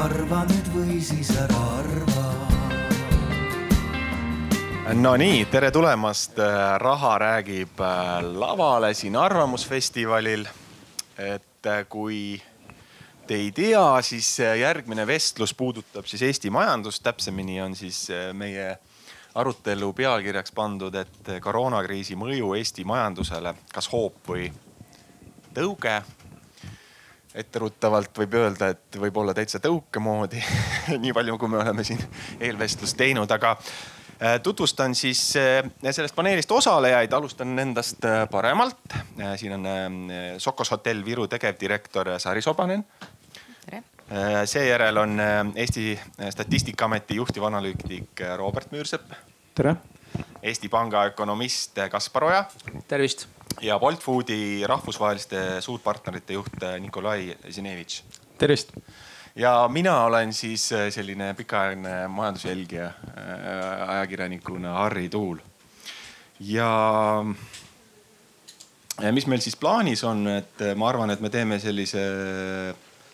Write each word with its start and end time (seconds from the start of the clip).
arva 0.00 0.44
nüüd 0.48 0.68
või 0.72 1.00
siis 1.04 1.28
ära 1.36 1.60
arva. 1.76 2.28
Nonii, 4.96 5.44
tere 5.52 5.68
tulemast 5.70 6.40
Raha 6.82 7.12
räägib 7.20 7.82
lavale 8.40 8.94
siin 8.94 9.16
Arvamusfestivalil. 9.16 10.46
et 11.18 11.68
kui 11.88 12.42
te 13.26 13.34
ei 13.34 13.52
tea, 13.52 14.02
siis 14.02 14.38
järgmine 14.38 15.06
vestlus 15.06 15.54
puudutab 15.54 16.06
siis 16.06 16.22
Eesti 16.22 16.50
majandust, 16.50 17.02
täpsemini 17.02 17.60
on 17.60 17.76
siis 17.76 18.08
meie 18.32 18.78
arutelu 19.34 19.92
pealkirjaks 19.92 20.52
pandud, 20.52 20.94
et 20.94 21.28
koroonakriisi 21.40 22.16
mõju 22.16 22.54
Eesti 22.56 22.84
majandusele, 22.84 23.54
kas 23.74 23.92
hoop 23.92 24.16
või 24.32 24.48
tõuge. 25.54 26.00
Etteruttavalt 27.34 28.18
võib 28.18 28.34
öelda, 28.34 28.70
et 28.74 28.98
võib-olla 28.98 29.34
täitsa 29.36 29.60
tõuke 29.62 30.02
moodi 30.02 30.42
nii 31.02 31.14
palju, 31.14 31.38
kui 31.38 31.50
me 31.52 31.60
oleme 31.62 31.84
siin 31.86 32.00
eelvestlust 32.40 32.98
teinud, 32.98 33.30
aga 33.30 33.52
äh, 33.56 34.38
tutvustan 34.42 34.94
siis 34.98 35.22
äh, 35.38 35.62
sellest 35.90 36.16
paneelist 36.16 36.50
osalejaid, 36.52 37.12
alustan 37.12 37.58
endast 37.58 38.04
äh, 38.04 38.24
paremalt. 38.30 38.98
siin 39.36 39.54
on 39.58 40.10
Sokos 40.38 40.70
hotell 40.70 41.04
Viru 41.04 41.28
tegevdirektor 41.28 42.16
Sari 42.18 42.42
Sobanen. 42.42 42.84
tere. 43.64 43.82
seejärel 44.46 44.96
on 44.96 45.20
Eesti 45.54 46.00
Statistikaameti 46.30 47.16
juhtivanalüütik 47.16 48.26
Robert 48.36 48.72
Müürsepp. 48.72 49.14
tere. 49.54 49.76
Eesti 50.42 50.68
Panga 50.68 51.04
ökonomist 51.10 51.76
Kaspar 51.90 52.24
Oja. 52.24 52.44
tervist 52.88 53.26
ja 53.60 53.78
Bolt 53.78 54.00
Foodi 54.00 54.62
rahvusvaheliste 54.66 55.60
suurpartnerite 55.60 56.32
juht 56.32 56.64
Nikolai 56.80 57.36
Zinevitš. 57.50 58.02
tervist. 58.38 58.72
ja 59.36 59.68
mina 59.68 60.04
olen 60.04 60.32
siis 60.32 60.68
selline 60.90 61.34
pikaajaline 61.34 62.08
majandusjälgija 62.08 62.86
äh, 62.86 62.94
ajakirjanikuna 63.88 64.72
Harri 64.72 65.08
Tuul. 65.08 65.38
ja, 66.40 67.24
ja 69.02 69.12
mis 69.12 69.26
meil 69.26 69.40
siis 69.40 69.56
plaanis 69.56 70.04
on, 70.04 70.28
et 70.28 70.64
ma 70.76 70.88
arvan, 70.88 71.10
et 71.10 71.20
me 71.20 71.30
teeme 71.30 71.58
sellise 71.58 72.06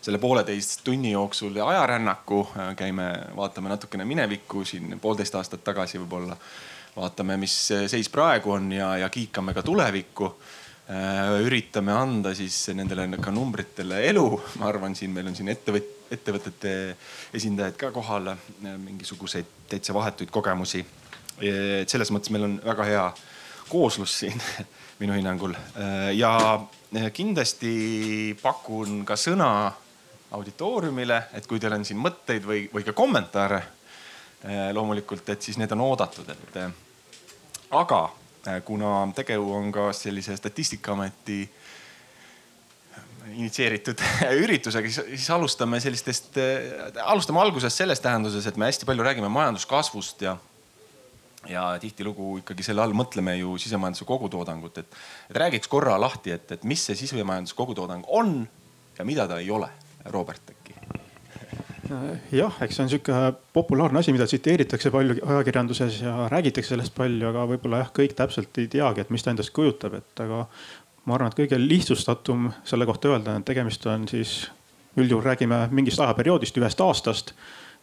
selle 0.01 0.17
pooleteist 0.17 0.81
tunni 0.83 1.11
jooksul 1.11 1.57
ajarännaku, 1.67 2.47
käime, 2.75 3.11
vaatame 3.35 3.69
natukene 3.69 4.05
minevikku 4.05 4.63
siin 4.65 4.99
poolteist 5.01 5.35
aastat 5.35 5.63
tagasi 5.63 5.99
võib-olla 5.99 6.37
vaatame, 6.97 7.37
mis 7.37 7.55
seis 7.89 8.09
praegu 8.09 8.55
on 8.55 8.71
ja, 8.73 8.95
ja 9.03 9.09
kiikame 9.13 9.53
ka 9.53 9.63
tulevikku. 9.65 10.31
Äh, 10.87 11.41
üritame 11.43 11.91
anda 11.91 12.31
siis 12.35 12.55
nendele 12.71 13.09
ka 13.19 13.31
numbritele 13.35 14.05
elu, 14.07 14.23
ma 14.61 14.69
arvan, 14.69 14.93
siin 14.95 15.11
meil 15.11 15.27
on 15.27 15.35
siin 15.35 15.51
ettevõt-, 15.51 16.07
ettevõtete 16.15 16.71
esindajad 17.35 17.75
ka 17.81 17.89
kohal, 17.91 18.31
äh, 18.31 18.77
mingisuguseid 18.79 19.67
täitsa 19.67 19.95
vahetuid 19.97 20.31
kogemusi. 20.31 20.85
et 21.37 21.89
selles 21.89 22.09
mõttes 22.09 22.31
meil 22.33 22.47
on 22.47 22.55
väga 22.65 22.85
hea 22.87 23.03
kooslus 23.69 24.15
siin 24.23 24.39
minu 25.01 25.13
hinnangul 25.13 25.53
äh, 25.53 26.15
ja 26.15 26.31
kindlasti 27.13 28.33
pakun 28.41 29.03
ka 29.05 29.19
sõna 29.19 29.51
auditooriumile, 30.31 31.21
et 31.35 31.45
kui 31.47 31.59
teil 31.59 31.75
on 31.75 31.85
siin 31.85 31.99
mõtteid 31.99 32.47
või, 32.47 32.63
või 32.71 32.87
ka 32.87 32.95
kommentaare 32.95 33.61
loomulikult, 34.73 35.27
et 35.33 35.41
siis 35.41 35.57
need 35.59 35.71
on 35.75 35.81
oodatud, 35.83 36.29
et 36.29 36.86
aga 37.71 38.01
äh, 38.47 38.61
kuna 38.65 39.07
tegu 39.15 39.53
on 39.53 39.71
ka 39.71 39.91
sellise 39.93 40.35
statistikaameti 40.37 41.39
initsieeritud 43.35 44.01
üritusega, 44.43 44.91
siis, 44.91 45.29
alustame 45.35 45.79
sellistest, 45.83 46.37
äh, 46.41 47.01
alustame 47.03 47.41
algusest 47.43 47.83
selles 47.83 48.03
tähenduses, 48.03 48.47
et 48.47 48.57
me 48.57 48.69
hästi 48.69 48.87
palju 48.87 49.03
räägime 49.07 49.31
majanduskasvust 49.31 50.21
ja 50.27 50.37
ja 51.47 51.63
tihtilugu 51.79 52.41
ikkagi 52.41 52.63
selle 52.65 52.81
all 52.83 52.95
mõtleme 52.97 53.37
ju 53.37 53.53
sisemajanduse 53.61 54.03
kogutoodangut, 54.09 54.81
et, 54.81 54.97
et 55.29 55.37
räägiks 55.39 55.69
korra 55.71 55.95
lahti, 55.99 56.33
et, 56.35 56.51
et 56.51 56.63
mis 56.67 56.81
see 56.89 56.97
sisemajanduse 56.99 57.55
kogutoodang 57.55 58.03
on 58.07 58.41
ja 58.97 59.05
mida 59.07 59.27
ta 59.29 59.39
ei 59.39 59.51
ole. 59.51 59.69
Robert 60.11 60.51
jah, 62.31 62.57
eks 62.61 62.77
see 62.77 62.85
on 62.85 62.91
sihuke 62.91 63.21
populaarne 63.53 63.99
asi, 63.99 64.13
mida 64.15 64.27
tsiteeritakse 64.29 64.91
palju 64.93 65.19
ajakirjanduses 65.25 66.01
ja 66.01 66.15
räägitakse 66.31 66.75
sellest 66.75 66.95
palju, 66.97 67.29
aga 67.29 67.45
võib-olla 67.53 67.83
jah, 67.83 67.93
kõik 67.95 68.15
täpselt 68.17 68.59
ei 68.61 68.67
teagi, 68.71 69.03
et 69.03 69.13
mis 69.13 69.23
ta 69.23 69.33
endast 69.33 69.53
kujutab, 69.55 69.97
et 69.99 70.23
aga 70.25 70.45
ma 71.07 71.15
arvan, 71.15 71.31
et 71.31 71.39
kõige 71.39 71.59
lihtsustatum 71.61 72.51
selle 72.67 72.87
kohta 72.89 73.13
öelda, 73.13 73.37
et 73.37 73.47
tegemist 73.47 73.85
on 73.87 74.07
siis 74.11 74.39
üldjuhul 74.97 75.23
räägime 75.23 75.67
mingist 75.71 76.01
ajaperioodist, 76.01 76.57
ühest 76.57 76.81
aastast 76.81 77.33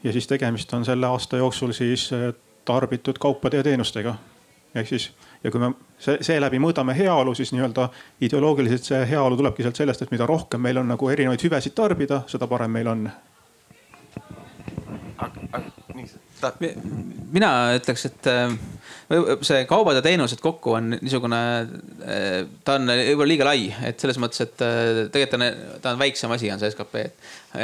ja 0.04 0.12
siis 0.12 0.26
tegemist 0.26 0.72
on 0.74 0.84
selle 0.84 1.06
aasta 1.06 1.40
jooksul 1.40 1.72
siis 1.72 2.10
eh, 2.12 2.32
tarbitud 2.64 3.18
kaupade 3.20 3.56
ja 3.56 3.62
teenustega. 3.62 4.14
ehk 4.74 4.88
siis 4.88 5.12
ja 5.44 5.50
kui 5.50 5.60
me 5.60 5.70
seeläbi 5.98 6.58
mõõdame 6.58 6.96
heaolu, 6.98 7.34
siis 7.34 7.52
nii-öelda 7.52 7.88
ideoloogiliselt 8.20 8.88
see 8.88 9.04
heaolu 9.10 9.36
tulebki 9.36 9.62
sealt 9.62 9.76
sellest, 9.76 10.02
et 10.02 10.10
mida 10.10 10.26
rohkem 10.26 10.60
meil 10.60 10.80
on 10.80 10.88
nagu 10.88 11.08
erinevaid 11.08 11.44
hüvesid 11.44 11.76
tarbida, 11.76 12.22
seda 12.26 12.48
parem 12.50 12.72
meil 12.74 12.90
on 12.90 13.06
mina 17.34 17.50
ütleks, 17.76 18.06
et 18.08 18.28
äh, 18.30 18.54
see 19.46 19.60
kaubad 19.70 19.98
ja 19.98 20.02
teenused 20.04 20.40
kokku 20.42 20.74
on 20.78 20.90
niisugune, 20.96 21.40
äh, 22.04 22.40
ta 22.66 22.76
on 22.78 22.90
võib-olla 22.90 23.28
liiga 23.30 23.46
lai, 23.48 23.68
et 23.86 24.02
selles 24.02 24.18
mõttes, 24.22 24.42
et 24.44 24.64
äh, 24.64 25.04
tegelikult 25.14 25.38
on, 25.38 25.78
ta 25.84 25.94
on 25.94 26.02
väiksem 26.02 26.34
asi, 26.34 26.50
on 26.52 26.62
see 26.62 26.72
skp. 26.74 27.06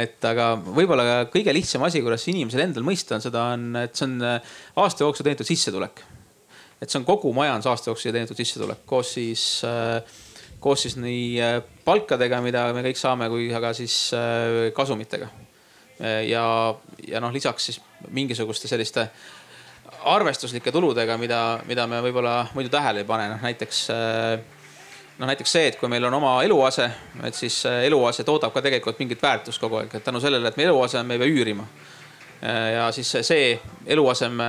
et 0.03 0.29
aga 0.31 0.53
võib-olla 0.63 1.25
kõige 1.33 1.53
lihtsam 1.55 1.85
asi, 1.87 2.03
kuidas 2.05 2.27
inimesel 2.31 2.65
endal 2.65 2.87
mõista 2.87 3.17
on 3.17 3.25
seda, 3.25 3.45
on, 3.57 3.69
et 3.83 3.95
see 3.97 4.07
on 4.07 4.17
aasta 4.25 5.05
jooksul 5.05 5.27
teenitud 5.27 5.49
sissetulek. 5.49 6.03
et 6.81 6.89
see 6.89 6.99
on 7.01 7.07
kogu 7.07 7.33
majandusaasta 7.37 7.91
jooksul 7.91 8.15
teenitud 8.15 8.39
sissetulek 8.39 8.85
koos 8.89 9.15
siis 9.17 9.45
koos 10.61 10.83
siis 10.85 10.97
nii 11.01 11.39
palkadega, 11.85 12.41
mida 12.45 12.67
me 12.75 12.83
kõik 12.85 12.99
saame, 12.99 13.29
kui 13.33 13.49
ka 13.49 13.73
siis 13.77 13.95
kasumitega 14.77 15.31
ja, 16.27 16.45
ja 17.07 17.21
noh, 17.21 17.33
lisaks 17.33 17.65
siis 17.69 17.81
mingisuguste 18.09 18.67
selliste 18.67 19.07
arvestuslike 20.09 20.71
tuludega, 20.71 21.17
mida, 21.21 21.59
mida 21.67 21.85
me 21.87 22.01
võib-olla 22.01 22.47
muidu 22.55 22.71
tähele 22.73 23.03
ei 23.03 23.07
pane, 23.07 23.27
noh 23.29 23.43
näiteks 23.45 23.83
noh, 23.91 25.29
näiteks 25.29 25.53
see, 25.53 25.67
et 25.69 25.79
kui 25.79 25.89
meil 25.91 26.05
on 26.09 26.17
oma 26.17 26.35
eluase, 26.45 26.87
et 27.27 27.37
siis 27.37 27.61
eluase 27.85 28.25
toodab 28.25 28.53
ka 28.55 28.63
tegelikult 28.65 28.99
mingit 29.01 29.21
väärtust 29.21 29.61
kogu 29.61 29.81
aeg, 29.81 29.95
et 29.95 30.05
tänu 30.05 30.21
sellele, 30.23 30.49
et 30.49 30.57
meil 30.57 30.71
eluase 30.71 30.99
on, 30.99 31.05
me 31.05 31.19
ei 31.19 31.21
pea 31.21 31.33
üürima. 31.33 31.67
ja 32.73 32.91
siis 32.91 33.11
see 33.21 33.59
eluaseme 33.85 34.45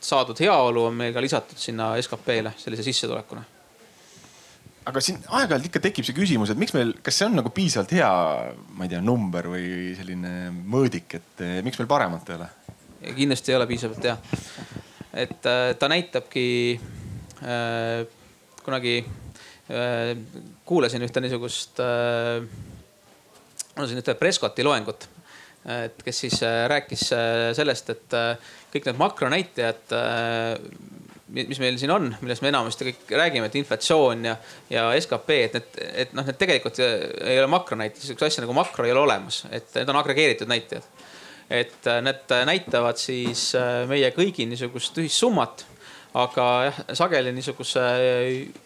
saadud 0.00 0.40
heaolu 0.40 0.86
on 0.88 0.94
meil 0.96 1.12
ka 1.12 1.20
lisatud 1.20 1.58
sinna 1.60 1.92
SKP-le 2.00 2.54
sellise 2.56 2.82
sissetulekuna 2.82 3.44
aga 4.88 5.02
siin 5.04 5.20
aeg-ajalt 5.28 5.68
ikka 5.68 5.82
tekib 5.84 6.06
see 6.06 6.16
küsimus, 6.16 6.52
et 6.52 6.60
miks 6.60 6.74
meil, 6.74 6.92
kas 7.04 7.18
see 7.18 7.28
on 7.28 7.36
nagu 7.38 7.52
piisavalt 7.54 7.92
hea, 7.94 8.08
ma 8.76 8.86
ei 8.86 8.92
tea, 8.92 9.02
number 9.04 9.48
või 9.52 9.92
selline 9.98 10.50
mõõdik, 10.50 11.18
et 11.18 11.44
eh, 11.44 11.60
miks 11.66 11.78
meil 11.80 11.90
paremat 11.90 12.32
ei 12.32 12.38
ole? 12.40 12.50
kindlasti 13.02 13.50
ei 13.50 13.58
ole 13.58 13.66
piisavalt 13.70 14.04
hea. 14.06 14.16
et 15.24 15.48
äh, 15.50 15.62
ta 15.78 15.88
näitabki 15.90 16.44
äh,, 17.42 18.04
kunagi 18.62 18.98
äh, 19.02 20.12
kuulasin 20.66 21.02
ühte 21.06 21.22
niisugust 21.22 21.82
äh,, 21.82 22.46
kuulasin 23.74 24.02
ühte 24.02 24.18
Prescotti 24.18 24.66
loengut 24.66 25.08
et 25.62 26.00
kes 26.02 26.24
siis 26.24 26.40
rääkis 26.42 27.04
sellest, 27.54 27.92
et 27.94 28.14
kõik 28.72 28.88
need 28.88 28.96
makronäitajad 28.98 29.92
mis 31.32 31.60
meil 31.62 31.78
siin 31.80 31.92
on, 31.94 32.10
millest 32.20 32.44
me 32.44 32.50
enamasti 32.52 32.90
kõik 32.90 33.12
räägime, 33.16 33.48
et 33.48 33.56
inflatsioon 33.60 34.26
ja, 34.28 34.36
ja 34.72 34.84
skp, 35.00 35.38
et 35.46 35.56
need, 35.56 35.80
et 36.04 36.14
noh, 36.16 36.26
need 36.28 36.38
tegelikult 36.40 36.80
ei 36.82 37.38
ole 37.40 37.48
makronäitajad, 37.52 38.04
sihukest 38.04 38.28
asja 38.28 38.44
nagu 38.44 38.56
makro 38.56 38.86
ei 38.86 38.92
ole 38.94 39.04
olemas, 39.06 39.42
et 39.50 39.72
need 39.78 39.92
on 39.92 40.00
agregeeritud 40.02 40.50
näitajad. 40.50 40.88
et 41.52 41.86
äh, 41.86 42.00
need 42.04 42.34
näitavad 42.48 43.00
siis 43.00 43.50
äh, 43.58 43.82
meie 43.88 44.12
kõigi 44.16 44.46
niisugust 44.48 44.98
ühissummat, 45.02 45.66
aga 46.16 46.46
jah, 46.68 46.78
sageli 47.00 47.32
niisuguse 47.32 47.82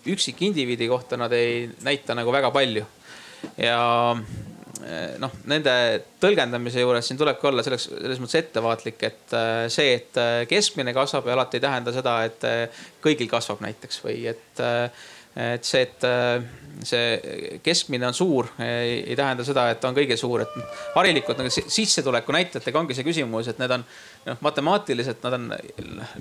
üksikindiviidi 0.07 0.89
kohta 0.91 1.19
nad 1.19 1.33
ei 1.33 1.69
näita 1.87 2.15
nagu 2.19 2.33
väga 2.35 2.51
palju. 2.51 2.85
ja 3.57 3.81
noh, 5.21 5.33
nende 5.51 5.73
tõlgendamise 6.23 6.83
juures 6.83 7.09
siin 7.09 7.19
tulebki 7.19 7.49
olla 7.49 7.65
selleks, 7.65 7.89
selles 7.91 8.21
mõttes 8.23 8.39
ettevaatlik, 8.43 9.03
et 9.09 9.35
eh, 9.37 9.67
see, 9.73 9.97
et 9.99 10.21
eh, 10.23 10.39
keskmine 10.51 10.95
kasvab, 10.97 11.29
alati 11.33 11.59
ei 11.59 11.65
tähenda 11.65 11.95
seda, 11.95 12.19
et 12.29 12.47
kõigil 13.05 13.31
kasvab 13.31 13.63
näiteks 13.65 14.03
või 14.05 14.21
et, 14.31 14.63
et 15.43 15.67
see, 15.67 15.83
et 15.87 16.07
see 16.87 17.59
keskmine 17.65 18.09
on 18.09 18.17
suur, 18.17 18.51
ei 18.63 19.17
tähenda 19.19 19.45
seda, 19.47 19.69
et 19.73 19.85
on 19.89 19.97
kõige 19.97 20.19
suur, 20.21 20.45
et 20.45 20.59
harilikult 20.95 21.41
nagu 21.41 21.53
sissetuleku 21.53 22.35
näitajatega 22.37 22.81
ongi 22.83 22.97
see 22.97 23.07
küsimus, 23.07 23.51
et 23.51 23.61
need 23.63 23.75
on 23.79 23.85
noh, 24.27 24.43
matemaatiliselt 24.45 25.25
nad 25.27 25.39
on 25.39 25.49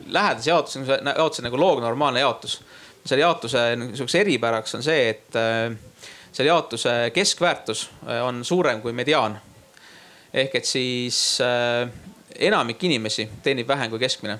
lähedase 0.07 0.51
jaotuse, 0.51 0.99
jaotuse 1.11 1.45
nagu 1.45 1.59
loognormaalne 1.59 2.23
jaotus. 2.23 2.59
selle 3.05 3.21
jaotuse 3.21 3.59
niisuguseks 3.77 4.21
eripäraks 4.23 4.75
on 4.75 4.83
see, 4.83 5.09
et 5.09 5.35
selle 6.35 6.47
jaotuse 6.47 7.11
keskväärtus 7.13 7.89
äh, 8.07 8.25
on 8.25 8.45
suurem 8.45 8.81
kui 8.81 8.93
mediaan. 8.93 9.39
ehk 10.33 10.55
et 10.55 10.65
siis 10.65 11.39
äh, 11.41 11.89
enamik 12.35 12.83
inimesi 12.83 13.29
teenib 13.43 13.67
vähem 13.67 13.89
kui 13.89 13.99
keskmine. 13.99 14.39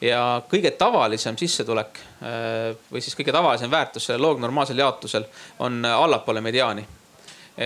ja 0.00 0.42
kõige 0.50 0.70
tavalisem 0.70 1.38
sissetulek 1.38 1.98
äh, 1.98 2.76
või 2.92 3.02
siis 3.02 3.18
kõige 3.18 3.32
tavalisem 3.34 3.70
väärtus 3.70 4.06
sellel 4.06 4.22
loognormaalsel 4.22 4.78
jaotusel 4.78 5.26
on 5.58 5.84
allapoole 5.84 6.40
mediaani. 6.40 6.86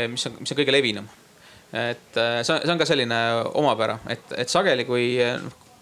mis 0.08 0.26
on, 0.26 0.36
mis 0.40 0.52
on 0.52 0.58
kõige 0.58 0.72
levinum. 0.72 1.08
et 1.72 2.16
see 2.16 2.54
on, 2.54 2.60
see 2.64 2.72
on 2.72 2.78
ka 2.78 2.86
selline 2.88 3.18
omapära, 3.54 3.98
et, 4.08 4.32
et 4.36 4.48
sageli, 4.48 4.84
kui 4.84 5.18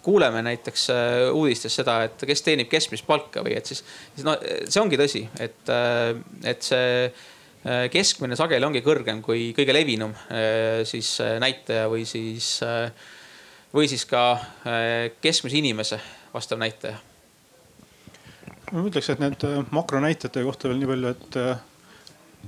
kuuleme 0.02 0.42
näiteks 0.42 0.88
uudistes 1.32 1.76
seda, 1.76 2.02
et 2.04 2.24
kes 2.26 2.42
teenib 2.42 2.68
keskmist 2.68 3.06
palka 3.06 3.44
või 3.46 3.54
et 3.56 3.66
siis, 3.66 3.84
siis 4.16 4.26
no 4.26 4.34
see 4.42 4.82
ongi 4.82 4.98
tõsi, 5.00 5.22
et, 5.40 5.70
et 6.44 6.66
see 6.66 7.06
keskmine 7.64 8.36
sageli 8.36 8.66
ongi 8.66 8.82
kõrgem 8.84 9.22
kui 9.24 9.52
kõige 9.56 9.72
levinum 9.72 10.12
äh, 10.12 10.82
siis 10.88 11.16
äh, 11.24 11.38
näitaja 11.40 11.88
või 11.88 12.04
siis, 12.08 12.58
või 13.74 13.88
siis 13.90 14.04
ka 14.08 14.24
keskmise 15.24 15.60
inimese 15.60 16.00
vastav 16.34 16.60
näitaja. 16.60 16.98
ma 18.72 18.82
ütleks, 18.84 19.08
et 19.12 19.22
need 19.22 19.46
makronäitajate 19.72 20.44
kohta 20.44 20.68
veel 20.68 20.82
nii 20.82 20.90
palju, 20.92 21.14
et 21.14 21.40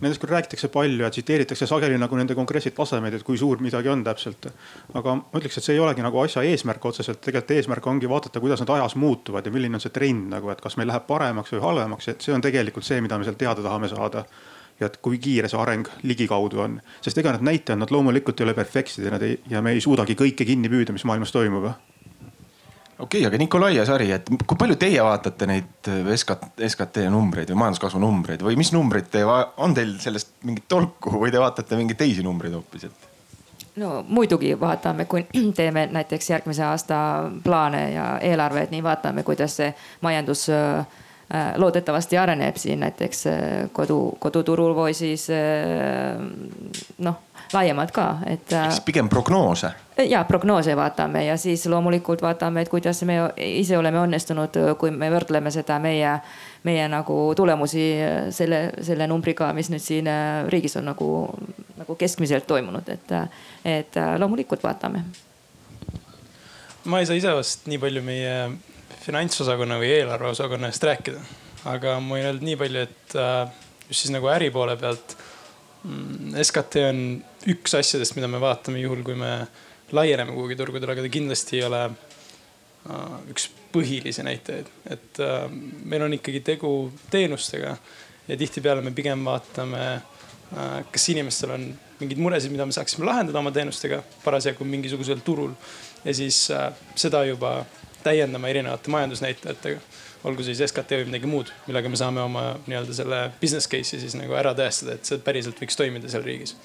nendest 0.03 0.21
küll 0.21 0.33
räägitakse 0.33 0.69
palju 0.73 1.05
ja 1.05 1.09
tsiteeritakse 1.13 1.69
sageli 1.69 1.97
nagu 2.01 2.17
nende 2.19 2.35
konkreetseid 2.37 2.75
tasemeid, 2.77 3.15
et 3.17 3.25
kui 3.25 3.39
suur 3.41 3.63
midagi 3.65 3.89
on 3.89 4.03
täpselt. 4.05 4.49
aga 4.93 5.15
ma 5.17 5.41
ütleks, 5.41 5.57
et 5.57 5.65
see 5.65 5.77
ei 5.77 5.81
olegi 5.81 6.05
nagu 6.05 6.21
asja 6.21 6.45
eesmärk 6.45 6.85
otseselt, 6.91 7.23
tegelikult 7.25 7.55
eesmärk 7.57 7.89
ongi 7.89 8.11
vaadata, 8.11 8.43
kuidas 8.43 8.61
nad 8.61 8.75
ajas 8.77 8.97
muutuvad 9.01 9.47
ja 9.47 9.55
milline 9.55 9.81
on 9.81 9.85
see 9.85 9.95
trend 9.95 10.29
nagu, 10.35 10.51
et 10.53 10.61
kas 10.61 10.77
meil 10.77 10.91
läheb 10.93 11.09
paremaks 11.09 11.57
või 11.57 11.65
halvemaks, 11.65 12.13
et 12.13 12.29
see 12.29 12.37
on 12.37 12.45
tegelikult 12.45 12.85
see, 12.85 13.01
mida 13.01 13.19
me 13.19 13.25
sealt 13.25 13.41
teada 13.41 13.65
tahame 13.65 13.89
saada 13.93 14.27
ja 14.81 14.91
et 14.91 14.99
kui 15.03 15.19
kiire 15.23 15.49
see 15.49 15.61
areng 15.61 15.89
ligikaudu 16.07 16.61
on. 16.65 16.81
sest 17.05 17.19
ega 17.19 17.33
need 17.35 17.47
näitajad, 17.49 17.81
nad 17.81 17.93
loomulikult 17.95 18.41
ei 18.41 18.49
ole 18.49 18.55
perfektsed 18.55 19.05
ja 19.05 19.13
nad 19.15 19.23
ei, 19.25 19.39
ja 19.51 19.63
me 19.65 19.73
ei 19.77 19.81
suudagi 19.81 20.17
kõike 20.19 20.47
kinni 20.49 20.71
püüda, 20.73 20.95
mis 20.97 21.07
maailmas 21.09 21.33
toimub 21.33 21.71
okei 21.71 23.21
okay,, 23.21 23.25
aga 23.29 23.41
Nikolai 23.41 23.75
ja 23.77 23.87
Sari, 23.89 24.11
et 24.13 24.29
kui 24.47 24.59
palju 24.61 24.77
teie 24.81 25.03
vaatate 25.05 25.49
neid 25.49 25.91
SKT, 26.17 26.53
SKT 26.69 27.09
numbreid 27.13 27.53
või 27.53 27.63
majanduskasvu 27.65 28.01
numbreid 28.01 28.45
või 28.45 28.57
mis 28.61 28.73
numbreid 28.77 29.11
te, 29.13 29.25
on 29.25 29.77
teil 29.77 29.97
sellest 30.03 30.37
mingit 30.49 30.69
tolku 30.69 31.17
või 31.21 31.33
te 31.33 31.43
vaatate 31.43 31.79
mingeid 31.81 32.01
teisi 32.05 32.25
numbreid 32.27 32.57
hoopis, 32.57 32.89
et? 32.89 33.09
no 33.81 34.03
muidugi 34.09 34.53
vaatame, 34.61 35.09
kui 35.09 35.25
teeme 35.59 35.89
näiteks 35.93 36.31
järgmise 36.35 36.69
aasta 36.69 36.99
plaane 37.45 37.83
ja 37.95 38.13
eelarvet, 38.21 38.73
nii 38.73 38.85
vaatame, 38.85 39.25
kuidas 39.25 39.61
see 39.61 39.73
majandus 40.05 40.49
äh, 40.53 40.87
Äh, 40.87 41.06
loodetavasti 41.57 42.19
areneb 42.19 42.57
siin 42.57 42.81
näiteks 42.81 43.27
äh, 43.27 43.39
kodu, 43.73 44.15
koduturul 44.19 44.75
või 44.77 44.93
siis 44.95 45.25
äh, 45.35 46.21
noh, 47.03 47.17
laiemalt 47.53 47.91
ka, 47.95 48.05
et. 48.31 48.53
eks 48.53 48.79
pigem 48.87 49.09
prognoose. 49.11 49.73
ja 50.07 50.23
prognoose 50.25 50.77
vaatame 50.77 51.25
ja 51.27 51.37
siis 51.37 51.67
loomulikult 51.67 52.23
vaatame, 52.23 52.63
et 52.63 52.71
kuidas 52.71 53.03
me 53.03 53.19
ise 53.43 53.79
oleme 53.79 54.05
õnnestunud, 54.05 54.59
kui 54.79 54.95
me 54.95 55.11
võrdleme 55.11 55.51
seda 55.51 55.81
meie, 55.83 56.13
meie 56.63 56.87
nagu 56.89 57.19
tulemusi 57.37 57.89
selle, 58.31 58.61
selle 58.87 59.11
numbriga, 59.11 59.51
mis 59.53 59.71
nüüd 59.75 59.83
siin 59.83 60.11
riigis 60.47 60.79
on 60.79 60.87
nagu, 60.93 61.11
nagu 61.75 61.99
keskmiselt 61.99 62.47
toimunud, 62.47 62.87
et, 62.87 63.19
et 63.65 63.99
loomulikult 64.19 64.63
vaatame. 64.63 65.03
ma 66.85 67.03
ei 67.03 67.07
saa 67.07 67.19
ise 67.19 67.35
vast 67.35 67.67
nii 67.67 67.83
palju 67.83 68.07
meie 68.07 68.35
finantsosakonna 69.07 69.79
või 69.81 69.93
eelarveosakonna 70.01 70.71
eest 70.73 70.87
rääkida. 70.87 71.21
aga 71.67 71.97
ma 72.03 72.17
võin 72.17 72.29
öelda 72.29 72.47
nii 72.47 72.59
palju, 72.59 72.83
et 72.87 73.15
äh, 73.19 73.63
just 73.89 74.05
siis 74.05 74.13
nagu 74.15 74.29
äri 74.31 74.51
poole 74.55 74.77
pealt. 74.79 75.17
Mm, 75.87 76.35
SKT 76.43 76.83
on 76.89 77.01
üks 77.53 77.75
asjadest, 77.79 78.17
mida 78.19 78.31
me 78.31 78.41
vaatame 78.43 78.83
juhul, 78.83 79.05
kui 79.07 79.15
me 79.19 79.31
laieneme 79.95 80.35
kuhugi 80.35 80.59
turgudele, 80.59 80.95
aga 80.95 81.05
ta 81.07 81.13
kindlasti 81.13 81.61
ei 81.61 81.65
ole 81.69 81.85
äh, 81.87 83.17
üks 83.31 83.49
põhilisi 83.75 84.27
näitajaid. 84.27 84.71
et 84.91 85.23
äh, 85.23 85.47
meil 85.85 86.07
on 86.07 86.19
ikkagi 86.19 86.43
tegu 86.47 86.75
teenustega 87.11 87.77
ja 88.27 88.37
tihtipeale 88.39 88.83
me 88.83 88.91
pigem 88.91 89.23
vaatame, 89.25 89.83
kas 90.91 91.05
inimestel 91.11 91.53
on 91.55 91.65
mingeid 91.99 92.19
muresid, 92.23 92.53
mida 92.55 92.67
me 92.67 92.75
saaksime 92.75 93.07
lahendada 93.07 93.39
oma 93.39 93.51
teenustega 93.55 94.01
parasjagu 94.25 94.67
mingisugusel 94.67 95.23
turul 95.27 95.53
ja 96.05 96.15
siis 96.15 96.39
seda 96.99 97.23
juba 97.27 97.53
täiendama 98.07 98.49
erinevate 98.53 98.93
majandusnäitajatega. 98.95 99.83
olgu 100.27 100.43
siis 100.47 100.63
SKT 100.65 101.03
või 101.03 101.11
midagi 101.11 101.31
muud, 101.31 101.53
millega 101.69 101.91
me 101.93 101.99
saame 102.01 102.23
oma 102.25 102.49
nii-öelda 102.67 102.95
selle 102.97 103.21
business 103.41 103.71
case'i 103.71 104.01
siis 104.03 104.17
nagu 104.19 104.35
ära 104.39 104.55
tõestada, 104.59 104.97
et 104.97 105.07
see 105.07 105.23
päriselt 105.23 105.61
võiks 105.63 105.79
toimida 105.79 106.11
seal 106.11 106.25
riigis 106.27 106.57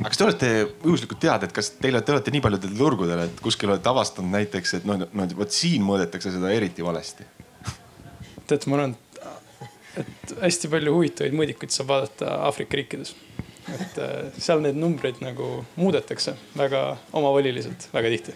aga 0.00 0.10
kas 0.10 0.18
te 0.18 0.24
olete 0.26 0.50
juhuslikult 0.82 1.20
teada, 1.22 1.46
et 1.46 1.54
kas 1.54 1.70
teile, 1.78 2.02
te 2.02 2.14
olete 2.14 2.32
nii 2.34 2.42
paljudel 2.44 2.74
turgudel, 2.78 3.24
et 3.28 3.40
kuskil 3.44 3.70
olete 3.70 3.90
avastanud 3.90 4.32
näiteks, 4.34 4.78
et 4.80 4.88
noh, 4.88 5.04
no 5.06 5.26
vot 5.38 5.54
siin 5.54 5.84
mõõdetakse 5.86 6.34
seda 6.34 6.50
eriti 6.54 6.86
valesti? 6.86 7.26
tead, 8.48 8.66
ma 8.68 8.80
arvan, 8.80 8.96
et 10.00 10.34
hästi 10.42 10.68
palju 10.72 10.96
huvitavaid 10.96 11.36
mõõdikuid 11.36 11.72
saab 11.72 11.92
vaadata 11.92 12.34
Aafrika 12.48 12.76
riikides. 12.80 13.14
et 13.72 14.00
äh, 14.02 14.34
seal 14.36 14.60
need 14.64 14.76
numbrid 14.76 15.22
nagu 15.24 15.64
muudetakse 15.80 16.34
väga 16.58 16.84
omavoliliselt, 17.16 17.88
väga 17.94 18.12
tihti 18.16 18.34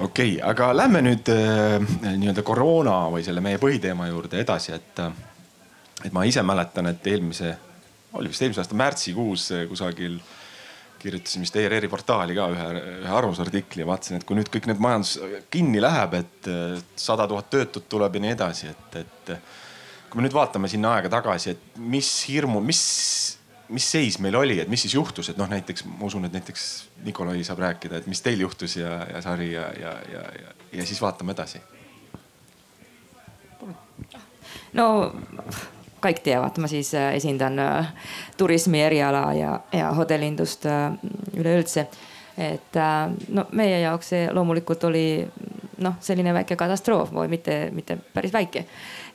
okei 0.00 0.36
okay,, 0.36 0.50
aga 0.50 0.70
lähme 0.76 1.02
nüüd 1.04 1.30
äh, 1.32 1.78
nii-öelda 2.16 2.44
koroona 2.46 2.96
või 3.12 3.24
selle 3.26 3.42
meie 3.44 3.60
põhiteema 3.60 4.08
juurde 4.08 4.40
edasi, 4.40 4.74
et, 4.76 5.00
äh, 5.04 6.04
et 6.06 6.14
ma 6.16 6.24
ise 6.28 6.44
mäletan, 6.46 6.90
et 6.90 7.06
eelmise, 7.10 7.54
oli 8.18 8.32
vist 8.32 8.44
eelmise 8.44 8.64
aasta 8.64 8.78
märtsikuus 8.80 9.50
äh, 9.56 9.64
kusagil 9.70 10.18
kirjutasin 11.00 11.44
vist 11.44 11.56
ERR-i 11.56 11.88
portaali 11.88 12.36
ka 12.36 12.50
ühe, 12.52 12.68
ühe 13.00 13.12
arvamusartikli 13.16 13.84
ja 13.84 13.88
vaatasin, 13.88 14.20
et 14.20 14.26
kui 14.28 14.36
nüüd 14.36 14.50
kõik 14.52 14.68
need 14.68 14.82
majandus 14.84 15.14
kinni 15.52 15.80
läheb, 15.80 16.18
et 16.18 16.48
sada 17.00 17.24
tuhat 17.28 17.48
töötut 17.48 17.86
tuleb 17.88 18.18
ja 18.18 18.24
nii 18.26 18.34
edasi, 18.34 18.68
et, 18.68 18.98
et 19.00 19.32
kui 20.10 20.20
me 20.20 20.26
nüüd 20.26 20.36
vaatame 20.36 20.68
sinna 20.68 20.98
aega 20.98 21.08
tagasi, 21.14 21.54
et 21.54 21.80
mis 21.80 22.10
hirmu, 22.28 22.60
mis 22.60 22.82
mis 23.70 23.86
seis 23.86 24.18
meil 24.22 24.36
oli, 24.36 24.58
et 24.60 24.68
mis 24.70 24.82
siis 24.82 24.94
juhtus, 24.96 25.30
et 25.30 25.38
noh, 25.38 25.48
näiteks 25.50 25.84
ma 25.86 26.08
usun, 26.08 26.26
et 26.26 26.34
näiteks 26.34 26.64
Nikolai 27.04 27.44
saab 27.44 27.58
rääkida, 27.58 28.00
et 28.00 28.06
mis 28.06 28.22
teil 28.22 28.40
juhtus 28.40 28.76
ja, 28.76 29.06
ja 29.12 29.22
Sari 29.22 29.52
ja, 29.52 29.68
ja, 29.80 29.94
ja, 30.12 30.24
ja, 30.42 30.54
ja 30.72 30.86
siis 30.86 31.00
vaatame 31.02 31.32
edasi. 31.32 31.60
no 34.72 34.86
kõik 36.00 36.22
teavad, 36.24 36.58
ma 36.58 36.68
siis 36.70 36.94
äh, 36.94 37.14
esindan 37.16 37.58
äh, 37.58 37.90
turismi 38.36 38.80
eriala 38.82 39.24
ja, 39.36 39.60
ja 39.72 39.92
hotellindust 39.96 40.66
äh, 40.66 40.92
üleüldse. 41.36 41.88
et 42.40 42.76
no 43.28 43.42
meie 43.52 43.80
jaoks 43.82 44.08
see 44.08 44.28
loomulikult 44.32 44.84
oli 44.88 45.26
noh, 45.84 45.96
selline 46.00 46.32
väike 46.32 46.56
katastroof 46.56 47.10
või 47.12 47.28
mitte, 47.28 47.68
mitte 47.72 47.98
päris 48.14 48.32
väike. 48.32 48.64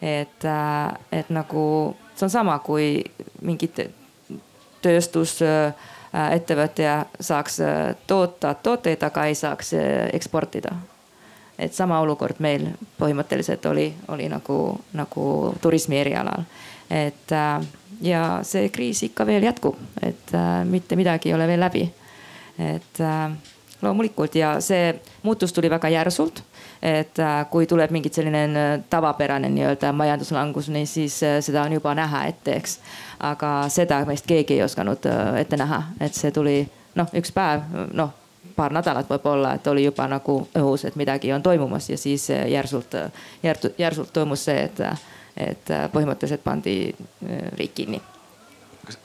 et, 0.02 0.46
et 1.12 1.30
nagu 1.34 1.96
see 2.16 2.26
on 2.28 2.30
sama, 2.30 2.60
kui 2.60 3.02
mingid 3.42 3.82
tööstusettevõtja 4.86 5.68
äh, 5.74 5.95
saaks 7.20 7.60
äh, 7.60 7.96
toota 8.08 8.54
tooteid, 8.54 9.04
aga 9.04 9.26
ei 9.26 9.36
saaks 9.36 9.74
äh, 9.74 10.10
eksportida. 10.14 10.76
et 11.60 11.74
sama 11.74 12.00
olukord 12.04 12.36
meil 12.44 12.66
põhimõtteliselt 13.00 13.66
oli, 13.66 13.94
oli 14.12 14.26
nagu, 14.30 14.80
nagu 14.94 15.56
turismi 15.62 15.98
erialal. 15.98 16.44
et 16.90 17.32
ja 18.02 18.24
see 18.44 18.70
kriis 18.70 19.04
ikka 19.04 19.26
veel 19.26 19.44
jätkub, 19.44 19.76
et 20.04 20.36
mitte 20.68 20.96
midagi 20.96 21.30
ei 21.30 21.36
ole 21.36 21.48
veel 21.48 21.60
läbi. 21.60 21.86
et 22.60 23.00
loomulikult 23.86 24.36
ja 24.36 24.58
see 24.62 24.92
muutus 25.24 25.54
tuli 25.54 25.70
väga 25.72 25.90
järsult 25.94 26.44
et 26.86 27.18
kui 27.50 27.66
tuleb 27.66 27.90
mingit 27.96 28.14
selline 28.14 28.84
tavapärane 28.90 29.50
nii-öelda 29.50 29.94
majanduslangus, 29.96 30.68
siis 30.86 31.16
seda 31.40 31.64
on 31.64 31.74
juba 31.74 31.96
näha 31.98 32.26
ette, 32.30 32.58
eks 32.60 32.80
aga 33.20 33.70
seda 33.70 34.02
meist 34.06 34.28
keegi 34.28 34.58
ei 34.58 34.64
osanud 34.64 35.06
äh, 35.10 35.40
ette 35.42 35.58
näha, 35.58 35.82
et 36.02 36.14
see 36.14 36.32
tuli 36.36 36.60
noh, 36.96 37.12
üks 37.16 37.34
päev, 37.36 37.66
noh 37.94 38.14
paar 38.56 38.72
nädalat 38.72 39.10
võib-olla, 39.10 39.56
et 39.58 39.68
oli 39.68 39.84
juba 39.84 40.06
nagu 40.08 40.38
õhus, 40.56 40.86
et 40.88 40.96
midagi 40.96 41.34
on 41.36 41.44
toimumas 41.44 41.90
ja 41.90 41.98
siis 42.00 42.30
äh, 42.34 42.46
järsult, 42.52 42.96
järsult, 43.78 44.14
toimus 44.14 44.46
see, 44.48 44.68
et, 44.68 44.84
et 45.38 45.74
põhimõtteliselt 45.94 46.44
pandi 46.44 46.78
äh, 46.92 47.50
riik 47.60 47.76
kinni. 47.82 48.02
kas, 48.86 49.00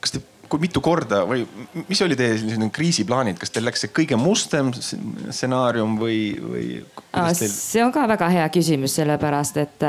kas 0.00 0.16
te, 0.16 0.22
kui 0.52 0.60
mitu 0.60 0.82
korda 0.84 1.22
või 1.28 1.46
mis 1.88 2.02
oli 2.04 2.16
teie 2.18 2.36
selline 2.36 2.68
kriisiplaanid, 2.74 3.38
kas 3.40 3.54
teil 3.54 3.64
läks 3.64 3.86
see 3.86 3.94
kõige 3.96 4.18
mustem 4.20 4.68
stsenaarium 4.76 5.96
või, 6.00 6.20
või? 6.36 6.68
Teil... 7.08 7.48
see 7.48 7.84
on 7.84 7.92
ka 7.94 8.04
väga 8.10 8.28
hea 8.36 8.46
küsimus, 8.52 8.98
sellepärast 9.00 9.60
et 9.64 9.88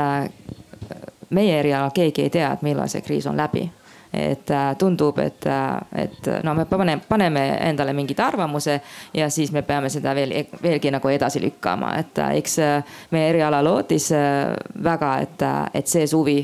meie 1.34 1.56
erialal 1.60 1.92
keegi 1.94 2.24
ei 2.24 2.32
tea, 2.32 2.52
et 2.56 2.64
millal 2.64 2.88
see 2.88 3.04
kriis 3.04 3.28
on 3.28 3.36
läbi 3.36 3.66
et 4.14 4.50
äh, 4.50 4.76
tundub, 4.78 5.18
et, 5.18 5.46
äh, 5.46 6.04
et 6.04 6.28
no 6.42 6.54
me 6.54 6.64
paneme, 6.64 7.00
paneme 7.08 7.42
endale 7.68 7.92
mingid 7.92 8.20
arvamuse 8.22 8.80
ja 9.14 9.28
siis 9.30 9.52
me 9.52 9.62
peame 9.62 9.90
seda 9.90 10.14
veel, 10.14 10.34
veelgi 10.62 10.92
nagu 10.94 11.10
edasi 11.10 11.42
lükkama, 11.42 11.94
et 11.98 12.18
äh, 12.22 12.36
eks 12.38 12.58
meie 13.10 13.32
eriala 13.32 13.62
lootis 13.64 14.10
väga, 14.84 15.16
et, 15.24 15.44
et 15.74 15.90
see 15.90 16.06
suvi, 16.06 16.38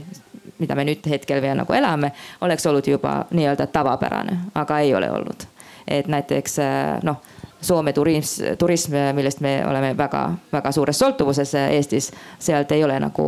mida 0.60 0.76
me 0.78 0.84
nüüd 0.84 1.06
hetkel 1.10 1.42
veel 1.42 1.56
nagu 1.58 1.74
elame, 1.74 2.12
oleks 2.40 2.66
olnud 2.66 2.86
juba 2.86 3.24
nii-öelda 3.30 3.66
tavapärane, 3.72 4.38
aga 4.54 4.78
ei 4.84 4.94
ole 4.94 5.10
olnud 5.10 5.48
et 5.90 6.08
näiteks 6.08 6.58
noh 7.02 7.22
Soome 7.60 7.92
turism, 7.92 8.54
turism, 8.58 8.94
millest 9.12 9.42
me 9.44 9.58
oleme 9.68 9.90
väga-väga 9.92 10.70
suures 10.72 10.96
sõltuvuses 10.96 11.50
Eestis, 11.60 12.06
sealt 12.40 12.72
ei 12.72 12.80
ole 12.86 12.94
nagu 13.04 13.24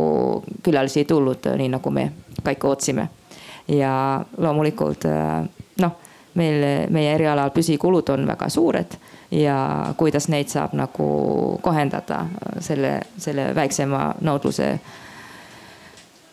külalisi 0.65 1.03
tulnud, 1.05 1.51
nii 1.59 1.69
nagu 1.69 1.91
me 1.93 2.07
kõik 2.41 2.65
ootasime. 2.65 3.07
ja 3.67 3.91
loomulikult 4.37 5.05
noh, 5.85 5.93
meil, 6.33 6.65
meie 6.89 7.13
erialal 7.13 7.53
püsikulud 7.53 8.09
on 8.09 8.25
väga 8.27 8.49
suured 8.49 8.97
ja 9.31 9.93
kuidas 9.97 10.27
neid 10.33 10.49
saab 10.49 10.73
nagu 10.73 11.59
kohendada 11.61 12.25
selle, 12.59 13.01
selle 13.17 13.51
väiksema 13.55 14.15
nõudluse 14.21 14.79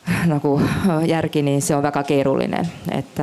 nagu 0.32 0.60
järgi, 1.06 1.42
nii 1.42 1.60
see 1.60 1.76
on 1.76 1.82
väga 1.82 2.02
keeruline, 2.08 2.62
et 2.92 3.18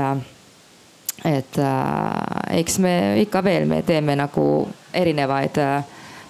et 1.26 1.58
äh, 1.58 2.60
eks 2.60 2.80
me 2.80 3.22
ikka 3.22 3.44
veel, 3.44 3.66
me 3.66 3.82
teeme 3.82 4.16
nagu 4.16 4.68
erinevaid 4.94 5.58
äh, 5.58 5.84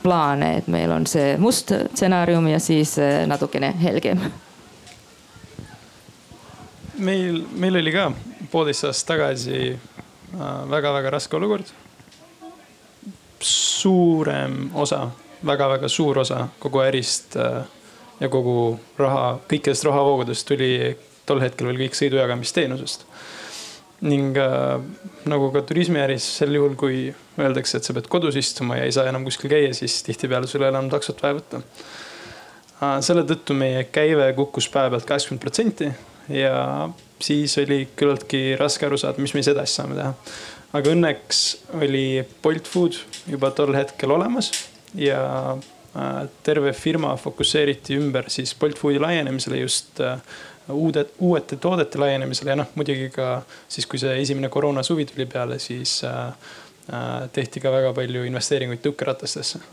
plaane, 0.03 0.57
et 0.57 0.67
meil 0.71 0.91
on 0.91 1.07
see 1.07 1.35
must 1.37 1.73
stsenaarium 1.91 2.47
ja 2.47 2.59
siis 2.59 2.97
äh, 2.99 3.25
natukene 3.27 3.73
helgem. 3.81 4.21
meil, 6.97 7.43
meil 7.53 7.75
oli 7.75 7.91
ka 7.93 8.11
poolteist 8.51 8.87
aastat 8.87 9.07
tagasi 9.07 9.79
väga-väga 10.69 11.09
raske 11.09 11.35
olukord. 11.37 11.65
suurem 13.39 14.69
osa 14.73 15.09
väga,, 15.45 15.45
väga-väga 15.45 15.87
suur 15.87 16.19
osa 16.19 16.47
kogu 16.59 16.79
ärist 16.79 17.35
ja 18.19 18.29
kogu 18.33 18.77
raha, 18.97 19.37
kõikidest 19.49 19.85
rahavoogudest 19.87 20.47
tuli 20.47 20.71
tol 21.27 21.41
hetkel 21.43 21.69
veel 21.69 21.81
kõik 21.85 21.97
sõidujagamisteenusest 21.97 23.05
ning 24.07 24.37
äh, 24.37 24.77
nagu 25.29 25.49
ka 25.53 25.63
turismiäris 25.65 26.25
sel 26.39 26.53
juhul, 26.53 26.75
kui 26.77 27.07
öeldakse, 27.41 27.79
et 27.79 27.87
sa 27.87 27.95
pead 27.97 28.09
kodus 28.11 28.37
istuma 28.37 28.77
ja 28.77 28.85
ei 28.85 28.93
saa 28.93 29.07
enam 29.09 29.25
kuskil 29.25 29.49
käia, 29.49 29.71
siis 29.73 30.03
tihtipeale 30.05 30.49
sul 30.49 30.61
ei 30.61 30.67
ole 30.67 30.75
enam 30.75 30.91
taksot 30.93 31.23
vaja 31.23 31.39
võtta 31.39 31.61
äh,. 31.63 32.99
selle 33.05 33.25
tõttu 33.29 33.57
meie 33.57 33.87
käive 33.89 34.29
kukkus 34.37 34.69
päevapealt 34.73 35.09
kaheksakümmend 35.09 35.41
protsenti 35.41 35.89
ja 36.29 36.89
siis 37.21 37.57
oli 37.57 37.87
küllaltki 37.97 38.55
raske 38.59 38.85
aru 38.85 38.99
saada, 39.01 39.21
mis 39.23 39.33
me 39.33 39.41
siis 39.41 39.55
edasi 39.55 39.79
saame 39.79 39.97
teha. 39.97 40.13
aga 40.77 40.93
õnneks 40.93 41.41
oli 41.79 42.21
Bolt 42.43 42.69
Food 42.69 43.01
juba 43.31 43.51
tol 43.57 43.73
hetkel 43.77 44.13
olemas 44.13 44.51
ja 44.93 45.57
terve 46.43 46.73
firma 46.77 47.15
fokusseeriti 47.17 47.95
ümber 47.97 48.27
siis 48.29 48.51
Bolt 48.59 48.77
Foodi 48.77 48.99
laienemisele 49.01 49.57
just 49.63 50.01
äh, 50.03 50.19
uude, 50.73 51.05
uuete 51.19 51.55
toodete 51.55 51.99
laienemisele 51.99 52.53
ja 52.53 52.59
noh, 52.59 52.69
muidugi 52.75 53.09
ka 53.13 53.41
siis, 53.69 53.87
kui 53.87 53.99
see 54.01 54.15
esimene 54.21 54.49
koroona 54.53 54.83
suvi 54.83 55.05
tuli 55.07 55.25
peale, 55.29 55.59
siis 55.63 56.01
äh, 56.07 56.27
äh, 56.91 57.29
tehti 57.33 57.63
ka 57.63 57.71
väga 57.73 57.93
palju 57.97 58.25
investeeringuid 58.27 58.83
tõukeratastesse. 58.85 59.63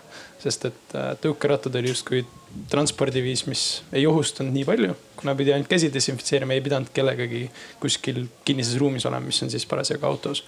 sest 0.44 0.64
et 0.68 0.94
äh, 0.98 1.12
tõukerattad 1.24 1.76
oli 1.78 1.88
justkui 1.88 2.24
transpordiviis, 2.70 3.46
mis 3.48 3.82
ei 3.92 4.06
ohustanud 4.06 4.52
nii 4.52 4.64
palju, 4.68 4.96
kuna 5.16 5.34
pidi 5.34 5.54
ainult 5.54 5.70
käsi 5.70 5.88
desinfitseerima, 5.92 6.52
ei 6.52 6.60
pidanud 6.64 6.90
kellegagi 6.94 7.46
kuskil 7.80 8.26
kinnises 8.44 8.76
ruumis 8.78 9.06
olema, 9.08 9.24
mis 9.24 9.42
on 9.42 9.50
siis 9.50 9.64
parasjagu 9.66 10.06
autos. 10.06 10.44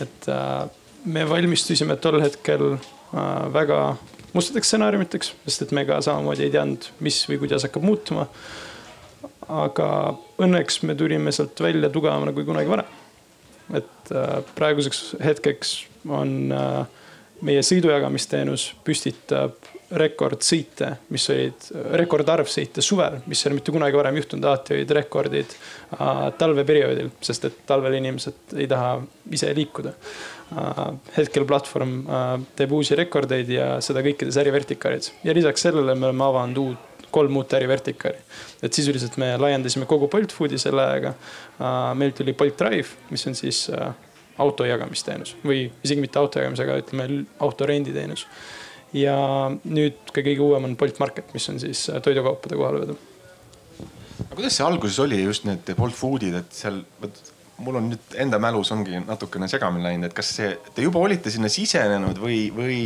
et 0.00 0.28
äh, 0.28 0.68
me 1.04 1.28
valmistusime 1.28 1.96
tol 1.96 2.20
hetkel 2.22 2.72
äh, 2.74 3.52
väga 3.52 3.96
mustadeks 4.38 4.70
stsenaariumiteks, 4.70 5.34
sest 5.44 5.66
et 5.66 5.76
me 5.76 5.84
ka 5.88 6.00
samamoodi 6.04 6.46
ei 6.46 6.54
teadnud, 6.54 6.88
mis 7.04 7.20
või 7.28 7.42
kuidas 7.42 7.66
hakkab 7.66 7.84
muutuma 7.84 8.28
aga 9.48 9.88
õnneks 10.44 10.82
me 10.86 10.94
tulime 10.98 11.32
sealt 11.32 11.60
välja 11.64 11.90
tugevamana 11.92 12.34
kui 12.36 12.46
kunagi 12.46 12.70
varem. 12.70 12.96
et 13.74 14.12
äh, 14.16 14.38
praeguseks 14.56 15.16
hetkeks 15.20 15.72
on 16.08 16.52
äh, 16.52 16.86
meie 17.44 17.62
sõidujagamisteenus 17.64 18.70
püstitab 18.84 19.56
rekordsõite, 19.90 20.90
mis 21.14 21.24
olid, 21.32 21.68
rekordarv 21.96 22.48
sõite 22.50 22.82
suvel, 22.84 23.20
mis 23.26 23.40
ei 23.40 23.50
ole 23.50 23.58
mitte 23.58 23.72
kunagi 23.72 23.96
varem 23.96 24.18
juhtunud, 24.20 24.44
alati 24.44 24.74
olid 24.76 24.90
rekordid 24.98 25.54
äh, 25.54 26.26
talveperioodil, 26.40 27.12
sest 27.24 27.48
et 27.48 27.62
talvel 27.68 27.96
inimesed 28.00 28.58
ei 28.58 28.68
taha 28.68 28.98
ise 29.32 29.52
liikuda 29.56 29.94
äh,. 29.94 30.82
hetkel 31.16 31.46
platvorm 31.48 31.94
äh, 32.04 32.26
teeb 32.58 32.74
uusi 32.76 32.98
rekordeid 33.00 33.48
ja 33.52 33.70
seda 33.84 34.04
kõikides 34.04 34.40
ärivertikaalides 34.44 35.14
ja 35.24 35.36
lisaks 35.36 35.64
sellele 35.68 35.96
me 35.96 36.10
oleme 36.10 36.28
avanud 36.28 36.62
uut 36.64 36.84
kolm 37.10 37.36
uut 37.36 37.52
ärivertikaali. 37.52 38.18
et 38.62 38.72
sisuliselt 38.72 39.16
me 39.16 39.36
laiendasime 39.36 39.86
kogu 39.86 40.08
Bolt 40.08 40.32
Foodi 40.32 40.58
selle 40.58 40.82
ajaga. 40.84 41.14
meil 41.94 42.12
tuli 42.12 42.32
Bolt 42.32 42.58
Drive, 42.58 42.88
mis 43.10 43.26
on 43.26 43.34
siis 43.34 43.70
äh, 43.70 43.94
auto 44.38 44.64
jagamisteenus 44.64 45.36
või 45.44 45.68
isegi 45.82 46.00
mitte 46.00 46.18
auto 46.18 46.40
jagamise, 46.40 46.62
aga 46.62 46.78
ütleme 46.82 47.24
auto 47.40 47.66
renditeenus. 47.66 48.26
Ja 48.96 49.16
nüüd 49.68 50.12
ka 50.14 50.24
kõige 50.24 50.44
uuem 50.44 50.68
on 50.70 50.76
Bolt 50.80 51.00
Market, 51.02 51.32
mis 51.36 51.48
on 51.52 51.60
siis 51.60 51.86
äh, 51.92 52.02
toidukaupade 52.04 52.56
kohalevedu. 52.56 52.98
aga 54.18 54.34
kuidas 54.34 54.56
see 54.58 54.66
alguses 54.66 54.98
oli 55.04 55.22
just 55.22 55.44
need 55.48 55.68
Bolt 55.76 55.96
Foodid, 55.96 56.38
et 56.40 56.52
seal, 56.54 56.82
mul 57.64 57.80
on 57.80 57.90
nüüd 57.92 58.18
enda 58.24 58.40
mälus 58.42 58.72
ongi 58.74 59.00
natukene 59.04 59.48
segamini 59.50 59.90
läinud, 59.90 60.10
et 60.10 60.16
kas 60.16 60.34
see, 60.40 60.52
te 60.74 60.84
juba 60.84 61.02
olite 61.04 61.32
sinna 61.34 61.50
sisenenud 61.52 62.20
või, 62.22 62.46
või 62.54 62.80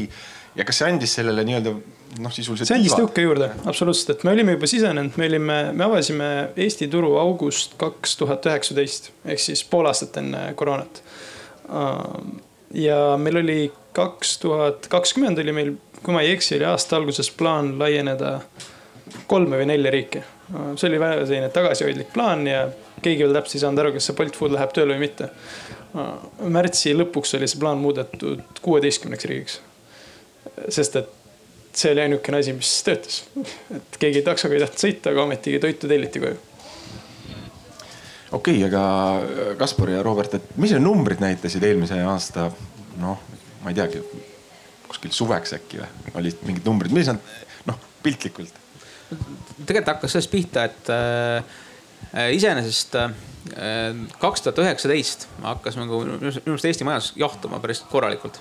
ja 0.57 0.67
kas 0.69 0.81
see 0.81 0.89
andis 0.91 1.15
sellele 1.17 1.45
nii-öelda 1.49 1.73
noh, 2.21 2.33
sisuliselt. 2.35 2.69
see 2.69 2.79
andis 2.81 2.97
tõuke 2.97 3.25
juurde, 3.25 3.49
absoluutselt, 3.65 4.17
et 4.17 4.25
me 4.27 4.35
olime 4.35 4.57
juba 4.57 4.69
sisenenud, 4.71 5.17
me 5.21 5.29
olime, 5.31 5.59
me 5.77 5.87
avasime 5.87 6.31
Eesti 6.67 6.89
turu 6.93 7.15
august 7.21 7.77
kaks 7.81 8.17
tuhat 8.21 8.49
üheksateist 8.51 9.13
ehk 9.25 9.43
siis 9.43 9.65
pool 9.69 9.89
aastat 9.91 10.19
enne 10.21 10.51
koroonat. 10.59 11.03
ja 12.75 12.99
meil 13.21 13.41
oli 13.43 13.61
kaks 13.97 14.37
tuhat 14.43 14.89
kakskümmend 14.93 15.41
oli 15.41 15.57
meil, 15.57 15.73
kui 16.03 16.15
ma 16.15 16.23
ei 16.23 16.33
eksi, 16.37 16.57
oli 16.59 16.69
aasta 16.69 16.97
alguses 16.99 17.31
plaan 17.31 17.75
laieneda 17.79 18.41
kolme 19.31 19.59
või 19.61 19.69
nelja 19.71 19.91
riiki. 19.95 20.23
see 20.77 20.89
oli 20.89 21.01
väga 21.01 21.27
selline 21.27 21.49
tagasihoidlik 21.55 22.13
plaan 22.13 22.47
ja 22.47 22.67
keegi 23.03 23.25
veel 23.25 23.35
täpselt 23.37 23.57
ei 23.57 23.65
saanud 23.65 23.83
aru, 23.83 23.95
kas 23.97 24.09
see 24.09 24.17
Bolt 24.19 24.37
Food 24.37 24.55
läheb 24.57 24.75
tööle 24.77 24.97
või 24.97 25.07
mitte. 25.07 25.31
märtsi 26.59 26.95
lõpuks 26.97 27.37
oli 27.39 27.49
see 27.49 27.61
plaan 27.61 27.81
muudetud 27.83 28.63
kuueteistkümneks 28.63 29.29
riigiks. 29.31 29.61
sest 30.69 30.97
et 30.97 31.11
see 31.73 31.93
oli 31.93 32.05
ainukene 32.07 32.39
asi, 32.39 32.53
mis 32.57 32.73
töötas. 32.85 33.23
et 33.77 33.99
keegi 33.99 34.23
taksoga 34.23 34.57
ei 34.57 34.65
tahtnud 34.65 34.85
sõita, 34.85 35.13
aga 35.13 35.29
ometigi 35.29 35.61
toitu 35.63 35.89
telliti 35.89 36.21
koju. 36.21 36.37
okei 38.33 38.59
okay,, 38.59 38.67
aga 38.69 38.85
äh, 39.21 39.57
Kaspar 39.59 39.95
ja 39.95 40.03
Robert, 40.03 40.35
et 40.35 40.57
mis 40.57 40.75
need 40.75 40.85
numbrid 40.85 41.23
näitasid 41.25 41.65
eelmise 41.69 42.01
aasta, 42.09 42.51
noh, 43.01 43.25
ma 43.63 43.73
ei 43.73 43.79
teagi, 43.79 44.03
kuskil 44.93 45.15
suveks 45.17 45.57
äkki 45.59 45.83
või 45.83 46.17
olid 46.23 46.47
mingid 46.47 46.69
numbrid, 46.69 46.95
mis 46.95 47.11
nad 47.11 47.35
noh, 47.69 47.81
piltlikult? 48.05 48.61
tegelikult 49.13 49.91
hakkas 49.95 50.15
sellest 50.15 50.33
pihta, 50.33 50.65
et 50.71 50.89
äh, 50.93 52.31
iseenesest 52.37 52.97
äh, 53.01 53.13
kaks 54.23 54.47
tuhat 54.47 54.63
üheksateist 54.63 55.27
hakkas 55.43 55.77
nagu 55.81 56.05
minu 56.07 56.31
arust 56.31 56.69
Eesti 56.69 56.87
majandus 56.89 57.13
jahtuma 57.21 57.61
päris 57.61 57.83
korralikult 57.91 58.41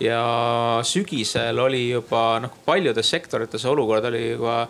ja 0.00 0.22
sügisel 0.82 1.58
oli 1.58 1.88
juba 1.90 2.38
noh, 2.42 2.54
paljudes 2.66 3.10
sektorites 3.10 3.64
olukord 3.66 4.04
oli 4.04 4.30
juba, 4.30 4.60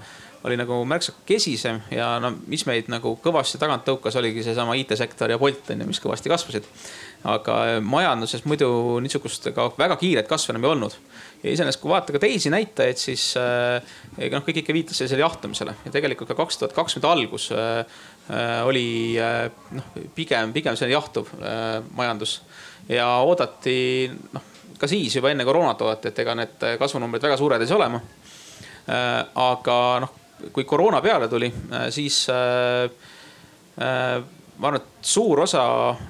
oli 0.48 0.56
nagu 0.56 0.80
märksa 0.88 1.12
kesisem 1.28 1.82
ja 1.92 2.14
no 2.22 2.32
mis 2.46 2.64
meid 2.68 2.88
nagu 2.92 3.14
kõvasti 3.24 3.60
tagant 3.60 3.84
tõukas, 3.88 4.16
oligi 4.20 4.44
seesama 4.46 4.76
IT-sektor 4.80 5.30
ja 5.30 5.38
Bolt 5.40 5.70
on 5.74 5.84
ju, 5.84 5.90
mis 5.90 6.00
kõvasti 6.02 6.32
kasvasid. 6.32 6.68
Aga 7.26 7.54
majanduses 7.82 8.44
muidu 8.46 8.68
niisugust 9.02 9.48
ka 9.54 9.70
väga 9.78 9.96
kiiret 9.98 10.28
kasvu 10.30 10.52
enam 10.52 10.66
ei 10.66 10.70
olnud. 10.70 10.98
ja 11.42 11.50
iseenesest, 11.50 11.80
kui 11.82 11.90
vaadata 11.90 12.14
ka 12.14 12.22
teisi 12.22 12.50
näitajaid, 12.50 12.98
siis 12.98 13.30
äh, 13.38 13.82
noh, 14.30 14.44
kõik 14.46 14.62
ikka 14.62 14.74
viitas 14.74 14.98
sellisele 14.98 15.22
jahtumisele 15.22 15.74
ja 15.84 15.94
tegelikult 15.94 16.30
ka 16.30 16.38
kaks 16.38 16.58
tuhat 16.58 16.76
kakskümmend 16.76 17.10
algus 17.10 17.50
äh, 17.54 17.80
äh, 18.30 18.60
oli 18.66 19.16
noh, 19.18 19.90
pigem, 20.14 20.54
pigem 20.54 20.78
selline 20.78 20.98
jahtuv 20.98 21.34
majandus 21.94 22.40
ja 22.88 23.10
oodati 23.26 24.08
noh 24.32 24.54
ka 24.78 24.86
siis 24.86 25.16
juba 25.16 25.32
enne 25.32 25.46
koroonat 25.46 25.82
oodati, 25.82 26.12
et 26.12 26.18
ega 26.22 26.34
need 26.38 26.66
kasvunumbrid 26.78 27.24
väga 27.26 27.36
suured 27.40 27.62
ei 27.62 27.70
saa 27.70 27.78
olema. 27.80 28.00
Äh, 28.88 29.20
aga 29.42 29.78
noh, 30.04 30.14
kui 30.54 30.64
koroona 30.68 31.02
peale 31.04 31.28
tuli, 31.28 31.50
äh, 31.50 31.88
siis 31.94 32.22
äh, 32.32 32.88
ma 34.58 34.70
arvan, 34.70 34.82
et 34.82 35.06
suur 35.06 35.40
osa 35.44 35.64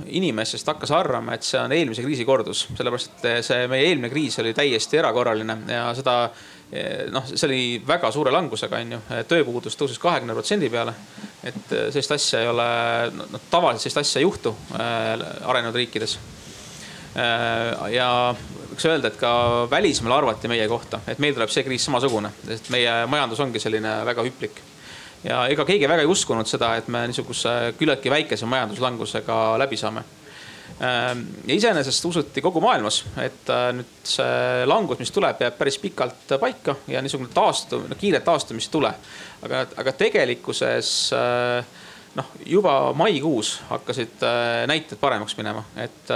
inimestest 0.07 0.69
hakkas 0.73 0.93
arvama, 0.97 1.35
et 1.37 1.45
see 1.45 1.61
on 1.61 1.73
eelmise 1.77 2.05
kriisi 2.05 2.25
kordus, 2.29 2.67
sellepärast 2.77 3.27
et 3.29 3.45
see 3.47 3.67
meie 3.69 3.91
eelmine 3.91 4.11
kriis 4.13 4.39
oli 4.41 4.55
täiesti 4.57 5.01
erakorraline 5.01 5.59
ja 5.69 5.83
seda 5.97 6.23
noh, 7.13 7.29
see 7.29 7.47
oli 7.49 7.61
väga 7.87 8.11
suure 8.13 8.33
langusega, 8.33 8.81
on 8.81 8.97
ju, 8.97 9.01
tööpuudus 9.29 9.77
tõusis 9.79 10.01
kahekümne 10.03 10.37
protsendi 10.37 10.69
peale. 10.73 10.95
et 11.43 11.71
sellist 11.71 12.13
asja 12.13 12.43
ei 12.43 12.49
ole, 12.51 12.69
noh 13.15 13.45
tavaliselt 13.51 13.87
sellist 13.87 14.03
asja 14.03 14.21
ei 14.21 14.27
juhtu 14.27 14.55
arenenud 14.79 15.77
riikides. 15.77 16.19
ja 17.93 18.09
võiks 18.71 18.89
öelda, 18.89 19.09
et 19.09 19.21
ka 19.21 19.31
välismaal 19.71 20.19
arvati 20.19 20.49
meie 20.49 20.69
kohta, 20.69 21.01
et 21.09 21.19
meil 21.19 21.35
tuleb 21.35 21.51
see 21.51 21.65
kriis 21.67 21.85
samasugune, 21.89 22.31
sest 22.47 22.69
meie 22.71 23.01
majandus 23.11 23.41
ongi 23.41 23.63
selline 23.63 24.01
väga 24.07 24.27
hüplik. 24.29 24.61
Ja 25.25 25.43
ega 25.51 25.65
keegi 25.67 25.89
väga 25.91 26.05
ei 26.05 26.11
uskunud 26.11 26.49
seda, 26.49 26.75
et 26.79 26.89
me 26.93 27.07
niisuguse 27.11 27.75
küllaltki 27.79 28.13
väikese 28.13 28.47
majanduslangusega 28.47 29.59
läbi 29.59 29.77
saame. 29.77 30.05
ja 30.79 31.55
iseenesest 31.55 32.05
usuti 32.05 32.43
kogu 32.45 32.61
maailmas, 32.63 33.01
et 33.19 33.51
nüüd 33.75 34.07
see 34.07 34.67
langus, 34.67 35.01
mis 35.01 35.11
tuleb, 35.11 35.41
jääb 35.43 35.57
päris 35.59 35.79
pikalt 35.83 36.37
paika 36.41 36.77
ja 36.87 37.03
niisugune 37.03 37.33
taastu-, 37.35 37.83
no 37.89 37.99
kiiret 37.99 38.25
taastumist 38.25 38.69
ei 38.69 38.77
tule. 38.77 38.93
aga, 39.43 39.67
aga 39.77 39.93
tegelikkuses 39.93 40.93
noh, 42.15 42.31
juba 42.47 42.93
maikuus 42.95 43.57
hakkasid 43.71 44.23
näited 44.71 45.01
paremaks 45.01 45.37
minema, 45.41 45.65
et 45.77 46.15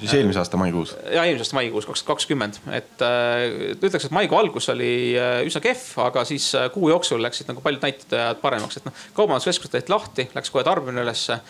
siis 0.00 0.14
eelmise 0.18 0.40
aasta 0.42 0.60
maikuus? 0.60 0.94
ja 1.12 1.24
eelmise 1.24 1.46
aasta 1.46 1.58
maikuus, 1.58 1.88
kaks 1.88 2.02
tuhat 2.02 2.14
kakskümmend, 2.14 2.60
et 2.76 3.04
äh, 3.04 3.44
ütleks, 3.76 4.08
et 4.08 4.14
maikuu 4.14 4.38
algus 4.38 4.68
oli 4.72 4.90
äh, 5.18 5.42
üsna 5.48 5.62
kehv, 5.64 5.84
aga 6.06 6.24
siis 6.28 6.48
äh, 6.58 6.68
kuu 6.74 6.90
jooksul 6.92 7.22
läksid 7.22 7.50
nagu 7.50 7.64
paljud 7.64 7.84
näitajad 7.84 8.40
paremaks, 8.42 8.80
et 8.80 8.88
noh, 8.88 9.04
kaubanduskeskused 9.16 9.76
tehti 9.76 9.94
lahti, 9.94 10.28
läks 10.36 10.52
kohe 10.54 10.66
tarbimine 10.66 11.04
ülesse. 11.06 11.40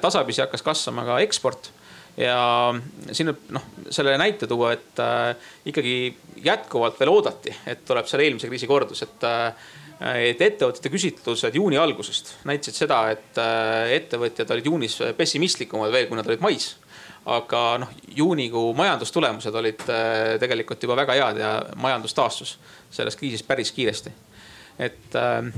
tasapisi 0.00 0.42
hakkas 0.42 0.60
kasvama 0.62 1.06
ka 1.06 1.22
eksport 1.24 1.70
ja 2.20 2.36
siin 3.12 3.30
võib 3.30 3.54
noh, 3.56 3.64
selle 3.92 4.16
näite 4.20 4.48
tuua, 4.50 4.74
et 4.76 5.00
äh, 5.02 5.48
ikkagi 5.70 5.96
jätkuvalt 6.44 7.00
veel 7.00 7.12
oodati, 7.14 7.54
et 7.66 7.84
tuleb 7.88 8.08
selle 8.10 8.26
eelmise 8.28 8.50
kriisi 8.50 8.70
kordus, 8.70 9.04
et 9.06 9.26
äh, 9.30 9.72
et 10.04 10.40
ettevõtete 10.42 10.90
küsitlused 10.90 11.54
juuni 11.54 11.78
algusest 11.78 12.32
näitasid 12.50 12.76
seda, 12.76 12.96
et 13.14 13.38
ettevõtjad 13.94 14.50
olid 14.50 14.66
juunis 14.66 14.96
pessimistlikumad 15.16 15.92
veel, 15.94 16.08
kui 16.10 16.18
nad 16.18 16.26
olid 16.28 16.42
mais 16.42 16.72
aga 17.24 17.62
noh, 17.80 17.94
juunikuu 18.16 18.74
majandustulemused 18.76 19.56
olid 19.56 19.88
äh, 19.88 20.36
tegelikult 20.40 20.82
juba 20.84 20.98
väga 21.00 21.16
head 21.16 21.40
ja 21.40 21.56
majandus 21.80 22.14
taastus 22.16 22.58
sellest 22.92 23.18
kriisist 23.20 23.48
päris 23.48 23.72
kiiresti. 23.72 24.12
et, 24.78 25.14
äh, 25.16 25.48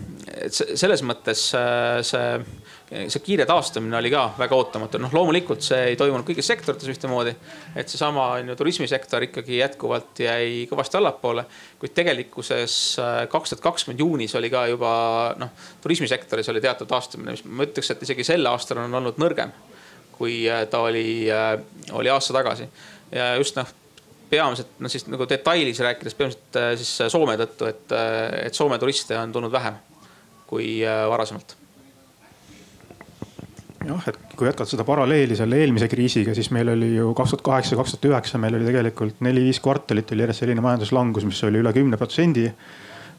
et 0.45 0.55
selles 0.55 1.03
mõttes 1.03 1.43
äh, 1.59 1.99
see, 2.07 3.09
see 3.11 3.25
kiire 3.25 3.49
taastumine 3.49 3.99
oli 3.99 4.13
ka 4.15 4.29
väga 4.39 4.55
ootamatu, 4.55 5.01
noh 5.03 5.15
loomulikult 5.17 5.65
see 5.67 5.91
ei 5.91 5.99
toimunud 5.99 6.29
kõigis 6.29 6.47
sektorites 6.47 6.93
ühtemoodi. 6.95 7.35
et 7.75 7.91
seesama 7.91 8.29
on 8.37 8.53
ju 8.53 8.59
turismisektor 8.63 9.27
ikkagi 9.27 9.59
jätkuvalt 9.59 10.23
jäi 10.23 10.69
kõvasti 10.71 11.01
allapoole, 11.01 11.49
kuid 11.83 11.97
tegelikkuses 11.99 12.81
kaks 13.33 13.57
tuhat 13.57 13.65
kakskümmend 13.73 14.07
juunis 14.07 14.39
oli 14.39 14.55
ka 14.55 14.69
juba 14.71 14.93
noh, 15.41 15.51
turismisektoris 15.83 16.55
oli 16.55 16.63
teatud 16.63 16.87
taastumine, 16.87 17.35
mis 17.35 17.43
ma 17.43 17.67
ütleks, 17.67 17.91
et 17.91 18.07
isegi 18.07 18.35
sel 18.35 18.47
aastal 18.55 18.87
on 18.87 19.03
olnud 19.03 19.19
nõrgem 19.19 19.51
kui 20.19 20.45
äh, 20.51 20.65
ta 20.71 20.81
oli, 20.87 21.27
äh, 21.31 21.59
oli 21.93 22.11
aasta 22.11 22.35
tagasi. 22.37 22.69
ja 23.13 23.35
just 23.37 23.57
noh, 23.57 23.69
peamiselt 24.31 24.81
noh 24.83 24.91
siis 24.91 25.07
nagu 25.11 25.29
detailis 25.29 25.81
rääkides 25.85 26.17
peamiselt 26.19 26.59
äh, 26.61 26.73
siis 26.81 27.13
Soome 27.13 27.37
tõttu, 27.41 27.69
et, 27.71 27.95
et 28.47 28.57
Soome 28.57 28.81
turiste 28.83 29.19
on 29.19 29.33
tulnud 29.33 29.53
vähem 29.53 29.79
kui 30.47 30.81
varasemalt 31.11 31.57
jah, 33.87 34.09
et 34.11 34.35
kui 34.39 34.47
jätkata 34.49 34.71
seda 34.71 34.87
paralleeli 34.87 35.37
selle 35.39 35.59
eelmise 35.63 35.89
kriisiga, 35.91 36.35
siis 36.35 36.53
meil 36.55 36.71
oli 36.73 36.93
ju 36.95 37.13
kaks 37.19 37.35
tuhat 37.35 37.45
kaheksa, 37.47 37.79
kaks 37.79 37.95
tuhat 37.95 38.09
üheksa, 38.11 38.41
meil 38.43 38.57
oli 38.59 38.67
tegelikult 38.67 39.23
neli-viis 39.27 39.61
kvartalit 39.63 40.11
oli 40.15 40.25
järjest 40.25 40.43
selline 40.43 40.65
majanduslangus, 40.65 41.27
mis 41.29 41.43
oli 41.47 41.63
üle 41.63 41.75
kümne 41.77 41.99
protsendi. 42.01 42.51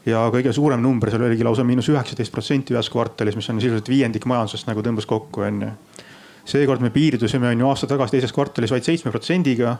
ja 0.08 0.22
kõige 0.32 0.52
suurem 0.56 0.80
number 0.80 1.10
seal 1.12 1.24
oligi 1.26 1.44
lausa 1.44 1.64
miinus 1.68 1.88
üheksateist 1.92 2.32
protsenti 2.32 2.74
ühes 2.76 2.88
kvartalis, 2.92 3.36
mis 3.36 3.48
on 3.50 3.60
sisuliselt 3.60 3.88
viiendik 3.88 4.24
majandusest 4.28 4.68
nagu 4.68 4.84
tõmbas 4.84 5.08
kokku, 5.08 5.44
onju 5.44 5.72
seekord 6.48 6.80
me 6.84 6.90
piirdusime, 6.90 7.50
on 7.52 7.64
ju 7.64 7.68
aasta 7.68 7.88
tagasi 7.90 8.16
teises 8.16 8.32
kvartalis 8.32 8.72
vaid 8.72 8.86
seitsme 8.86 9.12
protsendiga. 9.14 9.78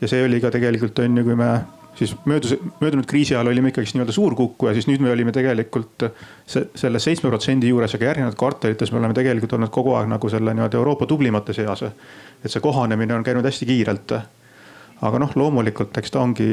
ja 0.00 0.08
see 0.08 0.24
oli 0.24 0.40
ka 0.40 0.50
tegelikult 0.50 0.98
on 0.98 1.18
ju, 1.18 1.24
kui 1.24 1.36
me 1.36 1.50
siis 1.94 2.14
möödus, 2.24 2.54
möödunud 2.80 3.04
kriisi 3.06 3.34
ajal 3.34 3.50
olime 3.50 3.68
ikkagist 3.68 3.94
nii-öelda 3.94 4.12
suurkukkuja, 4.12 4.72
siis 4.74 4.86
nüüd 4.88 5.02
me 5.04 5.10
olime 5.12 5.32
tegelikult 5.32 6.06
se, 6.46 6.66
selle 6.74 7.00
seitsme 7.02 7.28
protsendi 7.28 7.68
juures, 7.68 7.94
aga 7.94 8.08
järgnevates 8.08 8.38
kvartalites 8.38 8.92
me 8.92 9.00
oleme 9.02 9.16
tegelikult 9.16 9.52
olnud 9.58 9.72
kogu 9.74 9.94
aeg 9.98 10.08
nagu 10.08 10.30
selle 10.32 10.54
nii-öelda 10.56 10.80
Euroopa 10.80 11.06
tublimate 11.10 11.52
seas. 11.56 11.82
et 12.44 12.50
see 12.50 12.60
kohanemine 12.64 13.14
on 13.14 13.24
käinud 13.24 13.44
hästi 13.44 13.66
kiirelt. 13.66 14.14
Aga 15.00 15.20
noh, 15.22 15.32
loomulikult, 15.36 15.96
eks 15.96 16.12
ta 16.12 16.20
ongi, 16.20 16.46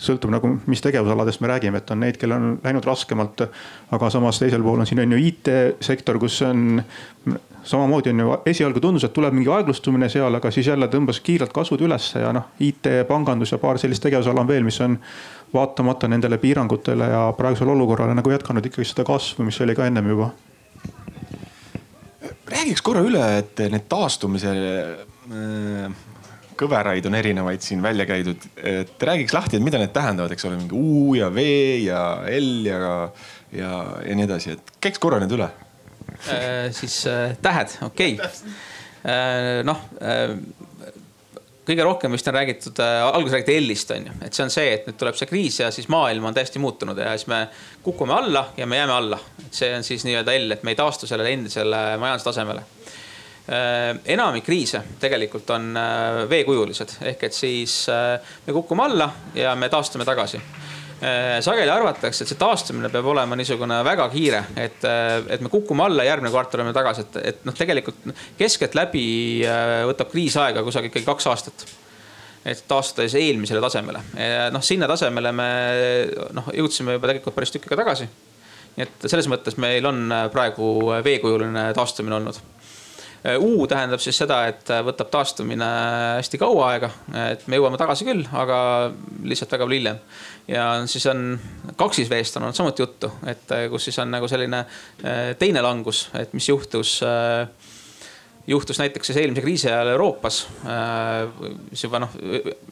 sõltub 0.00 0.32
nagu, 0.32 0.54
mis 0.70 0.80
tegevusaladest 0.84 1.42
me 1.44 1.50
räägime, 1.50 1.82
et 1.82 1.90
on 1.92 2.00
neid, 2.00 2.16
kellel 2.20 2.38
on 2.38 2.54
läinud 2.64 2.86
raskemalt. 2.88 3.44
aga 3.90 4.10
samas 4.10 4.40
teisel 4.40 4.62
pool 4.62 4.80
on 4.80 4.88
siin 4.88 5.02
on 5.04 5.12
ju 5.12 5.18
IT-sektor, 5.26 6.18
kus 6.18 6.40
on 6.42 6.80
samamoodi 7.68 8.10
on 8.10 8.20
ju 8.20 8.36
esialgu 8.46 8.80
tundus, 8.80 9.04
et 9.04 9.12
tuleb 9.12 9.36
mingi 9.36 9.50
aeglustumine 9.52 10.08
seal, 10.08 10.34
aga 10.34 10.50
siis 10.54 10.70
jälle 10.70 10.88
tõmbas 10.88 11.20
kiirelt 11.24 11.52
kasvud 11.52 11.84
ülesse 11.84 12.22
ja 12.24 12.32
noh, 12.32 12.48
IT, 12.64 12.88
pangandus 13.08 13.52
ja 13.52 13.60
paar 13.60 13.78
sellist 13.78 14.02
tegevusala 14.02 14.40
on 14.40 14.48
veel, 14.48 14.64
mis 14.64 14.80
on 14.80 14.96
vaatamata 15.52 16.08
nendele 16.08 16.38
piirangutele 16.40 17.12
ja 17.12 17.22
praegusele 17.36 17.72
olukorrale 17.72 18.16
nagu 18.16 18.32
jätkanud 18.32 18.64
ikkagi 18.64 18.88
seda 18.88 19.04
kasvu, 19.08 19.44
mis 19.48 19.60
oli 19.60 19.76
ka 19.76 19.86
ennem 19.88 20.08
juba. 20.08 20.30
räägiks 22.48 22.82
korra 22.82 23.04
üle, 23.04 23.24
et 23.38 23.60
need 23.68 23.84
taastumise 23.92 24.52
äh, 24.56 26.07
kõveraid 26.58 27.06
on 27.08 27.16
erinevaid 27.18 27.64
siin 27.64 27.82
välja 27.82 28.06
käidud. 28.08 28.48
et 28.56 29.02
räägiks 29.10 29.34
lahti, 29.36 29.56
et 29.56 29.64
mida 29.64 29.80
need 29.80 29.94
tähendavad, 29.94 30.32
eks 30.34 30.48
ole, 30.48 30.58
mingi 30.60 30.74
U 30.76 31.14
ja 31.18 31.30
V 31.34 31.46
ja 31.84 32.02
L 32.26 32.66
ja, 32.66 32.78
ja, 33.52 33.72
ja 34.04 34.18
nii 34.18 34.28
edasi, 34.28 34.56
et 34.58 34.76
käiks 34.80 35.02
korra 35.02 35.20
need 35.22 35.34
üle. 35.36 35.50
Äh, 36.28 36.70
siis 36.74 37.04
äh, 37.06 37.36
tähed, 37.42 37.78
okei. 37.86 38.16
Okay.. 38.18 38.56
Äh, 39.08 39.60
noh, 39.66 39.78
kõige 41.68 41.84
rohkem 41.84 42.14
vist 42.16 42.26
on 42.30 42.34
räägitud, 42.34 42.80
alguses 42.80 43.36
räägiti 43.36 43.58
L-ist 43.60 43.92
on 43.94 44.08
ju, 44.08 44.14
et 44.24 44.34
see 44.34 44.44
on 44.46 44.50
see, 44.52 44.72
et 44.74 44.88
nüüd 44.88 44.96
tuleb 44.98 45.18
see 45.18 45.28
kriis 45.30 45.60
ja 45.60 45.68
siis 45.74 45.86
maailm 45.92 46.26
on 46.30 46.36
täiesti 46.36 46.60
muutunud 46.62 46.98
ja 46.98 47.12
siis 47.14 47.28
me 47.30 47.44
kukume 47.84 48.16
alla 48.16 48.48
ja 48.56 48.66
me 48.66 48.80
jääme 48.80 48.96
alla. 48.96 49.20
et 49.44 49.60
see 49.60 49.70
on 49.76 49.84
siis 49.86 50.06
nii-öelda 50.08 50.34
L, 50.40 50.56
et 50.56 50.64
me 50.64 50.72
ei 50.72 50.80
taastu 50.80 51.06
sellele 51.06 51.36
endisele 51.36 51.82
majandustasemele 52.00 52.64
enamik 53.48 54.44
kriise 54.44 54.82
tegelikult 55.00 55.48
on 55.54 55.70
veekujulised 56.28 56.98
ehk 57.08 57.22
et 57.30 57.32
siis 57.32 57.86
me 57.88 58.52
kukume 58.52 58.84
alla 58.84 59.06
ja 59.34 59.54
me 59.56 59.70
taastume 59.72 60.04
tagasi 60.04 60.40
Äh, 60.98 61.36
sageli 61.46 61.70
arvatakse, 61.70 62.24
et 62.24 62.30
see 62.32 62.38
taastumine 62.38 62.88
peab 62.90 63.06
olema 63.06 63.36
niisugune 63.38 63.76
väga 63.86 64.08
kiire, 64.10 64.40
et, 64.58 64.82
äh, 64.82 65.20
et 65.30 65.44
me 65.44 65.50
kukume 65.52 65.84
alla, 65.84 66.02
järgmine 66.02 66.32
kvartal 66.32 66.58
oleme 66.58 66.72
tagasi, 66.74 67.04
et, 67.04 67.18
et 67.30 67.44
noh, 67.46 67.54
tegelikult 67.54 68.00
keskeltläbi 68.40 69.04
äh, 69.46 69.84
võtab 69.86 70.10
kriis 70.10 70.34
aega 70.42 70.64
kusagil 70.66 70.90
ikkagi 70.90 71.06
kaks 71.06 71.30
aastat 71.30 71.62
et 72.48 72.64
taastades 72.70 73.14
eelmisele 73.18 73.60
tasemele. 73.60 74.00
noh, 74.54 74.62
sinna 74.64 74.88
tasemele 74.88 75.30
me 75.36 75.48
noh, 76.34 76.50
jõudsime 76.56 76.96
juba 76.96 77.10
tegelikult 77.10 77.36
päris 77.36 77.52
tükk 77.52 77.68
aega 77.68 77.82
tagasi. 77.82 78.06
nii 78.78 78.86
et 78.86 79.08
selles 79.10 79.28
mõttes 79.30 79.58
meil 79.60 79.86
on 79.86 80.06
praegu 80.32 80.68
veekujuline 81.04 81.68
taastumine 81.78 82.16
olnud 82.18 82.38
U 83.42 83.66
tähendab 83.66 83.98
siis 83.98 84.14
seda, 84.20 84.44
et 84.46 84.68
võtab 84.86 85.08
taastumine 85.10 85.66
hästi 86.20 86.38
kaua 86.38 86.68
aega, 86.72 86.90
et 87.32 87.48
me 87.50 87.58
jõuame 87.58 87.80
tagasi 87.80 88.06
küll, 88.06 88.22
aga 88.30 88.58
lihtsalt 89.26 89.56
väga 89.56 89.66
palju 89.66 89.80
hiljem 89.80 89.98
ja 90.48 90.86
siis 90.86 91.06
on 91.06 91.40
kaksisveest 91.76 92.36
on 92.36 92.42
olnud 92.42 92.56
samuti 92.56 92.82
juttu, 92.82 93.10
et 93.26 93.52
äh, 93.52 93.66
kus 93.70 93.84
siis 93.84 93.98
on 93.98 94.10
nagu 94.10 94.28
selline 94.28 94.58
äh, 94.58 95.34
teine 95.38 95.62
langus, 95.62 96.08
et 96.18 96.32
mis 96.32 96.48
juhtus 96.48 97.00
äh, 97.02 97.48
juhtus 98.46 98.78
näiteks 98.80 99.06
siis 99.06 99.18
eelmise 99.20 99.44
kriisi 99.44 99.68
ajal 99.68 99.90
Euroopas, 99.92 100.38
mis 101.68 101.82
juba 101.84 101.98
noh, 102.00 102.14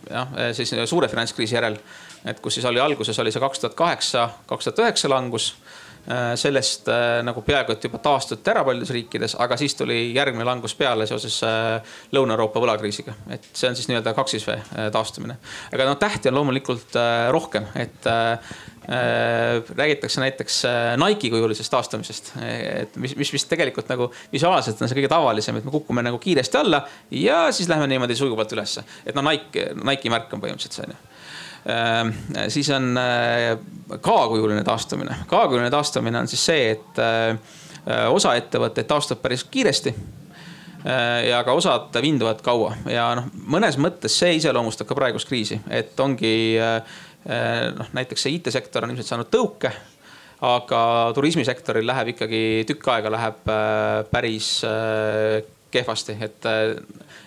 jah, 0.09 0.30
siis 0.56 0.70
suure 0.88 1.09
finantskriisi 1.12 1.54
järel. 1.54 1.76
et 2.24 2.40
kus 2.40 2.54
siis 2.56 2.64
oli 2.64 2.80
alguses 2.80 3.18
oli 3.18 3.32
see 3.32 3.42
kaks 3.44 3.61
tuhat 3.61 3.74
kaheksa, 3.76 4.30
kaks 4.48 4.64
tuhat 4.64 4.80
üheksa 4.87 5.11
langus 5.12 5.50
Äh, 5.52 5.86
sellest 6.38 6.88
äh, 6.88 7.21
nagu 7.27 7.42
peaaegu 7.42 7.75
et 7.75 7.85
juba 7.88 7.99
taastuti 8.03 8.51
ära 8.53 8.62
paljudes 8.66 8.92
riikides, 8.95 9.35
aga 9.42 9.57
siis 9.59 9.75
tuli 9.75 9.99
järgmine 10.14 10.47
langus 10.47 10.77
peale 10.79 11.07
seoses 11.09 11.40
äh, 11.47 11.97
Lõuna-Euroopa 12.14 12.62
võlakriisiga. 12.62 13.16
et 13.35 13.49
see 13.53 13.71
on 13.71 13.77
siis 13.79 13.90
nii-öelda 13.90 14.14
kaksisvee 14.14 14.88
taastumine. 14.95 15.38
aga 15.75 15.88
noh, 15.88 15.99
tähti 15.99 16.31
on 16.31 16.38
loomulikult 16.38 16.95
rohkem, 17.35 17.66
et 17.75 18.07
räägitakse 18.87 20.21
näiteks 20.23 20.61
Nike'i 21.03 21.31
kujulisest 21.33 21.73
taastumisest, 21.75 22.31
et 22.38 22.95
mis, 23.03 23.16
mis 23.19 23.33
vist 23.35 23.49
tegelikult 23.51 23.90
nagu 23.90 24.07
visuaalselt 24.33 24.79
on 24.79 24.87
see 24.87 25.01
kõige 25.01 25.11
tavalisem, 25.11 25.59
et 25.59 25.66
me 25.66 25.75
kukume 25.75 26.07
nagu 26.07 26.21
kiiresti 26.23 26.61
alla 26.61 26.85
ja 27.11 27.49
siis 27.51 27.66
lähme 27.73 27.90
niimoodi 27.90 28.14
sujuvalt 28.14 28.55
ülesse. 28.55 28.87
et 29.03 29.19
no 29.19 29.27
Nike, 29.27 29.73
Nike'i 29.83 30.12
märk 30.12 30.31
on 30.38 30.45
põhimõtteliselt 30.45 30.79
see 30.79 30.87
on 30.87 30.95
ju 30.95 31.15
siis 32.48 32.70
on 32.70 32.98
äh, 32.98 33.59
K-kujuline 34.02 34.64
taastumine. 34.64 35.16
K-kujuline 35.26 35.70
taastumine 35.70 36.18
on 36.18 36.29
siis 36.29 36.44
see, 36.46 36.70
et 36.70 37.00
äh, 37.02 37.38
osa 38.11 38.35
ettevõtteid 38.38 38.87
taastub 38.90 39.20
päris 39.22 39.44
kiiresti 39.50 39.94
äh, 39.94 41.26
ja 41.29 41.42
ka 41.46 41.57
osad 41.59 41.98
vinduvad 42.02 42.42
kaua 42.46 42.76
ja 42.90 43.09
noh, 43.18 43.26
mõnes 43.57 43.79
mõttes 43.83 44.14
see 44.18 44.37
iseloomustab 44.38 44.90
ka 44.90 44.98
praegust 44.98 45.29
kriisi, 45.31 45.59
et 45.70 45.98
ongi 46.00 46.33
noh, 46.57 47.92
näiteks 47.98 48.22
see 48.22 48.38
IT-sektor 48.38 48.87
on 48.87 48.92
ilmselt 48.94 49.11
saanud 49.11 49.31
tõuke. 49.33 49.72
aga 50.46 50.81
turismisektoril 51.14 51.87
läheb 51.87 52.12
ikkagi 52.12 52.40
tükk 52.68 52.90
aega 52.92 53.11
läheb 53.11 53.48
päris 54.12 54.50
kehvasti, 55.74 56.14
et 56.20 56.46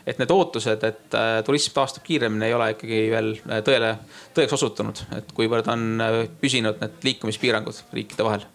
et 0.09 0.19
need 0.21 0.31
ootused, 0.33 0.83
et 0.87 1.17
äh, 1.17 1.39
turism 1.45 1.75
taastub 1.75 2.05
kiiremini, 2.05 2.47
ei 2.47 2.55
ole 2.57 2.71
ikkagi 2.73 3.01
veel 3.13 3.33
äh, 3.37 3.63
tõele, 3.65 3.95
tõeks 4.37 4.55
osutunud, 4.57 5.03
et 5.17 5.33
kuivõrd 5.37 5.69
on 5.71 5.89
äh, 6.03 6.21
püsinud 6.41 6.79
need 6.81 7.09
liikumispiirangud 7.09 7.83
riikide 7.95 8.25
vahel 8.27 8.47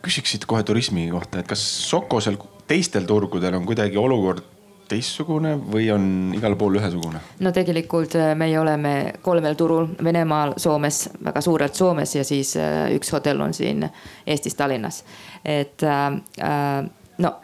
küsiks 0.00 0.32
siit 0.32 0.46
kohe 0.48 0.62
turismi 0.64 1.10
kohta, 1.12 1.42
et 1.42 1.48
kas 1.48 1.60
Sokosel 1.60 2.38
teistel 2.70 3.04
turgudel 3.04 3.58
on 3.58 3.66
kuidagi 3.68 3.98
olukord 4.00 4.46
teistsugune 4.88 5.52
või 5.60 5.90
on 5.92 6.06
igal 6.34 6.56
pool 6.58 6.78
ühesugune? 6.80 7.20
no 7.44 7.52
tegelikult 7.54 8.16
meie 8.40 8.56
oleme 8.58 8.94
kolmel 9.22 9.58
turul 9.60 9.90
Venemaal, 10.02 10.56
Soomes, 10.56 11.02
väga 11.20 11.44
suurelt 11.44 11.76
Soomes 11.76 12.16
ja 12.16 12.24
siis 12.24 12.54
üks 12.96 13.12
hotell 13.12 13.44
on 13.44 13.52
siin 13.54 13.84
Eestis, 14.26 14.56
Tallinnas. 14.56 15.04
et 15.44 15.84
äh, 15.84 16.88
no 17.20 17.34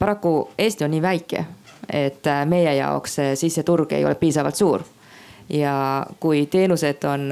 paraku 0.00 0.50
Eesti 0.58 0.84
on 0.84 0.94
nii 0.94 1.02
väike, 1.02 1.44
et 1.88 2.26
meie 2.46 2.74
jaoks 2.76 3.14
see 3.20 3.36
siseturg 3.36 3.92
ei 3.92 4.04
ole 4.04 4.14
piisavalt 4.14 4.56
suur. 4.56 4.84
Ja 5.50 6.06
kui 6.20 6.44
teenused 6.46 7.02
on 7.10 7.24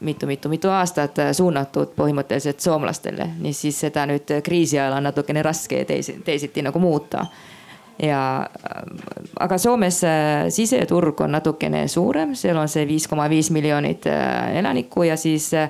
mitu-mitu-mitu 0.00 0.70
aastat 0.74 1.20
suunatud 1.32 1.92
põhimõtteliselt 1.94 2.60
soomlastele, 2.60 3.28
siis 3.54 3.78
seda 3.84 4.02
nüüd 4.10 4.32
kriisi 4.42 4.80
ajal 4.80 4.96
on 4.96 5.06
natukene 5.06 5.44
raske 5.46 5.84
teisi, 5.86 6.16
teisiti 6.24 6.64
nagu 6.66 6.82
muuta. 6.82 7.26
Ja 8.02 8.48
aga 9.40 9.58
Soomes 9.58 10.00
äh, 10.04 10.48
siseturg 10.50 11.20
on 11.20 11.36
natukene 11.36 11.84
suurem, 11.88 12.34
seal 12.38 12.56
on 12.56 12.70
see 12.70 12.86
viis 12.88 13.06
koma 13.10 13.28
viis 13.30 13.50
miljonit 13.52 14.08
äh, 14.10 14.56
elanikku 14.58 15.04
ja 15.06 15.16
siis 15.20 15.50
äh, 15.54 15.68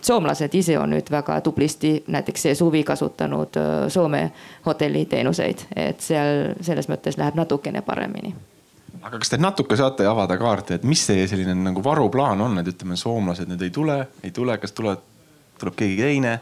soomlased 0.00 0.54
ise 0.54 0.78
on 0.78 0.90
nüüd 0.94 1.10
väga 1.10 1.40
tublisti 1.40 2.04
näiteks 2.06 2.42
see 2.48 2.54
suvi 2.54 2.84
kasutanud 2.84 3.56
Soome 3.88 4.30
hotelliteenuseid, 4.66 5.66
et 5.76 6.00
seal 6.00 6.52
selles 6.60 6.88
mõttes 6.88 7.18
läheb 7.18 7.38
natukene 7.38 7.82
paremini 7.82 8.34
aga 9.06 9.20
kas 9.22 9.30
te 9.30 9.38
natuke 9.38 9.76
saate 9.78 10.06
avada 10.08 10.36
kaarte, 10.38 10.78
et 10.78 10.86
mis 10.88 11.02
see 11.06 11.26
selline 11.30 11.54
nagu 11.54 11.82
varuplaan 11.84 12.40
on, 12.42 12.58
et 12.58 12.70
ütleme, 12.72 12.98
soomlased 12.98 13.48
nüüd 13.50 13.62
ei 13.62 13.72
tule, 13.74 14.00
ei 14.24 14.32
tule, 14.34 14.58
kas 14.62 14.74
tuleb, 14.76 15.02
tuleb 15.60 15.76
keegi 15.78 16.02
teine? 16.02 16.38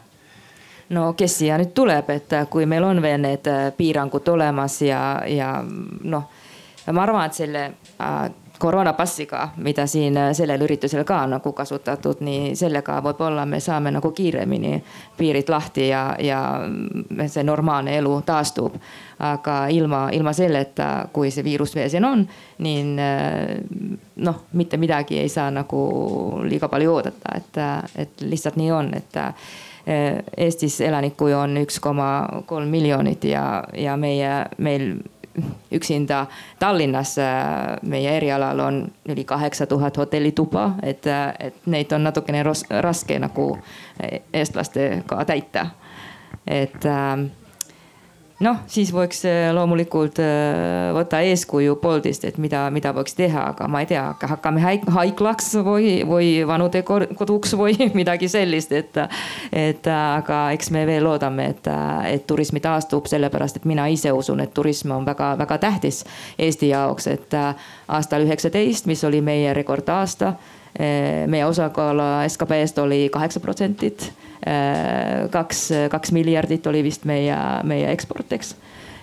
no 0.95 1.11
kes 1.17 1.39
siia 1.41 1.59
nüüd 1.61 1.73
tuleb, 1.77 2.09
et 2.13 2.33
kui 2.49 2.65
meil 2.69 2.85
on 2.85 3.01
veel 3.01 3.21
need 3.21 3.49
äh, 3.49 3.69
piirangud 3.77 4.27
olemas 4.33 4.79
ja, 4.85 5.01
ja 5.29 5.51
noh, 5.65 6.27
ma 6.91 7.05
arvan, 7.05 7.29
et 7.29 7.37
selle 7.37 7.63
äh, 7.97 8.17
koroonapassiga, 8.59 9.49
mida 9.57 9.87
siin 9.87 10.17
äh, 10.17 10.31
sellel 10.33 10.61
üritusel 10.61 11.03
ka 11.03 11.21
nagu 11.27 11.51
kasutatud, 11.53 12.21
nii 12.25 12.53
sellega 12.55 12.99
võib-olla 13.05 13.45
me 13.45 13.59
saame 13.59 13.91
nagu 13.95 14.11
kiiremini 14.11 14.77
piirid 15.17 15.49
lahti 15.49 15.89
ja, 15.89 16.03
ja 16.19 16.39
see 17.27 17.43
normaalne 17.43 17.97
elu 17.97 18.21
taastub. 18.25 18.79
aga 19.19 19.67
ilma, 19.71 20.09
ilma 20.11 20.33
selleta, 20.35 21.07
kui 21.13 21.29
see 21.31 21.43
viirus 21.43 21.75
veel 21.75 21.87
siin 21.89 22.03
on, 22.05 22.25
nii 22.59 22.81
noh, 24.27 24.41
mitte 24.59 24.77
midagi 24.77 25.21
ei 25.21 25.29
saa 25.31 25.47
nagu 25.55 25.79
liiga 26.43 26.67
palju 26.67 26.91
oodata, 26.97 27.37
et, 27.37 27.61
et 27.95 28.25
lihtsalt 28.27 28.59
nii 28.59 28.71
on, 28.75 28.91
et 28.93 29.15
Eh, 29.87 30.23
Eestis 30.37 30.79
elanikku 30.81 31.27
on 31.37 31.59
üks 31.61 31.75
koma 31.79 32.41
kolm 32.49 32.71
miljonit 32.73 33.27
ja, 33.29 33.43
ja 33.77 33.93
meie, 34.01 34.31
meil 34.57 34.95
üksinda 35.71 36.25
Tallinnas 36.59 37.17
eh, 37.17 37.25
meie 37.81 38.17
erialal 38.17 38.59
on 38.59 38.91
yli 39.09 39.23
kaheksa 39.23 39.65
tuhat 39.65 39.97
hotellituba, 39.97 40.71
et, 40.83 41.07
et 41.39 41.55
neid 41.65 41.91
on 41.91 42.03
natukene 42.03 42.43
raske 42.81 43.19
nagu 43.19 43.57
eestlastega 44.33 45.25
täita. 45.25 45.65
et 46.47 46.85
äh, 46.85 47.44
noh, 48.43 48.57
siis 48.67 48.91
võiks 48.93 49.21
äh, 49.29 49.49
loomulikult 49.55 50.19
äh, 50.19 50.89
võtta 50.95 51.21
eeskuju 51.23 51.77
Boltist, 51.81 52.25
et 52.27 52.39
mida, 52.41 52.65
mida 52.73 52.91
võiks 52.95 53.15
teha, 53.15 53.45
aga 53.53 53.67
ma 53.71 53.83
ei 53.83 53.89
tea, 53.89 54.03
hakkame 54.31 54.63
haiglaks 54.91 55.53
või, 55.65 56.01
või 56.07 56.29
vanudekoduks 56.47 57.55
või 57.59 57.77
midagi 57.99 58.29
sellist, 58.31 58.73
et. 58.75 58.99
et 59.51 59.87
aga 59.95 60.39
eks 60.55 60.69
me 60.73 60.85
veel 60.87 61.03
loodame, 61.05 61.47
et, 61.53 61.67
et 62.09 62.25
turismi 62.27 62.59
taastub, 62.63 63.07
sellepärast 63.09 63.59
et 63.59 63.65
mina 63.69 63.87
ise 63.91 64.11
usun, 64.15 64.41
et 64.43 64.53
turism 64.53 64.91
on 64.95 65.05
väga-väga 65.07 65.57
tähtis 65.61 66.03
Eesti 66.39 66.71
jaoks, 66.71 67.07
et 67.11 67.35
aastal 67.87 68.25
üheksateist, 68.25 68.89
mis 68.89 69.03
oli 69.07 69.21
meie 69.25 69.53
rekordaasta 69.53 70.33
meie 70.79 71.45
osakaal 71.45 72.01
SKP-st 72.27 72.81
oli 72.83 73.09
kaheksa 73.13 73.39
protsendit 73.39 74.09
Äh, 74.47 75.29
kaks, 75.29 75.69
kaks 75.89 76.11
miljardit 76.11 76.67
oli 76.67 76.83
vist 76.83 77.05
meie, 77.09 77.35
meie 77.63 77.87
eksport, 77.89 78.29
eks 78.35 78.51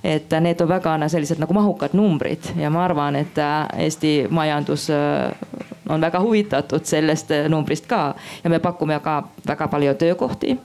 et 0.06 0.34
need 0.42 0.60
on 0.62 0.68
väga 0.70 0.92
sellised 1.10 1.40
nagu 1.42 1.54
mahukad 1.54 1.96
numbrid 1.98 2.46
ja 2.58 2.70
ma 2.70 2.84
arvan, 2.84 3.16
et 3.18 3.38
äh, 3.42 3.66
Eesti 3.86 4.28
majandus 4.30 4.86
äh, 4.94 5.32
on 5.90 6.00
väga 6.00 6.20
huvitatud 6.22 6.86
sellest 6.86 7.34
numbrist 7.50 7.88
ka 7.90 8.14
ja 8.44 8.50
me 8.50 8.62
pakume 8.62 9.00
ka 9.02 9.16
väga 9.46 9.68
palju 9.68 9.94
töökohti. 9.94 10.58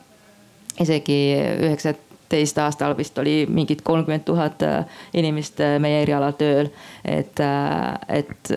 isegi 0.80 1.17
üheksa 1.58 1.96
teist 2.29 2.57
aastal 2.57 2.97
vist 2.97 3.17
oli 3.17 3.45
mingid 3.49 3.79
kolmkümmend 3.83 4.23
tuhat 4.25 4.63
äh, 4.63 4.85
inimest 5.13 5.59
äh, 5.59 5.79
meie 5.79 6.01
erialal 6.01 6.31
tööl. 6.31 6.69
et, 7.05 7.39
äh, 7.39 8.19
et 8.19 8.51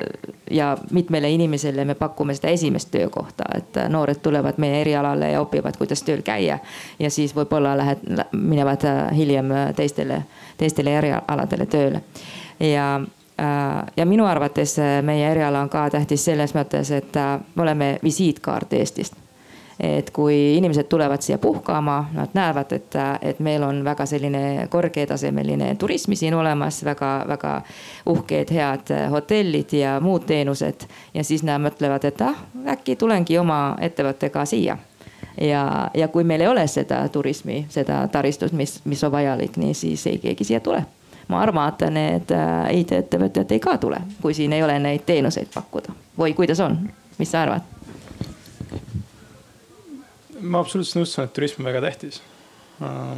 ja 0.51 0.79
mitmele 0.91 1.31
inimesele 1.31 1.85
me 1.85 1.95
pakume 1.95 2.35
seda 2.35 2.49
esimest 2.49 2.91
töökohta, 2.91 3.45
et 3.55 3.79
noored 3.89 4.21
tulevad 4.23 4.59
meie 4.59 4.81
erialale 4.81 5.31
ja 5.31 5.43
õpivad, 5.43 5.79
kuidas 5.79 6.03
tööl 6.03 6.23
käia. 6.23 6.59
ja 6.99 7.11
siis 7.11 7.37
võib-olla 7.37 7.77
lähed, 7.77 8.05
minevad 8.33 8.85
hiljem 9.17 9.55
teistele, 9.77 10.23
teistele 10.59 10.99
erialadele 10.99 11.67
tööle 11.67 12.03
ja 12.61 13.01
ja 13.97 14.05
minu 14.05 14.27
arvates 14.29 14.75
meie 15.03 15.31
eriala 15.31 15.63
on 15.65 15.69
ka 15.73 15.87
tähtis 15.91 16.25
selles 16.25 16.53
mõttes, 16.53 16.91
et 16.93 17.17
me 17.55 17.63
oleme 17.63 17.99
visiitkaart 18.05 18.73
Eestist 18.77 19.17
et 19.81 20.11
kui 20.11 20.57
inimesed 20.57 20.89
tulevad 20.93 21.23
siia 21.25 21.39
puhkama, 21.39 22.11
nad 22.13 22.35
näevad, 22.35 22.73
et, 22.73 22.97
et 23.23 23.39
meil 23.41 23.63
on 23.65 23.85
väga 23.85 24.07
selline 24.07 24.67
kõrgetasemeline 24.71 25.75
turismi 25.81 26.17
siin 26.17 26.35
olemas 26.35 26.83
väga,, 26.85 27.25
väga-väga 27.29 27.63
uhked, 28.07 28.51
head 28.51 28.93
hotellid 29.11 29.73
ja 29.73 30.01
muud 30.01 30.27
teenused. 30.27 30.87
ja 31.15 31.25
siis 31.25 31.43
nad 31.43 31.61
mõtlevad, 31.61 32.05
et 32.05 32.21
ah, 32.21 32.37
äkki 32.67 32.97
tulengi 32.97 33.39
oma 33.39 33.77
ettevõttega 33.81 34.45
siia 34.45 34.77
ja, 35.41 35.91
ja 35.95 36.09
kui 36.09 36.25
meil 36.25 36.41
ei 36.41 36.49
ole 36.49 36.67
seda 36.67 37.09
turismi, 37.09 37.67
seda 37.69 38.09
taristut, 38.09 38.53
mis, 38.53 38.81
mis 38.85 39.05
on 39.05 39.13
vajalik, 39.13 39.57
nii 39.57 39.75
siis 39.75 40.07
ei 40.07 40.19
keegi 40.19 40.45
siia 40.45 40.61
tule. 40.61 40.85
ma 41.29 41.41
arvan, 41.41 41.69
et 41.69 41.83
need 41.95 42.33
äh, 42.35 42.73
IT-ettevõtjad 42.81 43.53
ei 43.55 43.61
ka 43.63 43.77
tule, 43.79 44.01
kui 44.23 44.35
siin 44.35 44.53
ei 44.53 44.63
ole 44.63 44.79
neid 44.83 45.05
teenuseid 45.07 45.53
pakkuda 45.55 45.95
või 46.19 46.35
kuidas 46.35 46.61
on, 46.61 46.81
mis 47.19 47.31
sa 47.31 47.45
arvad? 47.47 47.80
Ma 50.43 50.63
absoluutselt 50.63 51.01
nõustun, 51.01 51.27
et 51.27 51.35
turism 51.37 51.63
on 51.63 51.71
väga 51.71 51.83
tähtis 51.85 52.21
uh,. 52.81 53.17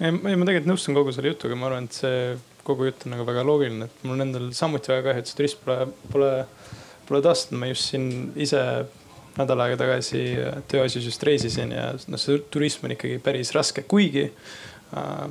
ei, 0.00 0.12
ma 0.12 0.46
tegelikult 0.46 0.70
nõustun 0.72 0.98
kogu 0.98 1.14
selle 1.14 1.32
jutuga, 1.34 1.58
ma 1.58 1.68
arvan, 1.70 1.88
et 1.88 1.98
see 1.98 2.22
kogu 2.68 2.88
jutt 2.88 3.06
on 3.06 3.16
nagu 3.16 3.26
väga 3.28 3.44
loogiline, 3.48 3.88
et 3.88 4.04
mul 4.04 4.18
on 4.18 4.26
endal 4.26 4.48
samuti 4.56 4.92
väga 4.92 5.10
kahju, 5.10 5.24
et 5.24 5.30
see 5.30 5.40
turism 5.40 5.64
pole, 5.64 5.90
pole, 6.12 6.32
pole 7.08 7.22
taastunud, 7.24 7.62
ma 7.62 7.70
just 7.70 7.92
siin 7.92 8.08
ise 8.36 8.62
nädal 9.38 9.62
aega 9.62 9.78
tagasi 9.78 10.22
tööasjus 10.70 11.06
just 11.12 11.22
reisisin 11.26 11.72
ja 11.74 11.92
noh, 11.94 12.20
see 12.20 12.40
turism 12.52 12.88
on 12.88 12.96
ikkagi 12.96 13.20
päris 13.22 13.52
raske, 13.56 13.84
kuigi 13.88 14.26
uh, 14.28 15.28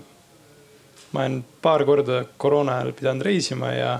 ma 1.12 1.24
olen 1.24 1.42
paar 1.62 1.84
korda 1.88 2.24
koroona 2.40 2.80
ajal 2.80 2.94
pidanud 2.98 3.28
reisima 3.28 3.72
ja 3.76 3.92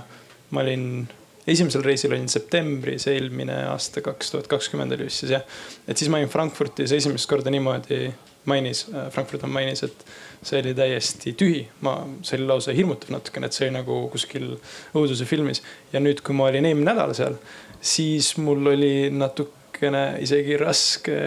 ma 0.50 0.64
olin 0.64 1.06
esimesel 1.48 1.84
reisil 1.84 2.12
olin 2.14 2.28
septembris, 2.30 3.06
eelmine 3.10 3.62
aasta, 3.72 4.02
kaks 4.04 4.34
tuhat 4.34 4.48
kakskümmend 4.50 4.96
oli 4.96 5.08
vist 5.08 5.24
siis 5.24 5.34
jah. 5.36 5.60
et 5.88 5.96
siis 5.96 6.10
ma 6.12 6.20
olin 6.20 6.32
Frankfurtis 6.32 6.92
esimest 6.96 7.28
korda 7.30 7.52
niimoodi 7.54 8.08
mainis, 8.48 8.86
äh, 8.94 9.10
Frankfurt 9.10 9.44
on 9.44 9.52
mainis, 9.52 9.82
et 9.84 10.06
see 10.42 10.62
oli 10.62 10.74
täiesti 10.76 11.34
tühi. 11.38 11.66
ma, 11.84 11.98
see 12.22 12.38
oli 12.38 12.48
lausa 12.48 12.74
hirmutav 12.76 13.12
natukene, 13.16 13.48
et 13.48 13.56
see 13.56 13.66
oli 13.66 13.76
nagu 13.76 14.00
kuskil 14.12 14.50
õuduse 14.96 15.28
filmis. 15.28 15.62
ja 15.92 16.02
nüüd, 16.02 16.22
kui 16.24 16.36
ma 16.36 16.48
olin 16.48 16.68
eelmine 16.68 16.92
nädal 16.92 17.14
seal, 17.18 17.38
siis 17.80 18.34
mul 18.40 18.74
oli 18.74 19.10
natukene 19.14 20.04
isegi 20.24 20.56
raske, 20.60 21.18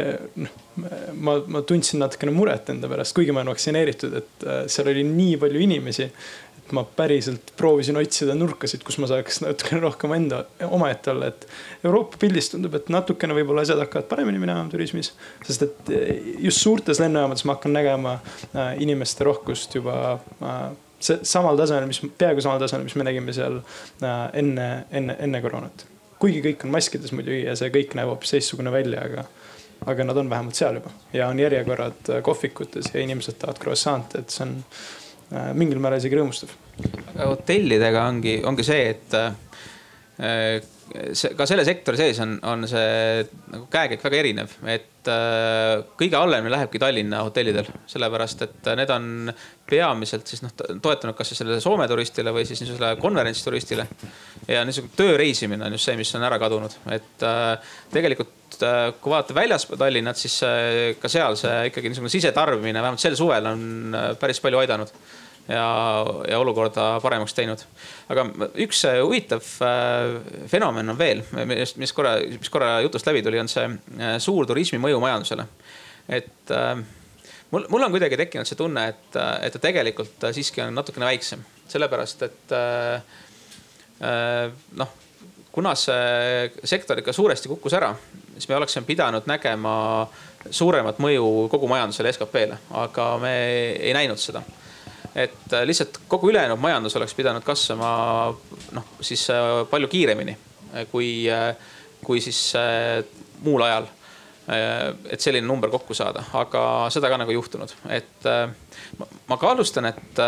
noh. 0.42 0.58
ma, 1.20 1.38
ma 1.52 1.62
tundsin 1.68 2.02
natukene 2.02 2.34
muret 2.36 2.72
enda 2.74 2.90
pärast, 2.92 3.16
kuigi 3.16 3.34
ma 3.36 3.44
olen 3.44 3.54
vaktsineeritud, 3.54 4.16
et 4.22 4.48
äh, 4.48 4.64
seal 4.72 4.92
oli 4.94 5.06
nii 5.08 5.38
palju 5.42 5.68
inimesi 5.68 6.10
ma 6.76 6.84
päriselt 6.84 7.54
proovisin 7.58 7.98
otsida 8.00 8.36
nurkasid, 8.38 8.84
kus 8.88 8.98
ma 9.02 9.10
saaks 9.10 9.42
natukene 9.44 9.82
rohkem 9.84 10.16
enda, 10.18 10.44
omaette 10.70 11.14
olla, 11.14 11.32
et. 11.32 11.48
Euroopa 11.84 12.20
pildis 12.22 12.52
tundub, 12.52 12.76
et 12.78 12.92
natukene 12.94 13.36
võib-olla 13.38 13.66
asjad 13.66 13.82
hakkavad 13.82 14.08
paremini 14.12 14.42
minema 14.42 14.68
turismis. 14.72 15.14
sest 15.48 15.66
et 15.68 15.92
eh, 15.96 16.12
just 16.48 16.62
suurtes 16.62 17.02
lennujaamades 17.02 17.46
ma 17.46 17.58
hakkan 17.58 17.74
nägema 17.74 18.18
äh, 18.20 18.76
inimeste 18.84 19.26
rohkust 19.28 19.76
juba 19.76 19.98
äh, 20.42 20.60
see 21.02 21.20
samal 21.26 21.58
tasemel, 21.58 21.88
mis 21.90 22.02
peaaegu 22.18 22.44
samal 22.44 22.62
tasemel, 22.62 22.86
mis 22.86 22.96
me 23.00 23.08
nägime 23.08 23.34
seal 23.34 23.60
enne, 24.38 24.68
enne, 24.92 25.18
enne 25.20 25.42
koroonat. 25.42 25.86
kuigi 26.22 26.44
kõik 26.46 26.68
on 26.68 26.76
maskides 26.76 27.14
muidugi 27.18 27.44
ja 27.48 27.56
see 27.58 27.72
kõik 27.74 27.96
näeb 27.98 28.12
hoopis 28.12 28.36
teistsugune 28.36 28.74
välja, 28.74 29.02
aga 29.08 29.26
aga 29.90 30.04
nad 30.06 30.18
on 30.18 30.30
vähemalt 30.30 30.56
seal 30.56 30.78
juba 30.78 30.92
ja 31.14 31.28
on 31.28 31.40
järjekorrad 31.40 32.12
kohvikutes 32.22 32.92
ja 32.94 33.02
inimesed 33.02 33.40
tahavad 33.42 33.62
croissant'e, 33.64 34.22
et 34.22 34.30
see 34.30 34.46
on 34.46 34.60
mingil 35.56 35.80
määral 35.80 36.02
isegi 36.02 36.18
rõõmustav 36.20 36.52
hotellidega 37.20 38.06
ongi, 38.10 38.38
ongi 38.48 38.66
see, 38.66 38.84
et 38.94 39.18
äh, 39.18 40.62
ka 41.38 41.48
selle 41.48 41.64
sektori 41.68 42.00
sees 42.00 42.20
on, 42.24 42.36
on 42.48 42.68
see 42.70 43.22
nagu 43.54 43.68
käekäik 43.72 44.04
väga 44.04 44.20
erinev, 44.20 44.56
et 44.70 45.10
äh, 45.12 45.84
kõige 46.00 46.20
halvemini 46.20 46.54
lähebki 46.54 46.82
Tallinna 46.82 47.24
hotellidel, 47.26 47.70
sellepärast 47.90 48.44
et 48.48 48.72
need 48.80 48.92
on 48.94 49.32
peamiselt 49.70 50.28
siis 50.28 50.44
noh 50.44 50.54
toetunud 50.58 51.16
kas 51.18 51.32
siis 51.32 51.42
sellele 51.42 51.64
Soome 51.64 51.88
turistile 51.92 52.34
või 52.36 52.46
siis 52.48 52.64
niisugusele 52.64 52.98
konverentsituristile. 53.02 53.88
ja 54.52 54.66
niisugune 54.68 54.98
tööreisimine 55.00 55.68
on 55.68 55.78
just 55.78 55.90
see, 55.90 55.98
mis 56.00 56.14
on 56.20 56.28
ära 56.28 56.40
kadunud, 56.42 56.76
et 56.92 57.28
äh, 57.28 57.74
tegelikult 57.94 58.41
äh, 58.66 58.92
kui 59.02 59.14
vaadata 59.14 59.36
väljaspool 59.36 59.80
Tallinnat, 59.80 60.20
siis 60.20 60.38
äh, 60.46 60.94
ka 61.00 61.10
seal 61.12 61.38
see 61.40 61.68
ikkagi 61.70 61.92
niisugune 61.92 62.12
sisetarbimine 62.14 62.82
vähemalt 62.82 63.04
sel 63.04 63.18
suvel 63.20 63.50
on 63.52 63.98
äh, 63.98 64.08
päris 64.20 64.42
palju 64.44 64.62
aidanud 64.62 64.94
ja, 65.48 65.66
ja 66.30 66.40
olukorda 66.40 66.86
paremaks 67.04 67.36
teinud. 67.38 67.64
aga 68.14 68.26
üks 68.66 68.84
huvitav 69.02 69.44
fenomen 70.52 70.94
on 70.94 71.00
veel, 71.00 71.24
mis, 71.50 71.76
mis 71.82 71.94
korra, 71.98 72.18
mis 72.22 72.52
korra 72.54 72.76
jutust 72.86 73.10
läbi 73.10 73.24
tuli, 73.26 73.42
on 73.42 73.50
see 73.52 73.68
suur 74.22 74.48
turismi 74.50 74.80
mõju 74.82 75.02
majandusele. 75.02 75.48
et 76.20 76.54
mul, 77.52 77.66
mul 77.74 77.88
on 77.88 77.94
kuidagi 77.94 78.20
tekkinud 78.22 78.48
see 78.48 78.60
tunne, 78.60 78.86
et, 78.94 79.20
et 79.42 79.58
ta 79.58 79.64
tegelikult 79.66 80.30
siiski 80.32 80.64
on 80.68 80.78
natukene 80.78 81.10
väiksem, 81.10 81.42
sellepärast 81.74 82.28
et 82.30 82.56
noh, 84.78 85.00
kuna 85.52 85.76
see 85.76 86.52
sektor 86.64 87.00
ikka 87.02 87.14
suuresti 87.14 87.52
kukkus 87.52 87.74
ära, 87.76 87.92
siis 88.34 88.48
me 88.50 88.56
oleksime 88.56 88.88
pidanud 88.88 89.28
nägema 89.28 89.74
suuremat 90.50 91.00
mõju 91.04 91.48
kogu 91.52 91.68
majandusele, 91.70 92.14
SKP-le, 92.16 92.58
aga 92.84 93.12
me 93.22 93.36
ei 93.76 93.94
näinud 93.98 94.20
seda 94.22 94.44
et 95.16 95.54
äh, 95.54 95.66
lihtsalt 95.68 96.00
kogu 96.08 96.30
ülejäänud 96.30 96.60
majandus 96.60 96.96
oleks 96.96 97.14
pidanud 97.16 97.44
kasvama 97.44 98.34
noh, 98.72 98.86
siis 99.02 99.28
äh, 99.30 99.64
palju 99.70 99.88
kiiremini 99.92 100.38
äh, 100.76 100.86
kui, 100.92 101.28
kui 102.04 102.22
siis 102.22 102.54
muul 103.44 103.62
ajal. 103.62 103.90
Et 104.50 105.22
selline 105.22 105.46
number 105.46 105.70
kokku 105.72 105.94
saada, 105.96 106.24
aga 106.36 106.62
seda 106.92 107.12
ka 107.12 107.20
nagu 107.22 107.32
juhtunud, 107.32 107.72
et 107.94 108.26
ma 109.30 109.38
kahtlustan, 109.40 109.86
et, 109.92 110.22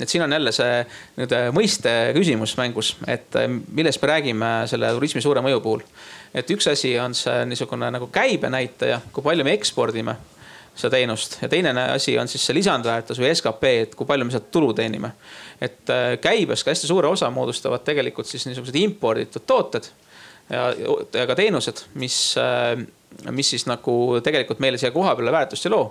et 0.00 0.08
siin 0.08 0.24
on 0.24 0.32
jälle 0.32 0.54
see 0.56 0.80
nüüd 1.18 1.34
mõiste 1.54 1.92
küsimus 2.16 2.56
mängus, 2.58 2.94
et 3.06 3.36
millest 3.68 4.00
me 4.02 4.10
räägime 4.10 4.50
selle 4.72 4.90
turismi 4.96 5.22
suure 5.22 5.44
mõju 5.44 5.60
puhul. 5.62 5.84
et 6.34 6.50
üks 6.50 6.70
asi 6.72 6.96
on 6.98 7.14
see 7.14 7.44
niisugune 7.50 7.92
nagu 7.92 8.08
käibenäitaja, 8.12 9.02
kui 9.12 9.22
palju 9.22 9.44
me 9.44 9.54
ekspordime 9.60 10.16
seda 10.78 10.94
teenust 10.96 11.38
ja 11.42 11.48
teine 11.50 11.72
asi 11.90 12.14
on 12.18 12.28
siis 12.30 12.44
see 12.46 12.56
lisandväärtus 12.58 13.18
või 13.20 13.32
skp, 13.34 13.70
et 13.84 13.94
kui 13.98 14.06
palju 14.06 14.26
me 14.26 14.34
sealt 14.34 14.50
tulu 14.54 14.72
teenime. 14.76 15.12
et 15.60 15.90
äh, 15.90 16.12
käibes 16.22 16.62
ka 16.64 16.70
hästi 16.70 16.86
suure 16.86 17.08
osa 17.08 17.30
moodustavad 17.34 17.82
tegelikult 17.86 18.26
siis 18.26 18.46
niisugused 18.46 18.76
imporditud 18.78 19.42
tooted 19.46 19.88
ja, 20.50 20.68
ja 21.12 21.26
ka 21.26 21.34
teenused, 21.38 21.82
mis, 21.98 22.18
äh, 22.38 22.78
mis 23.30 23.50
siis 23.54 23.66
nagu 23.66 24.20
tegelikult 24.24 24.60
meile 24.62 24.78
siia 24.78 24.94
koha 24.94 25.14
peale 25.16 25.32
väärtust 25.34 25.66
ei 25.66 25.74
loo 25.74 25.86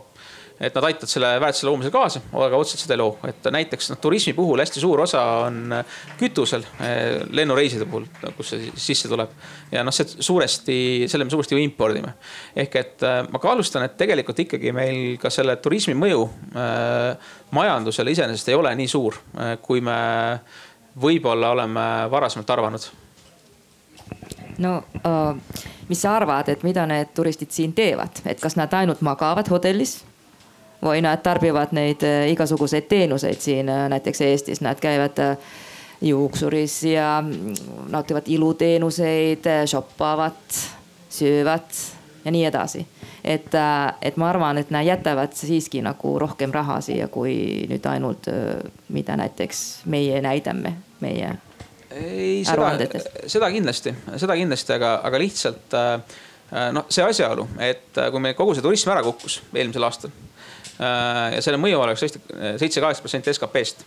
et 0.57 0.73
nad 0.73 0.87
aitavad 0.87 1.11
selle 1.11 1.29
väärtuse 1.41 1.67
loomisel 1.67 1.93
kaasa, 1.93 2.21
aga 2.33 2.57
otseselt 2.57 2.83
seda 2.83 2.95
ei 2.95 3.01
loo. 3.01 3.11
et 3.29 3.49
näiteks 3.53 3.91
noh, 3.91 3.99
turismi 4.01 4.33
puhul 4.37 4.61
hästi 4.63 4.81
suur 4.81 5.03
osa 5.03 5.21
on 5.45 5.75
kütusel 6.17 6.65
eh, 6.81 7.21
lennureiside 7.37 7.85
puhul, 7.85 8.07
kus 8.37 8.53
see 8.55 8.71
sisse 8.73 9.09
tuleb. 9.11 9.33
ja 9.71 9.85
noh, 9.85 9.93
see 9.93 10.09
suuresti, 10.17 10.79
selle 11.09 11.27
me 11.27 11.33
suuresti 11.33 11.57
ju 11.57 11.61
impordime. 11.61 12.15
ehk 12.55 12.79
et 12.81 13.05
eh, 13.05 13.19
ma 13.29 13.41
kaalustan, 13.43 13.85
et 13.85 13.97
tegelikult 14.01 14.41
ikkagi 14.47 14.73
meil 14.73 15.17
ka 15.21 15.29
selle 15.33 15.59
turismi 15.61 15.93
mõju 15.97 16.25
äh, 16.57 17.33
majandusele 17.53 18.13
iseenesest 18.15 18.49
ei 18.49 18.57
ole 18.57 18.73
nii 18.75 18.89
suur, 18.91 19.15
kui 19.61 19.81
me 19.81 19.97
võib-olla 20.97 21.53
oleme 21.53 21.83
varasemalt 22.11 22.49
arvanud 22.57 22.87
no 24.57 24.83
uh, 24.95 25.37
mis 25.89 26.01
sa 26.01 26.15
arvad, 26.15 26.49
et 26.49 26.63
mida 26.63 26.85
need 26.89 27.13
turistid 27.15 27.51
siin 27.51 27.73
teevad, 27.73 28.21
et 28.25 28.39
kas 28.41 28.57
nad 28.59 28.73
ainult 28.73 29.01
magavad 29.05 29.49
hotellis 29.49 29.99
või 30.83 31.01
nad 31.01 31.23
tarbivad 31.25 31.73
neid 31.77 32.03
äh, 32.05 32.27
igasuguseid 32.33 32.89
teenuseid 32.89 33.41
siin 33.41 33.69
äh, 33.69 33.87
näiteks 33.89 34.21
Eestis, 34.21 34.61
nad 34.61 34.79
käivad 34.81 35.19
juuksuris 36.01 36.83
ja 36.91 37.17
mm, 37.25 37.53
nautivad 37.89 38.27
iluteenuseid, 38.27 39.49
shoppavad, 39.65 40.59
söövad 41.09 41.81
ja 42.25 42.31
nii 42.31 42.45
edasi. 42.45 42.85
et, 43.23 43.51
et 44.01 44.17
ma 44.17 44.29
arvan, 44.29 44.57
et 44.57 44.69
nad 44.71 44.85
jätavad 44.85 45.33
siiski 45.33 45.81
nagu 45.81 46.19
rohkem 46.19 46.51
raha 46.53 46.81
siia, 46.81 47.07
kui 47.07 47.65
nüüd 47.69 47.85
ainult, 47.89 48.29
mida 48.93 49.17
näiteks 49.17 49.63
meie 49.85 50.21
näidame, 50.21 50.73
meie 51.01 51.33
ei, 51.97 52.45
seda, 52.47 52.71
seda 53.27 53.51
kindlasti, 53.53 53.93
seda 54.15 54.37
kindlasti, 54.39 54.73
aga, 54.77 54.93
aga 55.09 55.21
lihtsalt 55.21 55.77
noh, 56.73 56.87
see 56.93 57.03
asjaolu, 57.03 57.43
et 57.59 57.97
kui 58.11 58.23
meil 58.23 58.37
kogu 58.37 58.55
see 58.55 58.63
turism 58.63 58.93
ära 58.93 59.03
kukkus 59.03 59.41
eelmisel 59.51 59.87
aastal 59.89 60.13
Äh, 60.77 61.33
ja 61.33 61.41
selle 61.41 61.57
mõju 61.57 61.79
oleks 61.81 62.03
tõesti 62.03 62.19
äh, 62.21 62.51
seitse-kaheksa 62.61 63.01
protsenti 63.01 63.33
SKP-st. 63.33 63.85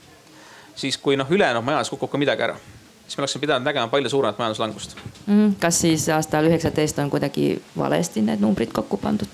siis 0.80 0.96
kui 0.98 1.14
noh, 1.16 1.28
ülejäänud 1.30 1.62
majanduses 1.62 1.92
kukub 1.92 2.10
ka 2.10 2.18
midagi 2.18 2.42
ära, 2.42 2.56
siis 3.04 3.14
me 3.14 3.22
oleksime 3.22 3.44
pidanud 3.44 3.66
nägema 3.66 3.86
palju 3.92 4.10
suuremat 4.10 4.38
majanduslangust 4.38 4.96
mm,. 5.26 5.54
kas 5.62 5.78
siis 5.84 6.08
aastal 6.10 6.48
üheksateist 6.50 6.98
on 6.98 7.10
kuidagi 7.10 7.62
valesti 7.78 8.24
need 8.26 8.42
numbrid 8.42 8.74
kokku 8.74 8.98
pandud? 8.98 9.30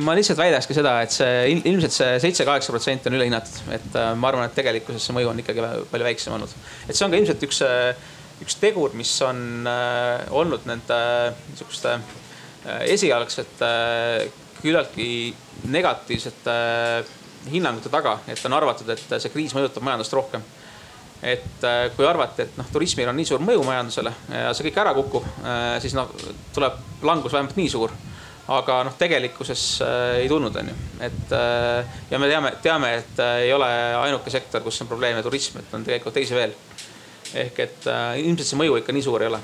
Ma 0.00 0.14
lihtsalt 0.16 0.40
väidaks 0.40 0.68
ka 0.70 0.76
seda, 0.76 0.94
et 1.04 1.12
see 1.12 1.56
ilmselt 1.58 1.92
see 1.92 2.18
seitse-kaheksa 2.22 2.72
protsenti 2.72 3.10
on 3.10 3.18
ülehinnatud, 3.18 3.58
et 3.76 3.98
äh, 4.00 4.12
ma 4.16 4.30
arvan, 4.30 4.48
et 4.48 4.56
tegelikkuses 4.56 5.04
see 5.04 5.16
mõju 5.16 5.32
on 5.32 5.42
ikkagi 5.42 5.64
palju 5.90 6.08
väiksem 6.08 6.36
olnud. 6.36 6.54
et 6.88 6.96
see 6.96 7.04
on 7.06 7.12
ka 7.12 7.20
ilmselt 7.20 7.44
üks, 7.48 7.60
üks 8.44 8.56
tegur, 8.62 8.96
mis 8.96 9.12
on 9.26 9.68
olnud 10.32 10.64
nende 10.70 11.02
niisuguste 11.50 11.98
esialgsete 12.88 13.68
küllaltki 14.64 15.34
negatiivsete 15.68 16.50
äh, 16.50 17.14
hinnangute 17.52 17.92
taga, 17.92 18.18
et 18.28 18.40
on 18.48 18.56
arvatud, 18.56 18.88
et 18.88 19.16
see 19.20 19.32
kriis 19.32 19.52
mõjutab 19.56 19.84
majandust 19.84 20.16
rohkem. 20.16 20.44
et 21.24 21.64
äh, 21.64 21.86
kui 21.96 22.04
arvati, 22.04 22.44
et 22.44 22.56
noh, 22.58 22.66
turismil 22.72 23.08
on 23.08 23.16
nii 23.16 23.28
suur 23.28 23.40
mõju 23.40 23.62
majandusele 23.64 24.10
ja 24.28 24.50
see 24.52 24.66
kõik 24.66 24.80
ära 24.82 24.92
kukub, 24.96 25.24
äh, 25.44 25.76
siis 25.80 25.94
noh, 25.96 26.10
tuleb 26.52 27.04
langus 27.04 27.32
vähemalt 27.32 27.56
nii 27.56 27.70
suur 27.72 27.92
aga 28.52 28.78
noh, 28.84 28.94
tegelikkuses 29.00 29.64
äh, 29.84 30.20
ei 30.22 30.28
tulnud, 30.28 30.56
on 30.60 30.68
ju, 30.68 30.76
et 31.06 31.32
äh, 31.32 31.98
ja 32.10 32.20
me 32.20 32.28
teame, 32.28 32.52
teame, 32.62 32.92
et 33.00 33.20
äh, 33.22 33.40
ei 33.46 33.52
ole 33.56 33.68
ainuke 34.02 34.32
sektor, 34.32 34.64
kus 34.64 34.82
on 34.84 34.90
probleeme 34.90 35.22
turism, 35.24 35.60
et 35.62 35.76
on 35.76 35.84
tegelikult 35.86 36.16
teisi 36.18 36.36
veel. 36.36 36.56
ehk 37.34 37.56
et 37.58 37.86
ilmselt 38.20 38.46
see 38.46 38.58
mõju 38.60 38.76
ikka 38.78 38.94
nii 38.94 39.02
suur 39.02 39.22
ei 39.24 39.26
ole 39.26 39.38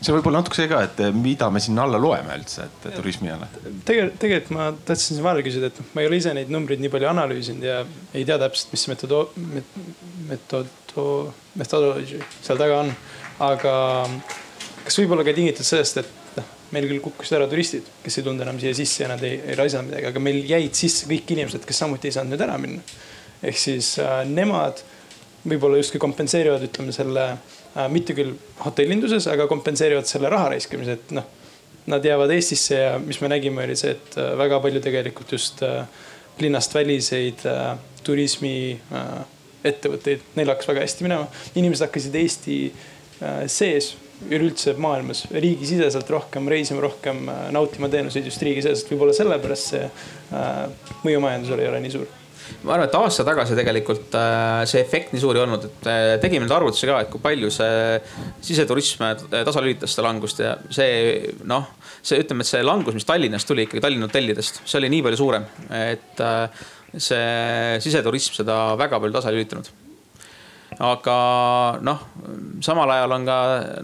see 0.00 0.14
võib 0.14 0.28
olla 0.30 0.40
natuke 0.40 0.56
see 0.56 0.68
ka, 0.70 0.78
et 0.86 1.00
mida 1.12 1.50
me 1.52 1.60
sinna 1.60 1.82
alla 1.84 1.98
loeme 2.00 2.36
üldse, 2.38 2.64
et 2.64 2.86
turismi 2.94 3.32
alla. 3.32 3.48
tegelikult, 3.84 4.16
tegelikult 4.22 4.54
ma 4.56 4.68
tahtsin 4.88 5.20
vahele 5.24 5.44
küsida, 5.44 5.68
et 5.68 5.80
noh, 5.82 5.90
ma 5.92 6.04
ei 6.04 6.08
ole 6.08 6.20
ise 6.22 6.32
neid 6.36 6.52
numbreid 6.54 6.80
nii 6.80 6.92
palju 6.92 7.10
analüüsinud 7.10 7.66
ja 7.66 7.80
ei 8.14 8.24
tea 8.28 8.38
täpselt, 8.40 8.72
mis 8.72 8.86
metodo-, 8.92 9.26
metodo, 10.30 11.08
metodoloogia 11.58 12.22
seal 12.38 12.60
taga 12.60 12.78
on. 12.84 12.94
aga 13.50 13.74
kas 14.86 15.00
võib 15.02 15.16
olla 15.16 15.26
ka 15.26 15.36
tingitud 15.36 15.66
sellest, 15.66 16.00
et 16.04 16.25
meil 16.74 16.88
küll 16.90 17.02
kukkusid 17.04 17.38
ära 17.38 17.46
turistid, 17.50 17.86
kes 18.02 18.18
ei 18.18 18.26
tulnud 18.26 18.42
enam 18.42 18.58
siia 18.62 18.74
sisse 18.74 19.04
ja 19.04 19.10
nad 19.12 19.22
ei, 19.26 19.38
ei 19.38 19.58
raisanud 19.58 19.90
midagi, 19.90 20.10
aga 20.10 20.22
meil 20.22 20.40
jäid 20.48 20.74
sisse 20.78 21.06
kõik 21.10 21.30
inimesed, 21.36 21.66
kes 21.68 21.82
samuti 21.84 22.10
ei 22.10 22.16
saanud 22.16 22.34
nüüd 22.34 22.46
ära 22.46 22.58
minna. 22.58 22.82
ehk 23.42 23.58
siis 23.60 23.92
äh, 24.02 24.22
nemad 24.26 24.82
võib-olla 25.46 25.78
justkui 25.78 26.02
kompenseerivad, 26.02 26.64
ütleme 26.66 26.94
selle 26.94 27.28
Äh, 27.76 27.88
mitte 27.92 28.14
küll 28.16 28.32
hotellinduses, 28.62 29.26
aga 29.28 29.44
kompenseerivad 29.50 30.08
selle 30.08 30.30
raha 30.32 30.54
raiskamise, 30.54 30.96
et 30.96 31.16
noh. 31.16 31.32
Nad 31.86 32.02
jäävad 32.02 32.32
Eestisse 32.34 32.78
ja 32.80 32.94
mis 32.98 33.20
me 33.22 33.28
nägime, 33.30 33.62
oli 33.62 33.76
see, 33.78 33.92
et 33.94 34.16
äh, 34.18 34.32
väga 34.40 34.58
palju 34.64 34.80
tegelikult 34.82 35.34
just 35.36 35.60
äh, 35.62 35.84
linnast 36.42 36.74
väliseid 36.74 37.44
turismi 38.04 38.76
ettevõtteid, 39.64 40.24
neil 40.36 40.50
hakkas 40.52 40.68
väga 40.68 40.82
hästi 40.84 41.06
minema. 41.06 41.28
inimesed 41.56 41.86
hakkasid 41.86 42.18
Eesti 42.20 42.56
sees 43.50 43.88
üleüldse 44.26 44.76
maailmas 44.80 45.24
riigisiseselt 45.30 46.10
rohkem 46.10 46.48
reisima, 46.50 46.82
rohkem 46.84 47.26
nautima 47.54 47.90
teenuseid 47.92 48.28
just 48.28 48.42
riigisiseselt, 48.42 48.92
võib-olla 48.92 49.16
sellepärast 49.16 49.74
see 49.74 49.90
mõju 51.04 51.20
majandusele 51.24 51.66
ei 51.66 51.72
ole 51.72 51.82
nii 51.84 51.98
suur. 51.98 52.14
Ma 52.62 52.74
arvan, 52.74 52.86
et 52.88 52.96
aasta 52.98 53.24
tagasi 53.26 53.56
tegelikult 53.58 54.14
äh, 54.18 54.62
see 54.70 54.82
efekt 54.82 55.14
nii 55.14 55.22
suur 55.22 55.38
ei 55.38 55.42
olnud, 55.42 55.66
et 55.68 55.88
äh, 55.90 56.10
tegime 56.22 56.46
nüüd 56.46 56.54
arvutusi 56.54 56.88
ka, 56.88 57.00
et 57.02 57.10
kui 57.10 57.22
palju 57.22 57.50
see 57.54 57.96
siseturism 58.48 59.02
äh, 59.06 59.16
tasalülitas 59.46 59.96
seda 59.96 60.06
langust 60.06 60.42
ja 60.42 60.54
see 60.74 61.34
noh, 61.48 61.72
see 62.06 62.20
ütleme, 62.22 62.46
et 62.46 62.50
see 62.50 62.62
langus, 62.66 62.96
mis 62.96 63.08
Tallinnast 63.08 63.50
tuli 63.50 63.66
ikkagi 63.66 63.82
Tallinna 63.84 64.10
hotellidest, 64.10 64.62
see 64.64 64.78
oli 64.80 64.92
nii 64.94 65.06
palju 65.06 65.20
suurem, 65.22 65.48
et 65.78 66.22
see 66.94 67.80
siseturism 67.82 68.38
seda 68.38 68.60
väga 68.78 69.02
palju 69.02 69.18
tasalülitanud 69.18 69.74
aga 70.82 71.16
noh, 71.84 72.02
samal 72.64 72.90
ajal 72.92 73.14
on 73.16 73.26
ka 73.28 73.36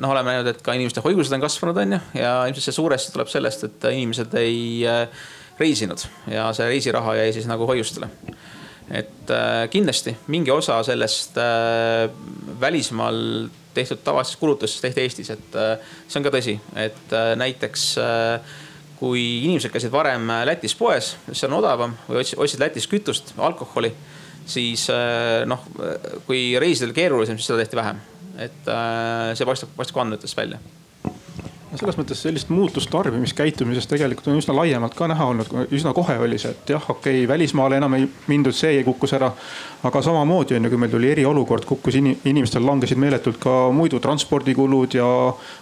noh, 0.02 0.12
oleme 0.12 0.34
näinud, 0.34 0.50
et 0.52 0.62
ka 0.64 0.74
inimeste 0.76 1.04
hoiused 1.04 1.32
on 1.36 1.44
kasvanud, 1.44 1.78
on 1.82 1.96
ju, 1.96 2.00
ja 2.20 2.32
ilmselt 2.48 2.68
see 2.68 2.76
suuresti 2.76 3.14
tuleb 3.14 3.30
sellest, 3.32 3.64
et 3.68 3.86
inimesed 3.92 4.34
ei 4.40 4.82
reisinud 5.60 6.04
ja 6.32 6.48
see 6.56 6.68
reisiraha 6.68 7.16
jäi 7.20 7.32
siis 7.36 7.48
nagu 7.50 7.68
hoiustele. 7.68 8.10
Et 8.92 9.30
äh, 9.32 9.68
kindlasti 9.72 10.16
mingi 10.32 10.50
osa 10.52 10.80
sellest 10.84 11.38
äh, 11.40 12.10
välismaal 12.60 13.48
tehtud 13.72 14.02
tavalistes 14.04 14.36
kulutustes 14.36 14.82
tehti 14.84 15.00
Eestis, 15.00 15.30
et 15.32 15.54
see 16.04 16.18
on 16.20 16.26
ka 16.26 16.32
tõsi, 16.34 16.58
et 16.76 17.14
näiteks 17.40 17.86
kui 19.02 19.22
inimesed 19.46 19.72
käisid 19.72 19.90
varem 19.94 20.28
Lätis 20.44 20.74
poes, 20.76 21.14
see 21.32 21.48
on 21.48 21.56
odavam 21.56 21.94
või 22.04 22.20
ostsid 22.20 22.60
Lätis 22.60 22.84
kütust, 22.90 23.32
alkoholi, 23.40 23.94
siis 24.46 24.88
noh, 25.46 25.66
kui 26.26 26.52
reisidel 26.60 26.94
keerulisem, 26.96 27.38
siis 27.38 27.50
seda 27.50 27.62
tehti 27.62 27.78
vähem. 27.78 28.00
et 28.42 28.70
see 29.36 29.46
paistab, 29.46 29.74
paistab 29.76 30.00
andmetest 30.02 30.36
välja 30.36 30.58
selles 31.78 31.96
mõttes 31.96 32.20
sellist 32.20 32.50
muutust 32.52 32.90
tarbimiskäitumises 32.92 33.86
tegelikult 33.88 34.28
on 34.28 34.40
üsna 34.40 34.54
laiemalt 34.56 34.94
ka 34.96 35.06
näha 35.08 35.28
olnud, 35.32 35.52
üsna 35.72 35.94
kohe 35.96 36.18
oli 36.20 36.38
see, 36.40 36.52
et 36.52 36.72
jah, 36.74 36.88
okei 36.90 37.22
okay,, 37.22 37.28
välismaale 37.28 37.78
enam 37.80 37.96
ei 37.96 38.08
mindud, 38.28 38.54
see 38.56 38.82
kukkus 38.84 39.14
ära. 39.16 39.30
aga 39.82 40.02
samamoodi 40.02 40.56
on 40.56 40.68
ju, 40.68 40.72
kui 40.72 40.80
meil 40.82 40.92
tuli 40.92 41.10
eriolukord, 41.10 41.64
kukkus 41.68 41.96
in, 42.00 42.10
inimestel 42.24 42.66
langesid 42.66 43.00
meeletult 43.00 43.40
ka 43.40 43.54
muidu 43.72 44.00
transpordikulud 44.04 44.98
ja 44.98 45.06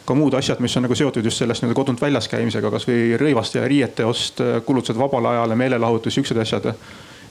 ka 0.05 0.17
muud 0.19 0.35
asjad, 0.35 0.61
mis 0.61 0.77
on 0.77 0.89
nagu 0.89 0.99
seotud 0.99 1.25
just 1.25 1.39
sellest 1.39 1.63
nii-öelda 1.63 1.79
kodunt 1.79 2.03
väljas 2.03 2.29
käimisega, 2.29 2.73
kasvõi 2.75 3.15
rõivaste 3.21 3.63
ja 3.63 3.71
riiete 3.71 4.05
ost, 4.05 4.43
kulutused 4.67 4.99
vabale 4.99 5.37
ajale, 5.37 5.59
meelelahutus, 5.63 6.19
siuksed 6.19 6.43
asjad 6.43 6.73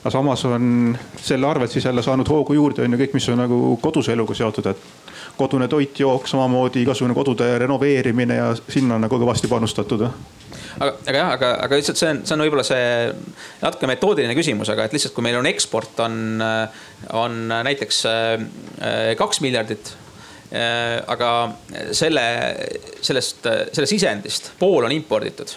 ja 0.04 0.10
samas 0.10 0.44
on 0.44 0.98
selle 1.20 1.46
arvelt 1.46 1.70
siis 1.70 1.84
jälle 1.84 2.02
saanud 2.02 2.28
hoogu 2.28 2.54
juurde 2.56 2.84
on 2.84 2.92
ju 2.92 3.00
kõik, 3.02 3.14
mis 3.16 3.28
on 3.28 3.42
nagu 3.42 3.78
koduse 3.82 4.12
eluga 4.12 4.34
seotud, 4.34 4.66
et 4.66 4.84
kodune 5.36 5.68
toit, 5.68 6.00
jook, 6.00 6.28
samamoodi 6.28 6.82
igasugune 6.84 7.14
kodude 7.16 7.48
renoveerimine 7.58 8.36
ja 8.36 8.50
sinna 8.68 8.96
on 8.96 9.06
nagu 9.06 9.20
kõvasti 9.20 9.48
panustatud 9.48 10.06
aga, 10.08 10.92
aga 11.06 11.16
jah, 11.16 11.32
aga, 11.36 11.52
aga 11.66 11.78
lihtsalt 11.80 12.00
see 12.00 12.12
on, 12.12 12.20
see 12.24 12.36
on 12.36 12.44
võib-olla 12.44 12.66
see 12.66 12.84
natuke 13.62 13.90
metoodiline 13.90 14.36
küsimus, 14.38 14.70
aga 14.72 14.86
et 14.86 14.96
lihtsalt, 14.96 15.14
kui 15.16 15.26
meil 15.26 15.38
on 15.40 15.48
eksport 15.50 16.04
on, 16.04 16.44
on 17.16 17.40
näiteks 17.50 18.04
äh, 18.10 19.10
kaks 19.20 19.42
miljardit. 19.44 19.94
Äh, 20.50 20.98
aga 21.06 21.52
selle, 21.94 22.22
sellest, 23.06 23.44
selle 23.70 23.86
sisendist 23.86 24.50
pool 24.58 24.88
on 24.88 24.94
imporditud 24.96 25.52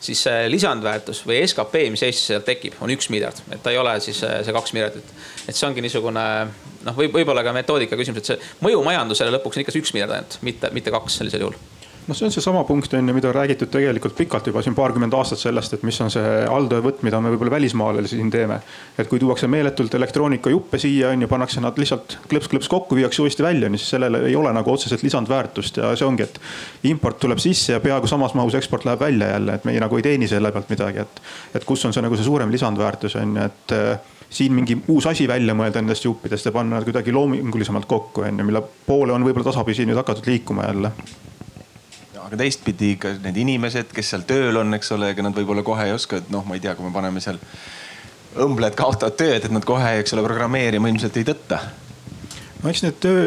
siis 0.00 0.22
see 0.26 0.48
lisandväärtus 0.50 1.22
või 1.28 1.42
skp, 1.44 1.84
mis 1.92 2.04
Eestis 2.06 2.30
sealt 2.32 2.46
tekib, 2.48 2.78
on 2.80 2.92
üks 2.94 3.10
miljard, 3.12 3.42
et 3.52 3.62
ta 3.62 3.72
ei 3.72 3.80
ole 3.80 3.96
siis 4.00 4.22
äh, 4.26 4.40
see 4.46 4.56
kaks 4.56 4.74
miljardit. 4.76 5.12
et 5.46 5.56
see 5.56 5.66
ongi 5.68 5.84
niisugune 5.84 6.24
noh, 6.86 6.96
võib, 6.96 7.12
võib-olla 7.18 7.44
ka 7.46 7.54
metoodika 7.56 7.98
küsimus, 8.00 8.22
et 8.22 8.32
see 8.32 8.64
mõju 8.64 8.80
majandusele 8.86 9.36
lõpuks 9.36 9.58
on 9.58 9.66
ikka 9.66 9.76
see 9.76 9.84
üks 9.84 9.94
miljard 9.96 10.16
ainult, 10.16 10.40
mitte, 10.46 10.72
mitte 10.76 10.94
kaks 10.94 11.20
sellisel 11.20 11.46
juhul 11.46 11.58
noh, 12.10 12.16
see 12.16 12.26
on 12.26 12.32
seesama 12.34 12.64
punkt 12.64 12.94
on 12.94 13.08
ju, 13.08 13.14
mida 13.14 13.30
räägitud 13.32 13.70
tegelikult 13.70 14.16
pikalt 14.18 14.48
juba 14.50 14.62
siin 14.64 14.74
paarkümmend 14.74 15.14
aastat 15.14 15.38
sellest, 15.38 15.76
et 15.76 15.84
mis 15.86 15.98
on 16.02 16.10
see 16.12 16.30
alltöövõtt, 16.50 17.04
mida 17.06 17.20
me 17.22 17.30
võib-olla 17.32 17.54
välismaale 17.54 18.02
siin 18.10 18.30
teeme. 18.30 18.60
et 18.98 19.08
kui 19.08 19.20
tuuakse 19.22 19.48
meeletult 19.48 19.94
elektroonikajuppe 19.94 20.78
siia 20.78 21.12
on 21.14 21.22
ju, 21.22 21.28
pannakse 21.30 21.62
nad 21.62 21.78
lihtsalt 21.78 22.18
klõps-klõps 22.30 22.68
kokku, 22.68 22.98
viiakse 22.98 23.22
uuesti 23.22 23.46
välja, 23.46 23.70
siis 23.76 23.88
sellele 23.94 24.24
ei 24.26 24.36
ole 24.36 24.52
nagu 24.52 24.72
otseselt 24.72 25.02
lisandväärtust 25.06 25.80
ja 25.82 25.94
see 25.96 26.06
ongi, 26.06 26.26
et 26.26 26.40
import 26.90 27.20
tuleb 27.22 27.38
sisse 27.42 27.76
ja 27.76 27.80
peaaegu 27.80 28.10
samas 28.10 28.34
mahus 28.34 28.58
eksport 28.58 28.84
läheb 28.88 29.00
välja 29.00 29.30
jälle, 29.34 29.54
et 29.54 29.68
meie 29.68 29.80
nagu 29.80 29.96
ei 29.96 30.06
teeni 30.06 30.28
selle 30.28 30.52
pealt 30.52 30.70
midagi, 30.70 31.06
et. 31.06 31.22
et 31.54 31.64
kus 31.64 31.84
on 31.86 31.94
see 31.94 32.02
nagu 32.02 32.18
see 32.18 32.26
suurem 32.26 32.50
lisandväärtus 32.50 33.16
on 33.20 33.36
ju, 33.36 33.46
et 33.46 33.76
äh, 33.76 34.12
siin 34.30 34.54
mingi 34.54 34.78
uus 34.88 35.06
asi 35.10 35.28
välja 35.28 35.54
mõelda 35.54 35.82
nendest 35.82 36.04
juppidest 36.04 36.46
ja 36.46 36.52
panna 36.54 36.78
nad 36.78 36.86
kuidagi 36.86 37.14
loomingulisemalt 37.14 37.86
kokku 37.90 38.26
on 38.26 38.38
ju, 38.38 38.46
mille 38.50 38.62
poole 38.86 39.14
on 39.14 39.26
võib-olla 39.26 39.52
tasapisi 39.52 39.86
nüüd 39.86 39.98
hakatud 40.02 40.26
liikuma 40.30 40.70
jälle 40.70 40.94
aga 42.30 42.38
teistpidi 42.44 42.92
ikka 42.94 43.16
need 43.24 43.40
inimesed, 43.42 43.90
kes 43.94 44.12
seal 44.12 44.22
tööl 44.28 44.60
on, 44.60 44.76
eks 44.76 44.92
ole, 44.94 45.08
ega 45.10 45.24
nad 45.26 45.34
võib-olla 45.34 45.64
kohe 45.66 45.88
ei 45.88 45.94
oska, 45.96 46.20
et 46.20 46.28
noh, 46.30 46.44
ma 46.46 46.54
ei 46.54 46.62
tea, 46.62 46.76
kui 46.78 46.86
me 46.86 46.92
paneme 46.94 47.18
seal 47.22 47.40
õmbled 48.38 48.76
kaotavad 48.78 49.16
tööd, 49.18 49.48
et 49.48 49.50
nad 49.50 49.64
kohe, 49.66 49.96
eks 49.98 50.14
ole, 50.14 50.22
programmeerima 50.22 50.92
ilmselt 50.92 51.16
ei 51.18 51.26
tõtta. 51.26 51.58
no 52.62 52.70
eks 52.70 52.84
neid 52.84 53.00
töö, 53.02 53.24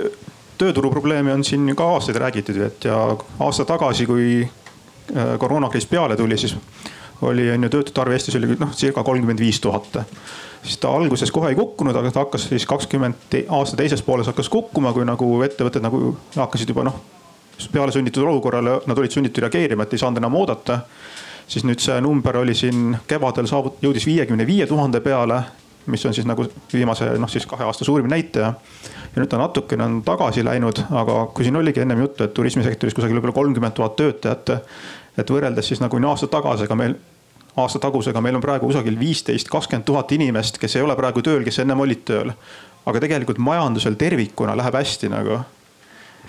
tööturu 0.62 0.92
probleeme 0.94 1.34
on 1.36 1.44
siin 1.44 1.68
ka 1.76 1.88
aastaid 1.98 2.20
räägitud 2.24 2.62
et 2.63 2.88
ja 2.88 3.00
aasta 3.44 3.66
tagasi, 3.68 4.08
kui 4.08 4.28
äh, 4.46 5.34
koroonakriis 5.42 5.89
peale 5.92 6.16
tuli, 6.16 6.38
siis 6.39 6.56
oli 7.24 7.50
on 7.52 7.68
ju 7.68 7.72
töötute 7.74 8.02
arv 8.02 8.16
Eestis 8.16 8.39
oli 8.39 8.56
noh 8.56 8.72
circa 8.72 9.04
kolmkümmend 9.04 9.44
viis 9.44 9.60
tuhat. 9.60 10.00
siis 10.63 10.78
ta 10.80 10.96
alguses 10.96 11.32
kohe 11.32 11.52
ei 11.52 11.60
kukkunud, 11.60 11.96
aga 11.96 12.12
ta 12.12 12.24
hakkas 12.24 12.48
siis 12.54 12.66
kakskümmend 12.72 13.36
aasta 13.50 13.76
teises 13.84 14.02
pooles 14.02 14.32
hakkas 14.32 14.50
kukkuma, 14.50 14.94
kui 14.96 15.04
nagu 15.04 15.34
ettevõtted 15.44 15.84
nagu 15.84 16.16
hakkasid 16.36 16.72
juba 16.72 16.88
noh 16.88 17.04
peale 17.72 17.92
sunnitud 17.92 18.24
olukorrale 18.24 18.80
nad 18.86 18.98
olid 18.98 19.12
sunnitud 19.12 19.44
reageerima, 19.44 19.84
et 19.84 19.94
ei 19.94 20.00
saanud 20.00 20.22
enam 20.22 20.36
oodata. 20.36 20.80
siis 21.48 21.66
nüüd 21.68 21.82
see 21.84 22.02
number 22.02 22.38
oli 22.38 22.54
siin 22.56 22.98
kevadel 23.08 23.46
saavut-, 23.46 23.82
jõudis 23.84 24.06
viiekümne 24.08 24.46
viie 24.48 24.68
tuhande 24.68 25.02
peale, 25.04 25.42
mis 25.86 26.06
on 26.06 26.13
siis 26.13 26.26
nagu 26.26 26.46
viimase 26.74 27.10
noh, 27.20 27.30
siis 27.30 27.46
kahe 27.46 27.63
aasta 27.63 27.86
suurim 27.86 28.08
näitaja. 28.10 28.54
ja 29.16 29.22
nüüd 29.22 29.30
ta 29.30 29.38
natukene 29.38 29.84
on 29.84 30.02
tagasi 30.04 30.46
läinud, 30.46 30.86
aga 30.92 31.26
kui 31.34 31.46
siin 31.46 31.56
oligi 31.56 31.84
ennem 31.84 32.00
juttu, 32.00 32.24
et 32.24 32.34
turismisektoris 32.34 32.94
kusagil 32.94 33.20
võib-olla 33.20 33.39
kolmkümmend 33.39 33.74
tuhat 33.74 33.96
töötajat. 33.96 34.50
et 35.18 35.30
võrreldes 35.30 35.68
siis 35.68 35.82
nagu 35.82 36.00
aasta 36.08 36.28
tagasega 36.28 36.76
meil 36.76 36.96
aasta 37.58 37.80
tagusega 37.80 38.22
meil 38.22 38.36
on 38.36 38.42
praegu 38.42 38.68
kusagil 38.70 39.00
viisteist, 39.00 39.50
kakskümmend 39.50 39.86
tuhat 39.86 40.12
inimest, 40.12 40.58
kes 40.58 40.76
ei 40.76 40.86
ole 40.86 40.96
praegu 40.98 41.22
tööl, 41.22 41.44
kes 41.46 41.60
ennem 41.62 41.80
olid 41.80 42.06
tööl. 42.06 42.32
aga 42.86 43.00
tegelikult 43.00 43.38
majandusel 43.38 43.94
tervikuna 43.96 44.58
läheb 44.58 44.76
hästi 44.76 45.10
nagu 45.10 45.38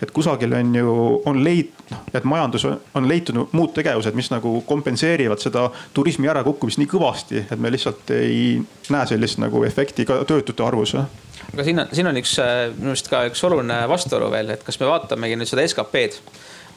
et 0.03 0.11
kusagil 0.11 0.53
on 0.57 0.75
ju, 0.75 0.95
on 1.29 1.41
leid-, 1.45 1.75
noh, 1.91 2.01
et 2.15 2.27
majandus 2.27 2.67
on 2.67 3.09
leitud 3.09 3.39
muud 3.55 3.75
tegevused, 3.77 4.17
mis 4.19 4.31
nagu 4.33 4.57
kompenseerivad 4.67 5.43
seda 5.43 5.69
turismi 5.95 6.31
ärakukkumist 6.31 6.81
nii 6.81 6.91
kõvasti, 6.91 7.45
et 7.45 7.61
me 7.61 7.71
lihtsalt 7.73 8.11
ei 8.17 8.57
näe 8.93 9.11
sellist 9.11 9.41
nagu 9.43 9.63
efekti 9.67 10.07
ka 10.09 10.23
töötute 10.29 10.67
arvus. 10.67 10.97
aga 10.97 11.67
siin 11.67 11.85
on, 11.85 11.93
siin 11.93 12.11
on 12.11 12.19
üks 12.21 12.39
minu 12.79 12.95
arust 12.95 13.11
ka 13.13 13.25
üks 13.31 13.45
oluline 13.47 13.85
vastuolu 13.91 14.33
veel, 14.35 14.55
et 14.57 14.65
kas 14.67 14.81
me 14.81 14.91
vaatamegi 14.91 15.39
nüüd 15.39 15.51
seda 15.51 15.67
SKP-d 15.69 16.19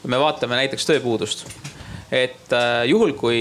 või 0.04 0.14
me 0.14 0.22
vaatame 0.22 0.60
näiteks 0.62 0.86
tööpuudust 0.86 1.46
et 2.14 2.54
äh, 2.54 2.84
juhul, 2.88 3.16
kui 3.18 3.40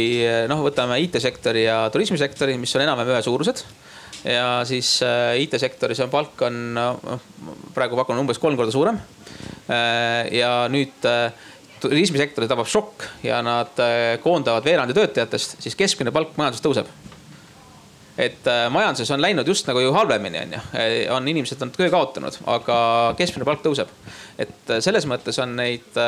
noh, 0.49 0.63
võtame 0.65 0.97
IT-sektori 1.05 1.67
ja 1.67 1.85
turismisektori, 1.93 2.57
mis 2.59 2.73
on 2.75 2.83
enam-vähem 2.83 3.13
ühesuurused 3.13 3.61
ja 4.25 4.65
siis 4.67 4.97
äh, 5.05 5.37
IT-sektoris 5.45 6.01
on 6.03 6.11
palk 6.11 6.41
on 6.49 6.59
noh, 6.75 7.21
praegu 7.77 7.95
pakun 8.01 8.25
umbes 8.25 8.41
kolm 8.41 8.57
korda 8.59 8.73
suurem 8.73 8.97
Äh, 8.99 9.16
ja 9.67 10.51
nüüd 10.71 11.07
äh, 11.07 11.33
turismisektori 11.81 12.47
tabab 12.49 12.69
šokk 12.71 13.03
ja 13.27 13.41
nad 13.45 13.79
äh, 13.83 14.15
koondavad 14.23 14.65
veerandi 14.65 14.95
töötajatest, 14.97 15.57
siis 15.63 15.75
keskmine 15.77 16.13
palk 16.15 16.37
majanduses 16.39 16.65
tõuseb. 16.65 16.95
et 18.17 18.47
majanduses 18.73 19.11
on 19.13 19.21
läinud 19.21 19.45
just 19.45 19.67
nagu 19.69 19.77
ju 19.77 19.91
halvemini, 19.93 20.39
on 20.41 20.53
ju, 20.55 20.61
on 21.13 21.27
inimesed 21.29 21.61
on 21.61 21.69
töö 21.69 21.91
kaotanud, 21.93 22.39
aga 22.49 22.77
keskmine 23.19 23.45
palk 23.45 23.61
tõuseb. 23.61 23.91
et 24.41 24.73
selles 24.81 25.05
mõttes 25.05 25.37
on 25.43 25.53
neid 25.59 25.99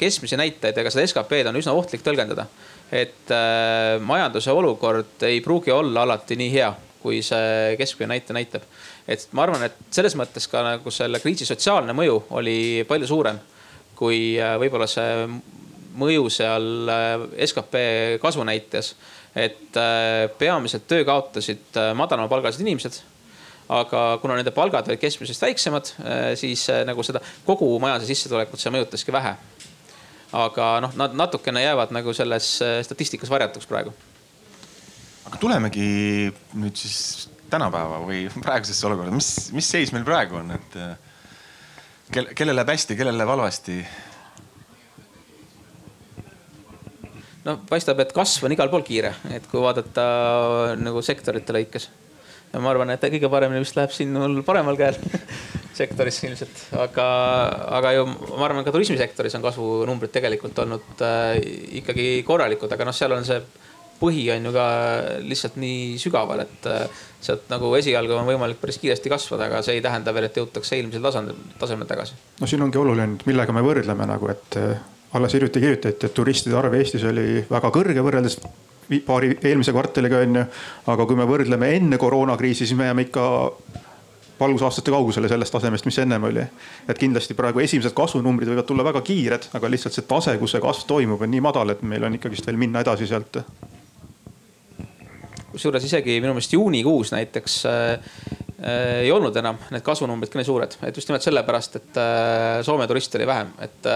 keskmisi 0.00 0.38
näitajaid 0.40 0.78
ega 0.80 0.94
seda 0.94 1.04
SKP-d 1.10 1.50
on 1.50 1.60
üsna 1.60 1.76
ohtlik 1.76 2.06
tõlgendada. 2.06 2.46
et 2.92 3.34
majanduse 4.00 4.52
olukord 4.52 5.26
ei 5.28 5.42
pruugi 5.44 5.74
olla 5.74 6.06
alati 6.08 6.38
nii 6.40 6.52
hea, 6.54 6.72
kui 7.02 7.22
see 7.22 7.76
keskmine 7.78 8.14
näitaja 8.14 8.38
näitab 8.38 8.64
et 9.08 9.28
ma 9.32 9.46
arvan, 9.46 9.64
et 9.64 9.76
selles 9.94 10.14
mõttes 10.18 10.48
ka 10.50 10.62
nagu 10.64 10.92
selle 10.92 11.20
kriisi 11.22 11.46
sotsiaalne 11.48 11.94
mõju 11.96 12.20
oli 12.36 12.58
palju 12.88 13.08
suurem 13.08 13.38
kui 13.98 14.36
äh, 14.38 14.56
võib-olla 14.60 14.88
see 14.90 15.26
mõju 15.98 16.28
seal 16.30 16.90
äh, 16.92 17.46
skp 17.48 17.84
kasvu 18.22 18.46
näites. 18.46 18.94
et 19.34 19.76
äh, 19.76 20.26
peamiselt 20.38 20.86
töö 20.88 21.04
kaotasid 21.04 21.78
madalamapalgalised 21.94 22.64
inimesed 22.64 23.00
aga 23.68 24.02
kuna 24.22 24.38
nende 24.38 24.52
palgad 24.56 24.86
olid 24.88 25.00
keskmisest 25.00 25.42
väiksemad, 25.44 25.90
siis 26.40 26.62
nagu 26.88 27.02
seda 27.04 27.20
kogu 27.44 27.66
majanduse 27.82 28.14
sissetulekut 28.14 28.60
see 28.62 28.72
mõjutaski 28.72 29.12
vähe. 29.12 29.34
aga 30.32 30.68
noh, 30.80 30.94
nad 30.96 31.12
natukene 31.12 31.60
jäävad 31.62 31.92
nagu 31.92 32.14
selles 32.16 32.48
statistikas 32.86 33.28
varjatuks 33.28 33.68
praegu. 33.68 33.92
Aga 35.28 35.40
tulemegi 35.40 35.88
nüüd 36.56 36.78
siis 36.80 37.28
tänapäeva 37.52 38.00
või 38.04 38.26
praegusesse 38.44 38.88
olukorda, 38.88 39.12
mis, 39.14 39.30
mis 39.56 39.68
seis 39.68 39.92
meil 39.94 40.06
praegu 40.08 40.40
on, 40.40 40.52
et 40.56 40.78
kel, 42.12 42.30
kellel 42.36 42.56
läheb 42.56 42.72
hästi, 42.72 42.96
kellel 42.98 43.18
läheb 43.18 43.32
halvasti? 43.36 43.78
no 47.48 47.56
paistab, 47.68 48.00
et 48.04 48.12
kasv 48.16 48.48
on 48.48 48.56
igal 48.56 48.70
pool 48.72 48.84
kiire, 48.84 49.14
et 49.32 49.46
kui 49.48 49.60
vaadata 49.62 50.08
nagu 50.80 51.02
sektorite 51.04 51.54
lõikes. 51.56 51.88
ja 52.52 52.60
ma 52.64 52.72
arvan, 52.72 52.92
et 52.92 53.04
kõige 53.04 53.30
paremini 53.32 53.64
vist 53.64 53.76
läheb 53.78 53.92
siin 53.94 54.12
mul 54.16 54.42
paremal 54.46 54.76
käel 54.80 54.98
sektoris 55.78 56.18
ilmselt, 56.26 56.64
aga, 56.80 57.06
aga 57.78 57.94
ju 57.96 58.08
ma 58.10 58.44
arvan, 58.48 58.64
ka 58.66 58.74
turismisektoris 58.74 59.36
on 59.38 59.44
kasvunumbrid 59.44 60.12
tegelikult 60.12 60.58
olnud 60.64 61.04
äh, 61.04 61.38
ikkagi 61.80 62.10
korralikud, 62.26 62.72
aga 62.72 62.88
noh, 62.88 62.96
seal 62.96 63.16
on 63.16 63.28
see 63.28 63.40
põhi 64.00 64.26
on 64.34 64.48
ju 64.48 64.52
ka 64.54 64.66
lihtsalt 65.24 65.58
nii 65.60 65.96
sügaval, 66.00 66.44
et 66.44 66.68
äh, 66.70 67.02
sealt 67.20 67.48
nagu 67.52 67.72
esialgu 67.78 68.14
on 68.16 68.28
võimalik 68.28 68.60
päris 68.60 68.78
kiiresti 68.82 69.10
kasvada, 69.12 69.48
aga 69.48 69.62
see 69.66 69.78
ei 69.78 69.82
tähenda 69.84 70.14
veel, 70.14 70.28
et 70.28 70.38
jõutakse 70.38 70.76
eelmisel 70.76 71.04
tasandil, 71.04 71.40
tasemel 71.58 71.90
tagasi. 71.90 72.18
no 72.40 72.50
siin 72.50 72.62
ongi 72.62 72.80
oluline, 72.80 73.18
millega 73.26 73.56
me 73.56 73.64
võrdleme 73.66 74.06
nagu, 74.08 74.30
et 74.32 74.60
äh, 74.60 74.78
alles 75.18 75.34
hiljuti 75.34 75.60
kirjutati, 75.64 76.06
et 76.06 76.14
turistide 76.14 76.56
arv 76.58 76.78
Eestis 76.78 77.04
oli 77.08 77.44
väga 77.50 77.72
kõrge 77.74 78.04
võrreldes 78.04 78.38
paari 79.06 79.34
eelmise 79.44 79.72
kvartaliga 79.72 80.22
on 80.24 80.40
ju. 80.40 80.46
aga 80.86 81.06
kui 81.06 81.16
me 81.16 81.26
võrdleme 81.28 81.74
enne 81.76 81.98
koroonakriisi, 82.00 82.66
siis 82.66 82.78
me 82.78 82.88
jääme 82.88 83.08
ikka 83.08 83.24
valgusaastate 84.40 84.90
kaugusele 84.90 85.28
sellest 85.28 85.52
tasemest, 85.52 85.84
mis 85.84 85.98
ennem 85.98 86.24
oli. 86.24 86.44
et 86.88 86.98
kindlasti 86.98 87.34
praegu 87.34 87.60
esimesed 87.60 87.94
kasvunumbrid 87.94 88.48
võivad 88.48 88.68
tulla 88.68 88.84
väga 88.84 89.02
kiired, 89.02 89.50
aga 89.54 89.70
lihtsalt 89.70 89.94
see 89.94 90.06
tase, 90.08 90.36
kus 90.38 90.54
see 90.54 90.62
kasv 90.62 90.86
toimub, 90.86 91.22
on 91.22 91.30
nii 91.30 91.42
madal, 91.44 91.74
et 91.74 91.82
meil 91.82 92.04
on 92.04 92.14
ikkagist 92.14 92.46
veel 92.46 92.60
minna 92.60 92.84
edasi 92.84 93.06
sealt. 93.06 93.42
Kusjuures 95.58 95.84
isegi 95.90 96.20
minu 96.22 96.36
meelest 96.36 96.54
juunikuus 96.54 97.10
näiteks 97.12 97.58
äh, 97.68 98.14
Äh, 98.58 99.04
ei 99.04 99.10
olnud 99.14 99.36
enam 99.38 99.54
need 99.70 99.84
kasvunumbrid 99.86 100.32
ka 100.32 100.40
nii 100.40 100.46
suured, 100.48 100.72
et 100.82 100.96
just 100.98 101.06
nimelt 101.06 101.22
sellepärast, 101.22 101.76
et 101.78 101.98
äh, 102.02 102.56
Soome 102.66 102.88
turiste 102.90 103.14
oli 103.20 103.28
vähem, 103.28 103.52
et 103.62 103.86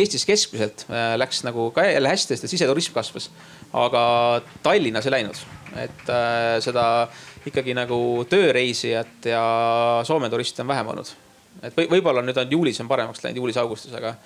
Eestis 0.00 0.24
keskmiselt 0.26 0.88
läks 1.14 1.44
nagu 1.46 1.68
ka 1.74 1.84
jälle 1.86 2.10
hästi, 2.10 2.34
sest 2.34 2.50
siseturism 2.50 2.96
kasvas. 2.96 3.28
aga 3.78 4.02
Tallinnas 4.64 5.06
ei 5.06 5.14
läinud, 5.14 5.38
et 5.78 6.10
seda 6.66 6.86
ikkagi 7.46 7.76
nagu 7.78 8.00
tööreisijat 8.26 9.30
ja 9.30 9.44
Soome 10.08 10.32
turiste 10.34 10.66
on 10.66 10.74
vähem 10.74 10.90
olnud. 10.90 11.14
et 11.62 11.78
või 11.78 11.86
võib-olla 11.94 12.26
nüüd 12.26 12.42
on 12.42 12.58
juulis 12.58 12.82
on 12.82 12.90
paremaks 12.90 13.22
läinud, 13.22 13.38
juulis-augustis, 13.38 13.94
aga, 13.94 14.16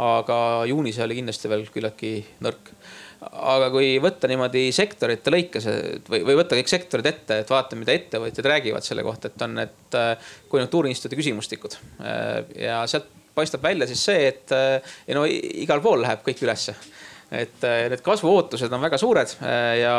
aga 0.00 0.40
juunis 0.72 0.96
oli 1.04 1.20
kindlasti 1.20 1.52
veel 1.52 1.68
küllaltki 1.68 2.14
nõrk 2.40 2.72
aga 3.20 3.68
kui 3.72 3.94
võtta 4.00 4.28
niimoodi 4.30 4.70
sektorite 4.72 5.32
lõikes 5.32 5.66
või, 6.08 6.22
või 6.24 6.36
võtta 6.38 6.56
kõik 6.56 6.70
sektorid 6.72 7.08
ette, 7.10 7.40
et 7.42 7.52
vaata, 7.52 7.76
mida 7.76 7.92
ettevõtjad 7.92 8.48
räägivad 8.48 8.86
selle 8.86 9.04
kohta, 9.04 9.28
et 9.28 9.44
on 9.44 9.58
need 9.60 9.98
äh, 9.98 10.30
konjunktuuriinstituudi 10.52 11.20
küsimustikud. 11.20 11.76
Äh, 12.00 12.38
ja 12.64 12.80
sealt 12.90 13.10
paistab 13.36 13.62
välja 13.64 13.88
siis 13.90 14.02
see, 14.08 14.24
et 14.30 14.54
äh, 14.56 14.96
no 15.16 15.26
igal 15.28 15.84
pool 15.84 16.00
läheb 16.04 16.24
kõik 16.26 16.44
ülesse. 16.46 16.76
et 17.30 17.62
need 17.62 18.00
kasvuootused 18.02 18.72
on 18.74 18.80
väga 18.82 18.98
suured 18.98 19.36
ja 19.78 19.92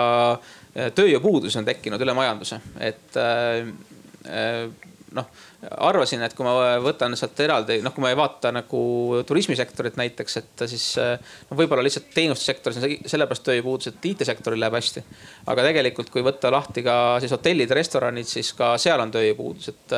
tööjõupuudus 0.98 1.56
on 1.56 1.64
tekkinud 1.64 2.02
üle 2.04 2.12
majanduse, 2.12 2.58
et 2.84 3.16
noh 5.16 5.30
arvasin, 5.70 6.24
et 6.26 6.34
kui 6.34 6.46
ma 6.46 6.54
võtan 6.82 7.14
sealt 7.18 7.40
eraldi, 7.44 7.78
noh, 7.86 7.94
kui 7.94 8.02
ma 8.04 8.10
ei 8.10 8.18
vaata 8.18 8.50
nagu 8.56 8.82
turismisektorit 9.30 9.98
näiteks, 10.00 10.38
et 10.40 10.64
siis 10.72 10.86
no 10.98 11.58
võib-olla 11.58 11.86
lihtsalt 11.86 12.10
teenustussektoris 12.16 12.80
on 12.80 12.88
sellepärast 13.14 13.46
tööjõupuudus, 13.46 13.92
et 13.92 14.08
IT-sektoril 14.12 14.62
läheb 14.62 14.78
hästi. 14.80 15.04
aga 15.54 15.68
tegelikult, 15.70 16.10
kui 16.14 16.26
võtta 16.26 16.52
lahti 16.54 16.84
ka 16.86 16.96
siis 17.22 17.36
hotellid 17.36 17.74
restoranid, 17.78 18.30
siis 18.30 18.54
ka 18.58 18.74
seal 18.82 19.04
on 19.04 19.14
tööjõupuudus, 19.14 19.70
et, 19.70 19.96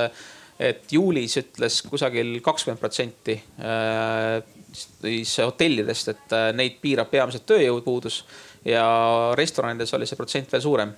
et 0.72 0.97
juulis 0.97 1.38
ütles 1.39 1.80
kusagil 1.88 2.36
kakskümmend 2.43 2.84
protsenti 2.84 3.38
äh, 3.64 4.43
siis 4.74 5.38
hotellidest, 5.39 6.11
et 6.11 6.38
neid 6.57 6.80
piirab 6.84 7.11
peamiselt 7.11 7.47
tööjõupuudus 7.47 8.24
ja 8.68 8.86
restoranides 9.39 9.95
oli 9.95 10.07
see 10.09 10.20
protsent 10.20 10.51
veel 10.51 10.64
suurem 10.64 10.93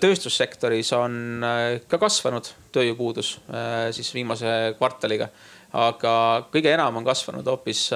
tööstussektoris 0.00 0.92
on 0.96 1.44
äh, 1.44 1.78
ka 1.88 2.00
kasvanud 2.00 2.50
tööjõupuudus 2.74 3.36
äh, 3.48 3.88
siis 3.96 4.12
viimase 4.12 4.74
kvartaliga, 4.76 5.30
aga 5.76 6.12
kõige 6.52 6.74
enam 6.74 7.00
on 7.00 7.06
kasvanud 7.06 7.46
hoopis 7.48 7.88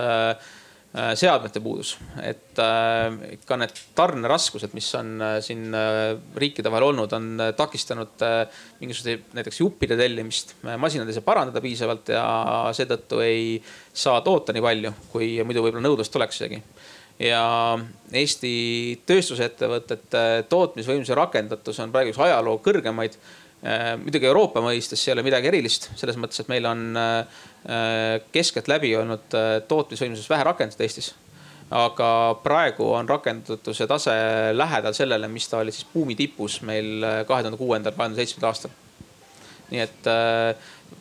seadmete 0.90 1.60
puudus, 1.62 1.92
et 2.26 2.58
ka 2.58 3.56
need 3.60 3.76
tarneraskused, 3.94 4.72
mis 4.74 4.88
on 4.98 5.22
siin 5.38 5.70
riikide 6.42 6.66
vahel 6.66 6.88
olnud, 6.88 7.14
on 7.14 7.44
takistanud 7.54 8.24
mingisuguseid 8.80 9.30
näiteks 9.38 9.60
juppide 9.62 9.94
tellimist. 9.94 10.56
masinad 10.82 11.06
ei 11.06 11.14
saa 11.14 11.28
parandada 11.28 11.62
piisavalt 11.62 12.10
ja 12.10 12.24
seetõttu 12.74 13.22
ei 13.22 13.62
saa 13.94 14.18
toota 14.26 14.50
nii 14.50 14.66
palju, 14.66 14.92
kui 15.12 15.30
muidu 15.46 15.62
võib-olla 15.62 15.86
nõudlust 15.86 16.18
oleks 16.18 16.42
isegi 16.42 16.58
ja 17.20 17.44
Eesti 18.16 18.52
tööstusettevõtete 19.06 20.24
tootmisvõimsuse 20.50 21.16
rakendatus 21.18 21.80
on 21.84 21.92
praegu 21.94 22.14
üks 22.14 22.20
ajaloo 22.24 22.58
kõrgemaid. 22.64 23.16
Äh, 23.60 23.92
muidugi 24.00 24.28
Euroopa 24.28 24.62
mõistes 24.64 25.02
ei 25.04 25.12
ole 25.12 25.24
midagi 25.26 25.50
erilist, 25.50 25.90
selles 26.00 26.16
mõttes, 26.16 26.40
et 26.40 26.48
meil 26.48 26.64
on 26.66 26.96
äh, 26.96 27.42
keskeltläbi 28.32 28.94
olnud 28.96 29.36
äh, 29.36 29.50
tootmisvõimsuses 29.68 30.30
vähe 30.32 30.46
rakendatud 30.48 30.86
Eestis. 30.86 31.14
aga 31.70 32.06
praegu 32.42 32.88
on 32.98 33.08
rakendatuse 33.08 33.86
tase 33.86 34.14
lähedal 34.52 34.94
sellele, 34.96 35.28
mis 35.28 35.46
ta 35.48 35.60
oli 35.60 35.70
siis 35.70 35.86
buumi 35.92 36.16
tipus 36.18 36.62
meil 36.66 37.04
kahe 37.28 37.44
tuhande 37.44 37.60
kuuendal, 37.60 37.92
kahe 37.92 38.08
tuhande 38.08 38.18
seitsmendal 38.18 38.48
aastal. 38.48 38.72
nii 39.70 39.84
et 39.84 40.08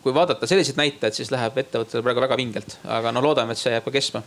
kui 0.04 0.14
vaadata 0.14 0.48
selliseid 0.48 0.78
näitajaid, 0.78 1.16
siis 1.16 1.32
läheb 1.32 1.58
ettevõttel 1.58 2.06
praegu 2.06 2.22
väga 2.22 2.38
vingelt, 2.38 2.78
aga 2.86 3.12
no 3.12 3.24
loodame, 3.26 3.58
et 3.58 3.64
see 3.64 3.74
jääb 3.74 3.88
ka 3.88 3.96
kestma 3.98 4.22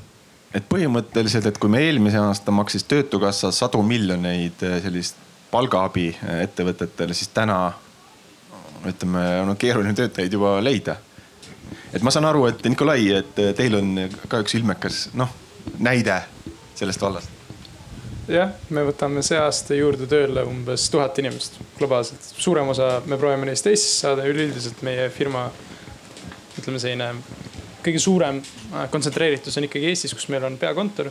et 0.54 0.66
põhimõtteliselt, 0.68 1.46
et 1.48 1.58
kui 1.58 1.70
me 1.72 1.80
eelmise 1.86 2.20
aasta 2.20 2.54
maksis 2.54 2.84
Töötukassa 2.84 3.52
sadu 3.54 3.82
miljoneid 3.86 4.64
eh, 4.66 4.78
sellist 4.84 5.20
palgaabi 5.50 6.08
eh, 6.12 6.42
ettevõtetele, 6.46 7.16
siis 7.16 7.32
täna 7.34 7.58
ütleme, 8.88 9.22
on 9.46 9.56
keeruline 9.56 9.94
töötajaid 9.94 10.32
juba 10.32 10.56
leida. 10.62 10.96
et 11.92 12.02
ma 12.02 12.10
saan 12.10 12.26
aru, 12.26 12.46
et 12.50 12.64
Nikolai, 12.64 13.10
et 13.14 13.38
teil 13.56 13.78
on 13.78 13.94
ka 14.28 14.42
üks 14.42 14.56
ilmekas 14.58 15.08
noh 15.14 15.30
näide 15.78 16.22
sellest 16.74 17.02
vallast. 17.02 17.28
jah, 18.28 18.50
me 18.70 18.84
võtame 18.86 19.22
see 19.26 19.38
aasta 19.38 19.76
juurde 19.76 20.06
tööle 20.10 20.44
umbes 20.48 20.88
tuhat 20.90 21.18
inimest 21.22 21.58
globaalselt. 21.78 22.22
suurem 22.22 22.68
osa 22.68 23.00
me 23.06 23.18
proovime 23.18 23.48
neist 23.50 23.66
Eestisse 23.66 24.06
saada, 24.06 24.26
üleüldiselt 24.26 24.82
meie 24.82 25.08
firma 25.10 25.48
ütleme 26.58 26.78
selline 26.78 27.12
kõige 27.84 28.00
suurem 28.02 28.40
äh, 28.40 28.86
kontsentreeritus 28.90 29.58
on 29.58 29.66
ikkagi 29.68 29.90
Eestis, 29.90 30.14
kus 30.16 30.28
meil 30.32 30.44
on 30.46 30.58
peakontor. 30.58 31.10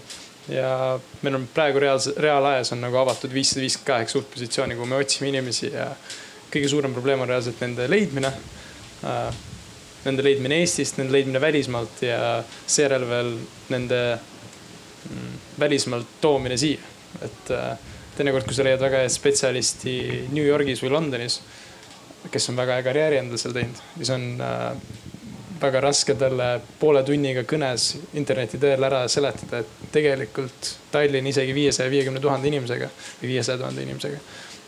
ja 0.50 1.00
meil 1.22 1.36
on 1.38 1.48
praegu 1.54 1.80
reaalse, 1.80 2.16
reaalajas 2.18 2.72
on 2.74 2.82
nagu 2.82 2.98
avatud 2.98 3.34
viissada 3.34 3.62
viiskümmend 3.62 3.88
kaheksa 3.88 4.18
uut 4.18 4.32
positsiooni, 4.34 4.76
kuhu 4.76 4.90
me 4.90 4.98
otsime 4.98 5.30
inimesi 5.30 5.70
ja 5.70 5.92
kõige 6.52 6.70
suurem 6.72 6.94
probleem 6.94 7.22
on 7.22 7.30
reaalselt 7.30 7.62
nende 7.62 7.86
leidmine. 7.90 8.32
Äh, 9.06 9.30
nende 10.06 10.26
leidmine 10.26 10.58
Eestist, 10.64 10.98
nende 10.98 11.14
leidmine 11.14 11.42
välismaalt 11.42 12.02
ja 12.02 12.42
seejärel 12.66 13.06
veel 13.10 13.32
nende 13.70 14.02
mm, 14.18 15.32
välismaalt 15.60 16.20
toomine 16.22 16.58
siia. 16.58 16.90
et 17.22 17.52
äh, 17.52 17.78
teinekord, 18.18 18.48
kui 18.48 18.56
sa 18.56 18.64
leiad 18.66 18.82
väga 18.82 19.04
head 19.04 19.14
spetsialisti 19.14 19.96
New 20.32 20.46
Yorgis 20.46 20.82
või 20.84 20.94
Londonis, 20.96 21.42
kes 22.32 22.50
on 22.50 22.58
väga 22.58 22.78
hea 22.78 22.86
karjääri 22.86 23.20
endale 23.22 23.40
seal 23.42 23.54
teinud, 23.56 23.82
siis 23.98 24.12
on 24.16 24.26
väga 25.62 25.82
raske 25.82 26.16
talle 26.18 26.48
poole 26.80 27.04
tunniga 27.06 27.44
kõnes 27.48 27.92
interneti 28.18 28.60
teel 28.62 28.84
ära 28.84 29.04
seletada, 29.12 29.62
et 29.62 29.92
tegelikult 29.94 30.72
Tallinn 30.92 31.28
isegi 31.30 31.54
viiesaja 31.56 31.92
viiekümne 31.92 32.20
tuhande 32.20 32.50
inimesega 32.50 32.90
või 33.22 33.34
viiesaja 33.36 33.60
tuhande 33.62 33.86
inimesega 33.86 34.18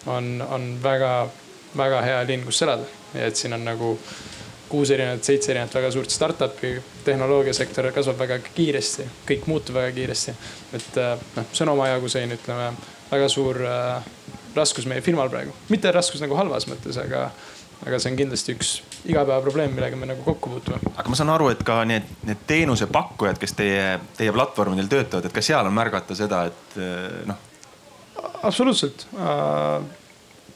on, 0.06 0.46
on 0.50 0.70
väga-väga 0.84 2.02
hea 2.02 2.22
linn, 2.28 2.46
kus 2.46 2.62
elada. 2.62 2.86
et 3.14 3.36
siin 3.36 3.54
on 3.54 3.66
nagu 3.66 3.98
kuus 4.70 4.91
erinevat, 4.91 5.24
seitse 5.24 5.52
erinevat 5.52 5.76
väga 5.76 5.91
suurt 5.94 6.10
startup'i, 6.10 6.74
tehnoloogiasektor 7.06 7.91
kasvab 7.94 8.24
väga 8.24 8.39
kiiresti, 8.56 9.06
kõik 9.30 9.48
muutub 9.48 9.78
väga 9.78 9.91
kiiresti. 9.96 10.34
et 10.74 10.98
äh, 10.98 11.18
noh, 11.36 11.50
see 11.54 11.66
on 11.66 11.74
omajagu 11.76 12.10
selline, 12.10 12.39
ütleme 12.41 12.72
väga 13.12 13.30
suur 13.30 13.62
äh, 13.70 14.08
raskus 14.56 14.88
meie 14.89 15.02
firmal 15.02 15.30
praegu, 15.30 15.54
mitte 15.70 15.91
raskus 15.91 16.22
nagu 16.22 16.38
halvas 16.38 16.68
mõttes, 16.70 16.98
aga 17.02 17.30
aga 17.84 18.00
see 18.00 18.12
on 18.12 18.20
kindlasti 18.20 18.56
üks 18.56 18.74
igapäevaprobleem, 19.04 19.74
millega 19.76 19.98
me 20.00 20.08
nagu 20.10 20.24
kokku 20.26 20.54
puutume. 20.54 20.80
aga 20.96 21.10
ma 21.10 21.20
saan 21.20 21.34
aru, 21.34 21.50
et 21.54 21.64
ka 21.68 21.82
need, 21.88 22.08
need 22.28 22.46
teenusepakkujad, 22.48 23.40
kes 23.42 23.58
teie, 23.60 23.98
teie 24.18 24.36
platvormidel 24.36 24.90
töötavad, 24.92 25.28
et 25.28 25.36
ka 25.36 25.44
seal 25.44 25.68
on 25.68 25.76
märgata 25.76 26.18
seda, 26.18 26.46
et 26.52 26.80
eh, 26.80 27.20
noh. 27.30 27.42
absoluutselt. 28.42 29.08
Äh, 29.18 29.84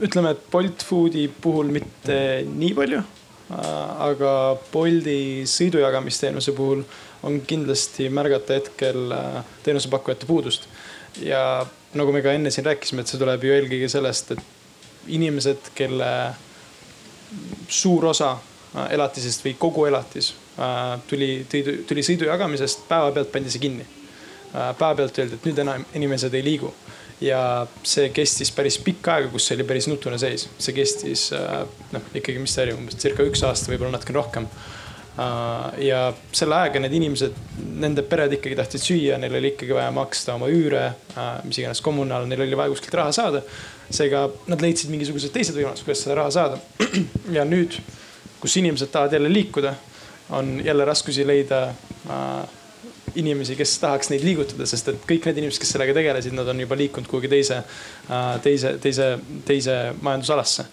ütleme, 0.08 0.36
et 0.36 0.50
Bolt 0.52 0.86
Foodi 0.88 1.28
puhul 1.28 1.72
mitte 1.74 2.18
nii 2.48 2.74
palju. 2.78 3.04
Äh, 3.48 3.68
aga 4.10 4.32
Bolti 4.72 5.46
sõidujagamisteenuse 5.48 6.56
puhul 6.56 6.84
on 7.28 7.40
kindlasti 7.48 8.10
märgata 8.14 8.60
hetkel 8.60 9.12
äh, 9.16 9.42
teenusepakkujate 9.64 10.30
puudust. 10.30 10.70
ja 11.18 11.66
nagu 11.98 12.12
me 12.14 12.22
ka 12.22 12.36
enne 12.36 12.52
siin 12.54 12.68
rääkisime, 12.68 13.02
et 13.02 13.10
see 13.10 13.18
tuleb 13.18 13.42
ju 13.44 13.54
eelkõige 13.56 13.88
sellest, 13.90 14.36
et 14.36 15.08
inimesed, 15.18 15.72
kelle 15.76 16.10
suur 17.68 18.06
osa 18.06 18.32
äh, 18.32 18.92
elatisest 18.96 19.46
või 19.46 19.56
kogu 19.60 19.86
elatis 19.90 20.34
äh, 20.60 20.98
tuli, 21.08 21.46
tuli 21.88 22.04
sõidu 22.06 22.30
jagamisest, 22.30 22.88
päevapealt 22.90 23.32
pandi 23.32 23.54
see 23.54 23.64
kinni. 23.64 23.88
Äh, 24.54 24.72
päevapealt 24.80 25.20
öeldi, 25.24 25.40
et 25.40 25.50
nüüd 25.50 25.64
enam 25.64 25.86
inimesed 25.96 26.34
ei 26.34 26.46
liigu. 26.46 26.74
ja 27.22 27.66
see 27.82 28.12
kestis 28.14 28.52
päris 28.54 28.76
pikka 28.78 29.16
aega, 29.16 29.30
kus 29.34 29.48
see 29.48 29.56
oli 29.56 29.64
päris 29.66 29.88
nutune 29.90 30.20
seis, 30.22 30.44
see 30.62 30.76
kestis 30.78 31.32
noh, 31.34 32.04
ikkagi, 32.14 32.38
mis 32.38 32.54
ta 32.54 32.62
oli, 32.62 32.76
umbes 32.78 33.00
circa 33.02 33.26
üks 33.26 33.42
aasta, 33.42 33.72
võib-olla 33.72 33.96
natuke 33.96 34.14
rohkem 34.14 34.46
ja 35.82 36.02
selle 36.36 36.56
ajaga 36.60 36.82
need 36.84 36.94
inimesed, 36.94 37.40
nende 37.82 38.04
pered 38.06 38.36
ikkagi 38.38 38.58
tahtsid 38.60 38.84
süüa, 38.84 39.18
neil 39.18 39.34
oli 39.40 39.54
ikkagi 39.56 39.74
vaja 39.74 39.90
maksta 39.96 40.36
oma 40.38 40.50
üüre, 40.54 40.84
mis 41.48 41.58
iganes 41.58 41.82
kommunaal, 41.82 42.28
neil 42.30 42.44
oli 42.46 42.60
vaja 42.60 42.74
kuskilt 42.76 43.00
raha 43.00 43.16
saada 43.16 43.42
seega 43.94 44.28
nad 44.52 44.62
leidsid 44.64 44.92
mingisugused 44.92 45.32
teised 45.34 45.56
võimalused, 45.56 45.86
kuidas 45.88 46.04
seda 46.04 46.20
raha 46.20 46.34
saada. 46.34 46.60
ja 47.38 47.46
nüüd, 47.48 47.78
kus 48.42 48.58
inimesed 48.60 48.92
tahavad 48.94 49.16
jälle 49.18 49.32
liikuda, 49.32 49.74
on 50.36 50.58
jälle 50.66 50.86
raskusi 50.86 51.26
leida 51.28 51.62
äh, 52.12 52.56
inimesi, 53.16 53.56
kes 53.58 53.78
tahaks 53.82 54.12
neid 54.12 54.26
liigutada, 54.28 54.68
sest 54.70 54.92
et 54.92 55.08
kõik 55.10 55.30
need 55.30 55.42
inimesed, 55.42 55.64
kes 55.64 55.74
sellega 55.78 55.96
tegelesid, 55.96 56.36
nad 56.36 56.50
on 56.52 56.60
juba 56.62 56.78
liikunud 56.80 57.10
kuhugi 57.10 57.32
teise 57.32 57.62
äh,, 57.62 58.32
teise, 58.44 58.76
teise, 58.84 59.14
teise 59.48 59.78
majandusalasse 60.02 60.68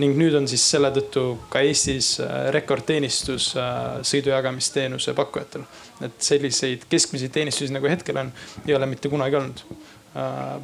ning 0.00 0.16
nüüd 0.16 0.34
on 0.38 0.46
siis 0.48 0.62
selle 0.74 0.88
tõttu 0.94 1.22
ka 1.52 1.60
Eestis 1.60 2.14
rekordteenistus 2.54 3.50
sõidujagamisteenuse 4.08 5.12
pakkujatel. 5.18 5.66
et 6.00 6.14
selliseid 6.24 6.86
keskmiseid 6.88 7.34
teenistusi 7.34 7.72
nagu 7.72 7.88
hetkel 7.90 8.16
on, 8.16 8.32
ei 8.66 8.74
ole 8.74 8.86
mitte 8.86 9.10
kunagi 9.12 9.36
olnud 9.36 9.60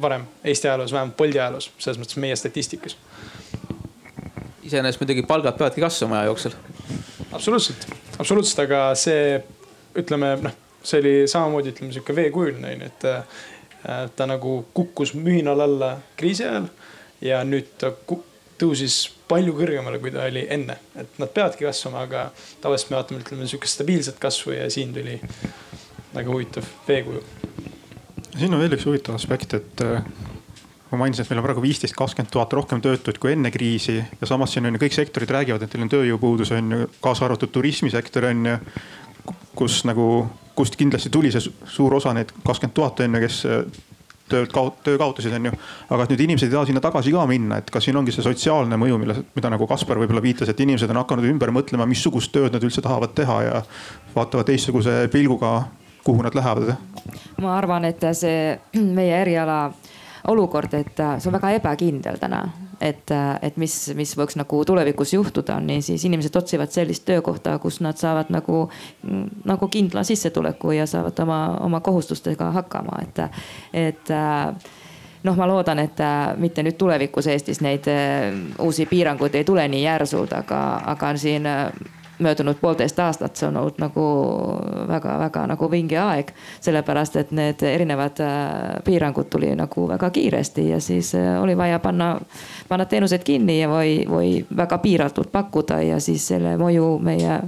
varem 0.01 0.25
Eesti 0.43 0.67
ajaloos, 0.67 0.93
vähemalt 0.93 1.17
Bolti 1.17 1.39
ajaloos, 1.39 1.71
selles 1.77 1.99
mõttes 2.01 2.17
meie 2.17 2.35
statistikas. 2.35 2.97
iseenesest 4.63 5.01
muidugi 5.01 5.23
palgad 5.25 5.57
peavadki 5.57 5.81
kasvama 5.81 6.19
aja 6.19 6.25
jooksul. 6.25 6.51
absoluutselt, 7.31 7.87
absoluutselt, 8.19 8.59
aga 8.65 8.95
see 8.95 9.43
ütleme 9.97 10.35
noh, 10.41 10.57
see 10.83 10.99
oli 11.01 11.13
samamoodi 11.27 11.73
ütleme 11.73 11.93
sihuke 11.93 12.15
veekujuline 12.15 12.73
onju, 12.73 12.89
et 12.89 13.05
äh, 13.09 14.09
ta 14.15 14.25
nagu 14.29 14.65
kukkus 14.73 15.13
mühinal 15.13 15.65
alla 15.65 15.97
kriisi 16.17 16.45
ajal 16.45 16.69
ja 17.21 17.41
nüüd 17.43 17.73
ta 17.77 17.91
tõusis 18.59 18.97
palju 19.29 19.53
kõrgemale, 19.57 19.99
kui 20.01 20.11
ta 20.13 20.25
oli 20.27 20.45
enne, 20.51 20.79
et 20.99 21.19
nad 21.21 21.31
peavadki 21.33 21.67
kasvama, 21.67 22.05
aga 22.07 22.29
tavaliselt 22.61 22.91
me 22.91 22.97
vaatame, 22.99 23.21
ütleme 23.23 23.47
sihukest 23.49 23.79
stabiilset 23.79 24.19
kasvu 24.21 24.55
ja 24.55 24.69
siin 24.73 24.93
tuli 24.95 25.19
väga 26.13 26.31
huvitav 26.31 26.67
veekuju. 26.87 27.23
siin 28.37 28.53
on 28.53 28.63
veel 28.63 28.75
üks 28.77 28.87
huvitav 28.89 29.15
aspekt, 29.15 29.53
et 29.53 29.83
äh, 29.85 30.03
ma 30.91 31.03
mainisin, 31.03 31.23
et 31.23 31.31
meil 31.31 31.41
on 31.41 31.47
praegu 31.47 31.63
viisteist, 31.63 31.95
kakskümmend 31.97 32.31
tuhat 32.33 32.53
rohkem 32.53 32.81
töötuid 32.81 33.19
kui 33.21 33.33
enne 33.35 33.51
kriisi 33.53 33.99
ja 33.99 34.29
samas 34.29 34.53
siin 34.53 34.65
on 34.65 34.75
ju 34.75 34.83
kõik 34.85 34.97
sektorid 34.97 35.35
räägivad, 35.35 35.63
et 35.63 35.75
neil 35.75 35.85
on 35.85 35.93
tööjõupuudus 35.93 36.53
on 36.57 36.73
ju, 36.75 36.89
kaasa 37.03 37.27
arvatud 37.27 37.53
turismisektor 37.53 38.29
on 38.31 38.45
ju. 38.53 38.57
kus 39.55 39.83
nagu, 39.85 40.25
kust 40.55 40.75
kindlasti 40.79 41.11
tuli 41.13 41.29
see 41.31 41.51
suur 41.69 41.93
osa 41.93 42.13
neid 42.15 42.31
kakskümmend 42.41 42.73
tuhat 42.73 42.99
on 43.05 43.15
ju, 43.15 43.21
kes 43.27 43.45
tööd 44.29 44.51
kaot-, 44.53 44.79
töö 44.85 44.99
kaotasid, 45.01 45.33
on 45.35 45.49
ju. 45.49 45.53
aga 45.89 46.05
et 46.05 46.13
nüüd 46.13 46.23
inimesed 46.27 46.49
ei 46.49 46.55
taha 46.55 46.69
sinna 46.69 46.83
tagasi 46.83 47.13
ka 47.15 47.25
minna, 47.29 47.59
et 47.61 47.71
kas 47.73 47.87
siin 47.87 47.99
ongi 47.99 48.13
see 48.15 48.25
sotsiaalne 48.25 48.79
mõju, 48.79 48.99
mille, 49.01 49.17
mida 49.35 49.51
nagu 49.53 49.67
Kaspar 49.69 50.01
võib-olla 50.01 50.23
viitas, 50.23 50.51
et 50.51 50.63
inimesed 50.65 50.91
on 50.93 51.01
hakanud 51.01 51.27
ümber 51.29 51.53
mõtlema, 51.55 51.87
missugust 51.89 52.33
tööd 52.35 52.55
nad 52.55 52.63
üldse 52.65 52.83
tahavad 52.85 53.15
teha 53.17 53.41
ja 53.47 53.61
vaatavad 54.15 54.49
teistsuguse 54.49 55.01
pilguga, 55.13 55.53
kuhu 56.05 56.23
nad 56.25 56.35
lähevad. 56.37 56.73
ma 57.41 57.57
arvan, 57.57 57.85
et 57.89 58.07
see 58.13 58.55
meie 58.99 59.21
eriala 59.21 59.61
olukord, 60.29 60.73
et 60.77 60.95
see 60.95 61.29
on 61.31 61.39
väga 61.39 61.55
ebakindel 61.59 62.19
täna 62.21 62.43
et, 62.81 63.11
et 63.41 63.57
mis, 63.57 63.75
mis 63.95 64.15
võiks 64.17 64.37
nagu 64.39 64.61
tulevikus 64.65 65.13
juhtuda, 65.13 65.59
niisiis 65.63 66.05
inimesed 66.07 66.35
otsivad 66.35 66.71
sellist 66.73 67.05
töökohta, 67.07 67.57
kus 67.59 67.79
nad 67.85 67.99
saavad 67.99 68.31
nagu, 68.33 68.67
nagu 69.45 69.67
kindla 69.71 70.03
sissetuleku 70.07 70.71
ja 70.77 70.87
saavad 70.89 71.19
oma, 71.25 71.39
oma 71.65 71.81
kohustustega 71.85 72.51
hakkama, 72.55 73.01
et, 73.03 73.23
et 73.73 74.13
noh, 75.23 75.35
ma 75.35 75.47
loodan, 75.47 75.83
et 75.83 76.03
mitte 76.39 76.63
nüüd 76.63 76.79
tulevikus 76.79 77.27
Eestis 77.27 77.61
neid 77.65 77.87
uusi 78.59 78.87
piiranguid 78.89 79.35
ei 79.35 79.47
tule 79.47 79.67
nii 79.67 79.83
järsult, 79.83 80.33
aga, 80.39 80.63
aga 80.95 81.15
siin 81.19 81.47
möödunud 82.19 82.55
poolteist 82.61 82.99
aastat, 82.99 83.35
see 83.35 83.47
on 83.47 83.57
olnud 83.57 83.79
nagu 83.79 84.03
väga-väga 84.87 85.45
nagu 85.47 85.71
vinge 85.71 85.97
aeg. 85.99 86.33
sellepärast, 86.61 87.15
et 87.15 87.31
need 87.31 87.63
erinevad 87.63 88.19
äh, 88.19 88.83
piirangud 88.83 89.29
tuli 89.29 89.53
nagu 89.55 89.87
väga 89.87 90.09
kiiresti 90.09 90.69
ja 90.69 90.79
siis 90.79 91.15
äh, 91.15 91.41
oli 91.41 91.57
vaja 91.57 91.79
panna, 91.79 92.19
panna 92.67 92.85
teenused 92.85 93.23
kinni 93.23 93.59
ja 93.61 93.69
või, 93.69 94.03
või 94.09 94.45
väga 94.57 94.77
piiratult 94.77 95.31
pakkuda 95.31 95.81
ja 95.81 95.99
siis 95.99 96.27
selle 96.27 96.57
mõju 96.57 96.99
meie 96.99 97.39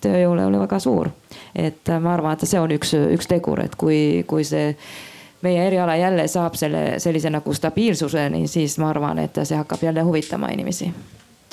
tööjõule 0.00 0.46
oli 0.46 0.58
väga 0.58 0.78
suur. 0.78 1.10
et 1.54 1.88
äh, 1.88 2.00
ma 2.00 2.14
arvan, 2.14 2.32
et 2.32 2.48
see 2.48 2.60
on 2.60 2.70
üks, 2.76 2.94
üks 3.16 3.28
tegur, 3.30 3.64
et 3.64 3.74
kui, 3.76 4.24
kui 4.26 4.44
see 4.44 4.76
meie 5.42 5.66
eriala 5.66 5.96
jälle 5.96 6.28
saab 6.28 6.54
selle 6.56 6.98
sellise 6.98 7.30
nagu 7.30 7.52
stabiilsuseni, 7.52 8.46
siis 8.48 8.78
ma 8.78 8.90
arvan, 8.90 9.18
et 9.18 9.44
see 9.44 9.56
hakkab 9.56 9.82
jälle 9.82 10.02
huvitama 10.02 10.48
inimesi 10.48 10.92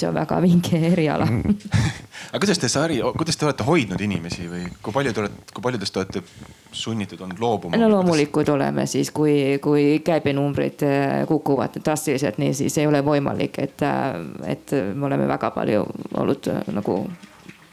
see 0.02 0.10
on 0.10 0.18
väga 0.18 0.41
vinge 0.43 0.82
eriala 0.91 1.28
aga 2.32 2.39
kuidas 2.39 2.60
te, 2.60 2.70
Sari, 2.72 2.99
kuidas 3.18 3.38
te 3.38 3.45
olete 3.47 3.66
hoidnud 3.68 4.02
inimesi 4.02 4.47
või 4.49 4.66
kui 4.82 4.93
palju 4.95 5.14
te 5.14 5.24
olete, 5.24 5.47
kui 5.54 5.66
paljudest 5.66 5.93
te 5.93 6.02
olete 6.02 6.24
sunnitud 6.72 7.22
olnud 7.22 7.41
loobuma? 7.41 7.78
no 7.78 7.89
loomulikult 7.91 8.45
kuidas... 8.45 8.54
oleme 8.56 8.86
siis, 8.88 9.12
kui, 9.16 9.58
kui 9.64 9.99
käibenumbrid 10.06 10.86
äh, 10.88 11.18
kukuvad 11.28 11.82
drastiliselt, 11.84 12.39
nii 12.41 12.54
siis 12.58 12.78
ei 12.82 12.88
ole 12.88 13.04
võimalik, 13.06 13.60
et, 13.64 13.84
äh, 13.86 14.16
et 14.54 14.76
me 14.95 15.10
oleme 15.10 15.28
väga 15.28 15.52
palju 15.56 15.84
olnud 16.22 16.52
äh, 16.54 16.64
nagu 16.72 17.02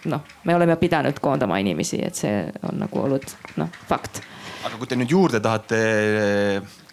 noh, 0.09 0.35
me 0.45 0.57
oleme 0.57 0.76
pidanud 0.81 1.22
koondama 1.22 1.61
inimesi, 1.62 2.03
et 2.05 2.18
see 2.18 2.43
on 2.68 2.83
nagu 2.83 3.05
olnud 3.05 3.31
noh, 3.62 3.81
fakt. 3.89 4.22
aga 4.66 4.76
kui 4.76 4.91
te 4.91 4.99
nüüd 4.99 5.14
juurde 5.14 5.41
tahate 5.45 5.83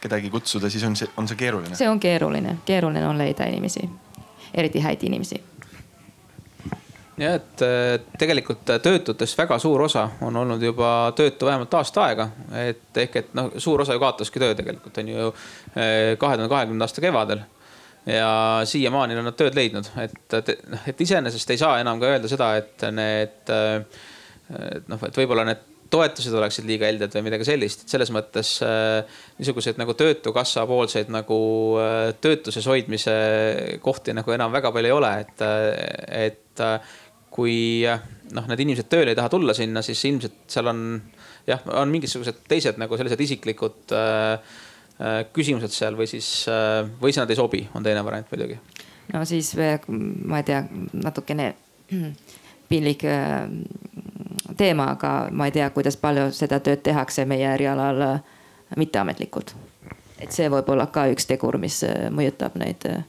kedagi 0.01 0.29
kutsuda, 0.29 0.69
siis 0.69 0.85
on 0.85 0.97
see, 0.97 1.09
on 1.17 1.27
see 1.27 1.39
keeruline? 1.39 1.77
see 1.77 1.89
on 1.89 1.99
keeruline, 1.99 2.59
keeruline 2.65 3.07
on 3.07 3.17
leida 3.17 3.49
inimesi 3.49 3.87
eriti 4.55 4.81
häid 4.83 5.03
inimesi. 5.03 5.41
Ja 7.17 7.35
et 7.37 7.61
äh, 7.63 7.93
tegelikult 8.19 8.65
töötutest 8.83 9.37
väga 9.39 9.55
suur 9.59 9.85
osa 9.85 10.09
on 10.21 10.35
olnud 10.35 10.63
juba 10.63 11.13
töötu 11.15 11.47
vähemalt 11.47 11.73
aasta 11.79 12.03
aega, 12.09 12.25
et 12.59 12.97
ehk 13.05 13.15
et 13.21 13.29
noh, 13.37 13.53
suur 13.57 13.85
osa 13.85 13.95
ju 13.95 14.01
kaotaski 14.03 14.41
töö 14.43 14.55
tegelikult 14.57 14.97
on 14.99 15.11
ju 15.13 15.29
äh, 15.29 16.17
kahe 16.19 16.35
tuhande 16.35 16.49
kahekümnenda 16.51 16.89
aasta 16.89 17.03
kevadel. 17.05 17.45
ja 18.05 18.61
siiamaani 18.67 19.15
on 19.17 19.25
nad 19.25 19.37
tööd 19.39 19.55
leidnud, 19.57 19.87
et, 19.97 20.33
et, 20.33 20.49
et 20.91 20.99
iseenesest 21.01 21.49
ei 21.49 21.57
saa 21.57 21.79
enam 21.79 21.99
ka 21.99 22.11
öelda 22.11 22.29
seda, 22.29 22.51
et 22.59 22.83
need 22.93 23.49
noh, 24.91 25.07
et 25.07 25.17
võib-olla 25.17 25.47
need 25.47 25.63
toetused 25.93 26.33
oleksid 26.33 26.65
liiga 26.67 26.87
helded 26.89 27.13
või 27.15 27.27
midagi 27.27 27.47
sellist, 27.47 27.85
et 27.85 27.93
selles 27.93 28.11
mõttes 28.13 28.55
äh, 28.65 29.17
niisuguseid 29.39 29.79
nagu 29.81 29.93
töötukassa 29.97 30.65
poolseid 30.69 31.11
nagu 31.13 31.37
äh, 31.81 32.09
töötuses 32.21 32.65
hoidmise 32.69 33.15
kohti 33.85 34.15
nagu 34.17 34.33
enam 34.35 34.53
väga 34.55 34.73
palju 34.75 34.91
ei 34.91 34.95
ole, 34.95 35.11
et, 35.25 35.45
äh, 35.45 36.29
et 36.29 36.65
kui 37.35 37.83
noh, 37.83 38.45
need 38.47 38.61
inimesed 38.63 38.87
tööle 38.89 39.11
ei 39.11 39.17
taha 39.17 39.29
tulla 39.33 39.53
sinna, 39.57 39.83
siis 39.85 40.01
ilmselt 40.07 40.45
seal 40.51 40.71
on 40.71 40.79
jah, 41.49 41.61
on 41.75 41.91
mingisugused 41.93 42.45
teised 42.49 42.79
nagu 42.81 42.97
sellised 42.97 43.21
isiklikud 43.27 43.95
äh, 43.95 44.55
küsimused 45.35 45.75
seal 45.75 45.97
või 45.99 46.07
siis 46.07 46.47
äh,, 46.47 46.87
või 47.01 47.11
siis 47.11 47.19
nad 47.21 47.33
ei 47.33 47.39
sobi, 47.39 47.65
on 47.75 47.83
teine 47.83 48.03
variant 48.07 48.31
muidugi. 48.31 48.57
no 49.13 49.25
siis 49.27 49.51
ma 49.59 50.39
ei 50.39 50.47
tea, 50.47 50.63
natukene 50.95 51.51
piinlik 52.69 53.03
teema, 54.57 54.89
aga 54.95 55.13
ma 55.31 55.49
ei 55.49 55.55
tea, 55.55 55.69
kuidas 55.75 55.97
palju 55.97 56.29
seda 56.35 56.59
tööd 56.63 56.83
tehakse 56.85 57.25
meie 57.25 57.47
erialal 57.53 58.03
mitteametlikult. 58.77 59.55
et 60.19 60.31
see 60.31 60.49
võib 60.49 60.69
olla 60.69 60.87
ka 60.87 61.07
üks 61.11 61.27
tegur, 61.27 61.57
mis 61.57 61.83
äh, 61.83 62.07
mõjutab 62.11 62.55
neid, 62.59 62.85
äh, 62.89 63.03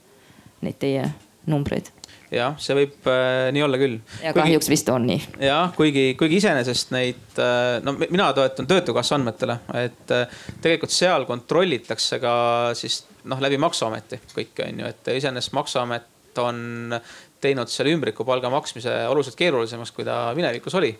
neid 0.62 0.78
teie 0.82 1.06
numbreid 1.46 1.92
jah, 2.32 2.56
see 2.60 2.74
võib 2.76 3.06
äh, 3.10 3.48
nii 3.54 3.62
olla 3.66 3.78
küll. 3.80 3.96
ja 4.20 4.32
kuigi, 4.32 4.40
kahjuks 4.40 4.70
vist 4.70 4.90
on 4.92 5.06
nii. 5.08 5.20
jah, 5.46 5.70
kuigi, 5.76 6.06
kuigi 6.18 6.40
iseenesest 6.40 6.92
neid 6.94 7.40
äh,, 7.42 7.78
no 7.86 7.96
mina 8.00 8.30
toetun 8.36 8.68
Töötukassa 8.70 9.16
andmetele, 9.18 9.58
et 9.78 10.14
äh, 10.14 10.40
tegelikult 10.62 10.94
seal 10.94 11.26
kontrollitakse 11.28 12.20
ka 12.22 12.34
siis 12.78 13.04
noh, 13.30 13.40
läbi 13.42 13.60
maksuameti 13.62 14.20
kõike 14.34 14.68
on 14.68 14.82
ju, 14.82 14.92
et 14.92 15.12
iseenesest 15.16 15.54
maksuamet 15.56 16.42
on 16.42 16.96
teinud 17.40 17.70
selle 17.72 17.94
ümbrikupalga 17.96 18.50
maksmise 18.52 18.92
oluliselt 19.08 19.38
keerulisemaks, 19.38 19.92
kui 19.94 20.04
ta 20.04 20.26
minevikus 20.36 20.74
oli 20.76 20.92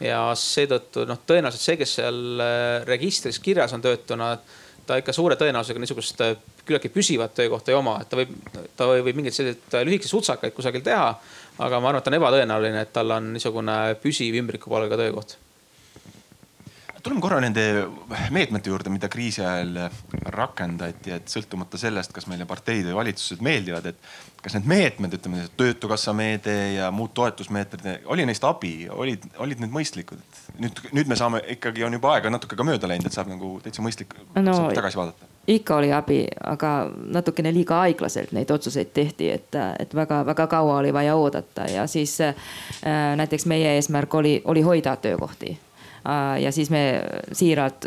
ja 0.00 0.22
seetõttu 0.38 1.06
noh, 1.08 1.20
tõenäoliselt 1.26 1.64
see, 1.64 1.76
kes 1.80 1.94
seal 2.00 2.42
äh, 2.42 2.80
registris 2.88 3.40
kirjas 3.42 3.74
on 3.76 3.84
töötuna, 3.84 4.32
ta 4.86 4.98
ikka 4.98 5.14
suure 5.14 5.36
tõenäosusega 5.40 5.82
niisugust 5.82 6.24
äh, 6.24 6.34
küllaltki 6.66 6.92
püsivat 6.94 7.34
töökohta 7.36 7.72
ei 7.72 7.78
oma, 7.78 7.98
et 8.02 8.10
ta 8.10 8.18
võib, 8.18 8.34
ta 8.78 8.88
võib 8.90 9.14
mingeid 9.18 9.36
selliseid 9.36 9.78
äh, 9.78 9.86
lühikesi 9.88 10.14
sutsakaid 10.14 10.56
kusagil 10.56 10.84
teha. 10.86 11.14
aga 11.58 11.80
ma 11.80 11.92
arvan, 11.92 12.02
et 12.02 12.10
on 12.10 12.18
ebatõenäoline, 12.18 12.82
et 12.86 12.92
tal 12.92 13.10
on 13.14 13.32
niisugune 13.36 13.78
püsiv 14.02 14.38
ümbrikupalga 14.40 14.98
töökoht 15.00 15.36
tuleme 17.02 17.20
korra 17.20 17.40
nende 17.42 17.62
meetmete 18.30 18.70
juurde, 18.70 18.90
mida 18.92 19.08
kriisi 19.10 19.42
ajal 19.42 19.88
rakendati, 20.34 21.12
et 21.16 21.30
sõltumata 21.30 21.80
sellest, 21.80 22.12
kas 22.14 22.28
meile 22.30 22.46
parteid 22.48 22.86
või 22.86 22.98
valitsused 23.00 23.42
meeldivad, 23.44 23.88
et 23.90 23.98
kas 24.42 24.56
need 24.56 24.68
meetmed, 24.70 25.16
ütleme 25.18 25.46
töötukassa 25.58 26.14
meede 26.16 26.54
ja 26.76 26.90
muud 26.94 27.12
toetusmeetmed, 27.14 28.06
oli 28.12 28.26
neist 28.28 28.44
abi, 28.46 28.72
olid, 28.90 29.26
olid 29.42 29.62
need 29.62 29.74
mõistlikud? 29.74 30.22
nüüd, 30.62 30.78
nüüd 30.92 31.08
me 31.08 31.16
saame 31.16 31.40
ikkagi 31.54 31.84
on 31.86 31.94
juba 31.96 32.12
aega 32.16 32.30
natuke 32.30 32.56
ka 32.58 32.66
mööda 32.66 32.90
läinud, 32.90 33.06
et 33.08 33.16
saab 33.16 33.30
nagu 33.30 33.54
täitsa 33.64 33.82
mõistlik 33.84 34.12
no, 34.36 34.56
tagasi 34.74 35.00
vaadata. 35.00 35.28
ikka 35.50 35.78
oli 35.80 35.92
abi, 35.96 36.20
aga 36.44 36.72
natukene 37.16 37.54
liiga 37.54 37.80
aeglaselt 37.86 38.34
neid 38.36 38.50
otsuseid 38.52 38.92
tehti, 38.94 39.30
et, 39.32 39.58
et 39.80 39.96
väga-väga 39.96 40.46
kaua 40.52 40.78
oli 40.82 40.92
vaja 40.94 41.16
oodata 41.16 41.66
ja 41.72 41.86
siis 41.90 42.18
äh, 42.20 42.36
näiteks 43.16 43.48
meie 43.50 43.74
eesmärk 43.78 44.14
oli, 44.14 44.40
oli 44.44 44.62
hoida 44.66 44.96
töökohti 44.96 45.56
ja 46.40 46.52
siis 46.52 46.70
me 46.70 46.82
siiralt 47.32 47.86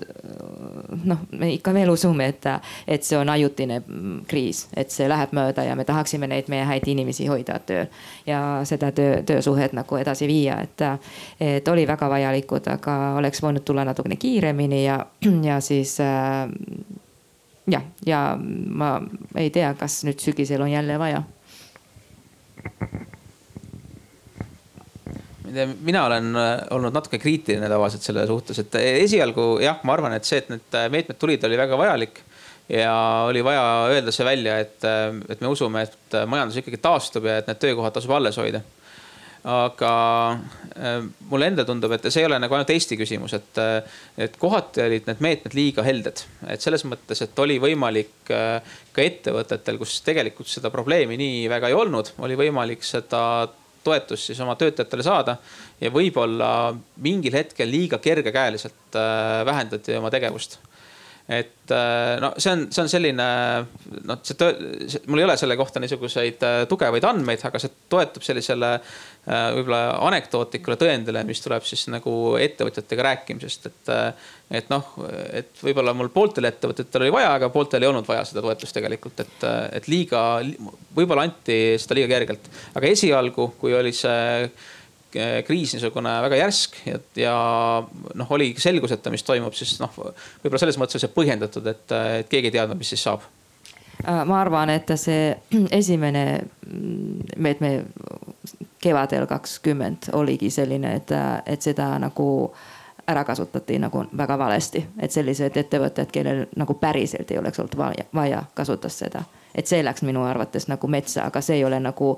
noh, 1.04 1.24
me 1.32 1.50
ikka 1.54 1.74
veel 1.74 1.90
usume, 1.92 2.28
et, 2.32 2.48
et 2.88 3.04
see 3.04 3.18
on 3.20 3.30
ajutine 3.30 3.82
kriis, 4.28 4.66
et 4.78 4.92
see 4.94 5.08
läheb 5.10 5.34
mööda 5.36 5.66
ja 5.68 5.76
me 5.76 5.86
tahaksime 5.88 6.30
neid 6.32 6.50
meie 6.52 6.66
häid 6.68 6.88
inimesi 6.88 7.28
hoida 7.28 7.60
tööl. 7.60 7.88
ja 8.26 8.42
seda 8.66 8.92
töö, 8.96 9.22
töösuhet 9.28 9.74
nagu 9.76 9.98
edasi 10.00 10.28
viia, 10.28 10.60
et, 10.64 10.86
et 11.40 11.68
oli 11.68 11.88
väga 11.88 12.10
vajalikud, 12.10 12.68
aga 12.72 12.98
oleks 13.20 13.44
võinud 13.44 13.66
tulla 13.66 13.86
natukene 13.86 14.16
kiiremini 14.16 14.86
ja, 14.86 15.00
ja 15.44 15.60
siis 15.62 15.98
äh, 16.04 16.48
jah, 17.68 17.84
ja 18.06 18.26
ma 18.40 18.98
ei 19.36 19.50
tea, 19.50 19.74
kas 19.80 20.04
nüüd 20.08 20.22
sügisel 20.24 20.64
on 20.66 20.72
jälle 20.72 21.00
vaja 21.00 21.24
mina 25.86 26.06
olen 26.10 26.32
äh, 26.40 26.54
olnud 26.76 26.96
natuke 26.96 27.20
kriitiline 27.22 27.70
tavaliselt 27.72 28.06
selle 28.06 28.28
suhtes, 28.30 28.62
et 28.64 28.80
esialgu 28.82 29.56
jah, 29.64 29.82
ma 29.88 29.98
arvan, 29.98 30.16
et 30.18 30.28
see, 30.28 30.44
et 30.44 30.54
need 30.54 30.80
meetmed 30.94 31.20
tulid, 31.22 31.44
oli 31.48 31.60
väga 31.60 31.80
vajalik. 31.80 32.24
ja 32.70 32.94
oli 33.30 33.44
vaja 33.46 33.66
öelda 33.94 34.12
see 34.12 34.26
välja, 34.26 34.58
et, 34.60 34.86
et 35.30 35.42
me 35.42 35.52
usume, 35.54 35.84
et 35.86 36.16
majandus 36.26 36.58
ikkagi 36.62 36.82
taastub 36.82 37.28
ja 37.30 37.38
et 37.38 37.52
need 37.52 37.62
töökohad 37.62 37.94
tasub 37.94 38.16
alles 38.18 38.40
hoida 38.42 38.64
aga 39.46 39.92
äh, 40.74 41.04
mulle 41.30 41.50
endale 41.52 41.68
tundub, 41.70 41.94
et 41.94 42.08
see 42.10 42.24
ei 42.24 42.28
ole 42.28 42.40
nagu 42.42 42.56
ainult 42.58 42.72
Eesti 42.74 42.98
küsimus, 42.98 43.36
et, 43.38 43.60
et 44.18 44.38
kohati 44.42 44.82
olid 44.82 45.10
need 45.10 45.22
meetmed 45.22 45.58
liiga 45.58 45.86
helded. 45.86 46.24
et 46.50 46.64
selles 46.64 46.86
mõttes, 46.90 47.22
et 47.22 47.44
oli 47.44 47.60
võimalik 47.62 48.34
äh, 48.34 48.78
ka 48.96 49.06
ettevõtetel, 49.06 49.78
kus 49.82 50.00
tegelikult 50.06 50.50
seda 50.50 50.74
probleemi 50.74 51.20
nii 51.22 51.46
väga 51.52 51.70
ei 51.70 51.78
olnud, 51.78 52.16
oli 52.26 52.40
võimalik 52.40 52.86
seda 52.86 53.22
toetust 53.86 54.32
siis 54.32 54.40
oma 54.44 54.58
töötajatele 54.60 55.06
saada. 55.06 55.38
ja 55.82 55.92
võib-olla 55.94 56.50
mingil 57.04 57.36
hetkel 57.36 57.70
liiga 57.72 58.00
kergekäeliselt 58.04 58.98
äh, 59.00 59.42
vähendati 59.46 59.98
oma 60.00 60.12
tegevust 60.14 60.60
et 61.26 61.72
no 62.22 62.36
see 62.38 62.52
on, 62.52 62.68
see 62.70 62.84
on 62.84 62.90
selline, 62.92 63.26
noh, 64.06 64.20
see, 64.22 64.36
see, 64.86 65.00
mul 65.10 65.24
ei 65.24 65.26
ole 65.26 65.34
selle 65.42 65.56
kohta 65.58 65.82
niisuguseid 65.82 66.44
tugevaid 66.70 67.08
andmeid, 67.10 67.42
aga 67.50 67.58
see 67.64 67.72
toetub 67.90 68.22
sellisele 68.28 68.76
Äh, 68.76 69.15
võib-olla 69.26 69.96
anekdootlikule 70.06 70.78
tõendile, 70.78 71.24
mis 71.26 71.42
tuleb 71.42 71.66
siis 71.66 71.88
nagu 71.90 72.36
ettevõtjatega 72.42 73.10
rääkimisest, 73.12 73.70
et. 73.72 73.94
Äh, 73.94 74.32
et 74.54 74.68
noh, 74.70 74.92
et 75.34 75.58
võib-olla 75.58 75.90
mul 75.98 76.12
pooltel 76.14 76.46
ettevõtetel 76.46 77.08
oli 77.08 77.14
vaja, 77.16 77.32
aga 77.34 77.48
pooltel 77.50 77.82
ei 77.82 77.88
olnud 77.90 78.06
vaja 78.06 78.28
seda 78.30 78.44
toetust 78.46 78.76
tegelikult, 78.78 79.24
et, 79.24 79.40
äh, 79.42 79.64
et 79.80 79.88
liiga, 79.90 80.20
võib-olla 80.94 81.24
anti 81.26 81.56
seda 81.82 81.98
liiga 81.98 82.12
kergelt. 82.12 82.46
aga 82.78 82.92
esialgu, 82.94 83.48
kui 83.58 83.74
oli 83.74 83.94
see 83.96 84.46
kriis 85.48 85.74
niisugune 85.74 86.12
väga 86.28 86.38
järsk 86.44 86.78
ja, 86.86 87.00
ja 87.18 87.36
noh, 88.22 88.36
oli 88.38 88.52
selguseta, 88.62 89.10
mis 89.10 89.26
toimub, 89.26 89.56
siis 89.58 89.80
noh, 89.82 89.98
võib-olla 89.98 90.62
selles 90.62 90.78
mõttes 90.78 91.00
oli 91.00 91.06
see 91.08 91.16
põhjendatud, 91.16 91.72
et, 91.72 91.98
keegi 92.30 92.52
ei 92.52 92.56
teadnud, 92.60 92.78
mis 92.78 92.94
siis 92.94 93.08
saab 93.08 93.26
ma 94.04 94.42
arvan, 94.42 94.70
et 94.74 94.92
see 95.00 95.34
esimene 95.80 96.26
meetme 97.38 97.72
kevadel 98.86 99.26
kakskümmend 99.26 100.10
oligi 100.14 100.50
selline, 100.54 100.96
et, 101.00 101.14
et 101.46 101.62
seda 101.62 101.88
nagu 102.00 102.28
ära 103.08 103.24
kasutati 103.26 103.80
nagu 103.82 104.04
väga 104.18 104.38
valesti, 104.38 104.82
et 105.00 105.14
sellised 105.14 105.58
ettevõtted, 105.58 106.10
kellel 106.14 106.46
nagu 106.56 106.74
päriselt 106.82 107.32
ei 107.32 107.40
oleks 107.42 107.60
olnud 107.62 107.78
vaja, 107.78 108.06
vaja, 108.14 108.44
kasutas 108.54 109.00
seda. 109.00 109.24
et 109.56 109.68
see 109.68 109.84
läks 109.86 110.04
minu 110.04 110.24
arvates 110.28 110.68
nagu 110.68 110.88
metsa, 110.88 111.26
aga 111.26 111.42
see 111.42 111.56
ei 111.56 111.66
ole 111.66 111.80
nagu 111.80 112.18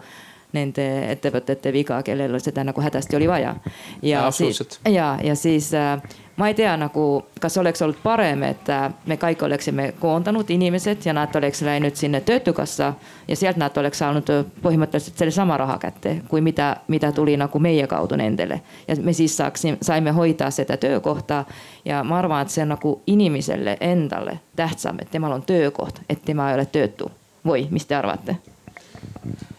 nende 0.57 0.87
ettevõtete 1.13 1.73
viga, 1.73 2.01
kellel 2.03 2.39
seda 2.43 2.65
nagu 2.67 2.81
hädasti 2.81 3.19
oli 3.19 3.29
vaja. 3.29 3.55
ja, 4.01 4.25
ja 4.25 4.31
siis 4.31 4.61
ja, 4.85 5.17
ja 5.23 5.35
siis 5.35 5.73
äh, 5.73 6.01
ma 6.37 6.47
ei 6.47 6.53
tea 6.53 6.77
nagu, 6.77 7.25
kas 7.41 7.57
oleks 7.57 7.81
olnud 7.81 7.97
parem, 8.03 8.43
et 8.43 8.69
äh, 8.69 8.91
me 9.05 9.17
kõik 9.17 9.43
oleksime 9.45 9.91
koondanud 9.99 10.49
inimesed 10.49 11.05
ja 11.05 11.13
nad 11.13 11.35
oleks 11.35 11.61
läinud 11.61 11.95
sinna 11.95 12.21
töötukassa 12.21 12.93
ja 13.27 13.35
sealt 13.35 13.57
nad 13.57 13.77
oleks 13.77 13.99
saanud 13.99 14.29
äh, 14.29 14.43
põhimõtteliselt 14.63 15.17
sellesama 15.17 15.57
raha 15.57 15.77
kätte, 15.81 16.17
kui 16.29 16.41
mida, 16.41 16.75
mida 16.87 17.11
tuli 17.11 17.37
nagu 17.37 17.59
meie 17.59 17.87
kaudu 17.87 18.15
nendele. 18.15 18.61
ja 18.87 18.95
me 19.01 19.13
siis 19.13 19.37
saaksime, 19.37 19.77
saime 19.81 20.11
hoida 20.11 20.51
seda 20.51 20.77
töökohta 20.77 21.45
ja 21.85 22.03
ma 22.03 22.19
arvan, 22.19 22.41
et 22.41 22.53
see 22.53 22.63
on 22.63 22.75
nagu 22.75 23.01
inimesele 23.07 23.77
endale 23.81 24.39
tähtsam, 24.55 24.99
et 25.01 25.11
temal 25.11 25.31
on 25.31 25.41
töökoht, 25.41 26.01
et 26.09 26.25
tema 26.25 26.51
ei 26.51 26.59
ole 26.59 26.65
töötu 26.65 27.11
või 27.45 27.67
mis 27.71 27.85
te 27.85 27.95
arvate? 27.95 28.37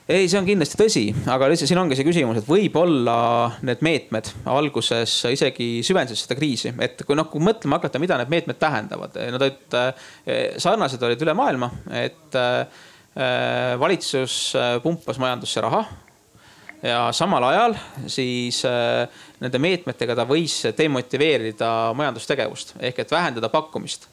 Ei, 0.08 0.24
see 0.24 0.38
on 0.40 0.46
kindlasti 0.48 0.78
tõsi, 0.80 1.02
aga 1.28 1.50
lihtsalt 1.50 1.68
siin 1.68 1.80
ongi 1.82 1.96
see 1.98 2.06
küsimus, 2.06 2.40
et 2.40 2.48
võib-olla 2.48 3.16
need 3.68 3.82
meetmed 3.84 4.30
alguses 4.48 5.18
isegi 5.28 5.82
süvendasid 5.84 6.22
seda 6.22 6.38
kriisi, 6.38 6.72
et 6.84 7.04
kui 7.04 7.18
noh, 7.18 7.28
kui 7.28 7.44
mõtlema 7.44 7.76
hakata, 7.76 8.00
mida 8.00 8.16
need 8.20 8.32
meetmed 8.32 8.60
tähendavad, 8.60 9.18
nad 9.18 9.44
olid 9.44 9.78
eh, 9.78 10.56
sarnased 10.56 11.04
olid 11.04 11.24
üle 11.26 11.36
maailma, 11.36 11.68
et 12.00 12.38
eh, 12.40 12.84
valitsus 13.80 14.38
eh, 14.56 14.74
pumpas 14.84 15.20
majandusse 15.20 15.64
raha 15.64 15.84
ja 16.78 17.08
samal 17.12 17.42
ajal 17.42 17.72
siis 18.06 18.60
nende 18.62 19.58
meetmetega 19.58 20.14
ta 20.14 20.22
võis 20.28 20.60
demotiveerida 20.78 21.90
majandustegevust 21.98 22.76
ehk 22.78 23.00
et 23.02 23.10
vähendada 23.10 23.50
pakkumist 23.50 24.06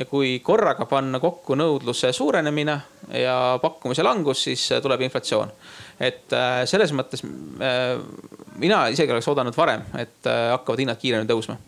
ja 0.00 0.06
kui 0.08 0.38
korraga 0.44 0.86
panna 0.88 1.20
kokku 1.20 1.56
nõudluse 1.60 2.12
suurenemine 2.16 2.76
ja 3.20 3.36
pakkumise 3.60 4.04
langus, 4.06 4.46
siis 4.48 4.64
äh, 4.72 4.80
tuleb 4.82 5.04
inflatsioon. 5.04 5.52
et 6.00 6.32
äh, 6.32 6.62
selles 6.70 6.94
mõttes 6.96 7.24
äh, 7.24 8.00
mina 8.60 8.86
isegi 8.92 9.12
oleks 9.12 9.28
oodanud 9.28 9.56
varem, 9.56 9.84
et 10.00 10.24
hakkavad 10.24 10.84
hinnad 10.84 11.00
kiiremini 11.00 11.28
tõusma. 11.30 11.58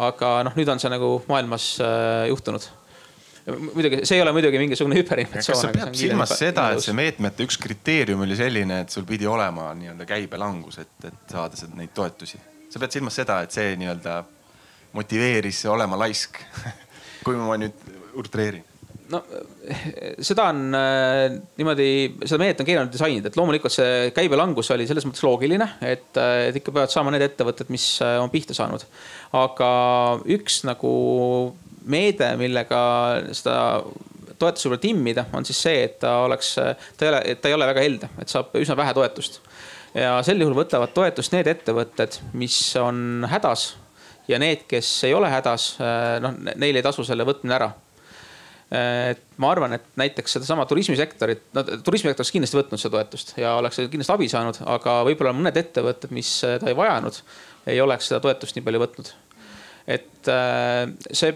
aga 0.00 0.28
noh, 0.46 0.54
nüüd 0.56 0.68
on 0.72 0.78
see 0.80 0.88
nagu 0.88 1.08
maailmas 1.28 1.66
juhtunud 2.30 2.64
muidugi, 3.74 3.98
see 4.08 4.16
ei 4.16 4.22
ole 4.24 4.32
muidugi 4.32 4.60
mingisugune 4.62 4.96
hüperinflatsioon. 4.96 5.58
kas 5.58 5.66
sa 5.66 5.72
pead 5.74 5.98
silmas 6.00 6.32
seda, 6.38 6.70
et 6.72 6.80
see 6.80 6.96
meetmete 6.96 7.44
üks 7.44 7.60
kriteerium 7.60 8.24
oli 8.24 8.38
selline, 8.38 8.80
et 8.86 8.96
sul 8.96 9.04
pidi 9.08 9.28
olema 9.28 9.68
nii-öelda 9.76 10.08
käibelangus, 10.08 10.80
et, 10.80 10.96
et 11.04 11.36
saada 11.36 11.68
neid 11.76 11.92
toetusi? 11.96 12.40
sa 12.72 12.80
pead 12.80 12.96
silmas 12.96 13.20
seda, 13.20 13.42
et 13.44 13.52
see 13.52 13.76
nii-öelda 13.82 14.22
motiveeris 14.94 15.64
olema 15.70 15.98
laisk 16.00 16.40
kui 17.24 17.36
ma 17.38 17.58
nüüd 17.60 17.92
utreerin 18.20 18.64
no 19.12 19.20
seda 20.24 20.46
on 20.52 20.76
äh, 20.76 21.36
niimoodi, 21.58 21.88
seda 22.24 22.40
meedet 22.40 22.62
on 22.62 22.68
keeruline 22.68 22.92
disainida, 22.92 23.30
et 23.30 23.38
loomulikult 23.38 23.74
see 23.74 24.08
käibelangus 24.16 24.70
oli 24.74 24.86
selles 24.88 25.06
mõttes 25.08 25.24
loogiline, 25.26 25.68
et, 25.84 26.10
äh, 26.20 26.48
et 26.48 26.58
ikka 26.60 26.74
peavad 26.74 26.92
saama 26.92 27.12
need 27.14 27.26
ettevõtted, 27.26 27.70
mis 27.74 27.86
äh, 28.04 28.16
on 28.22 28.32
pihta 28.32 28.56
saanud. 28.56 28.86
aga 29.36 29.68
üks 30.36 30.62
nagu 30.68 30.94
meede, 31.90 32.32
millega 32.40 32.80
seda 33.36 33.56
toetuse 34.40 34.68
võib-olla 34.68 34.82
timmida, 34.82 35.26
on 35.36 35.46
siis 35.46 35.60
see, 35.66 35.84
et 35.86 35.98
ta 36.02 36.16
oleks, 36.24 36.54
ta 36.56 37.06
ei 37.06 37.12
ole, 37.12 37.36
ta 37.38 37.50
ei 37.50 37.56
ole 37.56 37.68
väga 37.70 37.84
helde, 37.84 38.10
et 38.22 38.32
saab 38.32 38.56
üsna 38.58 38.76
vähe 38.78 38.96
toetust. 38.96 39.40
ja 39.94 40.16
sel 40.26 40.40
juhul 40.40 40.56
võtavad 40.56 40.94
toetust 40.96 41.36
need 41.36 41.50
ettevõtted, 41.50 42.18
mis 42.40 42.56
on 42.80 43.28
hädas 43.30 43.74
ja 44.28 44.40
need, 44.40 44.66
kes 44.70 44.90
ei 45.08 45.14
ole 45.16 45.30
hädas, 45.32 45.74
äh, 45.80 46.18
noh, 46.24 46.36
neil 46.54 46.78
ei 46.78 46.84
tasu 46.84 47.04
selle 47.06 47.26
võtmine 47.28 47.56
ära. 47.56 47.70
Äh, 48.74 49.14
et 49.14 49.24
ma 49.42 49.50
arvan, 49.54 49.76
et 49.76 49.90
näiteks 50.00 50.38
sedasama 50.38 50.66
turismisektorit, 50.70 51.48
no 51.56 51.64
turismisektor 51.64 52.24
oleks 52.24 52.34
kindlasti 52.34 52.60
võtnud 52.60 52.82
seda 52.82 52.98
toetust 52.98 53.34
ja 53.40 53.56
oleks 53.60 53.82
kindlasti 53.82 54.16
abi 54.16 54.30
saanud, 54.32 54.62
aga 54.76 55.00
võib-olla 55.08 55.34
mõned 55.36 55.60
ettevõtted, 55.60 56.14
mis 56.16 56.36
ta 56.42 56.70
ei 56.70 56.78
vajanud, 56.78 57.20
ei 57.70 57.80
oleks 57.84 58.10
seda 58.10 58.22
toetust 58.24 58.56
nii 58.56 58.66
palju 58.66 58.86
võtnud 58.86 59.14
et 59.86 60.28
äh, 60.32 60.86
see, 61.12 61.34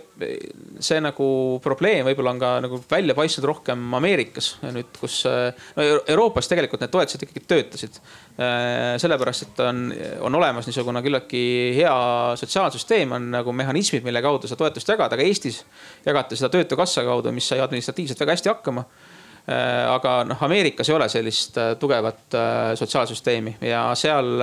see 0.80 1.00
nagu 1.04 1.26
probleem 1.64 2.06
võib-olla 2.08 2.32
on 2.32 2.40
ka 2.40 2.52
nagu 2.64 2.78
välja 2.88 3.16
paistnud 3.18 3.44
rohkem 3.50 3.82
Ameerikas 3.98 4.54
nüüd, 4.64 4.88
kus 4.96 5.18
no 5.28 5.84
Euroopas 5.98 6.48
tegelikult 6.48 6.80
need 6.84 6.94
toetused 6.94 7.26
ikkagi 7.26 7.44
töötasid. 7.50 8.00
Äh, 8.38 8.94
sellepärast, 9.02 9.48
et 9.48 9.60
on, 9.66 9.84
on 10.24 10.38
olemas 10.40 10.68
niisugune 10.70 11.02
küllaltki 11.04 11.42
hea 11.76 11.98
sotsiaalsüsteem, 12.40 13.12
on 13.18 13.28
nagu 13.36 13.52
mehhanismid, 13.52 14.06
mille 14.06 14.24
kaudu 14.24 14.48
seda 14.48 14.64
toetust 14.64 14.94
jagada, 14.94 15.18
aga 15.18 15.28
Eestis 15.28 15.60
jagati 16.06 16.38
seda 16.38 16.52
Töötukassa 16.56 17.04
kaudu, 17.04 17.34
mis 17.36 17.50
sai 17.52 17.60
administratiivselt 17.64 18.24
väga 18.24 18.38
hästi 18.38 18.54
hakkama 18.54 18.88
Äh, 18.88 19.07
aga 19.48 20.12
noh, 20.28 20.40
Ameerikas 20.44 20.90
ei 20.90 20.94
ole 20.96 21.06
sellist 21.08 21.56
äh, 21.60 21.70
tugevat 21.80 22.34
äh, 22.36 22.72
sotsiaalsüsteemi 22.76 23.54
ja 23.64 23.86
seal 23.96 24.42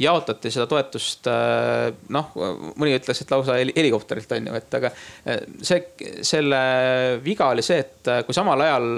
jaotati 0.00 0.52
seda 0.52 0.64
toetust 0.70 1.28
noh, 2.12 2.30
mõni 2.76 2.94
ütles, 2.96 3.20
et 3.20 3.32
lausa 3.32 3.58
helikopterilt 3.60 4.32
on 4.36 4.48
ju, 4.48 4.54
et 4.56 4.78
aga 4.78 4.92
see, 5.64 5.82
selle 6.24 6.60
viga 7.24 7.50
oli 7.52 7.64
see, 7.64 7.82
et 7.84 8.12
kui 8.26 8.36
samal 8.36 8.64
ajal 8.64 8.88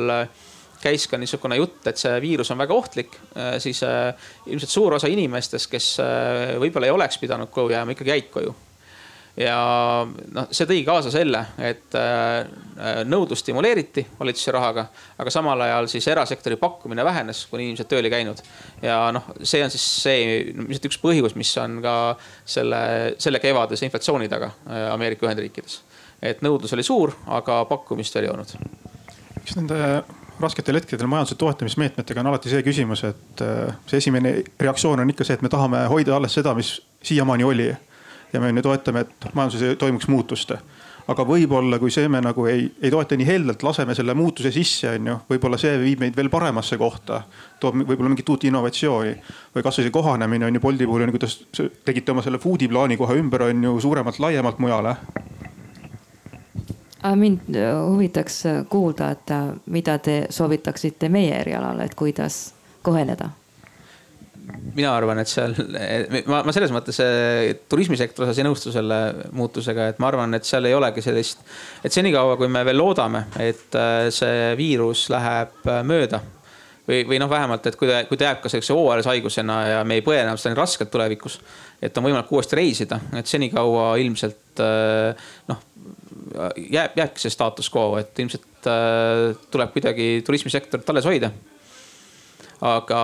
käis 0.83 1.09
ka 1.11 1.19
niisugune 1.19 1.59
jutt, 1.59 1.81
et 1.91 1.99
see 1.99 2.15
viirus 2.23 2.53
on 2.55 2.61
väga 2.61 2.75
ohtlik, 2.75 3.19
siis 3.63 3.83
ilmselt 3.83 4.71
suur 4.71 4.99
osa 4.99 5.11
inimestest, 5.11 5.71
kes 5.71 5.91
võib-olla 6.63 6.91
ei 6.91 6.95
oleks 6.95 7.19
pidanud 7.23 7.51
koju 7.55 7.75
jääma, 7.75 7.95
ikkagi 7.95 8.15
jäid 8.15 8.31
koju 8.35 8.55
ja 9.39 9.59
noh, 10.35 10.49
see 10.51 10.67
tõi 10.69 10.81
kaasa 10.87 11.13
selle, 11.15 11.41
et 11.63 11.95
äh, 11.99 13.05
nõudlust 13.07 13.45
stimuleeriti 13.45 14.05
valitsuse 14.19 14.55
rahaga, 14.55 14.89
aga 15.19 15.33
samal 15.33 15.63
ajal 15.67 15.89
siis 15.91 16.09
erasektori 16.11 16.59
pakkumine 16.61 17.05
vähenes, 17.07 17.45
kuni 17.51 17.69
inimesed 17.69 17.91
tööl 17.91 18.09
ei 18.09 18.13
käinud. 18.13 18.43
ja 18.83 19.01
noh, 19.15 19.31
see 19.43 19.63
on 19.65 19.73
siis 19.75 19.87
see 20.03 20.27
ilmselt 20.51 20.91
üks 20.91 21.01
põhjus, 21.03 21.37
mis 21.39 21.55
on 21.63 21.79
ka 21.85 21.95
selle, 22.45 22.83
selle 23.19 23.43
kevadise 23.43 23.87
inflatsiooni 23.87 24.31
taga 24.31 24.51
äh, 24.51 24.87
Ameerika 24.93 25.29
Ühendriikides. 25.29 25.83
et 26.23 26.43
nõudlus 26.43 26.75
oli 26.75 26.87
suur, 26.87 27.15
aga 27.27 27.65
pakkumist 27.71 28.15
veel 28.19 28.29
ei 28.29 28.35
olnud. 28.35 28.57
eks 29.43 29.59
nende 29.61 29.83
rasketel 30.39 30.79
hetkedel 30.79 31.07
majanduse 31.11 31.39
toetamismeetmetega 31.39 32.23
on 32.23 32.31
alati 32.31 32.51
see 32.51 32.63
küsimus, 32.67 33.05
et 33.07 33.43
äh, 33.45 33.75
see 33.87 34.03
esimene 34.03 34.41
reaktsioon 34.61 35.03
on 35.03 35.15
ikka 35.15 35.27
see, 35.27 35.39
et 35.39 35.47
me 35.47 35.51
tahame 35.53 35.87
hoida 35.91 36.17
alles 36.17 36.35
seda, 36.35 36.55
mis 36.59 36.81
siiamaani 37.07 37.47
oli 37.47 37.69
ja 38.33 38.41
me 38.41 38.63
toetame, 38.63 39.01
et 39.01 39.33
majanduses 39.35 39.79
toimuks 39.79 40.09
muutust. 40.09 40.53
aga 41.09 41.25
võib-olla, 41.25 41.79
kui 41.81 41.89
see 41.91 42.09
me 42.13 42.21
nagu 42.21 42.45
ei, 42.47 42.67
ei 42.85 42.91
toeta 42.93 43.17
nii 43.17 43.27
heldelt, 43.27 43.63
laseme 43.65 43.95
selle 43.97 44.13
muutuse 44.15 44.51
sisse, 44.53 44.91
on 44.93 45.07
ju, 45.07 45.15
võib-olla 45.31 45.57
see 45.57 45.79
viib 45.81 46.03
meid 46.05 46.17
veel 46.17 46.29
paremasse 46.29 46.77
kohta. 46.77 47.23
toob 47.61 47.81
võib-olla 47.81 48.13
mingit 48.13 48.29
uut 48.29 48.45
innovatsiooni 48.45 49.15
või 49.55 49.65
kasvõi 49.65 49.89
see 49.89 49.95
kohanemine 49.95 50.47
on 50.47 50.55
ju 50.55 50.61
Bolti 50.61 50.87
puhul 50.87 51.07
on 51.07 51.09
ju, 51.09 51.17
kuidas 51.17 51.39
tegite 51.85 52.13
oma 52.13 52.23
selle 52.23 52.39
food'i 52.39 52.69
plaani 52.69 52.97
kohe 52.97 53.17
ümber, 53.17 53.49
on 53.49 53.65
ju 53.65 53.81
suuremalt, 53.81 54.21
laiemalt 54.21 54.59
mujale 54.59 54.97
mind 57.15 57.57
huvitaks 57.89 58.43
kuulda, 58.69 59.11
et 59.11 59.31
mida 59.67 59.99
te 59.99 60.27
soovitaksite 60.31 61.09
meie 61.09 61.37
erialal, 61.41 61.81
et 61.81 61.95
kuidas 61.95 62.53
koheneda 62.83 63.31
mina 64.75 64.93
arvan, 64.95 65.21
et 65.23 65.31
seal, 65.31 65.55
ma, 66.29 66.41
ma 66.47 66.55
selles 66.55 66.73
mõttes 66.75 67.01
turismisektori 67.71 68.29
osas 68.29 68.41
ei 68.41 68.47
nõustu 68.47 68.73
selle 68.75 68.99
muutusega, 69.37 69.91
et 69.93 70.01
ma 70.03 70.11
arvan, 70.11 70.37
et 70.39 70.47
seal 70.49 70.69
ei 70.69 70.77
olegi 70.77 71.05
sellist, 71.05 71.43
et 71.85 71.95
senikaua, 71.95 72.37
kui 72.41 72.51
me 72.53 72.65
veel 72.67 72.79
loodame, 72.79 73.27
et 73.43 73.79
äh, 73.79 74.09
see 74.15 74.53
viirus 74.59 75.07
läheb 75.13 75.69
äh, 75.69 75.81
mööda 75.87 76.23
või, 76.89 77.03
või 77.11 77.21
noh, 77.23 77.31
vähemalt, 77.31 77.67
et 77.69 77.79
kui 77.81 77.91
ta, 77.91 78.03
kui 78.09 78.21
ta 78.21 78.31
jääb 78.31 78.43
ka 78.45 78.53
sellise 78.53 78.77
hooajalise 78.77 79.13
haigusena 79.13 79.59
ja 79.75 79.83
me 79.89 79.99
ei 79.99 80.07
põe 80.07 80.21
enam 80.23 80.41
seda 80.41 80.55
nii 80.55 80.63
raskelt 80.63 80.93
tulevikus. 80.95 81.41
et 81.83 81.99
on 81.99 82.09
võimalik 82.09 82.33
uuesti 82.33 82.59
reisida, 82.59 83.01
et 83.19 83.27
senikaua 83.27 83.91
ilmselt 84.03 84.63
noh, 85.49 85.61
jääb, 86.57 86.97
jääbki 86.99 87.23
see 87.23 87.35
status 87.35 87.69
quo, 87.75 87.93
et 88.01 88.19
ilmselt 88.19 88.71
tuleb 89.53 89.71
kuidagi 89.77 90.11
turismisektorit 90.27 90.91
alles 90.91 91.07
hoida 91.07 91.31
aga 92.65 93.03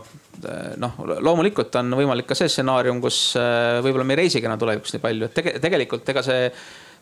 eh, 0.00 0.25
noh, 0.82 0.96
loomulikult 1.24 1.78
on 1.80 1.94
võimalik 1.98 2.28
ka 2.30 2.36
see 2.38 2.50
stsenaarium, 2.52 3.00
kus 3.04 3.20
eh, 3.40 3.78
võib-olla 3.84 4.06
me 4.06 4.16
ei 4.16 4.22
reisigi 4.24 4.48
enam 4.48 4.60
tulevikus 4.60 4.96
nii 4.96 5.04
palju, 5.04 5.28
et 5.28 5.36
tege, 5.40 5.56
tegelikult 5.62 6.12
ega 6.14 6.24
see 6.26 6.50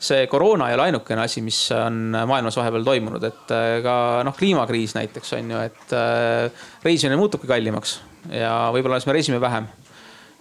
see 0.04 0.26
koroona 0.28 0.66
ei 0.68 0.74
ole 0.76 0.88
ainukene 0.88 1.22
asi, 1.22 1.40
mis 1.40 1.58
on 1.72 2.10
maailmas 2.28 2.58
vahepeal 2.58 2.84
toimunud, 2.84 3.24
et 3.24 3.54
eh, 3.54 3.78
ka 3.84 3.96
noh, 4.26 4.36
kliimakriis 4.36 4.96
näiteks 4.98 5.36
on 5.38 5.54
ju, 5.54 5.62
et 5.70 5.96
reisimine 6.84 7.16
muutubki 7.20 7.48
kallimaks 7.48 7.98
ja 8.32 8.68
võib-olla 8.74 9.00
siis 9.00 9.10
me 9.10 9.16
reisime 9.16 9.40
vähem 9.40 9.70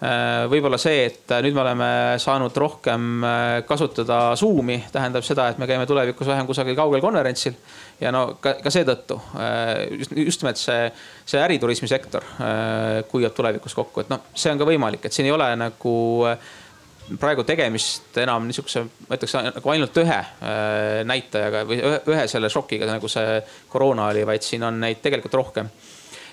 Äh, 0.03 0.49
võib-olla 0.51 0.75
see, 0.81 1.05
et 1.07 1.31
nüüd 1.45 1.55
me 1.55 1.61
oleme 1.63 1.89
saanud 2.19 2.55
rohkem 2.59 3.23
kasutada 3.67 4.33
Zoom'i, 4.39 4.81
tähendab 4.91 5.23
seda, 5.23 5.47
et 5.53 5.61
me 5.61 5.67
käime 5.69 5.85
tulevikus 5.87 6.27
vähem 6.27 6.49
kusagil 6.49 6.75
kaugel 6.75 7.03
konverentsil. 7.03 7.55
Ja 8.01 8.11
no 8.13 8.23
ka, 8.41 8.55
ka 8.63 8.71
seetõttu 8.73 9.19
just, 9.99 10.15
just 10.17 10.43
nimelt 10.43 10.59
see, 10.61 10.89
see 11.25 11.41
äriturismi 11.43 11.89
sektor 11.91 12.25
kuivab 13.11 13.35
tulevikus 13.37 13.75
kokku, 13.77 14.03
et 14.03 14.11
noh, 14.13 14.25
see 14.35 14.51
on 14.51 14.61
ka 14.61 14.67
võimalik, 14.67 15.05
et 15.05 15.15
siin 15.15 15.29
ei 15.29 15.35
ole 15.35 15.47
nagu 15.59 15.95
praegu 17.19 17.43
tegemist 17.43 18.17
enam 18.23 18.45
niisuguse, 18.47 18.83
ma 19.07 19.17
ütleks 19.17 19.35
nagu 19.35 19.71
ainult 19.73 19.97
ühe 19.99 20.19
näitajaga 21.09 21.63
või 21.67 21.81
ühe 21.83 22.27
selle 22.31 22.49
šokiga, 22.51 22.87
nagu 22.89 23.09
see 23.11 23.41
koroona 23.71 24.07
oli, 24.11 24.23
vaid 24.27 24.45
siin 24.45 24.63
on 24.67 24.79
neid 24.83 25.03
tegelikult 25.03 25.35
rohkem. 25.41 25.71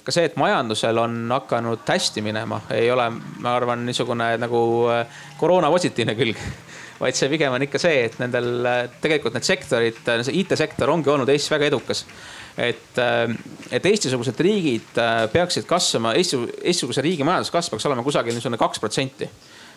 Ka 0.04 0.14
see, 0.14 0.24
et 0.30 0.36
majandusel 0.40 0.96
on 1.02 1.16
hakanud 1.28 1.82
hästi 1.88 2.22
minema, 2.24 2.62
ei 2.72 2.88
ole, 2.90 3.10
ma 3.44 3.52
arvan, 3.58 3.82
niisugune 3.84 4.30
nagu 4.40 4.60
äh, 4.88 5.18
koroona 5.38 5.68
positiivne 5.72 6.14
külg 6.16 6.40
vaid 7.00 7.16
see 7.16 7.30
pigem 7.32 7.54
on 7.56 7.64
ikka 7.64 7.80
see, 7.80 8.04
et 8.06 8.18
nendel 8.20 8.66
äh, 8.68 8.80
tegelikult 9.02 9.36
need 9.36 9.46
sektorid, 9.46 10.00
äh, 10.06 10.22
see 10.26 10.42
IT-sektor 10.42 10.92
ongi 10.92 11.12
olnud 11.12 11.30
Eestis 11.32 11.52
väga 11.52 11.70
edukas. 11.70 12.04
et, 12.60 12.98
et 13.72 13.86
Eesti-sugused 13.86 14.40
riigid 14.42 14.98
peaksid 15.32 15.68
kasvama, 15.70 16.12
Eesti, 16.18 16.40
Eesti-suguse 16.60 17.04
riigi 17.04 17.24
majanduskasv 17.24 17.76
peaks 17.76 17.86
olema 17.88 18.04
kusagil 18.04 18.34
niisugune 18.36 18.58
kaks 18.60 18.82
protsenti. 18.82 19.28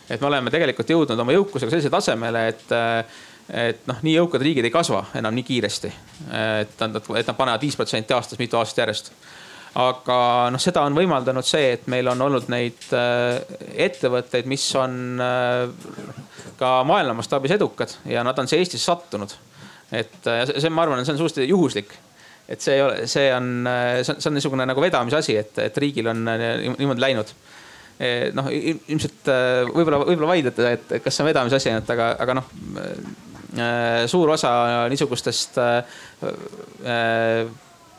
et 0.10 0.22
me 0.22 0.28
oleme 0.28 0.52
tegelikult 0.52 0.90
jõudnud 0.90 1.20
oma 1.20 1.36
jõukusega 1.36 1.72
sellisele 1.72 1.94
tasemele, 1.94 2.48
et 2.48 2.76
et 3.54 3.88
noh, 3.88 3.98
nii 4.04 4.14
jõukad 4.16 4.44
riigid 4.44 4.66
ei 4.66 4.72
kasva 4.72 5.02
enam 5.20 5.36
nii 5.36 5.44
kiiresti. 5.44 5.94
et 6.32 6.76
nad, 6.80 7.00
et 7.00 7.28
nad 7.28 7.38
panevad 7.38 7.62
viis 7.62 7.76
protsenti 7.76 8.16
aastas 8.16 8.40
mitu 8.40 8.58
aastat 8.58 8.84
järjest 8.84 9.12
aga 9.80 10.18
noh, 10.54 10.62
seda 10.62 10.84
on 10.86 10.96
võimaldanud 10.98 11.46
see, 11.48 11.72
et 11.78 11.88
meil 11.90 12.08
on 12.12 12.22
olnud 12.28 12.50
neid 12.54 12.86
äh, 12.94 13.40
ettevõtteid, 13.88 14.48
mis 14.50 14.66
on 14.78 15.22
äh, 15.24 15.66
ka 16.60 16.76
maailma 16.88 17.18
mastaabis 17.18 17.56
edukad 17.56 17.96
ja 18.10 18.22
nad 18.26 18.38
on 18.40 18.50
siia 18.50 18.62
Eestisse 18.62 18.86
sattunud. 18.92 19.34
et 19.92 20.30
äh, 20.30 20.46
see, 20.54 20.70
ma 20.70 20.86
arvan, 20.86 21.02
see 21.06 21.16
on 21.16 21.24
suhteliselt 21.24 21.50
juhuslik 21.50 21.96
et 22.50 22.62
see 22.62 22.78
ei 22.78 22.84
ole, 22.84 23.08
see 23.10 23.32
on, 23.34 23.50
see 24.04 24.14
on, 24.14 24.22
see 24.22 24.30
on 24.30 24.38
niisugune 24.38 24.66
nagu 24.68 24.82
vedamise 24.84 25.18
asi, 25.18 25.38
et, 25.40 25.58
et 25.64 25.78
riigil 25.80 26.10
on 26.12 26.26
niimoodi 26.28 27.02
läinud. 27.02 27.30
noh, 28.36 28.50
ilmselt 28.52 29.30
võib-olla, 29.70 30.02
võib-olla 30.04 30.28
vaidlete, 30.34 30.72
et 30.76 30.92
kas 31.06 31.16
see 31.16 31.24
on 31.24 31.30
vedamise 31.30 31.56
asi 31.56 31.72
ainult, 31.72 31.94
aga, 31.94 32.10
aga 32.26 32.36
noh, 32.36 32.50
suur 34.12 34.34
osa 34.36 34.52
niisugustest 34.92 35.62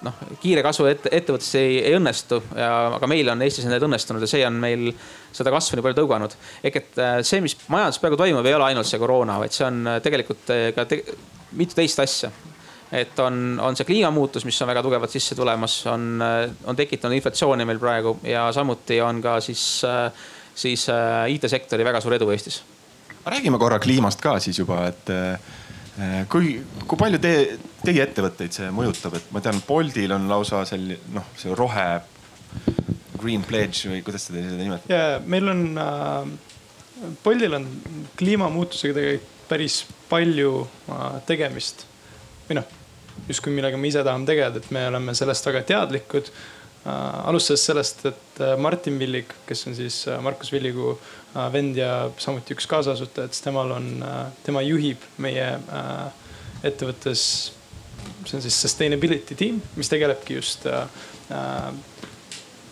noh, 0.05 0.23
kiire 0.43 0.63
kasvu 0.65 0.89
ette, 0.91 1.11
ettevõttes 1.15 1.51
ei, 1.59 1.79
ei 1.83 1.97
õnnestu 1.99 2.41
ja, 2.57 2.71
aga 2.99 3.09
meil 3.11 3.31
on 3.33 3.43
Eestis 3.45 3.67
need 3.69 3.85
õnnestunud 3.85 4.25
ja 4.25 4.31
see 4.31 4.43
on 4.47 4.59
meil 4.63 4.89
seda 5.35 5.53
kasvu 5.55 5.79
nii 5.79 5.87
palju 5.87 5.99
tõuganud. 6.01 6.37
ehk 6.63 6.81
et 6.81 7.01
äh, 7.03 7.19
see, 7.27 7.43
mis 7.45 7.57
majanduses 7.73 8.03
praegu 8.03 8.19
toimub, 8.21 8.47
ei 8.47 8.57
ole 8.57 8.69
ainult 8.71 8.89
see 8.89 9.01
koroona, 9.03 9.39
vaid 9.43 9.55
see 9.57 9.67
on 9.67 9.81
äh, 9.91 10.01
tegelikult 10.05 10.53
äh, 10.55 10.67
ka 10.77 10.87
te, 10.91 11.01
mitu 11.59 11.79
teist 11.79 12.03
asja 12.05 12.31
et 12.95 13.19
on, 13.19 13.59
on 13.63 13.77
see 13.77 13.89
kliimamuutus, 13.89 14.45
mis 14.47 14.61
on 14.63 14.71
väga 14.71 14.85
tugevalt 14.85 15.11
sisse 15.11 15.35
tulemas, 15.35 15.81
on, 15.91 16.23
on 16.23 16.79
tekitanud 16.79 17.17
inflatsiooni 17.17 17.67
meil 17.67 17.81
praegu 17.83 18.19
ja 18.29 18.45
samuti 18.55 19.01
on 19.03 19.19
ka 19.25 19.41
siis, 19.43 19.65
siis 20.55 20.85
IT-sektori 21.33 21.87
väga 21.87 22.03
suur 22.05 22.15
edu 22.15 22.29
Eestis. 22.31 22.61
räägime 23.27 23.59
korra 23.59 23.81
kliimast 23.83 24.23
ka 24.23 24.37
siis 24.39 24.61
juba, 24.61 24.85
et 24.93 25.11
kui, 26.31 26.61
kui 26.87 27.01
palju 27.01 27.19
te, 27.25 27.35
teie 27.85 28.03
ettevõtteid 28.07 28.57
see 28.57 28.71
mõjutab, 28.75 29.19
et 29.19 29.31
ma 29.35 29.43
tean, 29.45 29.61
Boltil 29.67 30.15
on 30.17 30.27
lausa 30.31 30.65
selline 30.69 31.15
noh, 31.15 31.29
see 31.41 31.55
rohe 31.57 31.87
green 33.21 33.45
pledge 33.47 33.91
või 33.91 34.03
kuidas 34.07 34.29
te 34.29 34.37
seda 34.37 34.59
nimetate? 34.59 34.93
ja 34.93 35.21
meil 35.25 35.53
on 35.53 35.63
äh,, 35.81 36.35
Boltil 37.25 37.57
on 37.61 37.69
kliimamuutusega 38.19 38.99
tegelikult 38.99 39.31
päris 39.49 39.85
palju 40.09 40.67
äh, 40.89 41.05
tegemist. 41.27 41.87
või 42.49 42.59
noh, 42.61 42.67
justkui 43.29 43.55
millega 43.55 43.79
me 43.81 43.89
ise 43.89 44.05
tahame 44.05 44.29
tegeleda, 44.29 44.61
et 44.61 44.71
me 44.75 44.87
oleme 44.89 45.15
sellest 45.17 45.47
väga 45.49 45.65
teadlikud 45.69 46.31
äh,. 46.31 47.29
alustades 47.31 47.67
sellest, 47.69 48.05
et 48.11 48.41
äh, 48.41 48.57
Martin 48.61 48.99
Villig, 48.99 49.33
kes 49.49 49.67
on 49.69 49.77
siis 49.77 50.05
äh, 50.09 50.21
Markus 50.23 50.53
Villigu 50.53 50.95
äh, 50.95 51.53
vend 51.53 51.77
ja 51.81 52.11
samuti 52.19 52.57
üks 52.57 52.69
kaasasutajad, 52.71 53.33
siis 53.33 53.45
temal 53.47 53.77
on, 53.77 53.91
äh, 54.03 54.25
tema 54.47 54.65
juhib 54.65 55.05
meie 55.19 55.51
äh, 55.59 56.25
ettevõttes. 56.65 57.53
See 58.25 58.39
on 58.39 58.43
siis 58.45 58.57
sustainability 58.67 59.37
tiim, 59.39 59.61
mis 59.77 59.91
tegelebki 59.93 60.39
just 60.39 60.67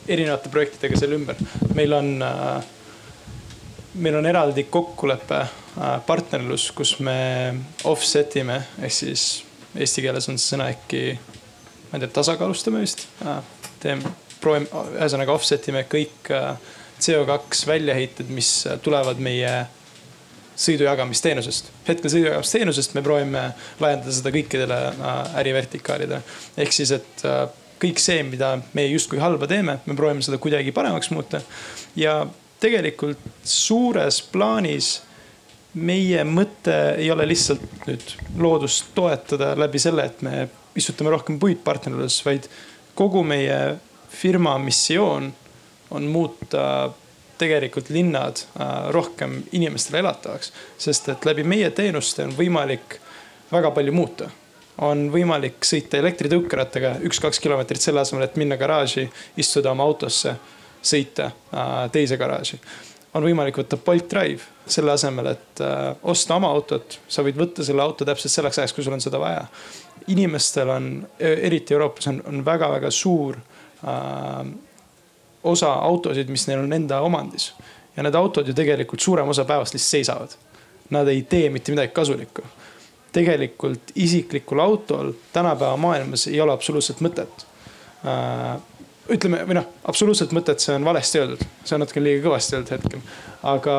erinevate 0.09 0.51
projektidega 0.53 0.99
selle 0.99 1.17
ümber. 1.19 1.39
meil 1.75 1.93
on, 1.97 2.11
meil 3.95 4.19
on 4.19 4.27
eraldi 4.27 4.67
kokkulepe, 4.71 5.41
partnerlus, 6.07 6.71
kus 6.77 6.99
me 7.01 7.17
offset 7.89 8.37
ime 8.43 8.59
ehk 8.83 8.93
siis 8.93 9.27
eesti 9.77 10.05
keeles 10.05 10.29
on 10.29 10.39
see 10.39 10.55
sõna 10.55 10.69
äkki, 10.73 11.05
ma 11.91 11.97
ei 11.97 12.05
tea, 12.05 12.13
tasakaalustame 12.21 12.83
vist. 12.83 13.07
teeme, 13.81 14.13
proovime, 14.41 14.69
ühesõnaga 14.99 15.35
offset 15.35 15.69
ime 15.73 15.87
kõik 15.91 16.33
CO2 17.03 17.67
väljaheited, 17.67 18.29
mis 18.31 18.51
tulevad 18.83 19.23
meie 19.23 19.53
sõidujagamisteenusest. 20.57 21.71
hetkel 21.89 22.11
sõidujagamisteenusest 22.11 22.95
me 22.95 23.03
proovime 23.03 23.45
laiendada 23.81 24.13
seda 24.13 24.33
kõikidele 24.35 24.79
äh, 24.93 25.37
ärivertikaalidele. 25.43 26.23
ehk 26.57 26.73
siis, 26.73 26.93
et 26.99 27.25
äh, 27.29 27.47
kõik 27.83 27.99
see, 27.99 28.23
mida 28.23 28.55
me 28.73 28.87
justkui 28.87 29.19
halba 29.19 29.49
teeme, 29.51 29.79
me 29.87 29.97
proovime 29.99 30.23
seda 30.23 30.39
kuidagi 30.39 30.73
paremaks 30.73 31.11
muuta. 31.11 31.41
ja 31.97 32.27
tegelikult 32.63 33.19
suures 33.45 34.21
plaanis 34.33 35.01
meie 35.75 36.25
mõte 36.29 36.75
ei 37.01 37.11
ole 37.11 37.27
lihtsalt 37.27 37.87
nüüd 37.89 38.17
loodust 38.39 38.93
toetada 38.95 39.55
läbi 39.59 39.81
selle, 39.83 40.05
et 40.05 40.23
me 40.23 40.49
istutame 40.77 41.13
rohkem 41.13 41.39
puid 41.41 41.63
partnerluses, 41.65 42.21
vaid 42.27 42.49
kogu 42.95 43.23
meie 43.25 43.79
firma 44.13 44.59
missioon 44.61 45.33
on 45.93 46.09
muuta 46.13 46.93
tegelikult 47.43 47.91
linnad 47.91 48.45
äh, 48.45 48.71
rohkem 48.95 49.41
inimestele 49.53 50.03
elatavaks. 50.03 50.53
sest 50.79 51.09
et 51.13 51.27
läbi 51.27 51.45
meie 51.47 51.71
teenuste 51.75 52.27
on 52.27 52.37
võimalik 52.39 52.99
väga 53.53 53.73
palju 53.75 53.93
muuta. 53.93 54.31
on 54.83 55.11
võimalik 55.13 55.67
sõita 55.69 55.99
elektritõukerattaga 56.01 56.95
üks-kaks 57.07 57.39
kilomeetrit 57.45 57.83
selle 57.83 58.01
asemel, 58.01 58.25
et 58.25 58.39
minna 58.41 58.57
garaaži, 58.57 59.05
istuda 59.37 59.71
oma 59.75 59.85
autosse, 59.85 60.33
sõita 60.83 61.29
äh, 61.29 61.77
teise 61.93 62.17
garaaži. 62.17 62.61
on 63.15 63.27
võimalik 63.27 63.59
võtta 63.59 63.77
Bolt 63.77 64.09
Drive 64.11 64.49
selle 64.67 64.95
asemel, 64.95 65.35
et 65.35 65.61
äh, 65.61 65.93
osta 66.03 66.39
oma 66.39 66.51
autot, 66.55 66.99
sa 67.09 67.23
võid 67.27 67.39
võtta 67.39 67.65
selle 67.65 67.83
auto 67.83 68.07
täpselt 68.09 68.33
selleks 68.33 68.59
ajaks, 68.59 68.73
kui 68.73 68.85
sul 68.85 68.97
on 68.97 69.05
seda 69.05 69.21
vaja. 69.21 69.47
inimestel 70.07 70.69
on, 70.71 70.93
eriti 71.19 71.75
Euroopas 71.75 72.09
on, 72.11 72.23
on 72.27 72.45
väga-väga 72.45 72.91
suur 72.91 73.37
äh, 73.39 74.47
osa 75.45 75.73
autosid, 75.73 76.29
mis 76.29 76.47
neil 76.49 76.65
on 76.65 76.73
enda 76.73 77.01
omandis. 77.01 77.53
ja 77.97 78.03
need 78.03 78.15
autod 78.15 78.49
ju 78.49 78.55
tegelikult 78.55 79.01
suurem 79.01 79.29
osa 79.29 79.45
päevast 79.45 79.75
lihtsalt 79.75 79.91
seisavad. 79.91 80.37
Nad 80.91 81.09
ei 81.09 81.23
tee 81.23 81.51
mitte 81.51 81.73
midagi 81.73 81.93
kasulikku. 81.93 82.43
tegelikult 83.13 83.93
isiklikul 83.95 84.59
autol 84.59 85.13
tänapäeva 85.33 85.77
maailmas 85.77 86.27
ei 86.27 86.41
ole 86.41 86.53
absoluutselt 86.53 87.01
mõtet 87.01 87.47
äh, 88.07 88.61
ütleme 89.11 89.43
või 89.47 89.59
noh, 89.59 89.69
absoluutselt 89.89 90.33
mõtet, 90.33 90.63
see 90.63 90.75
on 90.77 90.85
valesti 90.85 91.21
öeldud, 91.21 91.45
see 91.65 91.77
on 91.77 91.83
natuke 91.83 92.03
liiga 92.03 92.25
kõvasti 92.27 92.57
öeldud 92.57 92.75
hetkel. 92.77 93.01
aga 93.43 93.77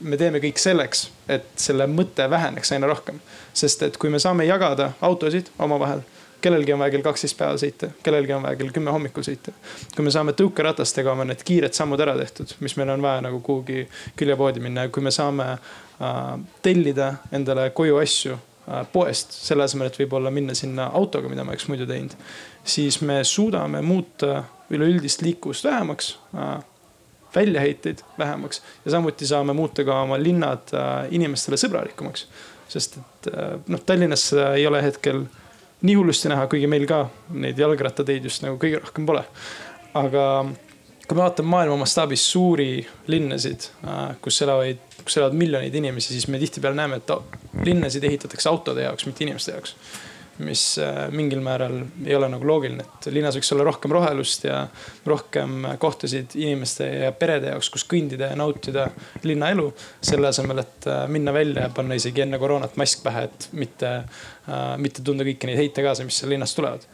me 0.00 0.16
teeme 0.16 0.40
kõik 0.42 0.60
selleks, 0.62 1.08
et 1.28 1.46
selle 1.58 1.86
mõte 1.90 2.28
väheneks 2.30 2.72
aina 2.72 2.90
rohkem. 2.90 3.20
sest 3.54 3.82
et 3.82 3.96
kui 3.96 4.10
me 4.10 4.18
saame 4.18 4.46
jagada 4.46 4.92
autosid 5.00 5.50
omavahel, 5.58 6.02
kellelgi 6.40 6.72
on 6.72 6.82
vaja 6.82 6.94
kell 6.94 7.04
kaksteist 7.06 7.38
päeval 7.38 7.58
sõita, 7.60 7.90
kellelgi 8.02 8.34
on 8.36 8.44
vaja 8.44 8.58
kell 8.60 8.72
kümme 8.74 8.92
hommikul 8.94 9.26
sõita. 9.26 9.54
kui 9.94 10.04
me 10.06 10.12
saame 10.14 10.34
tõukeratastega 10.38 11.12
oma 11.12 11.26
need 11.28 11.42
kiired 11.46 11.74
sammud 11.76 12.00
ära 12.00 12.16
tehtud, 12.18 12.54
mis 12.64 12.76
meil 12.78 12.92
on 12.94 13.02
vaja 13.02 13.24
nagu 13.28 13.40
kuhugi 13.44 13.86
küljepoodi 14.18 14.62
minna 14.64 14.86
ja 14.86 14.92
kui 14.94 15.02
me 15.02 15.14
saame 15.14 15.50
äh, 15.54 16.22
tellida 16.62 17.12
endale 17.32 17.70
koju 17.70 17.98
asju 18.02 18.36
äh, 18.36 18.86
poest, 18.92 19.34
selle 19.34 19.66
asemel, 19.66 19.90
et 19.90 19.98
võib-olla 20.00 20.32
minna 20.34 20.54
sinna 20.58 20.90
autoga, 20.94 21.30
mida 21.32 21.44
ma 21.44 21.54
oleks 21.56 21.68
muidu 21.68 21.86
teinud. 21.90 22.16
siis 22.64 23.00
me 23.00 23.22
suudame 23.24 23.82
muuta 23.82 24.44
üleüldist 24.70 25.22
liikuvust 25.22 25.64
vähemaks 25.64 26.18
äh, 26.34 26.58
väljaheiteid 27.34 27.98
vähemaks 28.18 28.62
ja 28.84 28.90
samuti 28.90 29.26
saame 29.26 29.52
muuta 29.52 29.84
ka 29.84 30.02
oma 30.02 30.18
linnad 30.22 30.72
äh, 30.74 31.08
inimestele 31.10 31.56
sõbralikumaks. 31.56 32.26
sest 32.68 32.98
et 32.98 33.30
äh, 33.32 33.58
noh, 33.66 33.80
Tallinnas 33.80 34.32
ei 34.32 34.66
ole 34.66 34.82
hetkel 34.82 35.24
nii 35.82 35.94
hullusti 35.94 36.30
näha, 36.32 36.46
kuigi 36.50 36.66
meil 36.70 36.86
ka 36.90 37.04
neid 37.34 37.58
jalgrattateid 37.58 38.24
just 38.26 38.42
nagu 38.42 38.58
kõige 38.60 38.82
rohkem 38.82 39.06
pole. 39.06 39.24
aga 39.98 40.24
kui 41.08 41.16
me 41.16 41.22
vaatame 41.22 41.48
maailma 41.48 41.78
mastaabis 41.84 42.26
suuri 42.32 42.86
linnasid, 43.06 43.70
äh, 43.86 44.16
kus 44.22 44.42
elavaid, 44.44 44.82
kus 45.04 45.16
elavad 45.16 45.38
miljoneid 45.38 45.74
inimesi, 45.74 46.12
siis 46.12 46.28
me 46.28 46.38
tihtipeale 46.38 46.76
näeme, 46.76 47.00
et 47.00 47.64
linnasid 47.64 48.04
ehitatakse 48.04 48.48
autode 48.48 48.84
jaoks, 48.84 49.06
mitte 49.08 49.24
inimeste 49.24 49.54
jaoks 49.54 49.74
mis 50.38 50.62
äh, 50.78 51.08
mingil 51.10 51.40
määral 51.42 51.80
ei 52.06 52.14
ole 52.16 52.28
nagu 52.30 52.46
loogiline, 52.46 52.84
et 52.84 53.08
linnas 53.14 53.36
võiks 53.38 53.50
olla 53.54 53.66
rohkem 53.66 53.92
rohelust 53.94 54.46
ja 54.46 54.60
rohkem 55.08 55.66
kohtasid 55.82 56.36
inimeste 56.38 56.86
ja 57.04 57.12
perede 57.16 57.52
jaoks, 57.52 57.70
kus 57.74 57.86
kõndida 57.90 58.30
ja 58.32 58.38
nautida 58.38 58.88
linnaelu. 59.26 59.72
selle 60.02 60.30
asemel, 60.30 60.62
et 60.62 60.86
äh, 60.86 61.04
minna 61.10 61.34
välja 61.34 61.66
ja 61.66 61.74
panna 61.74 61.98
isegi 61.98 62.22
enne 62.24 62.38
koroonat 62.38 62.76
mask 62.78 63.02
pähe, 63.02 63.26
et 63.28 63.48
mitte, 63.52 63.92
äh, 64.48 64.66
mitte 64.78 65.02
tunda 65.04 65.26
kõiki 65.26 65.50
neid 65.50 65.62
heite 65.62 65.82
gaase, 65.82 66.06
mis 66.06 66.18
seal 66.20 66.34
linnast 66.34 66.56
tulevad. 66.58 66.86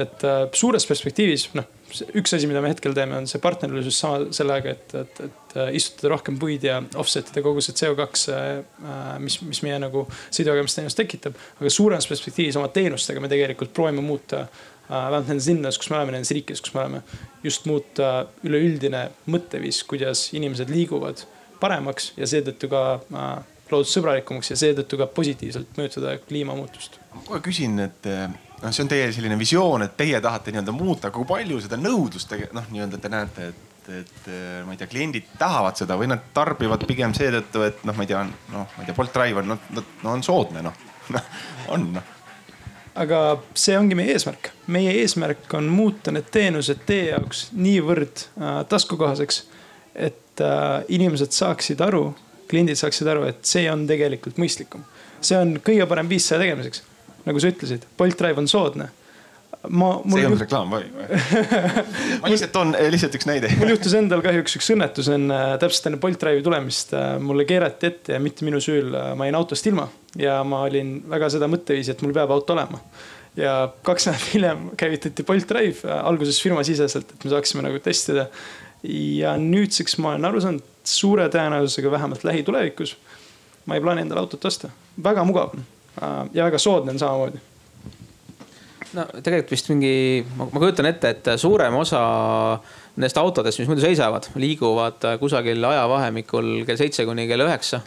et 0.00 0.22
suures 0.56 0.86
perspektiivis, 0.88 1.50
noh 1.52 1.66
üks 2.18 2.34
asi, 2.36 2.48
mida 2.48 2.62
me 2.64 2.70
hetkel 2.72 2.94
teeme, 2.96 3.16
on 3.20 3.28
see 3.30 3.40
partnerluses 3.42 3.98
sama 3.98 4.32
sellega, 4.34 4.74
et, 4.74 4.94
et, 4.98 5.22
et 5.26 5.56
äh, 5.58 5.70
istutada 5.78 6.14
rohkem 6.14 6.38
puid 6.40 6.64
ja 6.66 6.80
offset 7.00 7.30
ida 7.32 7.44
kogu 7.44 7.62
see 7.64 7.76
CO2, 7.78 8.08
äh, 8.32 8.52
mis, 9.22 9.38
mis 9.46 9.62
meie 9.66 9.78
nagu 9.82 10.04
sõidujagamisteenus 10.30 10.96
tekitab. 10.98 11.38
aga 11.60 11.72
suuremas 11.72 12.08
perspektiivis 12.10 12.58
oma 12.60 12.70
teenustega 12.74 13.22
me 13.22 13.30
tegelikult 13.32 13.74
proovime 13.76 14.04
muuta 14.04 14.44
äh, 14.44 14.56
vähemalt 14.88 15.30
nendes 15.32 15.48
linnades, 15.50 15.80
kus 15.80 15.92
me 15.92 16.00
oleme, 16.00 16.16
nendes 16.16 16.34
riikides, 16.34 16.64
kus 16.64 16.74
me 16.76 16.84
oleme. 16.84 17.02
just 17.42 17.66
muuta 17.70 18.12
üleüldine 18.46 19.08
mõtteviis, 19.32 19.82
kuidas 19.88 20.28
inimesed 20.36 20.70
liiguvad 20.72 21.26
paremaks 21.62 22.12
ja 22.18 22.26
seetõttu 22.26 22.70
ka 22.70 22.84
loodussõbralikumaks 23.72 24.52
ja 24.52 24.56
seetõttu 24.58 24.98
ka 25.00 25.06
positiivselt 25.06 25.76
mõjutada 25.78 26.16
kliimamuutust. 26.28 26.98
ma 27.14 27.22
kohe 27.26 27.44
küsin, 27.44 27.78
et 27.82 28.08
noh, 28.62 28.70
see 28.72 28.84
on 28.84 28.92
teie 28.92 29.10
selline 29.14 29.36
visioon, 29.40 29.86
et 29.86 29.98
teie 29.98 30.20
tahate 30.22 30.54
nii-öelda 30.54 30.74
muuta, 30.76 31.10
kui 31.14 31.26
palju 31.28 31.60
seda 31.64 31.78
nõudlust 31.80 32.32
noh, 32.54 32.70
nii-öelda 32.70 33.02
te 33.02 33.12
näete, 33.12 33.50
et, 33.52 33.92
et 33.98 34.32
ma 34.66 34.76
ei 34.76 34.80
tea, 34.80 34.90
kliendid 34.90 35.34
tahavad 35.40 35.78
seda 35.80 35.98
või 36.00 36.10
nad 36.12 36.30
tarbivad 36.34 36.86
pigem 36.88 37.14
seetõttu, 37.18 37.66
et 37.66 37.84
noh, 37.88 37.98
ma 37.98 38.06
ei 38.06 38.12
tea, 38.14 38.24
noh, 38.54 38.66
ma 38.66 38.84
ei 38.84 38.88
tea, 38.88 38.96
Bolt 38.96 39.14
Driver, 39.14 39.46
noh, 39.46 39.70
no 39.76 40.16
on 40.16 40.26
soodne 40.26 40.64
noh 40.64 40.90
on 41.74 41.88
noh 41.98 42.18
aga 42.98 43.18
see 43.56 43.76
ongi 43.78 43.96
meie 43.96 44.12
eesmärk. 44.16 44.50
meie 44.72 44.92
eesmärk 45.00 45.54
on 45.56 45.70
muuta 45.72 46.12
need 46.12 46.28
teenused 46.34 46.84
teie 46.88 47.12
jaoks 47.12 47.46
niivõrd 47.56 48.26
äh, 48.36 48.62
taskukohaseks, 48.68 49.42
et 49.94 50.42
äh, 50.44 50.84
inimesed 50.92 51.32
saaksid 51.32 51.80
aru, 51.84 52.10
kliendid 52.50 52.80
saaksid 52.80 53.08
aru, 53.08 53.26
et 53.30 53.44
see 53.48 53.64
on 53.72 53.86
tegelikult 53.88 54.40
mõistlikum. 54.40 54.84
see 55.20 55.38
on 55.38 55.56
kõige 55.64 55.86
parem 55.88 56.08
viis 56.10 56.26
selle 56.28 56.44
tegemiseks 56.44 56.82
nagu 57.26 57.42
sa 57.42 57.52
ütlesid, 57.52 57.86
Bolt 57.98 58.18
Drive 58.18 58.42
on 58.42 58.50
soodne 58.50 58.90
ma. 59.68 59.90
see 60.06 60.20
ei 60.20 60.26
olnud 60.26 60.40
juht... 60.40 60.44
reklaam 60.46 60.72
või, 60.72 60.86
või? 60.92 61.20
ma 62.22 62.30
lihtsalt 62.32 62.52
toon 62.54 62.74
eh, 62.78 62.88
lihtsalt 62.92 63.16
üks 63.18 63.28
näide. 63.28 63.52
mul 63.60 63.72
juhtus 63.74 63.94
endal 63.98 64.22
kahjuks 64.24 64.56
üks 64.58 64.70
õnnetus 64.74 65.10
enne, 65.12 65.38
täpselt 65.62 65.90
enne 65.90 66.00
Bolt 66.02 66.20
Drive'i 66.22 66.44
tulemist. 66.44 66.94
Äh, 66.98 67.14
mulle 67.22 67.46
keerati 67.48 67.90
ette 67.90 68.16
ja 68.16 68.22
mitte 68.22 68.46
minu 68.48 68.60
süül, 68.62 68.92
äh, 68.96 69.12
ma 69.18 69.28
jäin 69.28 69.38
autost 69.38 69.68
ilma 69.70 69.88
ja 70.18 70.40
ma 70.46 70.64
olin 70.66 70.96
väga 71.10 71.30
seda 71.32 71.48
mõtteviisi, 71.50 71.94
et 71.94 72.02
mul 72.04 72.14
peab 72.16 72.32
auto 72.34 72.56
olema. 72.56 72.82
ja 73.38 73.54
kaks 73.86 74.08
nädalat 74.10 74.34
hiljem 74.34 74.66
käivitati 74.80 75.24
Bolt 75.28 75.48
Drive, 75.48 75.86
äh, 75.86 76.02
alguses 76.10 76.40
firmasiseselt, 76.42 77.14
et 77.14 77.24
me 77.24 77.32
saaksime 77.32 77.64
nagu 77.68 77.78
testida. 77.84 78.28
ja 78.82 79.36
nüüdseks 79.38 79.98
ma 80.02 80.16
olen 80.16 80.30
aru 80.30 80.42
saanud, 80.42 80.68
suure 80.82 81.28
tõenäosusega 81.30 81.90
vähemalt 81.90 82.24
lähitulevikus 82.26 82.96
ma 83.70 83.76
ei 83.76 83.84
plaani 83.84 84.02
endale 84.02 84.24
autot 84.24 84.44
osta, 84.50 84.72
väga 84.98 85.22
mugav 85.22 85.54
Äh, 85.54 85.81
ja 86.00 86.44
väga 86.44 86.58
soodne 86.58 86.94
on 86.94 86.98
samamoodi 86.98 87.40
no 88.96 89.06
tegelikult 89.24 89.54
vist 89.54 89.70
mingi, 89.72 90.22
ma 90.36 90.48
kujutan 90.52 90.88
ette, 90.90 91.12
et 91.14 91.32
suurem 91.40 91.74
osa 91.80 92.02
nendest 92.96 93.18
autodest, 93.20 93.60
mis 93.60 93.70
muidu 93.70 93.84
seisavad, 93.84 94.28
liiguvad 94.36 95.06
kusagil 95.20 95.64
ajavahemikul 95.64 96.66
kell 96.68 96.80
seitse 96.80 97.06
kuni 97.08 97.26
kell 97.30 97.46
üheksa. 97.46 97.80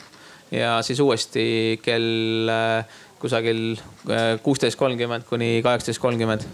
ja 0.52 0.78
siis 0.86 1.00
uuesti 1.02 1.80
kell 1.84 2.50
äh, 2.50 2.98
kusagil 3.20 3.76
äh, 4.10 4.36
kuusteist 4.44 4.78
kolmkümmend 4.78 5.26
kuni 5.30 5.62
kaheksateist 5.66 6.02
kolmkümmend 6.02 6.46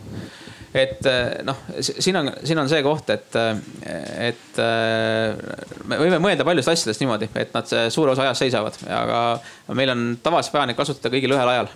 et 0.74 1.06
eh, 1.10 1.42
noh, 1.48 1.64
siin 1.82 2.20
on, 2.22 2.32
siin 2.44 2.60
on 2.62 2.70
see 2.72 2.84
koht, 2.86 3.10
et, 3.14 3.40
et 4.28 4.60
eh, 4.64 5.40
me 5.86 6.02
võime 6.02 6.22
mõelda 6.24 6.48
paljudest 6.48 6.74
asjadest 6.74 7.04
niimoodi, 7.04 7.32
et 7.36 7.56
nad 7.56 7.74
suure 7.94 8.16
osa 8.16 8.28
ajast 8.28 8.46
seisavad, 8.46 8.78
aga 8.88 9.24
meil 9.78 9.96
on 9.96 10.06
tavaliselt 10.24 10.56
vaja 10.56 10.70
neid 10.72 10.80
kasutada 10.80 11.14
kõigil 11.14 11.36
ühel 11.36 11.56
ajal 11.56 11.72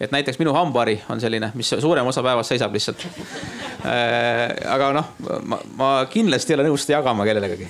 et 0.00 0.12
näiteks 0.14 0.38
minu 0.40 0.52
hambahari 0.56 0.96
on 1.12 1.20
selline, 1.20 1.50
mis 1.54 1.74
suurem 1.80 2.06
osa 2.08 2.22
päevast 2.24 2.54
seisab 2.54 2.72
lihtsalt. 2.72 3.04
Eh, 3.04 4.44
aga 4.72 4.92
noh, 4.96 5.10
ma, 5.44 5.60
ma 5.76 5.90
kindlasti 6.10 6.54
ei 6.54 6.58
ole 6.60 6.70
nõus 6.70 6.86
seda 6.86 6.98
jagama 6.98 7.26
kellegagi 7.28 7.68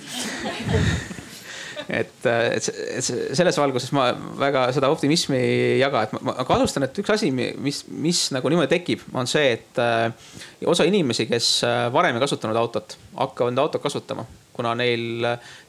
et, 1.90 2.26
et, 2.26 2.68
et 2.98 3.06
selles 3.36 3.56
valguses 3.58 3.90
ma 3.96 4.10
väga 4.38 4.66
seda 4.74 4.90
optimismi 4.92 5.38
ei 5.38 5.78
jaga, 5.80 6.04
et 6.06 6.14
ma, 6.14 6.22
ma 6.28 6.46
kahtlustan, 6.46 6.86
et 6.86 7.00
üks 7.02 7.12
asi, 7.14 7.30
mis, 7.34 7.82
mis 7.90 8.22
nagu 8.34 8.52
niimoodi 8.52 8.70
tekib, 8.70 9.02
on 9.16 9.28
see, 9.30 9.56
et 9.56 9.80
äh, 9.82 10.10
osa 10.70 10.86
inimesi, 10.88 11.26
kes 11.30 11.50
äh, 11.66 11.82
varem 11.94 12.18
ei 12.18 12.24
kasutanud 12.24 12.58
autot, 12.60 12.96
hakkavad 13.16 13.54
enda 13.54 13.66
autot 13.66 13.82
kasutama, 13.82 14.26
kuna 14.56 14.76
neil 14.78 15.26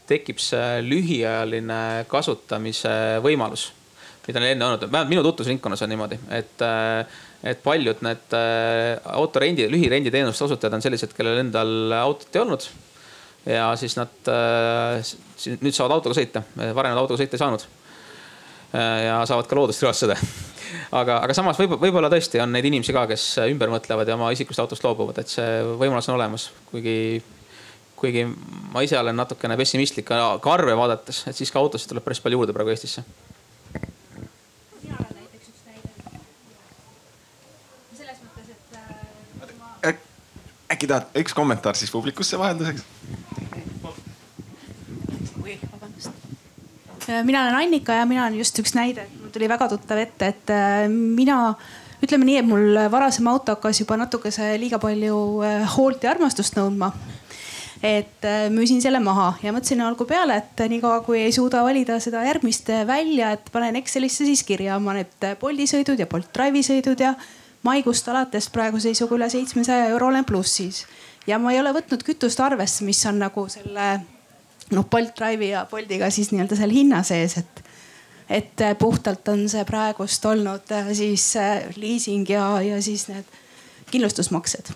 tekib 0.09 0.41
see 0.43 0.81
lühiajaline 0.85 1.81
kasutamise 2.11 2.93
võimalus, 3.25 3.71
mida 4.27 4.43
neil 4.43 4.55
enne 4.55 4.67
olnud, 4.67 4.85
vähemalt 4.87 5.11
minu 5.15 5.25
tutvusringkonnas 5.25 5.81
on 5.87 5.93
niimoodi, 5.95 6.21
et 6.37 6.65
äh, 6.67 7.19
et 7.41 7.57
paljud 7.65 8.03
need 8.05 8.35
autorendi, 9.17 9.65
lühirenditeenuste 9.65 10.43
osutajad 10.45 10.75
on 10.77 10.83
sellised, 10.85 11.15
kellel 11.17 11.39
endal 11.41 11.95
autot 12.03 12.35
ei 12.37 12.41
olnud 12.43 12.67
ja 13.45 13.71
siis 13.79 13.97
nad 13.97 14.31
äh, 14.31 15.13
nüüd 15.61 15.75
saavad 15.75 15.97
autoga 15.97 16.17
sõita, 16.17 16.43
varem 16.75 16.93
nad 16.93 17.01
autoga 17.01 17.21
sõita 17.21 17.37
ei 17.37 17.41
saanud. 17.41 17.65
Äh, 18.71 18.97
ja 19.07 19.19
saavad 19.27 19.49
ka 19.49 19.57
loodust 19.57 19.83
külastada. 19.83 20.15
aga, 21.01 21.19
aga 21.25 21.35
samas 21.35 21.59
võib, 21.59 21.75
võib-olla 21.81 22.11
tõesti 22.11 22.41
on 22.43 22.53
neid 22.55 22.67
inimesi 22.69 22.95
ka, 22.95 23.07
kes 23.09 23.27
ümber 23.47 23.73
mõtlevad 23.73 24.07
ja 24.07 24.17
oma 24.19 24.31
isiklikust 24.35 24.63
autost 24.63 24.85
loobuvad, 24.87 25.19
et 25.23 25.31
see 25.31 25.61
võimalus 25.81 26.09
on 26.11 26.19
olemas, 26.19 26.49
kuigi 26.71 26.97
kuigi 28.01 28.23
ma 28.73 28.81
ise 28.81 28.97
olen 28.97 29.13
natukene 29.13 29.53
pessimistlik 29.59 30.07
ka 30.09 30.53
arve 30.53 30.73
vaadates, 30.77 31.21
et 31.29 31.37
siis 31.37 31.51
ka 31.53 31.61
autosid 31.61 31.91
tuleb 31.91 32.05
päris 32.05 32.21
palju 32.23 32.39
juurde 32.39 32.55
praegu 32.55 32.73
Eestisse. 32.73 33.03
Äkki 40.71 40.87
tahad 40.87 41.21
üks 41.21 41.35
kommentaar 41.35 41.75
siis 41.75 41.91
publikusse 41.91 42.39
vahelduseks? 42.39 42.83
Äh, 47.11 47.23
mina 47.23 47.43
olen 47.43 47.55
Annika 47.55 47.93
ja 47.93 48.05
mina 48.05 48.25
olen 48.25 48.37
just 48.39 48.59
üks 48.59 48.75
näide, 48.77 49.07
mul 49.19 49.31
tuli 49.33 49.49
väga 49.49 49.67
tuttav 49.71 49.99
ette, 49.99 50.31
et 50.31 50.51
äh, 50.53 50.85
mina 50.91 51.55
ütleme 52.01 52.25
nii, 52.27 52.37
et 52.41 52.47
mul 52.47 52.77
varasem 52.93 53.27
auto 53.29 53.55
hakkas 53.55 53.81
juba 53.81 53.97
natukese 53.99 54.53
liiga 54.61 54.79
palju 54.81 55.17
äh, 55.45 55.65
hoolt 55.75 56.05
ja 56.05 56.13
armastust 56.15 56.57
nõudma. 56.59 56.93
et 57.81 58.25
müüsin 58.53 58.77
selle 58.77 58.99
maha 59.01 59.31
ja 59.41 59.49
mõtlesin 59.49 59.79
algul 59.81 60.05
peale, 60.05 60.35
et 60.37 60.59
niikaua 60.69 60.99
kui 61.01 61.17
ei 61.23 61.31
suuda 61.33 61.63
valida 61.65 61.95
seda 61.99 62.21
järgmist 62.27 62.69
välja, 62.85 63.31
et 63.33 63.49
panen 63.51 63.79
Excelisse 63.79 64.21
siis 64.27 64.43
kirja 64.45 64.75
oma 64.77 64.93
need 64.93 65.25
Bolti 65.41 65.65
sõidud 65.65 65.97
ja 65.97 66.05
Bolt 66.05 66.29
Drive'i 66.29 66.61
sõidud 66.61 67.01
ja 67.01 67.15
maikuust 67.63 68.07
alates 68.09 68.49
praeguse 68.49 68.89
seisuga 68.89 69.15
üle 69.15 69.29
seitsmesaja 69.29 69.89
euro 69.93 70.07
olen 70.07 70.25
plussis. 70.25 70.85
ja 71.27 71.39
ma 71.39 71.51
ei 71.51 71.59
ole 71.59 71.73
võtnud 71.73 72.03
kütust 72.03 72.39
arvesse, 72.39 72.85
mis 72.85 73.05
on 73.05 73.19
nagu 73.21 73.47
selle 73.49 73.89
noh 74.71 74.87
Bolt 74.89 75.17
Drive'i 75.17 75.51
ja 75.51 75.65
Boltiga 75.71 76.09
siis 76.09 76.31
nii-öelda 76.31 76.57
seal 76.57 76.73
hinna 76.73 77.03
sees, 77.03 77.37
et 77.37 77.63
et 78.31 78.61
äh, 78.61 78.77
puhtalt 78.79 79.27
on 79.27 79.43
see 79.51 79.63
praegust 79.67 80.25
olnud 80.25 80.71
äh, 80.71 80.93
siis 80.95 81.35
äh, 81.35 81.67
liising 81.75 82.29
ja, 82.29 82.45
ja 82.63 82.79
siis 82.81 83.09
need 83.11 83.27
kindlustusmaksed. 83.91 84.71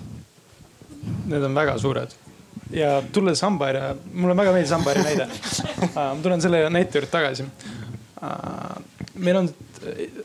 Need 1.32 1.44
on 1.44 1.56
väga 1.56 1.78
suured 1.80 2.12
ja 2.74 2.98
tulles 3.14 3.42
hambaharja, 3.46 3.94
mulle 4.14 4.36
väga 4.38 4.52
meeldis 4.56 4.74
hambaharja 4.76 5.04
näide. 5.06 5.28
ma 5.96 6.10
tulen 6.24 6.44
selle 6.44 6.66
näite 6.70 7.00
juurde 7.00 7.12
tagasi. 7.12 7.46
meil 9.16 9.38
on 9.38 9.50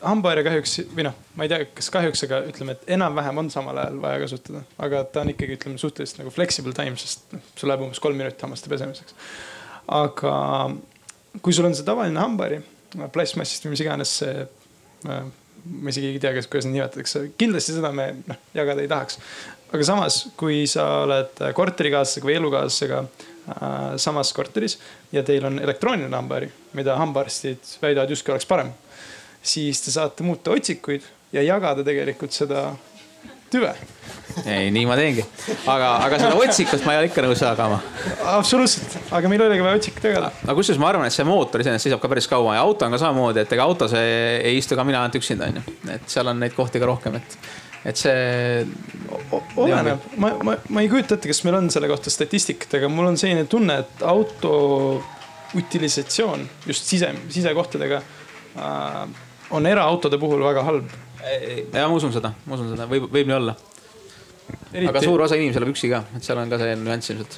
hambaharja 0.01 0.45
kahjuks 0.47 0.75
või 0.95 1.05
noh, 1.07 1.17
ma 1.37 1.45
ei 1.45 1.51
tea, 1.51 1.65
kas 1.77 1.89
kahjuks, 1.93 2.23
aga 2.27 2.41
ütleme, 2.51 2.75
et 2.75 2.93
enam-vähem 2.97 3.41
on 3.43 3.51
samal 3.53 3.79
ajal 3.81 3.99
vaja 4.03 4.23
kasutada, 4.25 4.63
aga 4.81 5.03
ta 5.13 5.23
on 5.23 5.33
ikkagi, 5.33 5.57
ütleme 5.59 5.81
suhteliselt 5.81 6.21
nagu 6.23 6.33
flexible 6.33 6.75
time, 6.77 6.97
sest 6.99 7.35
noh, 7.35 7.43
sul 7.59 7.71
läheb 7.71 7.85
umbes 7.87 8.01
kolm 8.03 8.19
minutit 8.19 8.41
hammaste 8.45 8.71
pesemiseks. 8.71 9.15
aga 10.01 10.35
kui 11.41 11.55
sul 11.55 11.69
on 11.69 11.77
see 11.77 11.87
tavaline 11.87 12.19
hambahari, 12.21 12.61
plastmassist 13.13 13.65
või 13.65 13.75
mis 13.75 13.85
iganes 13.85 14.17
see 14.21 14.45
ma 15.05 15.91
isegi 15.93 16.15
ei 16.15 16.21
tea, 16.21 16.33
kas, 16.35 16.49
kuidas 16.49 16.65
neid 16.67 16.79
nimetatakse, 16.79 17.27
kindlasti 17.39 17.77
seda 17.77 17.93
me 17.95 18.11
noh 18.25 18.53
jagada 18.57 18.83
ei 18.83 18.89
tahaks 18.91 19.19
aga 19.71 19.87
samas, 19.87 20.21
kui 20.39 20.63
sa 20.69 20.85
oled 21.05 21.41
korterikaaslasega 21.55 22.27
või 22.27 22.37
elukaaslasega 22.39 22.99
äh, 23.01 23.75
samas 24.01 24.33
korteris 24.35 24.77
ja 25.15 25.23
teil 25.27 25.47
on 25.47 25.59
elektrooniline 25.63 26.15
hambahari, 26.15 26.51
mida 26.77 26.97
hambaarstid 26.99 27.77
väidavad 27.83 28.11
justkui 28.11 28.35
oleks 28.35 28.47
parem, 28.49 28.73
siis 29.41 29.81
te 29.81 29.91
saate 29.93 30.23
muuta 30.23 30.53
otsikuid 30.55 31.05
ja 31.33 31.43
jagada 31.45 31.83
tegelikult 31.85 32.33
seda 32.35 32.69
tüve. 33.51 33.71
ei, 34.45 34.69
nii 34.71 34.85
ma 34.87 34.95
teengi, 34.95 35.23
aga, 35.67 35.89
aga 36.05 36.19
seda 36.21 36.35
otsikut 36.39 36.85
ma 36.87 36.93
ei 36.95 37.01
ole 37.01 37.09
ikka 37.09 37.23
nõus 37.25 37.41
jagama. 37.43 37.79
absoluutselt, 38.33 38.95
aga 39.17 39.31
meil 39.31 39.43
oligi 39.47 39.65
vaja 39.65 39.79
otsikut 39.81 40.07
jagada. 40.07 40.29
aga 40.45 40.55
kusjuures 40.57 40.79
ma 40.81 40.91
arvan, 40.91 41.09
et 41.09 41.15
see 41.15 41.27
mootor 41.27 41.63
iseenesest 41.63 41.89
seisab 41.89 42.03
ka 42.03 42.11
päris 42.11 42.29
kaua 42.31 42.55
ja 42.55 42.61
auto 42.63 42.87
on 42.87 42.95
ka 42.95 43.01
samamoodi, 43.01 43.43
et 43.43 43.57
ega 43.57 43.65
autos 43.67 43.95
ei, 43.99 44.13
ei 44.51 44.61
istu 44.61 44.77
ka 44.79 44.85
mina 44.87 45.01
ainult 45.01 45.19
üksinda, 45.19 45.49
onju. 45.51 45.65
et 45.97 46.07
seal 46.11 46.31
on 46.31 46.39
neid 46.43 46.55
kohti 46.57 46.81
ka 46.81 46.89
rohkem, 46.89 47.19
et 47.19 47.37
et 47.91 47.97
see. 47.97 48.67
oleneb, 49.57 50.05
ma, 50.21 50.35
ma, 50.45 50.55
ma 50.69 50.83
ei 50.83 50.89
kujuta 50.91 51.17
ette, 51.17 51.31
kas 51.31 51.41
meil 51.47 51.57
on 51.57 51.71
selle 51.73 51.89
kohta 51.91 52.13
statistikat, 52.13 52.77
aga 52.77 52.91
mul 52.93 53.09
on 53.09 53.19
selline 53.19 53.47
tunne, 53.51 53.81
et 53.83 54.05
auto 54.07 54.53
utilisatsioon 55.57 56.45
just 56.69 56.87
sise, 56.87 57.09
sisekohtadega 57.33 57.99
äh, 57.99 59.01
on 59.51 59.67
eraautode 59.67 60.19
puhul 60.21 60.43
väga 60.43 60.63
halb. 60.67 60.93
ja 61.73 61.87
ma 61.87 61.95
usun 61.95 62.13
seda, 62.13 62.33
ma 62.45 62.57
usun 62.57 62.71
seda, 62.73 62.87
võib, 62.89 63.09
võib 63.11 63.29
nii 63.29 63.37
olla. 63.37 63.55
Aga 64.89 65.03
suur 65.03 65.21
osa 65.23 65.37
inimesi 65.39 65.61
elab 65.61 65.71
üksi 65.71 65.91
ka, 65.91 66.03
et 66.17 66.25
seal 66.25 66.39
on 66.41 66.51
ka 66.51 66.59
see 66.61 66.75
nüanss 66.79 67.13
ilmselt. 67.13 67.37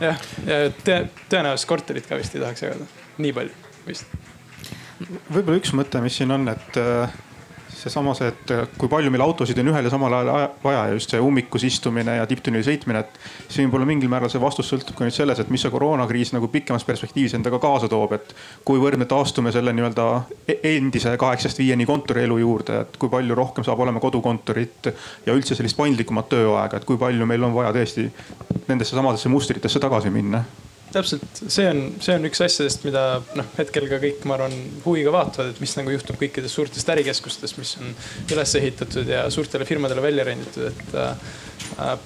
jah, 0.00 0.26
ja 0.46 0.58
te, 0.84 0.98
tõenäoliselt 1.30 1.70
korterit 1.70 2.08
ka 2.08 2.18
vist 2.18 2.36
ei 2.36 2.42
tahaks 2.44 2.64
jagada, 2.66 2.88
nii 3.22 3.32
palju 3.36 3.54
vist. 3.86 4.18
võib-olla 5.30 5.58
üks 5.60 5.72
mõte, 5.78 6.02
mis 6.04 6.18
siin 6.20 6.34
on, 6.34 6.48
et 6.52 6.80
äh, 6.80 7.16
seesama 7.78 8.14
see, 8.18 8.28
et 8.32 8.52
äh, 8.54 8.64
kui 8.78 8.90
palju 8.90 9.10
meil 9.12 9.22
autosid 9.24 9.58
on 9.62 9.70
ühel 9.72 9.86
ja 9.86 9.92
samal 9.92 10.14
ajal 10.18 10.50
vaja 10.62 10.84
ja 10.88 10.96
just 10.96 11.12
see 11.14 11.20
ummikus 11.22 11.64
istumine 11.68 12.16
ja 12.18 12.26
tipptunnil 12.28 12.64
sõitmine, 12.66 13.02
et 13.04 13.18
siin 13.48 13.68
võib-olla 13.68 13.88
mingil 13.88 14.10
määral 14.12 14.32
see 14.32 14.42
vastus 14.42 14.70
sõltub 14.72 14.98
ka 14.98 15.06
nüüd 15.06 15.16
selles, 15.16 15.40
et 15.42 15.52
mis 15.54 15.62
see 15.64 15.72
koroonakriis 15.72 16.34
nagu 16.36 16.50
pikemas 16.52 16.86
perspektiivis 16.88 17.36
endaga 17.38 17.60
kaasa 17.62 17.90
toob, 17.92 18.14
et 18.18 18.34
kuivõrd 18.68 19.00
me 19.00 19.08
taastume 19.10 19.52
selle 19.54 19.74
nii-öelda 19.76 20.08
e-, 20.48 20.60
endise 20.74 21.14
kaheksast 21.20 21.62
viieni 21.62 21.86
kontorielu 21.88 22.38
juurde, 22.42 22.82
et 22.84 23.00
kui 23.00 23.12
palju 23.12 23.38
rohkem 23.38 23.66
saab 23.66 23.84
olema 23.84 24.02
kodukontorit 24.02 24.92
ja 25.26 25.34
üldse 25.36 25.58
sellist 25.58 25.78
paindlikumat 25.78 26.30
tööaega, 26.34 26.80
et 26.80 26.88
kui 26.88 27.00
palju 27.00 27.28
meil 27.28 27.46
on 27.46 27.54
vaja 27.56 27.74
tõesti 27.76 28.08
nendesse 28.68 28.96
samadesse 28.96 29.30
mustritesse 29.32 29.80
tagasi 29.82 30.10
minna 30.12 30.44
täpselt, 30.92 31.42
see 31.48 31.66
on, 31.68 31.82
see 32.04 32.14
on 32.16 32.26
üks 32.28 32.40
asjadest, 32.44 32.84
mida 32.86 33.02
noh, 33.38 33.50
hetkel 33.58 33.88
ka 33.90 34.00
kõik, 34.02 34.24
ma 34.28 34.38
arvan, 34.38 34.54
huviga 34.84 35.12
vaatavad, 35.14 35.52
et 35.52 35.60
mis 35.62 35.74
nagu 35.78 35.92
juhtub 35.92 36.18
kõikides 36.20 36.54
suurtest 36.54 36.92
ärikeskustes, 36.94 37.56
mis 37.60 37.74
on 37.80 37.92
üles 38.32 38.54
ehitatud 38.60 39.08
ja 39.08 39.26
suurtele 39.32 39.68
firmadele 39.68 40.04
välja 40.04 40.28
renditud, 40.30 40.72
et 40.72 40.98
äh,. 40.98 41.28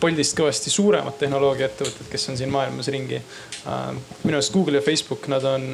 Boltist 0.00 0.34
kõvasti 0.36 0.72
suuremad 0.72 1.14
tehnoloogiaettevõtted, 1.20 2.08
kes 2.10 2.24
on 2.32 2.38
siin 2.40 2.50
maailmas 2.52 2.88
ringi 2.92 3.20
äh,. 3.20 3.92
minu 4.24 4.38
arust 4.38 4.52
Google 4.54 4.80
ja 4.80 4.84
Facebook, 4.84 5.28
nad 5.30 5.44
on 5.48 5.70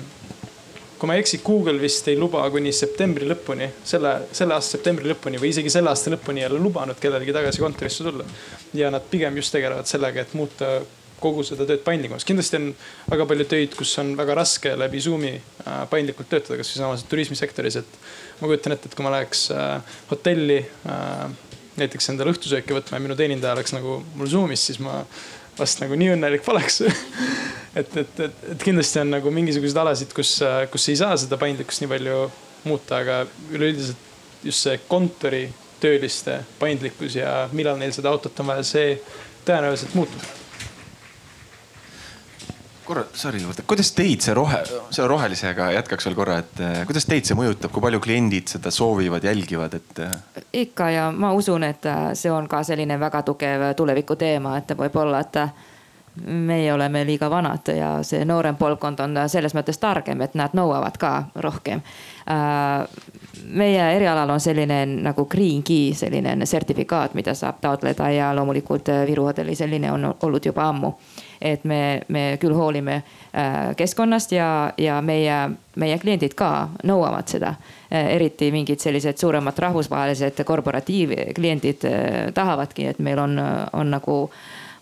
kui 0.98 1.06
ma 1.06 1.14
ei 1.14 1.22
eksi, 1.22 1.40
Google 1.46 1.78
vist 1.80 2.08
ei 2.10 2.18
luba 2.18 2.42
kuni 2.50 2.72
septembri 2.74 3.26
lõpuni, 3.30 3.68
selle, 3.86 4.14
selle 4.34 4.56
aasta 4.56 4.76
septembri 4.76 5.06
lõpuni 5.12 5.38
või 5.40 5.52
isegi 5.52 5.70
selle 5.70 5.92
aasta 5.92 6.10
lõpuni 6.10 6.42
ei 6.42 6.48
ole 6.48 6.58
lubanud 6.62 6.98
kellelegi 7.00 7.34
tagasi 7.36 7.62
kontorisse 7.62 8.06
tulla. 8.06 8.26
ja 8.74 8.90
nad 8.90 9.06
pigem 9.10 9.36
just 9.38 9.54
tegelevad 9.54 9.86
sellega, 9.86 10.26
et 10.26 10.34
muuta 10.34 10.80
kogu 11.22 11.44
seda 11.46 11.66
tööd 11.66 11.82
paindlikumaks. 11.86 12.26
kindlasti 12.28 12.58
on 12.58 12.68
väga 13.10 13.26
palju 13.30 13.46
töid, 13.50 13.74
kus 13.78 13.92
on 14.02 14.14
väga 14.18 14.36
raske 14.38 14.74
läbi 14.78 15.00
Zoom'i 15.02 15.34
äh, 15.34 15.82
paindlikult 15.90 16.30
töötada, 16.30 16.58
kasvõi 16.60 16.82
samas 16.82 17.04
turismisektoris, 17.10 17.80
et 17.82 17.98
ma 18.40 18.50
kujutan 18.50 18.76
ette, 18.76 18.90
et 18.90 18.96
kui 18.96 19.06
ma 19.06 19.12
läheks 19.16 19.48
äh, 19.54 19.98
hotelli 20.12 20.60
äh, 20.62 21.26
näiteks 21.78 22.10
endale 22.12 22.34
õhtusööki 22.34 22.76
võtma 22.76 22.98
ja 22.98 23.04
minu 23.04 23.18
teenindaja 23.18 23.56
oleks 23.58 23.74
nagu 23.74 24.00
mul 24.18 24.30
Zoom'is, 24.30 24.66
siis 24.70 24.80
ma 24.82 25.00
vast 25.58 25.82
nagu 25.82 25.98
nii 25.98 26.14
õnnelik 26.14 26.44
poleks 26.46 26.82
et, 26.88 27.96
et, 27.96 27.98
et, 27.98 28.42
et 28.54 28.62
kindlasti 28.62 29.02
on 29.02 29.16
nagu 29.18 29.32
mingisuguseid 29.34 29.82
alasid, 29.82 30.14
kus, 30.14 30.38
kus 30.72 30.90
ei 30.92 31.00
saa 31.02 31.18
seda 31.18 31.40
paindlikkust 31.40 31.82
nii 31.82 31.94
palju 31.96 32.20
muuta, 32.68 33.02
aga 33.02 33.22
üleüldiselt 33.54 34.06
just 34.46 34.62
see 34.66 34.78
kontoritööliste 34.86 36.42
paindlikkus 36.60 37.18
ja 37.18 37.40
millal 37.52 37.78
neil 37.80 37.94
seda 37.94 38.12
autot 38.12 38.38
on 38.42 38.52
vaja, 38.52 38.66
see 38.66 38.92
tõenäoliselt 39.46 39.96
muutub 39.98 40.37
korra, 42.88 43.04
sorry, 43.12 43.40
kuidas 43.66 43.92
teid 43.96 44.24
see 44.24 44.34
rohe, 44.36 44.60
selle 44.90 45.08
rohelisega 45.10 45.70
jätkaks 45.76 46.08
veel 46.08 46.16
korra, 46.16 46.38
et 46.42 46.62
eh, 46.64 46.76
kuidas 46.88 47.06
teid 47.08 47.28
see 47.28 47.36
mõjutab, 47.38 47.72
kui 47.74 47.84
palju 47.84 48.00
kliendid 48.04 48.48
seda 48.54 48.72
soovivad, 48.74 49.24
jälgivad, 49.28 49.76
et? 49.78 50.04
Eh? 50.04 50.44
ikka 50.64 50.90
ja 50.94 51.08
ma 51.12 51.34
usun, 51.36 51.66
et 51.68 51.88
eh, 51.88 52.04
see 52.18 52.32
on 52.32 52.48
ka 52.48 52.62
selline 52.66 52.98
väga 53.00 53.24
tugev 53.28 53.70
tuleviku 53.76 54.16
teema, 54.20 54.56
et 54.60 54.72
võib-olla, 54.78 55.20
et 55.26 55.42
meie 56.18 56.72
oleme 56.74 57.04
liiga 57.06 57.28
vanad 57.30 57.68
ja 57.76 57.90
see 58.02 58.24
noorem 58.26 58.56
põlvkond 58.58 59.04
on 59.04 59.20
selles 59.30 59.54
mõttes 59.54 59.78
targem, 59.78 60.24
et 60.24 60.34
nad 60.34 60.56
nõuavad 60.56 60.96
ka 60.98 61.12
rohkem. 61.44 61.84
meie 63.60 63.84
erialal 63.94 64.30
on 64.34 64.40
selline 64.42 64.80
nagu 65.04 65.28
Green 65.30 65.62
Key, 65.62 65.92
selline 65.94 66.34
sertifikaat, 66.46 67.14
mida 67.14 67.36
saab 67.38 67.60
taotleda 67.62 68.10
ja 68.10 68.32
loomulikult 68.34 68.90
Viru 69.06 69.28
hotelli 69.30 69.54
selline 69.54 69.92
on 69.92 70.10
olnud 70.10 70.50
juba 70.50 70.66
ammu 70.72 70.96
et 71.40 71.64
me, 71.64 72.02
me 72.08 72.36
küll 72.40 72.54
hoolime 72.54 72.94
äh, 73.32 73.76
keskkonnast 73.76 74.32
ja, 74.32 74.72
ja 74.78 75.00
meie, 75.02 75.36
meie 75.76 75.98
kliendid 75.98 76.34
ka 76.38 76.68
nõuavad 76.86 77.30
seda. 77.30 77.54
Äh, 77.92 78.14
eriti 78.16 78.50
mingid 78.54 78.82
sellised 78.82 79.18
suuremad 79.20 79.58
rahvusvahelised 79.58 80.44
korporatiivkliendid 80.44 81.84
äh, 81.88 82.06
tahavadki, 82.34 82.88
et 82.92 82.98
meil 82.98 83.18
on, 83.22 83.38
on 83.72 83.94
nagu 83.96 84.22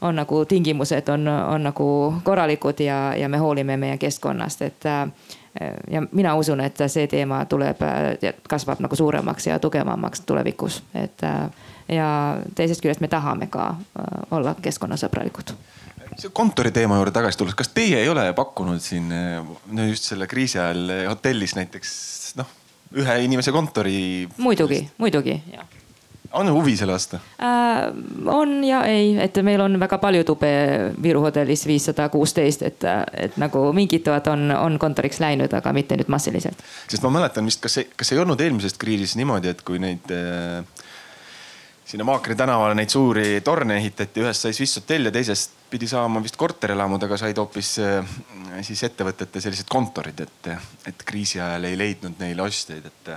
on 0.05 0.13
nagu 0.21 0.43
tingimused 0.45 1.09
on, 1.09 1.25
on 1.29 1.63
nagu 1.65 1.87
korralikud 2.23 2.81
ja, 2.85 3.15
ja 3.17 3.31
me 3.33 3.39
hoolime 3.41 3.79
meie 3.81 3.97
keskkonnast, 3.99 4.63
et 4.63 4.85
ja 5.91 6.03
mina 6.13 6.35
usun, 6.37 6.61
et 6.61 6.83
see 6.93 7.07
teema 7.09 7.39
tuleb, 7.49 7.81
kasvab 8.49 8.83
nagu 8.85 8.97
suuremaks 8.97 9.47
ja 9.47 9.57
tugevamaks 9.59 10.21
tulevikus, 10.29 10.83
et 10.95 11.25
ja 11.89 12.11
teisest 12.55 12.85
küljest 12.85 13.01
me 13.01 13.09
tahame 13.09 13.49
ka 13.49 13.71
olla 14.37 14.53
keskkonnasõbralikud 14.61 15.57
see 16.17 16.33
kontori 16.35 16.73
teema 16.75 17.01
juurde 17.01 17.15
tagasi 17.17 17.41
tulles, 17.41 17.57
kas 17.59 17.73
teie 17.75 18.03
ei 18.03 18.13
ole 18.13 18.29
pakkunud 18.37 18.83
siin 18.83 19.11
no 19.11 19.89
just 19.91 20.11
selle 20.13 20.29
kriisi 20.31 20.61
ajal 20.63 21.11
hotellis 21.11 21.57
näiteks 21.59 21.91
noh, 22.41 22.53
ühe 23.03 23.19
inimese 23.27 23.55
kontori? 23.55 23.99
muidugi, 24.39 24.85
muidugi 25.03 25.41
jah 25.55 25.77
on 26.33 26.53
huvi 26.53 26.77
selle 26.77 26.93
vastu 26.93 27.17
äh,? 27.17 27.93
on 28.27 28.65
ja 28.65 28.83
ei, 28.85 29.17
et 29.21 29.37
meil 29.43 29.61
on 29.61 29.81
väga 29.81 29.99
palju 29.99 30.25
tube 30.25 30.51
Viru 31.03 31.23
hotellis 31.25 31.67
viissada 31.67 32.09
kuusteist, 32.13 32.63
et, 32.63 32.87
et 33.13 33.37
nagu 33.41 33.63
mingitavad 33.77 34.27
on, 34.33 34.51
on 34.51 34.79
kontoriks 34.79 35.21
läinud, 35.23 35.53
aga 35.57 35.73
mitte 35.77 35.99
nüüd 35.99 36.11
massiliselt. 36.13 36.65
sest 36.89 37.05
ma 37.07 37.13
mäletan 37.19 37.47
vist, 37.47 37.63
kas, 37.65 37.79
kas 37.97 38.13
ei 38.13 38.23
olnud 38.23 38.41
eelmises 38.41 38.77
kriisis 38.81 39.17
niimoodi, 39.17 39.53
et 39.55 39.63
kui 39.67 39.81
neid 39.83 40.13
äh, 40.15 40.86
sinna 41.87 42.05
Maakri 42.05 42.34
tänavale 42.37 42.74
neid 42.74 42.91
suuri 42.91 43.41
torne 43.47 43.76
ehitati, 43.78 44.24
ühest 44.24 44.47
sai 44.47 44.57
Swiss 44.57 44.80
hotell 44.80 45.07
ja 45.07 45.12
teisest 45.14 45.55
pidi 45.70 45.87
saama 45.91 46.22
vist 46.22 46.39
korterelamud, 46.39 47.03
aga 47.07 47.18
said 47.20 47.39
hoopis 47.39 47.76
äh, 47.82 48.16
siis 48.66 48.82
ettevõtete 48.89 49.43
sellised 49.43 49.70
kontorid, 49.70 50.24
et, 50.26 50.51
et 50.91 51.07
kriisi 51.07 51.41
ajal 51.41 51.68
ei 51.70 51.78
leidnud 51.78 52.18
neile 52.22 52.47
ostjaid, 52.47 52.93
et. 52.93 53.16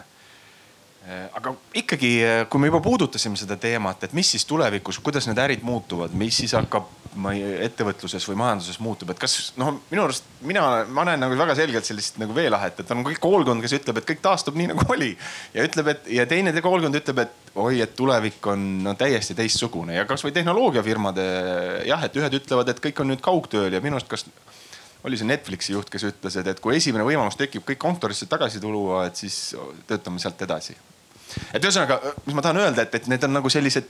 Äh, 1.10 1.26
aga 1.34 1.56
ikkagi, 1.74 2.10
äh, 2.22 2.44
kui 2.50 2.62
me 2.62 2.68
juba 2.70 2.84
puudutasime 2.86 3.38
seda 3.40 3.56
teemat, 3.58 4.04
et 4.06 4.12
mis 4.14 4.30
siis 4.30 4.44
tulevikus, 4.46 5.00
kuidas 5.02 5.26
need 5.26 5.40
ärid 5.42 5.64
muutuvad, 5.66 6.14
mis 6.14 6.38
siis 6.38 6.54
hakkab 6.54 6.86
ma 7.18 7.32
ei, 7.34 7.56
ettevõtluses 7.66 8.28
või 8.30 8.36
majanduses 8.38 8.78
muutub, 8.84 9.10
et 9.10 9.18
kas 9.18 9.38
noh, 9.58 9.72
minu 9.90 10.04
arust 10.04 10.28
mina, 10.46 10.84
ma 10.86 11.08
näen 11.10 11.24
nagu 11.24 11.34
väga 11.40 11.56
selgelt 11.58 11.88
sellist 11.88 12.20
nagu 12.22 12.36
veelahet, 12.38 12.84
et 12.84 12.92
on 12.94 13.02
kõik 13.08 13.18
koolkond, 13.24 13.64
kes 13.66 13.74
ütleb, 13.80 13.98
et 13.98 14.10
kõik 14.12 14.22
taastub 14.22 14.60
nii 14.60 14.70
nagu 14.76 14.86
oli. 14.94 15.16
ja 15.56 15.66
ütleb, 15.66 15.90
et 15.96 16.12
ja 16.14 16.28
teine 16.30 16.54
koolkond 16.62 17.00
ütleb, 17.00 17.24
et 17.26 17.58
oi, 17.58 17.80
et 17.88 17.96
tulevik 17.98 18.52
on 18.54 18.68
no, 18.86 18.94
täiesti 19.00 19.34
teistsugune 19.40 19.98
ja 19.98 20.06
kasvõi 20.10 20.36
tehnoloogiafirmade 20.36 21.26
jah, 21.90 22.06
et 22.06 22.22
ühed 22.22 22.38
ütlevad, 22.38 22.70
et 22.70 22.84
kõik 22.86 23.02
on 23.02 23.10
nüüd 23.16 23.26
kaugtööl 23.26 23.74
ja 23.74 23.82
minu 23.82 23.98
arust, 23.98 24.12
kas 24.14 24.28
oli 25.10 25.18
see 25.18 25.26
Netflixi 25.26 25.74
juht, 25.74 25.90
kes 25.90 26.06
ütles, 26.12 26.38
et, 26.38 26.54
et 26.54 26.62
kui 26.62 26.78
esimene 26.78 27.08
võimalus 27.08 27.40
tekib 27.40 27.66
kõik 27.66 27.82
kontorisse 27.82 28.30
tagasi 28.30 28.62
tuua, 28.62 29.08
et 29.10 29.18
siis 29.18 29.56
töötame 29.90 30.22
sealt 30.22 30.46
edasi. 30.46 30.78
Et 31.54 31.64
ühesõnaga, 31.64 32.00
mis 32.26 32.38
ma 32.38 32.46
tahan 32.46 32.62
öelda, 32.66 32.86
et, 32.86 32.96
et 32.96 33.12
need 33.12 33.28
on 33.28 33.38
nagu 33.40 33.52
sellised 33.52 33.90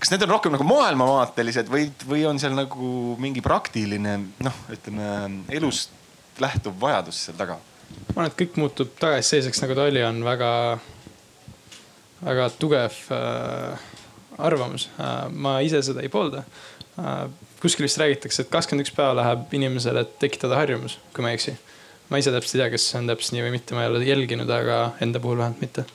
kas 0.00 0.12
need 0.12 0.24
on 0.26 0.34
rohkem 0.34 0.52
nagu 0.52 0.66
maailmavaatelised 0.68 1.70
või, 1.72 1.88
või 2.08 2.24
on 2.28 2.40
seal 2.40 2.56
nagu 2.56 3.16
mingi 3.22 3.42
praktiline 3.44 4.18
noh, 4.44 4.58
ütleme 4.72 5.06
elust 5.56 5.94
lähtuv 6.42 6.76
vajadus 6.80 7.26
seal 7.26 7.38
taga? 7.38 7.58
ma 8.12 8.20
arvan, 8.20 8.30
et 8.30 8.38
kõik 8.38 8.58
muutub 8.60 8.92
tagasiseiseks, 9.00 9.62
nagu 9.62 9.76
ta 9.78 9.86
oli, 9.86 10.02
on 10.04 10.18
väga, 10.26 10.50
väga 12.26 12.48
tugev 12.58 12.96
äh, 13.14 13.86
arvamus 14.42 14.88
äh,. 14.98 15.28
ma 15.32 15.58
ise 15.64 15.80
seda 15.86 16.04
ei 16.04 16.12
poolda 16.12 16.42
äh,. 17.00 17.28
kuskil 17.62 17.86
vist 17.86 18.00
räägitakse, 18.02 18.44
et 18.44 18.52
kakskümmend 18.52 18.84
üks 18.84 18.92
päeva 18.96 19.16
läheb 19.16 19.54
inimesele, 19.56 20.04
et 20.04 20.18
tekitada 20.22 20.58
harjumus, 20.60 20.98
kui 21.14 21.24
ma 21.24 21.32
ei 21.32 21.40
eksi. 21.40 21.56
ma 22.10 22.20
ise 22.20 22.34
täpselt 22.34 22.58
ei 22.58 22.64
tea, 22.64 22.72
kas 22.74 22.90
see 22.90 23.00
on 23.00 23.08
täpselt 23.10 23.38
nii 23.38 23.46
või 23.46 23.56
mitte, 23.56 23.78
ma 23.78 23.86
ei 23.86 23.94
ole 23.94 24.04
jälginud, 24.04 24.50
aga 24.58 24.82
enda 25.06 25.22
puhul 25.22 25.40
vähemalt 25.40 25.64
mitte 25.64 25.86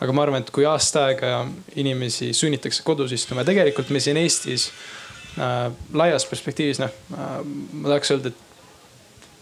aga 0.00 0.12
ma 0.12 0.24
arvan, 0.24 0.42
et 0.42 0.50
kui 0.54 0.66
aasta 0.66 1.06
aega 1.10 1.44
inimesi 1.80 2.32
sunnitakse 2.36 2.82
kodus 2.86 3.14
istuma, 3.14 3.44
tegelikult 3.46 3.92
me 3.94 4.02
siin 4.02 4.18
Eestis 4.20 4.70
äh, 5.38 5.68
laias 5.94 6.26
perspektiivis, 6.30 6.82
noh 6.82 6.90
äh,, 7.14 7.38
ma 7.44 7.94
tahaks 7.94 8.14
öelda, 8.14 8.32
et 8.32 8.44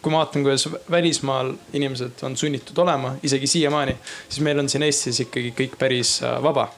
kui 0.03 0.11
ma 0.13 0.23
vaatan, 0.23 0.43
kuidas 0.43 0.69
välismaal 0.91 1.55
inimesed 1.73 2.23
on 2.27 2.37
sunnitud 2.37 2.79
olema, 2.83 3.15
isegi 3.23 3.47
siiamaani, 3.47 3.97
siis 4.29 4.41
meil 4.45 4.59
on 4.59 4.69
siin 4.69 4.83
Eestis 4.83 5.21
ikkagi 5.25 5.55
kõik 5.59 5.79
päris 5.79 6.19
äh, 6.23 6.39
vaba. 6.43 6.69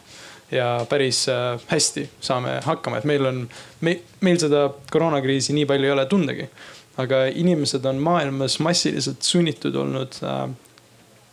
ja 0.52 0.86
päris 0.88 1.24
äh, 1.28 1.60
hästi 1.66 2.04
saame 2.20 2.58
hakkama, 2.62 2.98
et 3.00 3.06
meil 3.08 3.26
on 3.26 3.38
me,, 3.80 3.96
meil 4.20 4.36
seda 4.38 4.68
koroonakriisi 4.92 5.56
nii 5.56 5.66
palju 5.66 5.88
ei 5.88 5.94
ole 5.96 6.06
tundagi. 6.06 6.48
aga 6.96 7.24
inimesed 7.26 7.84
on 7.84 7.96
maailmas 7.98 8.58
massiliselt 8.62 9.22
sunnitud 9.22 9.74
olnud 9.74 10.20
äh, 10.22 10.50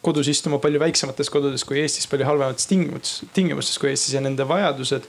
kodus 0.01 0.27
istuma 0.27 0.57
palju 0.61 0.79
väiksemates 0.81 1.29
kodudes 1.29 1.63
kui 1.67 1.79
Eestis, 1.81 2.07
palju 2.09 2.25
halvemates 2.25 2.67
tingimustes, 2.69 3.21
tingimustes 3.33 3.77
kui 3.81 3.91
Eestis 3.91 4.15
ja 4.15 4.21
nende 4.23 4.45
vajadused 4.49 5.05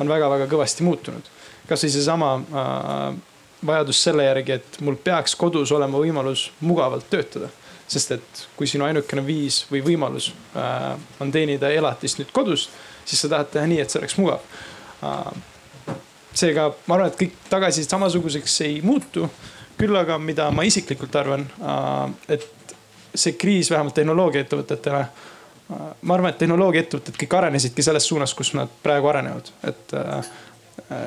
on 0.00 0.10
väga-väga 0.10 0.46
kõvasti 0.50 0.86
muutunud. 0.86 1.32
kasvõi 1.66 1.90
seesama 1.90 2.34
äh, 2.36 3.16
vajadus 3.66 4.02
selle 4.02 4.24
järgi, 4.24 4.58
et 4.60 4.80
mul 4.80 4.98
peaks 5.02 5.34
kodus 5.34 5.72
olema 5.72 5.98
võimalus 5.98 6.50
mugavalt 6.60 7.10
töötada. 7.10 7.48
sest 7.86 8.10
et 8.10 8.40
kui 8.56 8.66
sinu 8.66 8.82
ainukene 8.84 9.22
viis 9.26 9.60
või 9.70 9.80
võimalus 9.82 10.32
äh, 10.56 10.96
on 11.20 11.30
teenida 11.32 11.70
elatist 11.70 12.18
nüüd 12.18 12.32
kodus, 12.34 12.68
siis 13.04 13.20
sa 13.20 13.28
tahad 13.28 13.52
teha 13.52 13.66
nii, 13.66 13.80
et 13.80 13.90
see 13.90 14.00
oleks 14.00 14.16
mugav 14.18 14.40
äh,. 15.02 15.30
seega 16.34 16.72
ma 16.86 16.94
arvan, 16.96 17.12
et 17.12 17.18
kõik 17.20 17.36
tagasi 17.50 17.84
samasuguseks 17.84 18.60
ei 18.66 18.80
muutu. 18.82 19.30
küll 19.78 19.96
aga, 19.96 20.18
mida 20.18 20.50
ma 20.50 20.62
isiklikult 20.62 21.16
arvan 21.16 21.46
äh,, 21.60 22.10
et 22.28 22.55
see 23.16 23.36
kriis 23.38 23.70
vähemalt 23.70 23.94
tehnoloogiaettevõtetele. 23.94 25.06
ma 26.02 26.14
arvan, 26.14 26.30
et 26.30 26.38
tehnoloogiaettevõtted 26.38 27.16
kõik 27.18 27.32
arenesidki 27.34 27.82
selles 27.82 28.06
suunas, 28.06 28.34
kus 28.34 28.52
nad 28.54 28.70
praegu 28.82 29.08
arenevad, 29.10 29.48
et 29.66 29.94
äh, 29.98 30.28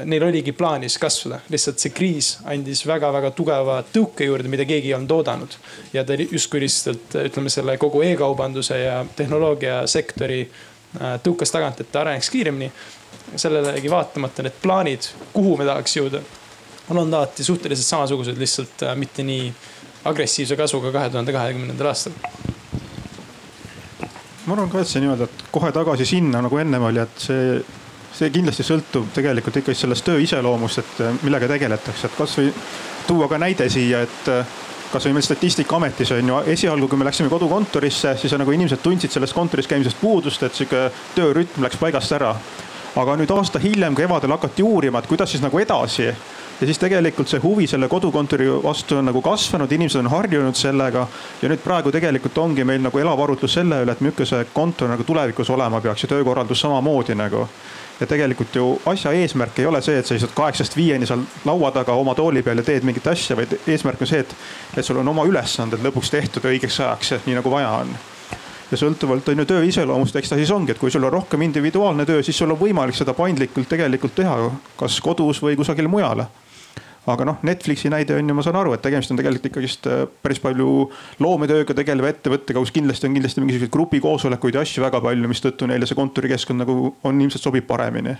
neil 0.05 0.23
oligi 0.23 0.51
plaanis 0.51 0.97
kasvada, 0.99 1.39
lihtsalt 1.49 1.79
see 1.79 1.93
kriis 1.95 2.33
andis 2.49 2.81
väga-väga 2.87 3.31
tugeva 3.37 3.77
tõuke 3.93 4.27
juurde, 4.27 4.51
mida 4.51 4.65
keegi 4.67 4.91
ei 4.91 4.95
olnud 4.97 5.13
oodanud. 5.15 5.55
ja 5.93 6.03
ta 6.03 6.17
justkui 6.19 6.59
lihtsalt 6.65 7.15
ütleme 7.23 7.49
selle 7.49 7.77
kogu 7.77 8.01
e-kaubanduse 8.03 8.79
ja 8.79 9.05
tehnoloogiasektori 9.15 10.41
äh, 10.41 11.15
tõukas 11.23 11.55
tagant, 11.55 11.79
et 11.79 11.91
ta 11.91 12.01
areneks 12.01 12.29
kiiremini. 12.29 12.71
sellelegi 13.35 13.89
vaatamata 13.89 14.43
need 14.43 14.59
plaanid, 14.61 15.09
kuhu 15.33 15.57
me 15.57 15.65
tahaks 15.65 15.95
jõuda, 15.97 16.21
on 16.89 16.97
olnud 16.97 17.13
alati 17.13 17.43
suhteliselt 17.43 17.85
samasugused, 17.85 18.37
lihtsalt 18.37 18.83
äh, 18.83 18.95
mitte 18.95 19.23
nii 19.23 19.53
agressiivse 20.05 20.55
kasvuga 20.55 20.91
kahe 20.91 21.09
tuhande 21.09 21.33
kahekümnendal 21.35 21.91
aastal? 21.91 22.13
ma 24.45 24.55
arvan 24.55 24.71
ka, 24.71 24.81
et 24.81 24.89
see 24.89 25.03
nii-öelda, 25.03 25.27
et 25.27 25.43
kohe 25.53 25.69
tagasi 25.75 26.07
sinna 26.09 26.41
nagu 26.41 26.57
ennem 26.57 26.87
oli, 26.87 27.01
et 27.03 27.21
see, 27.21 27.59
see 28.17 28.31
kindlasti 28.33 28.65
sõltub 28.65 29.11
tegelikult 29.13 29.59
ikkagi 29.61 29.77
sellest 29.77 30.07
töö 30.07 30.21
iseloomust, 30.23 30.81
et 30.81 31.03
eh, 31.05 31.19
millega 31.21 31.49
tegeletakse, 31.51 32.09
et 32.09 32.17
kasvõi 32.17 32.49
tuua 33.07 33.27
ka 33.29 33.37
näide 33.41 33.67
siia, 33.69 34.01
et 34.07 34.31
eh, 34.33 34.55
kasvõi 34.89 35.13
meil 35.13 35.27
Statistikaametis 35.27 36.15
on 36.15 36.33
ju 36.33 36.39
esialgu, 36.55 36.89
kui 36.89 36.97
me 36.97 37.05
läksime 37.05 37.29
kodukontorisse, 37.29 38.15
siis 38.17 38.33
nagu 38.41 38.55
inimesed 38.55 38.81
tundsid 38.81 39.13
sellest 39.13 39.37
kontoris 39.37 39.69
käimisest 39.69 40.01
puudust, 40.01 40.43
et 40.47 40.57
sihuke 40.57 40.87
töörütm 41.15 41.67
läks 41.67 41.77
paigast 41.77 42.17
ära. 42.17 42.33
aga 42.99 43.13
nüüd 43.15 43.29
aasta 43.31 43.59
hiljem 43.61 43.95
kevadel 43.95 44.31
hakati 44.33 44.63
uurima, 44.65 44.99
et 44.99 45.07
kuidas 45.07 45.29
siis 45.29 45.43
nagu 45.43 45.59
edasi 45.61 46.09
ja 46.61 46.67
siis 46.67 46.79
tegelikult 46.79 47.27
see 47.31 47.39
huvi 47.43 47.67
selle 47.67 47.87
kodukontori 47.87 48.49
vastu 48.63 48.97
on 48.99 49.07
nagu 49.07 49.21
kasvanud, 49.21 49.71
inimesed 49.71 49.99
on 49.99 50.11
harjunud 50.11 50.55
sellega. 50.55 51.07
ja 51.41 51.49
nüüd 51.49 51.63
praegu 51.63 51.91
tegelikult 51.91 52.37
ongi 52.37 52.63
meil 52.63 52.81
nagu 52.83 52.99
elav 52.99 53.21
arutlus 53.23 53.53
selle 53.53 53.83
üle, 53.83 53.91
et 53.95 54.01
milline 54.03 54.25
see 54.27 54.47
kontor 54.53 54.91
nagu 54.91 55.03
tulevikus 55.03 55.49
olema 55.49 55.81
peaks 55.81 56.03
ja 56.03 56.09
töökorraldus 56.09 56.59
samamoodi 56.59 57.15
nagu. 57.15 57.47
Ja 57.99 58.07
tegelikult 58.07 58.55
ju 58.55 58.81
asja 58.85 59.11
eesmärk 59.11 59.59
ei 59.59 59.65
ole 59.65 59.81
see, 59.83 59.97
et 59.99 60.07
sa 60.07 60.15
istud 60.15 60.31
kaheksast 60.35 60.75
viieni 60.75 61.07
seal 61.07 61.23
laua 61.45 61.71
taga 61.75 61.95
oma 61.99 62.15
tooli 62.15 62.43
peal 62.43 62.59
ja 62.59 62.63
teed 62.63 62.87
mingit 62.87 63.07
asja, 63.07 63.35
vaid 63.35 63.57
eesmärk 63.67 64.01
on 64.01 64.07
see, 64.07 64.19
et, 64.23 64.35
et 64.77 64.85
sul 64.85 64.99
on 65.01 65.07
oma 65.07 65.25
ülesanded 65.27 65.83
lõpuks 65.83 66.11
tehtud 66.11 66.47
õigeks 66.47 66.79
ajaks, 66.79 67.17
nii 67.25 67.35
nagu 67.39 67.51
vaja 67.51 67.73
on. 67.81 67.91
Ja 68.71 68.77
sõltuvalt 68.77 69.27
on 69.31 69.41
ju 69.41 69.45
töö 69.49 69.63
iseloomust, 69.65 70.15
eks 70.15 70.31
ta 70.31 70.37
siis 70.39 70.51
ongi, 70.53 70.71
et 70.71 70.79
kui 70.79 70.91
sul 70.91 71.03
on 71.03 71.11
rohkem 71.11 71.41
individuaalne 71.41 72.05
töö, 72.05 72.23
siis 72.23 72.37
sul 72.37 72.51
on 72.53 72.59
võimalik 72.59 72.95
seda 72.95 73.15
paindlikult 73.17 73.67
tegelikult 73.67 74.15
teha, 74.15 74.37
kas 74.79 74.99
kodus 75.03 75.41
või 75.43 75.57
kusagil 75.59 75.89
mujal 75.91 76.27
aga 77.07 77.27
noh, 77.27 77.37
Netflixi 77.47 77.91
näide 77.91 78.17
on 78.17 78.27
ju, 78.29 78.35
ma 78.35 78.43
saan 78.45 78.59
aru, 78.59 78.73
et 78.75 78.83
tegemist 78.83 79.11
on 79.13 79.19
tegelikult 79.19 79.49
ikkagist 79.49 79.87
äh, 79.89 80.03
päris 80.23 80.41
palju 80.43 80.89
loometööga 81.23 81.75
tegeleva 81.77 82.11
ettevõttega, 82.11 82.59
kus 82.59 82.73
kindlasti 82.75 83.09
on 83.09 83.15
kindlasti 83.17 83.43
mingisuguseid 83.43 83.73
grupikoosolekuid 83.73 84.59
ja 84.59 84.65
asju 84.65 84.83
väga 84.83 85.01
palju, 85.05 85.31
mistõttu 85.31 85.69
neile 85.69 85.89
see 85.89 85.97
kontorikeskkond 85.99 86.65
nagu 86.65 86.77
on 87.07 87.23
ilmselt 87.23 87.45
sobib 87.45 87.67
paremini. 87.69 88.17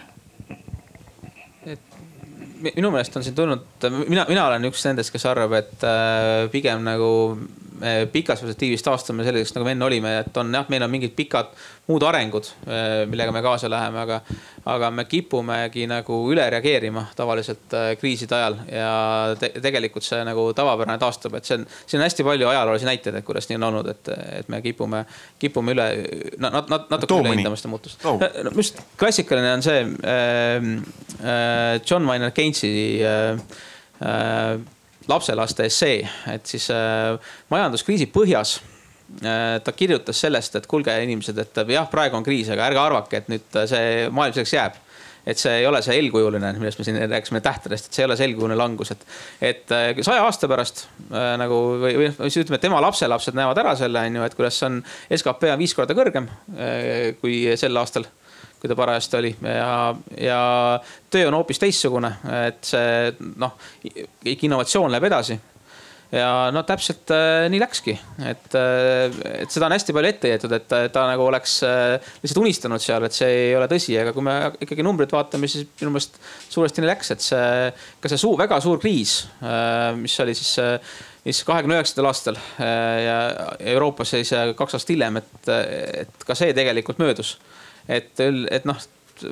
Minu 2.60 2.90
meelest 2.92 3.16
on 3.16 3.24
siin 3.24 3.36
tulnud, 3.38 3.68
mina, 4.10 4.26
mina 4.28 4.48
olen 4.50 4.68
üks 4.68 4.82
nendest, 4.88 5.14
kes 5.14 5.24
arvab, 5.30 5.54
et 5.62 5.86
äh, 5.88 6.48
pigem 6.52 6.84
nagu 6.84 7.10
pikas 8.12 8.42
perspektiivis 8.44 8.84
taastume 8.84 9.24
selliseks, 9.24 9.54
nagu 9.56 9.68
me 9.68 9.76
enne 9.76 9.86
olime, 9.86 10.16
et 10.24 10.38
on 10.38 10.54
jah, 10.54 10.66
meil 10.72 10.84
on 10.84 10.92
mingid 10.92 11.14
pikad 11.16 11.54
muud 11.90 12.04
arengud, 12.06 12.46
äh, 12.68 13.08
millega 13.10 13.34
me 13.34 13.42
kaasa 13.42 13.70
läheme, 13.72 14.00
aga, 14.04 14.20
aga 14.70 14.92
me 14.94 15.06
kipumegi 15.10 15.88
nagu 15.90 16.20
üle 16.30 16.46
reageerima 16.54 17.08
tavaliselt 17.18 17.74
äh, 17.74 17.90
kriiside 18.00 18.38
ajal 18.38 18.58
ja 18.70 18.92
te, 19.40 19.52
tegelikult 19.64 20.06
see 20.06 20.22
nagu 20.28 20.50
tavapärane 20.58 21.00
taastub, 21.02 21.38
et 21.40 21.50
see 21.50 21.58
on, 21.58 21.66
siin 21.86 22.02
on 22.02 22.06
hästi 22.06 22.26
palju 22.28 22.50
ajaloolisi 22.52 22.90
näiteid, 22.90 23.20
et 23.20 23.26
kuidas 23.26 23.50
nii 23.50 23.58
on 23.58 23.68
olnud, 23.72 23.92
et, 23.96 24.14
et 24.42 24.54
me 24.54 24.62
kipume, 24.66 25.04
kipume 25.42 25.76
üle 25.76 25.90
nat, 26.38 26.62
nat, 26.62 26.90
natuke 26.94 27.22
üle 27.24 27.36
hindama 27.38 27.58
seda 27.60 27.74
muutust 27.74 28.06
no,. 28.06 28.18
just 28.56 28.82
klassikaline 29.00 29.56
on 29.58 29.66
see 29.66 29.82
äh, 29.82 30.70
äh, 31.26 31.80
John 31.90 32.06
Maynard 32.06 32.38
Keynesi 32.38 32.74
äh, 33.02 33.34
äh, 34.06 34.60
lapselaste 35.10 35.68
essee, 35.70 36.03
et 36.34 36.49
siis 36.49 36.70
äh, 36.74 37.16
majanduskriisi 37.51 38.09
põhjas 38.13 38.58
äh, 39.24 39.58
ta 39.63 39.74
kirjutas 39.75 40.21
sellest, 40.25 40.59
et 40.59 40.70
kuulge, 40.70 40.93
inimesed, 41.04 41.39
et 41.42 41.63
jah, 41.74 41.89
praegu 41.92 42.20
on 42.20 42.25
kriis, 42.25 42.51
aga 42.54 42.70
ärge 42.70 42.84
arvake, 42.84 43.24
et 43.24 43.34
nüüd 43.34 43.59
see 43.70 44.05
maailm 44.13 44.38
selleks 44.38 44.55
jääb. 44.58 44.86
Et 45.29 45.38
see 45.38 45.51
ei 45.59 45.66
ole 45.67 45.82
see 45.84 45.97
eelkujuline, 46.00 46.54
millest 46.58 46.79
me 46.79 46.86
siin 46.88 46.96
rääkisime 47.12 47.42
tähtedest, 47.43 47.89
et 47.89 47.97
see 47.97 48.01
ei 48.01 48.08
ole 48.08 48.16
see 48.17 48.29
eelkujuline 48.29 48.55
langus, 48.58 48.93
et, 48.96 49.04
et 49.46 49.74
äh, 49.75 49.92
saja 50.05 50.24
aasta 50.25 50.47
pärast 50.50 50.86
äh, 51.12 51.34
nagu 51.38 51.58
või, 51.82 51.92
või 52.00 52.29
siis 52.32 52.46
ütleme, 52.46 52.58
et 52.58 52.63
tema 52.66 52.79
lapselapsed 52.82 53.36
näevad 53.38 53.59
ära 53.62 53.75
selle, 53.78 54.05
on 54.08 54.17
ju, 54.17 54.24
et 54.25 54.38
kuidas 54.39 54.58
on 54.66 54.79
SKP 55.12 55.51
on 55.51 55.62
viis 55.62 55.75
korda 55.78 55.97
kõrgem 55.97 56.32
äh, 56.55 57.12
kui 57.20 57.43
sel 57.59 57.78
aastal 57.84 58.08
kui 58.60 58.70
ta 58.70 58.76
parajasti 58.76 59.20
oli. 59.20 59.36
Ja, 59.44 59.96
ja 60.20 60.42
töö 61.12 61.30
on 61.30 61.40
hoopis 61.40 61.62
teistsugune, 61.62 62.12
et 62.46 62.64
see 62.68 63.14
noh, 63.40 63.56
innovatsioon 64.26 64.92
läheb 64.92 65.08
edasi. 65.10 65.40
Ja 66.10 66.50
no 66.50 66.64
täpselt 66.66 67.12
äh, 67.14 67.44
nii 67.54 67.60
läkski, 67.62 67.94
et 68.26 68.56
äh,, 68.58 69.18
et 69.44 69.52
seda 69.54 69.68
on 69.68 69.76
hästi 69.76 69.94
palju 69.94 70.10
ette 70.10 70.32
heidetud, 70.32 70.56
et 70.58 70.72
ta 70.90 71.04
nagu 71.06 71.28
oleks 71.28 71.60
äh, 71.68 72.08
lihtsalt 72.24 72.40
unistanud 72.42 72.82
seal, 72.82 73.06
et 73.06 73.14
see 73.14 73.28
ei 73.44 73.52
ole 73.54 73.68
tõsi, 73.70 73.94
aga 74.02 74.16
kui 74.16 74.26
me 74.26 74.34
ikkagi 74.58 74.86
numbreid 74.88 75.14
vaatame, 75.14 75.46
siis 75.46 75.68
minu 75.78 75.94
meelest 75.94 76.18
suuresti 76.50 76.82
nii 76.82 76.90
läks, 76.90 77.14
et 77.14 77.28
see, 77.28 77.70
ka 78.02 78.10
see 78.10 78.24
suur, 78.24 78.40
väga 78.42 78.58
suur 78.66 78.82
kriis 78.82 79.20
äh,, 79.38 79.94
mis 80.02 80.18
oli 80.26 80.34
siis 80.40 80.56
äh, 80.66 80.98
siis 81.24 81.44
kahekümne 81.46 81.78
üheksandal 81.78 82.10
aastal 82.10 82.38
äh, 82.58 83.04
ja 83.06 83.18
Euroopas 83.76 84.16
siis 84.16 84.34
äh, 84.34 84.50
kaks 84.58 84.78
aastat 84.78 84.96
hiljem, 84.96 85.22
et, 85.22 85.54
et 86.06 86.26
ka 86.26 86.38
see 86.38 86.54
tegelikult 86.58 87.02
möödus 87.02 87.36
et, 87.89 88.21
et 88.21 88.67
noh, 88.70 88.79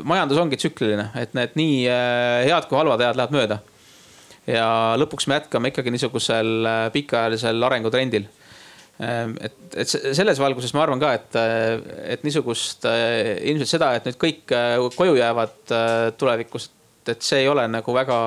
majandus 0.07 0.39
ongi 0.41 0.59
tsükliline, 0.59 1.09
et 1.19 1.35
need 1.37 1.57
nii 1.59 1.83
äh, 1.91 2.45
head 2.47 2.67
kui 2.69 2.79
halvad 2.79 3.03
ajad 3.03 3.19
lähevad 3.19 3.35
mööda. 3.35 3.59
ja 4.47 4.95
lõpuks 4.99 5.27
me 5.27 5.41
jätkame 5.41 5.71
ikkagi 5.73 5.91
niisugusel 5.91 6.51
äh, 6.67 6.81
pikaajalisel 6.93 7.63
arengutrendil. 7.67 8.27
Ähm, 9.03 9.35
et, 9.43 9.57
et 9.77 9.91
selles 9.91 10.39
valguses 10.41 10.73
ma 10.73 10.85
arvan 10.85 11.01
ka, 11.01 11.13
et, 11.19 11.35
äh, 11.37 12.13
et 12.15 12.23
niisugust 12.25 12.87
ilmselt 12.87 13.73
seda, 13.75 13.93
et 13.95 14.07
nüüd 14.07 14.19
kõik 14.21 14.55
koju 14.95 15.17
jäävad 15.19 15.75
tulevikus, 16.17 16.71
et 17.07 17.23
see 17.23 17.43
ei 17.43 17.51
ole 17.51 17.67
nagu 17.71 17.93
väga 17.95 18.17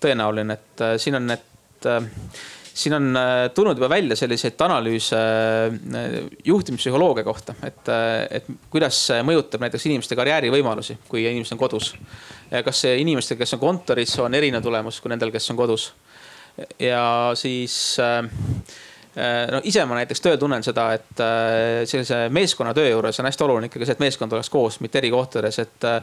tõenäoline, 0.00 0.54
et 0.56 0.84
siin 1.02 1.18
on 1.18 1.26
need 1.32 1.90
siin 2.74 2.94
on 2.96 3.16
äh, 3.16 3.50
tulnud 3.54 3.78
juba 3.78 3.88
välja 3.88 4.16
selliseid 4.18 4.60
analüüse 4.66 5.18
äh, 5.18 6.16
juhtimispsühholoogia 6.44 7.24
kohta, 7.24 7.54
et, 7.62 7.90
et 8.30 8.48
kuidas 8.70 8.98
see 9.10 9.20
mõjutab 9.26 9.62
näiteks 9.62 9.86
inimeste 9.90 10.18
karjäärivõimalusi, 10.18 10.98
kui 11.08 11.22
inimesed 11.24 11.54
on 11.54 11.62
kodus. 11.62 11.92
kas 12.64 12.80
see 12.84 12.98
inimestel, 13.02 13.38
kes 13.38 13.54
on 13.56 13.62
kontoris, 13.62 14.18
on 14.22 14.34
erinev 14.34 14.62
tulemus 14.62 15.00
kui 15.00 15.12
nendel, 15.12 15.32
kes 15.34 15.50
on 15.54 15.60
kodus. 15.60 15.92
ja 16.78 17.32
siis 17.34 17.96
no 19.50 19.60
ise 19.62 19.84
ma 19.86 20.00
näiteks 20.00 20.22
tööl 20.22 20.36
tunnen 20.38 20.62
seda, 20.62 20.88
et 20.94 21.22
sellise 21.86 22.28
meeskonnatöö 22.34 22.88
juures 22.90 23.20
on 23.20 23.26
hästi 23.30 23.44
oluline 23.46 23.70
ikkagi 23.70 23.86
see, 23.86 23.96
et 23.98 24.02
meeskond 24.02 24.34
oleks 24.34 24.50
koos, 24.50 24.80
mitte 24.82 24.98
eri 24.98 25.10
kohtades, 25.14 25.58
et 25.62 25.88
Äh, 25.94 26.02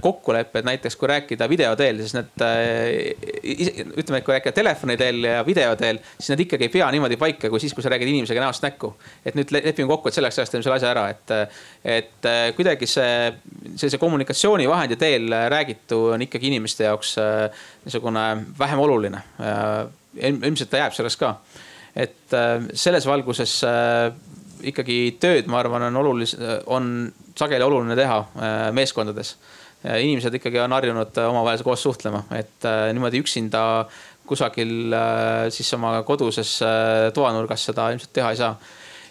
kokkulepped, 0.00 0.62
näiteks 0.64 0.96
kui 0.96 1.08
rääkida 1.10 1.48
video 1.48 1.72
teel, 1.76 1.98
siis 1.98 2.14
need 2.14 2.42
äh, 2.44 3.88
ütleme, 3.98 4.20
et 4.20 4.26
kui 4.26 4.34
rääkida 4.36 4.54
telefoni 4.54 4.94
teel 4.96 5.24
ja 5.26 5.40
video 5.46 5.72
teel, 5.76 5.98
siis 6.18 6.30
need 6.30 6.44
ikkagi 6.44 6.68
ei 6.68 6.72
pea 6.76 6.86
niimoodi 6.94 7.18
paika, 7.18 7.50
kui 7.50 7.60
siis, 7.60 7.74
kui 7.74 7.82
sa 7.82 7.90
räägid 7.90 8.12
inimesega 8.12 8.44
näost 8.44 8.62
näkku. 8.62 8.92
et 9.26 9.34
nüüd 9.34 9.50
lepime 9.50 9.88
kokku, 9.90 10.08
et 10.08 10.18
selleks 10.18 10.38
ajaks 10.38 10.54
teeme 10.54 10.66
selle 10.66 10.78
asja 10.78 10.92
ära, 10.92 11.08
et, 11.10 11.34
et 11.82 12.30
äh, 12.30 12.44
kuidagi 12.56 12.86
see 12.90 13.32
sellise 13.74 13.98
kommunikatsioonivahendi 13.98 15.00
teel 15.02 15.34
räägitu 15.50 16.00
on 16.14 16.22
ikkagi 16.22 16.52
inimeste 16.52 16.86
jaoks 16.86 17.16
niisugune 17.84 18.26
vähem 18.58 18.78
oluline. 18.78 19.22
ilmselt 20.22 20.70
ta 20.70 20.84
jääb 20.84 20.94
selleks 20.94 21.18
ka, 21.18 21.34
et 21.96 22.38
selles 22.72 23.06
valguses 23.06 23.58
ikkagi 24.62 25.16
tööd, 25.20 25.50
ma 25.50 25.58
arvan, 25.58 25.90
on 25.90 26.02
oluline, 26.04 26.56
on 26.66 26.90
sageli 27.36 27.66
oluline 27.66 27.98
teha 27.98 28.70
meeskondades 28.72 29.34
inimesed 29.94 30.34
ikkagi 30.38 30.60
on 30.62 30.74
harjunud 30.76 31.20
äh, 31.20 31.28
omavahel 31.30 31.62
koos 31.66 31.84
suhtlema, 31.86 32.24
et 32.34 32.66
äh, 32.66 32.88
niimoodi 32.96 33.20
üksinda 33.22 33.62
kusagil 34.26 34.92
äh, 34.96 35.46
siis 35.54 35.70
oma 35.76 36.00
koduses 36.06 36.58
toanurgas 37.14 37.68
seda 37.68 37.90
ilmselt 37.94 38.12
teha 38.16 38.32
ei 38.34 38.40
saa. 38.40 38.56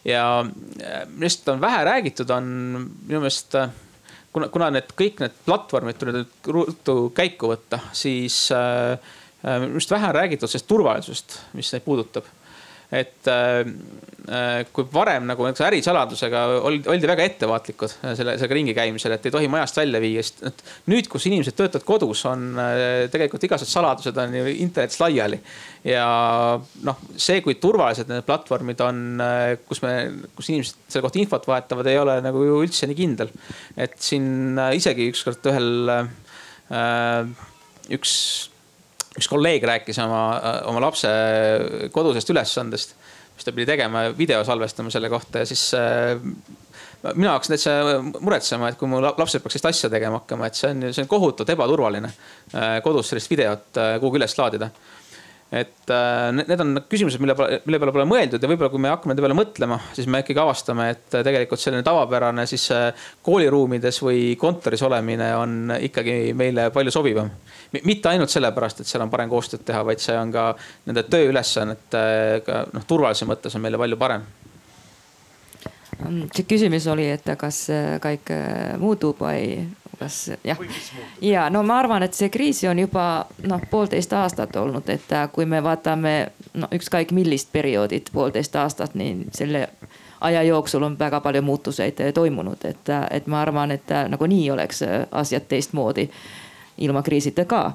ja 0.05 0.25
millest 1.07 1.47
on 1.49 1.61
vähe 1.61 1.83
räägitud, 1.87 2.29
on 2.29 2.45
minu 3.07 3.23
meelest 3.23 3.55
kuna, 4.33 4.49
kuna 4.53 4.69
need 4.75 4.91
kõik 4.99 5.23
need 5.23 5.37
platvormid 5.47 5.97
tuleb 5.97 6.19
nüüd 6.19 6.49
ruttu 6.53 6.97
käiku 7.15 7.49
võtta, 7.55 7.79
siis 7.95 8.49
minu 8.51 9.71
arust 9.71 9.93
vähe 9.95 10.11
on 10.11 10.17
räägitud 10.19 10.51
sellest 10.51 10.69
turvalisusest, 10.69 11.39
mis 11.57 11.71
neid 11.73 11.85
puudutab 11.87 12.27
et 12.95 13.29
äh, 13.29 13.65
äh, 14.29 14.61
kui 14.73 14.85
varem 14.93 15.25
nagu 15.29 15.45
näiteks 15.45 15.65
ärisaladusega 15.67 16.43
oldi, 16.65 16.87
oldi 16.91 17.09
väga 17.09 17.25
ettevaatlikud 17.29 17.91
selle, 17.91 18.35
sellega 18.37 18.57
ringi 18.57 18.75
käimisel, 18.77 19.15
et 19.15 19.27
ei 19.27 19.33
tohi 19.33 19.49
majast 19.51 19.79
välja 19.81 20.01
viia, 20.03 20.23
sest 20.23 20.63
nüüd, 20.91 21.09
kus 21.11 21.27
inimesed 21.29 21.57
töötavad 21.57 21.85
kodus, 21.87 22.23
on 22.29 22.47
äh, 22.61 22.81
tegelikult 23.13 23.47
igasugused 23.47 23.75
saladused 23.75 24.21
on 24.21 24.37
ju 24.39 24.45
internetis 24.53 25.01
laiali. 25.03 25.41
ja 25.85 26.07
noh, 26.87 27.03
see, 27.17 27.41
kui 27.45 27.57
turvalised 27.61 28.09
need 28.11 28.25
platvormid 28.27 28.81
on, 28.85 29.03
kus 29.67 29.83
me, 29.85 29.95
kus 30.37 30.51
inimesed 30.53 30.87
selle 30.87 31.05
kohta 31.05 31.21
infot 31.21 31.49
vahetavad, 31.49 31.91
ei 31.91 31.99
ole 32.01 32.19
nagu 32.25 32.45
ju 32.47 32.61
üldse 32.65 32.89
nii 32.89 32.99
kindel. 33.01 33.33
et 33.77 33.99
siin 34.01 34.59
isegi 34.77 35.09
ükskord 35.11 35.51
ühel 35.51 35.91
äh, 35.91 37.33
üks 37.93 38.15
üks 39.15 39.29
kolleeg 39.31 39.63
rääkis 39.63 39.99
oma, 40.03 40.23
oma 40.69 40.83
lapse 40.83 41.09
kodusest 41.95 42.31
ülesandest, 42.33 42.95
mis 43.35 43.47
ta 43.47 43.53
pidi 43.55 43.67
tegema, 43.69 44.09
video 44.17 44.43
salvestama 44.47 44.91
selle 44.93 45.09
kohta 45.11 45.43
ja 45.43 45.49
siis 45.49 45.69
äh, 45.77 46.15
mina 47.13 47.35
hakkasin 47.35 47.55
täitsa 47.55 47.75
muretsema, 48.19 48.71
et 48.71 48.79
kui 48.79 48.89
mu 48.89 49.01
lapsed 49.03 49.43
peaks 49.43 49.57
sellist 49.57 49.69
asja 49.71 49.91
tegema 49.93 50.21
hakkama, 50.21 50.49
et 50.49 50.59
see 50.59 50.71
on, 50.73 50.87
see 50.91 51.05
on 51.05 51.11
kohutavalt 51.11 51.53
ebaturvaline 51.55 52.11
äh, 52.11 52.77
kodus 52.85 53.11
sellist 53.11 53.31
videot 53.31 53.81
äh, 53.81 53.95
kuhugi 54.03 54.21
üles 54.21 54.37
laadida 54.39 54.71
et 55.53 55.91
äh, 55.93 56.31
need 56.33 56.61
on 56.63 56.79
küsimused, 56.89 57.21
mille 57.21 57.35
mille 57.37 57.79
peale 57.79 57.93
pole 57.93 58.05
mõeldud 58.09 58.41
ja 58.41 58.49
võib-olla 58.49 58.71
kui 58.73 58.81
me 58.81 58.89
hakkame 58.89 59.13
nende 59.13 59.23
peale 59.23 59.37
mõtlema, 59.37 59.77
siis 59.93 60.07
me 60.09 60.23
ikkagi 60.23 60.41
avastame, 60.41 60.87
et 60.95 61.17
tegelikult 61.25 61.61
selline 61.61 61.85
tavapärane 61.85 62.47
siis 62.49 62.65
kooliruumides 63.25 64.01
või 64.03 64.23
kontoris 64.41 64.81
olemine 64.87 65.29
on 65.37 65.75
ikkagi 65.77 66.33
meile 66.37 66.71
palju 66.75 66.93
sobivam. 66.95 67.29
Mitte 67.85 68.09
ainult 68.09 68.33
sellepärast, 68.33 68.81
et 68.81 68.89
seal 68.89 69.05
on 69.05 69.13
parem 69.13 69.29
koostööd 69.29 69.65
teha, 69.67 69.83
vaid 69.85 70.01
see 70.01 70.17
on 70.17 70.33
ka 70.33 70.49
nende 70.89 71.05
tööülesannetega 71.13 72.65
noh, 72.73 72.89
turvalisuse 72.89 73.29
mõttes 73.29 73.55
on 73.55 73.65
meile 73.65 73.79
palju 73.81 74.01
parem. 74.01 74.25
Mm, 75.95 76.25
see 76.35 76.43
küsimus 76.49 76.89
oli, 76.91 77.05
et 77.13 77.29
kas 77.39 77.67
kõik 78.03 78.33
äh, 78.33 78.75
muutub 78.81 79.21
või 79.23 79.61
kas 79.99 80.31
jah. 80.43 80.57
ja 81.21 81.49
no 81.49 81.63
ma 81.63 81.79
arvan, 81.79 82.03
et 82.03 82.13
see 82.13 82.29
kriis 82.29 82.63
on 82.69 82.79
juba 82.79 83.25
noh, 83.47 83.61
poolteist 83.69 84.13
aastat 84.13 84.55
olnud, 84.55 84.89
et 84.89 85.11
äh, 85.11 85.27
kui 85.31 85.45
me 85.45 85.61
vaatame 85.63 86.15
no 86.53 86.69
ükskõik 86.75 87.13
millist 87.15 87.51
perioodit, 87.51 88.09
poolteist 88.13 88.55
aastat, 88.55 88.95
nii 88.95 89.29
selle 89.35 89.67
aja 90.21 90.43
jooksul 90.43 90.83
on 90.83 90.99
väga 90.99 91.19
palju 91.21 91.41
muutuseid 91.41 92.01
toimunud, 92.13 92.65
et, 92.65 92.89
äh, 92.89 93.07
et 93.11 93.27
ma 93.27 93.41
arvan, 93.41 93.71
et 93.71 93.95
nagunii 94.09 94.49
oleks 94.51 94.83
asjad 95.11 95.47
teistmoodi 95.49 96.09
ilma 96.77 97.01
kriisita 97.03 97.45
ka 97.45 97.71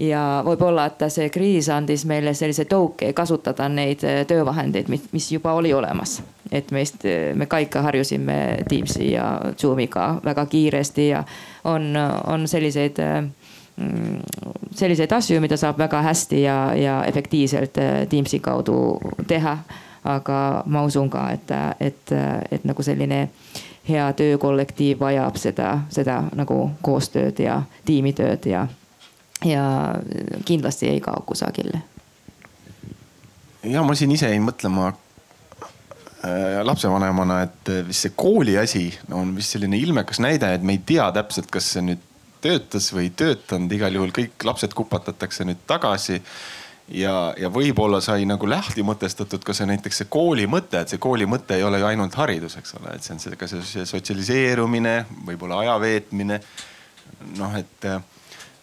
ja 0.00 0.42
võib-olla, 0.44 0.86
et 0.88 1.02
see 1.12 1.28
kriis 1.32 1.68
andis 1.72 2.06
meile 2.08 2.32
sellise 2.36 2.64
tõuke 2.68 3.12
kasutada 3.16 3.68
neid 3.68 4.04
äh, 4.06 4.22
töövahendeid, 4.28 4.88
mis 4.88 5.30
juba 5.32 5.52
oli 5.58 5.72
olemas. 5.76 6.22
et 6.52 6.70
meist, 6.70 7.04
äh, 7.04 7.34
me 7.34 7.46
kõik 7.46 7.76
harjusime 7.82 8.64
Teamsi 8.68 9.12
ja 9.12 9.40
Zoomiga 9.58 10.20
väga 10.24 10.46
kiiresti 10.46 11.08
ja 11.08 11.24
on, 11.64 11.92
on 12.26 12.48
selliseid 12.48 12.98
äh, 12.98 13.22
mm, 13.76 14.18
selliseid 14.74 15.12
asju, 15.12 15.40
mida 15.40 15.56
saab 15.56 15.78
väga 15.78 16.02
hästi 16.02 16.42
ja, 16.42 16.74
ja 16.74 17.04
efektiivselt 17.04 17.78
Teamsi 18.08 18.40
kaudu 18.40 18.98
teha. 19.26 19.58
aga 20.04 20.62
ma 20.66 20.80
usun 20.82 21.10
ka, 21.10 21.26
et, 21.30 21.50
et, 21.80 22.12
et 22.50 22.62
nagu 22.64 22.82
selline 22.82 23.26
hea 23.88 24.12
töökollektiiv 24.16 25.00
vajab 25.00 25.36
seda, 25.36 25.80
seda 25.92 26.22
nagu 26.32 26.70
koostööd 26.80 27.38
ja 27.44 27.62
tiimitööd 27.84 28.46
ja, 28.48 28.66
ja 29.44 29.94
kindlasti 30.44 30.88
ei 30.88 31.00
kao 31.00 31.22
kusagile. 31.26 31.82
ja 33.62 33.82
ma 33.82 33.94
siin 33.94 34.12
ise 34.12 34.28
jäin 34.28 34.44
mõtlema 34.44 34.90
äh, 34.90 36.60
lapsevanemana, 36.64 37.42
et 37.48 37.72
vist 37.88 38.06
see 38.06 38.14
kooli 38.16 38.58
asi 38.58 38.86
on 39.12 39.34
vist 39.36 39.56
selline 39.56 39.78
ilmekas 39.80 40.20
näide, 40.20 40.54
et 40.54 40.62
me 40.62 40.76
ei 40.78 40.84
tea 40.86 41.10
täpselt, 41.12 41.50
kas 41.52 41.72
see 41.74 41.84
nüüd 41.84 42.06
töötas 42.40 42.88
või 42.94 43.08
ei 43.08 43.12
töötanud, 43.16 43.72
igal 43.76 43.94
juhul 43.94 44.14
kõik 44.16 44.48
lapsed 44.48 44.74
kupatatakse 44.76 45.44
nüüd 45.44 45.60
tagasi 45.68 46.20
ja, 46.96 47.14
ja 47.38 47.50
võib-olla 47.52 48.00
sai 48.04 48.24
nagu 48.28 48.48
lahti 48.48 48.84
mõtestatud 48.86 49.44
ka 49.44 49.54
see 49.56 49.68
näiteks 49.70 50.02
see 50.02 50.10
kooli 50.12 50.46
mõte, 50.50 50.80
et 50.80 50.92
see 50.92 51.02
kooli 51.02 51.28
mõte 51.28 51.58
ei 51.58 51.66
ole 51.66 51.80
ju 51.82 51.88
ainult 51.90 52.16
haridus, 52.18 52.56
eks 52.60 52.76
ole, 52.80 52.94
et 52.96 53.06
see 53.06 53.14
on 53.16 53.22
see 53.22 53.40
ka 53.40 53.48
see 53.50 53.84
sotsialiseerumine, 53.92 54.96
võib-olla 55.28 55.60
aja 55.64 55.76
veetmine. 55.82 56.40
noh, 57.36 57.54
et 57.58 57.84
äh, 57.84 58.00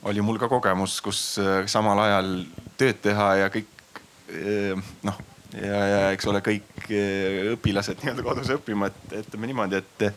oli 0.07 0.23
mul 0.23 0.39
ka 0.41 0.49
kogemus, 0.51 0.99
kus 1.03 1.21
äh, 1.41 1.63
samal 1.71 1.99
ajal 2.05 2.33
tööd 2.79 3.01
teha 3.03 3.29
ja 3.43 3.53
kõik 3.53 4.01
äh, 4.31 4.91
noh 5.07 5.23
ja, 5.57 5.79
ja 5.91 6.03
eks 6.15 6.27
ole, 6.31 6.43
kõik 6.45 6.89
äh, 6.89 7.53
õpilased 7.55 8.03
nii-öelda 8.03 8.25
kodus 8.25 8.51
õppima, 8.57 8.91
et 8.91 9.17
ütleme 9.23 9.49
niimoodi, 9.49 9.81
et 9.81 10.07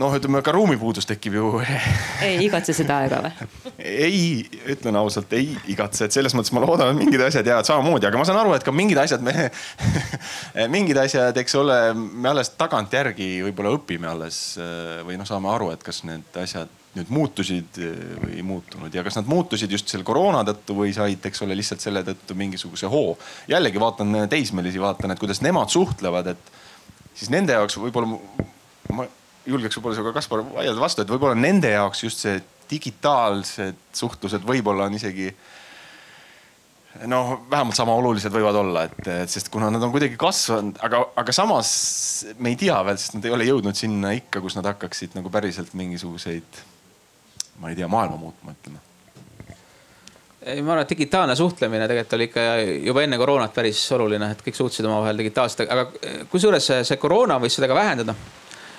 noh, 0.00 0.12
ütleme 0.12 0.42
ka 0.44 0.52
ruumipuudus 0.54 1.08
tekib 1.08 1.36
ju. 1.38 1.50
ei 2.26 2.38
igatse 2.46 2.76
seda 2.76 3.02
aega 3.04 3.20
või? 3.24 3.50
ei, 3.80 4.22
ütlen 4.72 4.96
ausalt, 5.00 5.32
ei 5.36 5.52
igatse, 5.72 6.08
et 6.08 6.16
selles 6.16 6.36
mõttes 6.36 6.54
ma 6.56 6.64
loodan, 6.64 6.92
et 6.92 7.00
mingid 7.00 7.26
asjad 7.26 7.48
jäävad 7.48 7.68
samamoodi, 7.68 8.08
aga 8.08 8.20
ma 8.20 8.28
saan 8.28 8.40
aru, 8.40 8.56
et 8.56 8.64
ka 8.64 8.74
mingid 8.76 9.00
asjad 9.02 9.24
me 9.24 9.50
mingid 10.76 11.00
asjad, 11.04 11.36
eks 11.44 11.60
ole, 11.60 11.78
me 11.96 12.32
alles 12.32 12.54
tagantjärgi 12.56 13.30
võib-olla 13.48 13.76
õpime 13.76 14.12
alles 14.12 14.40
või 15.08 15.20
noh, 15.20 15.28
saame 15.28 15.52
aru, 15.52 15.72
et 15.76 15.84
kas 15.84 16.04
need 16.08 16.44
asjad 16.44 16.72
nüüd 16.96 17.12
muutusid 17.12 17.78
või 17.78 18.38
ei 18.38 18.44
muutunud 18.46 18.94
ja 18.94 19.04
kas 19.06 19.18
nad 19.18 19.28
muutusid 19.30 19.72
just 19.72 19.92
selle 19.92 20.06
koroona 20.06 20.42
tõttu 20.48 20.78
või 20.78 20.94
said, 20.96 21.24
eks 21.28 21.44
ole, 21.44 21.56
lihtsalt 21.58 21.84
selle 21.84 22.02
tõttu 22.06 22.36
mingisuguse 22.38 22.90
hoo. 22.92 23.16
jällegi 23.48 23.80
vaatan 23.82 24.24
teismelisi, 24.32 24.82
vaatan, 24.82 25.12
et 25.12 25.22
kuidas 25.22 25.42
nemad 25.44 25.72
suhtlevad, 25.72 26.32
et 26.34 26.52
siis 27.14 27.32
nende 27.32 27.56
jaoks 27.56 27.78
võib-olla 27.80 28.18
ma 28.96 29.06
julgeks 29.46 29.78
võib-olla 29.78 29.98
sinuga, 29.98 30.14
Kaspar, 30.16 30.42
vaielda 30.54 30.82
vastu, 30.82 31.04
et 31.04 31.12
võib-olla 31.12 31.38
nende 31.38 31.70
jaoks 31.70 32.02
just 32.06 32.24
see 32.24 32.40
digitaalsed 32.70 33.78
suhtlused 33.94 34.42
võib-olla 34.46 34.88
on 34.90 34.96
isegi 34.98 35.30
noh, 37.04 37.32
vähemalt 37.50 37.76
sama 37.76 37.94
olulised 37.98 38.32
võivad 38.32 38.56
olla, 38.58 38.86
et, 38.88 39.00
et 39.24 39.30
sest 39.30 39.50
kuna 39.52 39.68
nad 39.72 39.82
on 39.84 39.92
kuidagi 39.94 40.16
kasvanud, 40.20 40.80
aga, 40.86 41.02
aga 41.20 41.34
samas 41.34 41.70
me 42.40 42.54
ei 42.54 42.60
tea 42.60 42.78
veel, 42.86 42.98
sest 43.00 43.18
nad 43.18 43.28
ei 43.28 43.34
ole 43.36 43.48
jõudnud 43.48 43.76
sinna 43.78 44.14
ikka, 44.16 44.40
kus 44.44 44.56
nad 44.58 44.68
hakkaksid 44.70 45.16
nagu 45.18 45.30
päriselt 45.32 45.74
mingisuguseid, 45.76 46.62
ma 47.60 47.70
ei 47.70 47.78
tea, 47.78 47.88
maailma 47.88 48.18
muutma, 48.20 48.54
ütleme. 48.56 48.82
Ei, 50.46 50.62
ma 50.62 50.76
arvan, 50.76 50.84
et 50.84 50.92
digitaalne 50.92 51.34
suhtlemine 51.36 51.88
tegelikult 51.90 52.14
oli 52.14 52.26
ikka 52.28 52.42
juba 52.86 53.02
enne 53.02 53.18
koroonat 53.18 53.54
päris 53.54 53.80
oluline, 53.96 54.30
et 54.30 54.42
kõik 54.46 54.58
suutsid 54.58 54.86
omavahel 54.86 55.18
digitaalselt, 55.18 55.66
aga 55.66 55.88
kusjuures 56.30 56.68
see, 56.70 56.82
see 56.86 57.00
koroona 57.02 57.40
võis 57.42 57.56
seda 57.58 57.70
ka 57.70 57.78
vähendada 57.78 58.14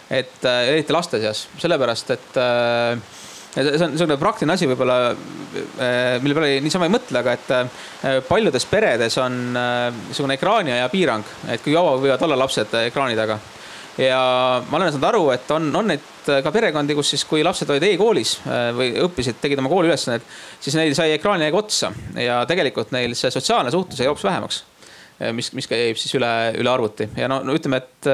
et 0.10 0.46
äh, 0.48 0.70
eriti 0.72 0.96
laste 0.96 1.20
seas, 1.20 1.48
sellepärast 1.60 2.14
et 2.16 2.40
äh, 2.40 3.16
see 3.58 3.84
on 3.84 3.94
niisugune 3.96 4.20
praktiline 4.22 4.54
asi 4.54 4.68
võib-olla, 4.70 4.98
mille 6.22 6.36
peale 6.38 6.50
niisama 6.62 6.86
ei 6.86 6.92
mõtle, 6.94 7.24
aga 7.24 7.34
et 7.34 8.26
paljudes 8.28 8.68
peredes 8.70 9.16
on 9.24 9.38
niisugune 9.56 10.36
ekraaniaja 10.38 10.92
piirang, 10.94 11.32
et 11.50 11.64
kui 11.66 11.74
kaua 11.74 11.96
võivad 11.98 12.22
olla 12.28 12.38
lapsed 12.44 12.76
ekraani 12.84 13.18
taga 13.18 13.40
ja 13.98 14.22
ma 14.70 14.78
olen 14.78 14.94
saanud 14.94 15.08
aru, 15.10 15.24
et 15.34 15.52
on, 15.56 15.70
on 15.80 15.92
neid 15.94 16.32
ka 16.44 16.52
perekondi, 16.54 16.96
kus 16.98 17.14
siis, 17.16 17.26
kui 17.26 17.44
lapsed 17.46 17.70
olid 17.72 17.86
e-koolis 17.88 18.38
või 18.78 18.92
õppisid, 19.08 19.40
tegid 19.42 19.62
oma 19.64 19.72
kooliülesanded, 19.72 20.26
siis 20.60 20.76
neil 20.76 20.96
sai 20.98 21.14
ekraaniaeg 21.16 21.56
otsa. 21.56 21.94
Ja 22.20 22.42
tegelikult 22.50 22.92
neil 22.96 23.16
see 23.18 23.32
sotsiaalne 23.34 23.72
suhtlus 23.74 24.04
jäi 24.04 24.10
hoopis 24.12 24.28
vähemaks 24.28 24.64
mis, 25.34 25.50
mis 25.58 25.66
käib 25.66 25.98
siis 25.98 26.14
üle, 26.20 26.30
üle 26.62 26.70
arvuti. 26.70 27.08
Ja 27.18 27.26
no, 27.32 27.40
no 27.48 27.56
ütleme, 27.58 27.80
et 27.80 28.10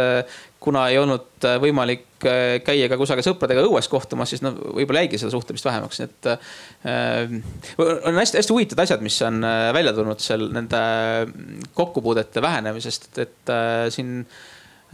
kuna 0.64 0.86
ei 0.92 1.00
olnud 1.00 1.46
äh, 1.48 1.58
võimalik 1.62 2.26
äh, 2.28 2.58
käia 2.64 2.88
ka 2.92 2.98
kusagil 3.00 3.26
sõpradega 3.26 3.66
õues 3.68 3.90
kohtumas, 3.92 4.32
siis 4.32 4.44
no 4.44 4.54
võib-olla 4.56 5.04
jäigi 5.04 5.20
seda 5.20 5.34
suhtlemist 5.34 5.68
vähemaks, 5.68 6.00
nii 6.00 6.10
et 6.10 6.30
äh,. 6.32 7.34
on 8.08 8.20
hästi-hästi 8.22 8.56
huvitavad 8.56 8.86
asjad, 8.86 9.04
mis 9.04 9.20
on 9.28 9.44
äh, 9.48 9.68
välja 9.76 9.96
tulnud 9.98 10.24
seal 10.24 10.48
nende 10.56 10.84
kokkupuudete 11.76 12.44
vähenemisest, 12.46 13.10
et 13.26 13.52
äh, 13.52 13.90
siin 13.94 14.22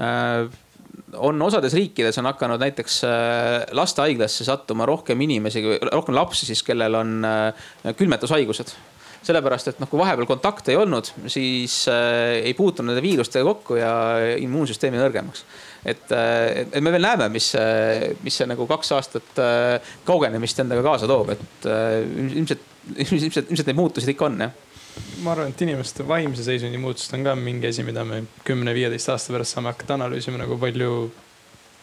äh, 0.02 0.50
on 1.18 1.42
osades 1.42 1.74
riikides 1.78 2.18
on 2.22 2.30
hakanud 2.30 2.62
näiteks 2.62 3.02
lastehaiglasse 3.78 4.46
sattuma 4.48 4.88
rohkem 4.90 5.22
inimesi, 5.22 5.64
rohkem 5.92 6.16
lapsi 6.16 6.50
siis, 6.50 6.64
kellel 6.66 6.98
on 7.00 7.20
külmetushaigused 7.98 8.74
sellepärast, 9.26 9.72
et 9.72 9.82
noh, 9.82 9.90
kui 9.90 10.00
vahepeal 10.00 10.28
kontakte 10.30 10.74
ei 10.74 10.80
olnud, 10.80 11.10
siis 11.32 11.82
äh, 11.92 12.40
ei 12.40 12.54
puutunud 12.58 12.94
nende 12.94 13.04
viirustega 13.04 13.46
kokku 13.48 13.80
ja 13.80 13.92
immuunsüsteem 14.40 14.96
jäi 14.96 15.04
nõrgemaks. 15.04 15.44
et, 15.86 16.06
äh, 16.16 16.66
et 16.72 16.80
me 16.84 16.94
veel 16.96 17.04
näeme, 17.04 17.30
mis, 17.34 17.52
mis 18.24 18.40
see 18.40 18.48
nagu 18.50 18.68
kaks 18.70 18.94
aastat 18.96 19.44
äh, 19.44 19.92
kaugenemist 20.08 20.64
endaga 20.64 20.86
kaasa 20.86 21.10
toob, 21.10 21.34
et 21.36 21.68
äh, 21.68 22.00
ilmselt, 22.30 22.64
ilmselt, 23.06 23.46
ilmselt 23.50 23.72
neid 23.72 23.80
muutusi 23.80 24.16
ikka 24.16 24.30
on 24.30 24.44
jah 24.48 24.58
ma 25.24 25.34
arvan, 25.34 25.52
et 25.54 25.62
inimeste 25.66 26.06
vaimse 26.08 26.44
seisundi 26.46 26.80
muutused 26.82 27.14
on 27.18 27.26
ka 27.28 27.36
mingi 27.40 27.70
asi, 27.70 27.84
mida 27.88 28.04
me 28.08 28.24
kümne-viieteist 28.48 29.12
aasta 29.14 29.36
pärast 29.36 29.56
saame 29.56 29.72
hakata 29.74 29.98
analüüsima 29.98 30.40
nagu 30.42 30.58
palju 30.62 30.92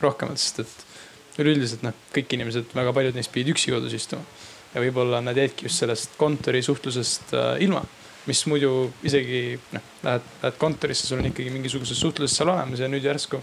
rohkemat, 0.02 0.40
sest 0.40 0.62
et 0.64 1.40
üleüldiselt 1.42 1.84
noh, 1.84 1.96
kõik 2.14 2.32
inimesed, 2.36 2.72
väga 2.76 2.94
paljud 2.96 3.16
neist 3.16 3.32
pidid 3.34 3.54
üksi 3.54 3.74
kodus 3.74 3.96
istuma 3.96 4.24
ja 4.72 4.82
võib-olla 4.82 5.22
nad 5.24 5.36
jäidki 5.36 5.68
just 5.68 5.82
sellest 5.82 6.16
kontorisuhtlusest 6.20 7.36
äh, 7.36 7.52
ilma. 7.66 7.84
mis 8.26 8.40
muidu 8.50 8.90
isegi 9.06 9.54
noh, 9.70 9.82
lähed, 10.02 10.24
lähed 10.42 10.56
kontorisse, 10.58 11.06
sul 11.06 11.20
on 11.20 11.28
ikkagi 11.28 11.52
mingisuguses 11.54 12.00
suhtluses 12.00 12.34
seal 12.36 12.50
olemas 12.50 12.80
ja 12.82 12.88
nüüd 12.90 13.04
järsku 13.06 13.38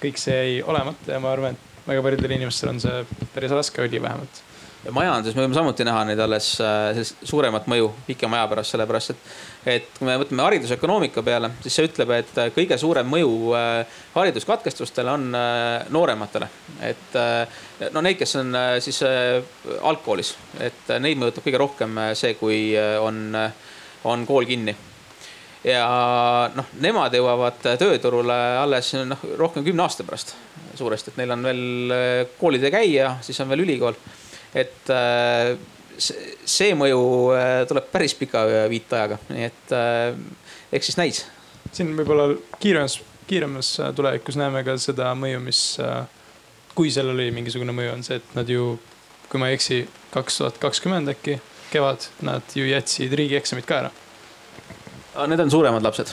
kõik 0.00 0.20
see 0.22 0.36
jäi 0.36 0.60
olemata 0.62 1.16
ja 1.16 1.18
ma 1.22 1.32
arvan, 1.34 1.56
et 1.56 1.88
väga 1.88 2.04
paljudel 2.06 2.36
inimestel 2.36 2.70
on 2.70 2.78
see 2.84 3.02
päris 3.34 3.56
raske 3.56 3.82
oli 3.82 4.02
vähemalt 4.02 4.42
majanduses 4.88 5.36
me 5.36 5.44
võime 5.44 5.56
samuti 5.56 5.84
näha 5.84 6.04
neid 6.08 6.20
alles 6.24 6.54
äh, 6.64 7.00
suuremat 7.04 7.66
mõju 7.68 7.90
pikema 8.06 8.38
aja 8.38 8.48
pärast, 8.48 8.72
sellepärast 8.72 9.12
et, 9.12 9.24
et 9.74 9.88
kui 9.98 10.08
me 10.08 10.16
võtame 10.22 10.44
haridusökonoomika 10.46 11.24
peale, 11.26 11.50
siis 11.60 11.76
see 11.76 11.88
ütleb, 11.90 12.12
et 12.16 12.38
äh, 12.40 12.48
kõige 12.54 12.78
suurem 12.80 13.08
mõju 13.12 13.32
äh, 13.58 13.98
hariduskatkestustele 14.14 15.12
on 15.12 15.26
noorematele. 15.92 16.48
et 16.82 17.18
no 17.92 18.00
neid, 18.02 18.16
kes 18.18 18.34
on 18.40 18.56
siis 18.82 18.98
algkoolis, 19.86 20.32
et 20.60 20.90
neid 20.98 21.20
mõjutab 21.20 21.44
kõige 21.44 21.60
rohkem 21.60 22.00
see, 22.18 22.34
kui 22.40 22.72
on, 23.00 23.36
on 24.04 24.24
kool 24.26 24.48
kinni. 24.48 24.74
Ja 25.64 25.84
noh, 26.56 26.72
nemad 26.80 27.14
jõuavad 27.14 27.60
tööturule 27.78 28.38
alles 28.58 28.94
noh, 29.06 29.28
rohkem 29.38 29.64
kümne 29.66 29.84
aasta 29.84 30.06
pärast. 30.08 30.34
Suuresti, 30.74 31.12
et 31.12 31.20
neil 31.20 31.36
on 31.36 31.46
veel 31.46 31.94
koolitee 32.40 32.72
käia, 32.72 33.14
siis 33.24 33.38
on 33.44 33.52
veel 33.52 33.66
ülikool 33.66 33.98
et 34.54 34.90
äh, 34.90 35.54
see 35.98 36.72
mõju 36.78 37.02
äh, 37.36 37.50
tuleb 37.70 37.90
päris 37.92 38.14
pika 38.18 38.44
viitajaga, 38.70 39.20
nii 39.30 39.46
et 39.46 39.74
äh, 39.76 40.16
eks 40.72 40.90
siis 40.90 40.98
näis. 41.00 41.22
siin 41.72 41.92
võib-olla 41.98 42.32
kiiremas, 42.62 42.98
kiiremas 43.30 43.76
tulevikus 43.96 44.38
näeme 44.40 44.64
ka 44.66 44.76
seda 44.80 45.12
mõju, 45.14 45.42
mis, 45.44 45.60
kui 46.74 46.90
sellel 46.90 47.14
oli 47.14 47.30
mingisugune 47.34 47.74
mõju, 47.76 47.92
on 47.94 48.02
see, 48.06 48.18
et 48.18 48.34
nad 48.34 48.48
ju, 48.50 48.72
kui 49.30 49.42
ma 49.42 49.50
ei 49.50 49.58
eksi, 49.58 49.84
kaks 50.14 50.40
tuhat 50.40 50.58
kakskümmend 50.62 51.12
äkki 51.12 51.38
kevad, 51.70 52.08
nad 52.26 52.56
ju 52.58 52.66
jätsid 52.66 53.14
riigieksamid 53.14 53.68
ka 53.68 53.84
ära. 53.84 53.92
Need 55.30 55.42
on 55.44 55.52
suuremad 55.52 55.84
lapsed. 55.86 56.10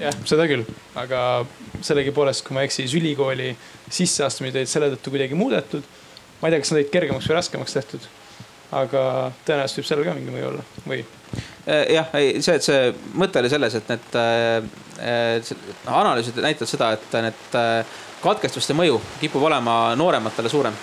jah, 0.00 0.14
seda 0.26 0.48
küll, 0.50 0.64
aga 0.98 1.20
sellegipoolest, 1.86 2.42
kui 2.46 2.56
ma 2.56 2.64
ei 2.64 2.70
eksi, 2.70 2.82
siis 2.82 2.96
ülikooli 2.98 3.52
sisseastumine 3.86 4.64
olid 4.64 4.70
selle 4.70 4.90
tõttu 4.96 5.12
kuidagi 5.14 5.38
muudetud 5.38 5.86
ma 6.40 6.48
ei 6.48 6.54
tea, 6.54 6.62
kas 6.62 6.72
nad 6.72 6.80
olid 6.80 6.92
kergemaks 6.92 7.28
või 7.28 7.38
raskemaks 7.38 7.76
tehtud. 7.76 8.08
aga 8.76 9.02
tõenäoliselt 9.46 9.78
võib 9.78 9.86
sellel 9.86 10.08
ka 10.08 10.14
mingi 10.16 10.32
mõju 10.34 10.48
olla 10.48 10.64
või? 10.90 11.04
Äh, 11.70 11.84
jah, 11.94 12.10
ei 12.18 12.42
see, 12.42 12.56
et 12.58 12.66
see 12.66 12.90
mõte 13.14 13.38
oli 13.38 13.50
selles, 13.50 13.76
et 13.78 13.92
need 13.92 14.18
äh, 14.18 15.52
analüüsid 15.86 16.40
näitavad 16.42 16.70
seda, 16.70 16.90
et 16.96 17.16
need 17.22 17.56
äh, 17.60 17.96
katkestuste 18.24 18.74
mõju 18.74 18.98
kipub 19.20 19.46
olema 19.46 19.94
noorematele 19.98 20.50
suurem. 20.50 20.74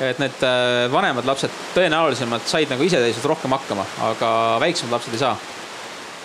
et 0.00 0.18
need 0.22 0.42
äh, 0.46 0.86
vanemad 0.92 1.26
lapsed 1.26 1.52
tõenäolisemalt 1.74 2.46
said 2.48 2.70
nagu 2.70 2.82
iseseisvalt 2.86 3.32
rohkem 3.34 3.54
hakkama, 3.56 3.86
aga 4.10 4.30
väiksemad 4.62 4.96
lapsed 4.96 5.14
ei 5.14 5.24
saa. 5.24 5.36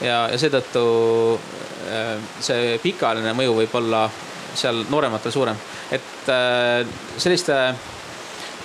ja, 0.01 0.19
ja 0.31 0.37
seetõttu 0.39 0.85
äh, 1.89 2.15
see 2.39 2.77
pikaajaline 2.83 3.35
mõju 3.37 3.57
võib 3.59 3.75
olla 3.81 4.05
seal 4.55 4.85
noorematel 4.89 5.33
suurem, 5.33 5.59
et 5.91 6.31
äh, 6.31 6.87
selliste 7.17 7.59
Äh, 7.63 8.02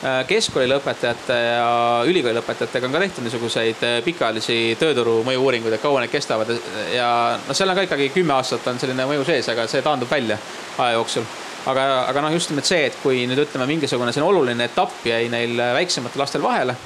keskkooli 0.02 0.68
lõpetajate 0.70 1.34
ja 1.34 1.70
ülikooli 2.06 2.36
lõpetajatega 2.38 2.86
on 2.86 2.94
ka 2.94 3.00
tehtud 3.02 3.24
niisuguseid 3.26 3.82
äh, 3.82 3.96
pikaajalisi 4.06 4.76
tööturu 4.78 5.16
mõju-uuringuid, 5.26 5.74
et 5.74 5.82
kaua 5.82 6.04
need 6.04 6.12
kestavad 6.12 6.52
ja 6.94 7.08
noh, 7.42 7.56
seal 7.56 7.72
on 7.72 7.78
ka 7.78 7.86
ikkagi 7.88 8.10
kümme 8.14 8.36
aastat 8.36 8.66
on 8.70 8.78
selline 8.78 9.08
mõju 9.10 9.26
sees, 9.26 9.48
aga 9.50 9.66
see 9.70 9.82
taandub 9.82 10.10
välja 10.10 10.38
aja 10.78 10.94
jooksul. 10.94 11.26
aga, 11.66 11.86
aga 12.12 12.22
noh, 12.22 12.36
just 12.36 12.52
nimelt 12.52 12.70
see, 12.70 12.84
et 12.86 13.00
kui 13.02 13.24
nüüd 13.26 13.42
ütleme, 13.42 13.66
mingisugune 13.66 14.14
selline 14.14 14.30
oluline 14.30 14.68
etapp 14.70 15.02
jäi 15.06 15.26
neil 15.32 15.58
väiksematel 15.80 16.22
lastel 16.22 16.46
vahele. 16.46 16.76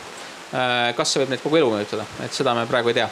Äh, 0.52 0.94
kas 0.96 1.12
see 1.12 1.20
võib 1.20 1.34
neid 1.34 1.44
kogu 1.44 1.60
elu 1.60 1.68
mõjutada, 1.74 2.08
et 2.24 2.32
seda 2.32 2.56
me 2.56 2.64
praegu 2.70 2.92
ei 2.92 3.02
tea 3.02 3.10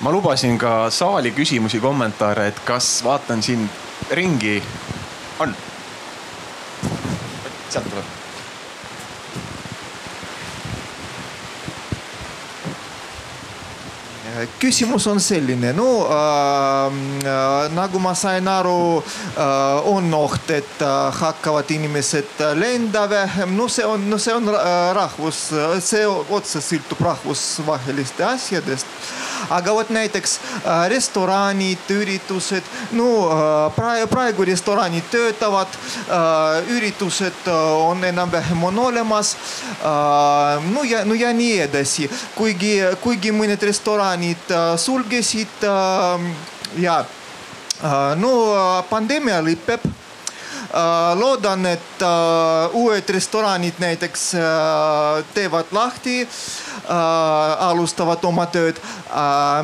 ma 0.00 0.12
lubasin 0.14 0.54
ka 0.58 0.90
saali 0.94 1.34
küsimusi, 1.34 1.80
kommentaare, 1.82 2.46
et 2.48 2.60
kas 2.64 3.00
vaatan 3.04 3.42
siin 3.42 3.66
ringi, 4.14 4.62
on? 5.42 5.56
sealt 7.68 7.90
tuleb 7.90 8.16
küsimus 14.60 15.06
on 15.10 15.20
selline, 15.20 15.72
no 15.76 15.88
äh, 16.06 16.98
äh, 17.24 17.68
nagu 17.74 17.98
ma 18.02 18.14
sain 18.14 18.48
aru 18.48 19.00
äh,, 19.00 19.88
on 19.88 20.12
oht, 20.14 20.50
et 20.50 20.82
äh, 20.82 21.12
hakkavad 21.20 21.70
inimesed 21.70 22.42
lenda 22.58 23.06
vähem, 23.10 23.56
no 23.56 23.68
see 23.68 23.86
on, 23.86 24.08
no 24.10 24.18
see 24.18 24.34
on 24.34 24.48
äh, 24.52 24.92
rahvus, 24.98 25.48
see 25.84 26.04
otse 26.06 26.62
sõltub 26.64 27.02
rahvusvaheliste 27.08 28.26
asjadest 28.26 28.86
aga 29.50 29.74
vot 29.74 29.90
näiteks 29.90 30.38
äh, 30.38 30.88
restoranid, 30.92 31.90
üritused, 31.90 32.66
no 32.96 33.08
äh, 33.28 33.74
praegu, 33.76 34.08
praegu 34.10 34.46
restoranid 34.48 35.06
töötavad, 35.10 35.78
äh, 36.08 36.72
üritused 36.76 37.48
on 37.48 38.04
enam-vähem 38.04 38.64
on 38.64 38.78
olemas. 38.78 39.36
no 40.72 40.82
ja, 40.84 41.04
no 41.04 41.14
ja 41.14 41.32
nii 41.32 41.60
edasi, 41.64 42.08
kuigi, 42.34 42.72
kuigi 43.02 43.32
mõned 43.32 43.62
restoranid 43.62 44.50
sulgesid 44.80 45.64
ja 46.82 46.98
no 48.18 48.32
pandeemia 48.90 49.40
lõpeb 49.44 49.86
loodan, 51.14 51.66
et 51.66 52.02
uued 52.76 53.10
restoranid 53.14 53.78
näiteks 53.80 54.24
teevad 55.34 55.72
lahti 55.72 56.28
alustavad 57.58 58.24
oma 58.24 58.46
tööd. 58.52 58.80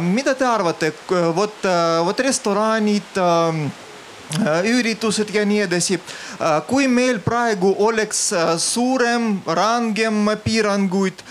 mida 0.01 0.35
te 0.35 0.47
arvate, 0.48 0.93
vot, 1.36 1.68
vot 2.05 2.20
restoranid 2.20 3.20
üritused 4.64 5.31
ja 5.35 5.44
nii 5.44 5.60
edasi. 5.66 6.01
Kui 6.69 6.86
meil 6.89 7.20
praegu 7.24 7.74
oleks 7.86 8.20
suurem, 8.62 9.40
rangem 9.47 10.31
piiranguid, 10.44 11.23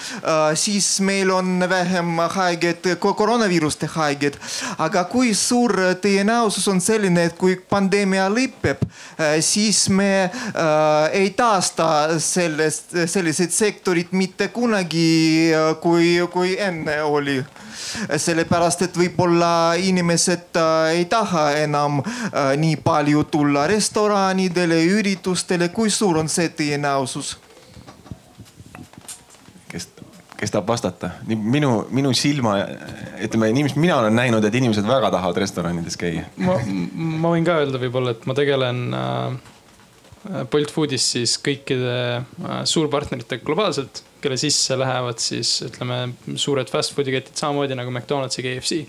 siis 0.59 0.87
meil 1.05 1.31
on 1.33 1.65
vähem 1.69 2.17
haiged, 2.35 2.87
koroonaviiruste 2.99 3.89
haiged. 3.95 4.37
aga 4.77 5.03
kui 5.11 5.33
suur 5.33 5.75
tõenäosus 6.01 6.67
on 6.71 6.81
selline, 6.81 7.27
et 7.29 7.37
kui 7.37 7.55
pandeemia 7.55 8.29
lõpeb, 8.29 8.83
siis 9.41 9.87
me 9.89 10.29
ei 11.13 11.29
taasta 11.37 12.19
sellest, 12.19 12.95
selliseid 13.07 13.51
sektorid 13.51 14.11
mitte 14.11 14.47
kunagi, 14.53 15.51
kui, 15.81 16.17
kui 16.31 16.57
enne 16.59 17.01
oli 17.03 17.41
sellepärast 18.17 18.83
et 18.87 18.97
võib-olla 18.97 19.75
inimesed 19.79 20.57
äh, 20.59 20.97
ei 20.97 21.05
taha 21.09 21.45
enam 21.63 21.99
äh, 22.03 22.53
nii 22.59 22.77
palju 22.83 23.25
tulla 23.31 23.65
restoranidele, 23.69 24.79
üritustele, 24.93 25.69
kui 25.73 25.91
suur 25.93 26.21
on 26.21 26.29
see 26.31 26.51
tõenäosus? 26.53 27.37
kes 30.43 30.51
tahab 30.51 30.67
vastata? 30.67 31.09
minu, 31.27 31.71
minu 31.95 32.11
silma, 32.17 32.57
ütleme 33.23 33.49
nii, 33.55 33.65
mis 33.69 33.77
mina 33.79 33.97
olen 34.01 34.15
näinud, 34.17 34.43
et 34.43 34.55
inimesed 34.59 34.85
väga 34.87 35.11
tahavad 35.13 35.39
restoranides 35.43 35.97
käia. 35.99 36.27
ma, 36.43 36.57
ma 37.23 37.33
võin 37.35 37.47
ka 37.47 37.57
öelda 37.61 37.81
võib-olla, 37.81 38.15
et 38.15 38.25
ma 38.29 38.35
tegelen 38.37 38.81
äh, 38.97 39.37
Bolt 40.51 40.73
Foodis 40.75 41.05
siis 41.15 41.37
kõikide 41.43 41.93
äh, 42.19 42.57
suurpartneritega 42.69 43.45
globaalselt, 43.47 44.03
kelle 44.23 44.39
sisse 44.39 44.77
lähevad 44.79 45.23
siis 45.23 45.55
ütleme 45.67 46.01
suured 46.39 46.71
fast 46.71 46.95
food'i 46.95 47.15
ketid 47.15 47.39
samamoodi 47.39 47.79
nagu 47.79 47.91
McDonalds 47.91 48.39
ja 48.39 48.45
KFC. 48.47 48.83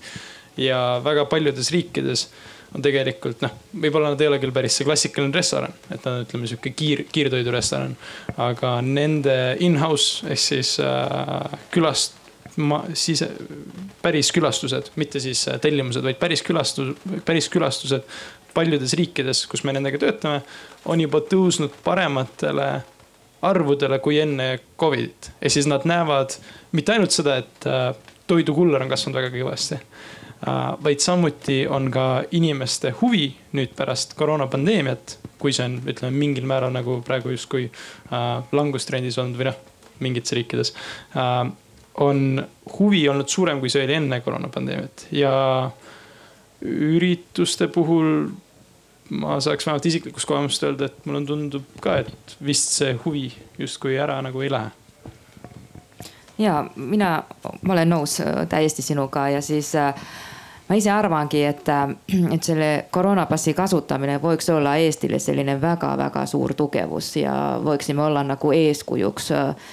ja 0.59 0.81
väga 1.05 1.27
paljudes 1.31 1.71
riikides 1.75 2.29
on 2.75 2.83
tegelikult 2.83 3.43
noh, 3.45 3.55
võib-olla 3.85 4.13
nad 4.13 4.23
ei 4.23 4.29
ole 4.31 4.41
küll 4.43 4.55
päris 4.55 4.79
see 4.79 4.87
klassikaline 4.87 5.35
restoran, 5.35 5.75
et 5.89 6.01
nad 6.01 6.11
on 6.11 6.27
ütleme 6.27 6.51
sihuke 6.51 6.75
kiir, 6.75 7.05
kiirtoidurestoran. 7.13 7.95
aga 8.49 8.75
nende 8.85 9.37
in-house 9.65 10.27
ehk 10.31 10.43
siis 10.43 10.77
äh, 10.83 11.59
külast-, 11.75 12.19
sise, 12.99 13.31
päris 14.03 14.33
külastused, 14.35 14.91
mitte 15.01 15.23
siis 15.23 15.47
äh, 15.49 15.61
tellimused, 15.63 16.03
vaid 16.05 16.19
päris 16.23 16.43
külastus, 16.47 16.95
päris 17.27 17.51
külastused 17.53 18.09
paljudes 18.55 18.95
riikides, 18.99 19.47
kus 19.51 19.65
me 19.67 19.75
nendega 19.75 19.99
töötame, 19.99 20.43
on 20.87 21.01
juba 21.03 21.23
tõusnud 21.27 21.75
parematele 21.87 22.69
arvudele 23.45 23.99
kui 24.01 24.19
enne 24.23 24.59
Covidit. 24.81 25.31
ja 25.41 25.51
siis 25.51 25.67
nad 25.71 25.87
näevad 25.87 26.39
mitte 26.73 26.95
ainult 26.95 27.15
seda, 27.15 27.39
et 27.43 27.71
äh, 27.71 27.93
toidukuller 28.27 28.83
on 28.83 28.91
kasvanud 28.91 29.21
väga 29.21 29.35
kõvasti 29.35 29.79
Äh, 29.79 29.94
vaid 30.85 31.01
samuti 31.01 31.65
on 31.71 31.91
ka 31.93 32.25
inimeste 32.37 32.93
huvi 33.01 33.29
nüüd 33.57 33.73
pärast 33.77 34.15
koroonapandeemiat, 34.19 35.19
kui 35.39 35.55
see 35.55 35.67
on, 35.69 35.79
ütleme 35.89 36.17
mingil 36.17 36.47
määral 36.49 36.73
nagu 36.75 36.99
praegu 37.07 37.33
justkui 37.33 37.69
äh, 37.69 38.27
langustrendis 38.53 39.19
olnud 39.21 39.41
või 39.41 39.49
noh, 39.51 39.61
mingites 40.05 40.35
riikides 40.37 40.75
äh,. 41.17 41.49
on 42.03 42.45
huvi 42.79 43.05
olnud 43.09 43.31
suurem, 43.31 43.61
kui 43.63 43.71
see 43.71 43.85
oli 43.87 43.95
enne 44.01 44.21
koroonapandeemiat 44.21 45.07
ja 45.15 45.35
ürituste 46.65 47.69
puhul 47.69 48.33
ma 49.15 49.37
saaks 49.41 49.67
vähemalt 49.67 49.87
isiklikust 49.87 50.27
kogemust 50.29 50.65
öelda, 50.65 50.89
et 50.89 51.07
mulle 51.07 51.27
tundub 51.29 51.77
ka, 51.85 52.01
et 52.03 52.37
vist 52.45 52.73
see 52.81 52.97
huvi 53.05 53.29
justkui 53.61 53.99
ära 54.01 54.19
nagu 54.25 54.43
ei 54.43 54.51
lähe 54.53 54.73
ja 56.39 56.65
mina, 56.77 57.17
ma 57.63 57.73
olen 57.73 57.93
nõus 57.95 58.21
äh, 58.21 58.47
täiesti 58.49 58.83
sinuga 58.83 59.29
ja 59.29 59.43
siis 59.43 59.75
äh, 59.75 59.95
ma 60.69 60.77
ise 60.79 60.91
arvangi, 60.91 61.45
et, 61.45 61.69
äh, 61.69 61.89
et 62.35 62.43
selle 62.43 62.71
koroonapassi 62.91 63.55
kasutamine 63.55 64.19
võiks 64.23 64.49
olla 64.53 64.77
Eestile 64.81 65.19
selline 65.21 65.59
väga-väga 65.61 66.27
suur 66.27 66.55
tugevus 66.55 67.15
ja 67.21 67.35
võiksime 67.65 68.05
olla 68.07 68.25
nagu 68.27 68.53
eeskujuks 68.53 69.31
äh, 69.37 69.73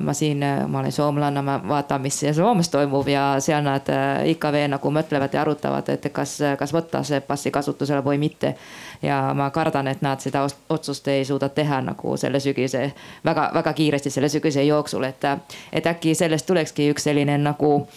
ma 0.00 0.12
siin, 0.14 0.44
ma 0.68 0.78
olen 0.78 0.92
soomlane, 0.92 1.42
ma 1.42 1.56
vaatan, 1.68 2.00
mis 2.00 2.20
Soomes 2.36 2.68
toimub 2.70 3.08
ja 3.08 3.24
seal 3.42 3.64
nad 3.66 3.88
äh, 3.90 4.28
ikka 4.30 4.52
veel 4.54 4.68
nagu 4.70 4.92
mõtlevad 4.94 5.34
ja 5.34 5.40
arutavad, 5.42 5.88
et 5.90 6.06
kas, 6.14 6.36
kas 6.58 6.74
võtta 6.74 7.02
see 7.06 7.18
passi 7.20 7.50
kasutusele 7.50 8.04
või 8.06 8.20
mitte. 8.22 8.54
ja 9.02 9.34
ma 9.34 9.50
kardan, 9.50 9.88
et 9.88 10.02
nad 10.02 10.20
seda 10.20 10.44
otsust 10.68 11.08
ei 11.08 11.24
suuda 11.24 11.48
teha 11.48 11.80
nagu 11.80 12.16
selle 12.16 12.40
sügise 12.40 12.92
väga-väga 13.24 13.72
kiiresti 13.72 14.10
selle 14.10 14.28
sügise 14.28 14.62
jooksul, 14.62 15.04
et, 15.04 15.24
et 15.72 15.86
äkki 15.86 16.14
sellest 16.14 16.46
tulekski 16.46 16.90
üks 16.92 17.08
selline 17.08 17.38
nagu 17.38 17.88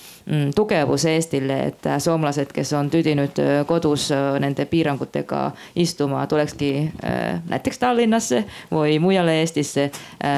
tugevus 0.56 1.06
Eestile, 1.06 1.64
et 1.68 1.86
äh, 1.86 2.00
soomlased, 2.00 2.52
kes 2.54 2.74
on 2.74 2.90
tüdinud 2.90 3.40
äh, 3.40 3.66
kodus 3.68 4.12
äh, 4.12 4.40
nende 4.40 4.66
piirangutega 4.66 5.52
istuma, 5.76 6.28
tulekski 6.28 6.92
näiteks 7.50 7.80
Tallinnasse 7.80 8.44
või 8.72 8.96
mujale 9.00 9.36
Eestisse 9.42 9.90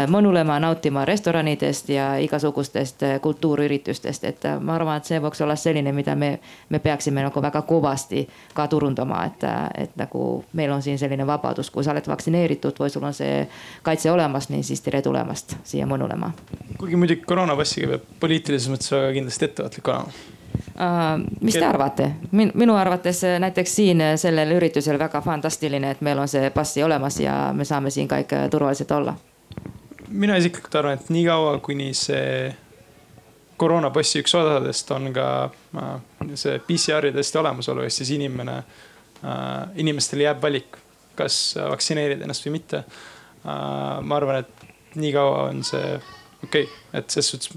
mõnulema, 0.09 0.57
nautima 0.59 1.05
restoranidest 1.05 1.89
ja 1.89 2.07
igasugustest 2.21 3.03
kultuuriüritustest, 3.21 4.23
et 4.23 4.47
ma 4.59 4.75
arvan, 4.75 4.97
et 4.97 5.09
see 5.09 5.19
võiks 5.21 5.41
olla 5.43 5.55
selline, 5.59 5.91
mida 5.93 6.15
me, 6.15 6.31
me 6.69 6.79
peaksime 6.79 7.23
nagu 7.25 7.41
väga 7.41 7.61
kõvasti 7.67 8.25
ka 8.53 8.67
turundama, 8.71 9.25
et, 9.29 9.45
et 9.85 9.95
nagu 9.99 10.25
meil 10.53 10.73
on 10.73 10.81
siin 10.81 10.99
selline 10.99 11.27
vabadus, 11.27 11.69
kui 11.69 11.85
sa 11.85 11.93
oled 11.93 12.07
vaktsineeritud 12.09 12.79
või 12.79 12.93
sul 12.93 13.05
on 13.05 13.13
see 13.13 13.43
kaitse 13.85 14.11
olemas, 14.11 14.49
nii 14.49 14.63
siis 14.65 14.81
tere 14.85 15.01
tulemast 15.05 15.57
siia 15.63 15.85
mõnulema. 15.89 16.31
kuigi 16.79 16.95
muidugi 16.99 17.27
koroonapassiga 17.27 17.93
peab 17.93 18.09
poliitilises 18.19 18.71
mõttes 18.71 18.91
väga 18.95 19.13
kindlasti 19.19 19.49
ettevaatlik 19.49 19.74
ettevaatlik 19.75 19.87
olema 19.87 20.35
uh,? 20.79 21.25
mis 21.41 21.53
te 21.53 21.65
arvate 21.65 22.11
Min,? 22.31 22.51
minu 22.53 22.75
arvates 22.75 23.23
äh, 23.23 23.39
näiteks 23.39 23.75
siin 23.75 24.01
äh, 24.01 24.15
sellel 24.15 24.51
üritusel 24.51 24.99
väga 24.99 25.21
fantastiline, 25.21 25.91
et 25.91 26.01
meil 26.01 26.19
on 26.19 26.27
see 26.27 26.49
passi 26.49 26.83
olemas 26.83 27.19
ja 27.19 27.53
me 27.53 27.65
saame 27.65 27.91
siin 27.91 28.09
kõik 28.11 28.33
äh, 28.33 28.49
turvaliselt 28.49 28.91
olla. 28.91 29.15
mina 30.07 30.37
isiklikult 30.37 30.75
arvan, 30.75 30.99
et 30.99 31.09
niikaua, 31.09 31.57
kuni 31.59 31.93
see 31.93 32.53
koroonapassi 33.57 34.19
üks 34.19 34.35
osadest 34.35 34.91
on 34.91 35.13
ka 35.15 35.27
see 36.35 36.59
PCR-i 36.67 37.13
testi 37.15 37.39
olemasolu, 37.39 37.85
ehk 37.85 37.93
siis 37.95 38.09
inimene 38.11 38.57
inimestel 39.79 40.25
jääb 40.25 40.41
valik, 40.43 40.75
kas 41.15 41.55
vaktsineerida 41.55 42.27
ennast 42.27 42.43
või 42.45 42.57
mitte 42.57 42.83
ma 43.45 44.17
arvan, 44.17 44.43
et 44.43 44.99
niikaua 44.99 45.47
on 45.47 45.63
see 45.63 45.95
okei 46.43 46.67
okay., 46.67 46.99
et 46.99 47.15
selles 47.15 47.31
suhtes 47.31 47.55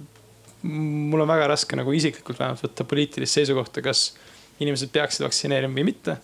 mul 0.69 1.21
on 1.21 1.29
väga 1.29 1.49
raske 1.53 1.77
nagu 1.79 1.93
isiklikult 1.97 2.39
vähemalt 2.41 2.63
võtta 2.65 2.85
poliitilist 2.89 3.39
seisukohta, 3.39 3.83
kas 3.85 4.13
inimesed 4.61 4.93
peaksid 4.93 5.25
vaktsineerima 5.25 5.75
või 5.75 5.87
mitte. 5.93 6.19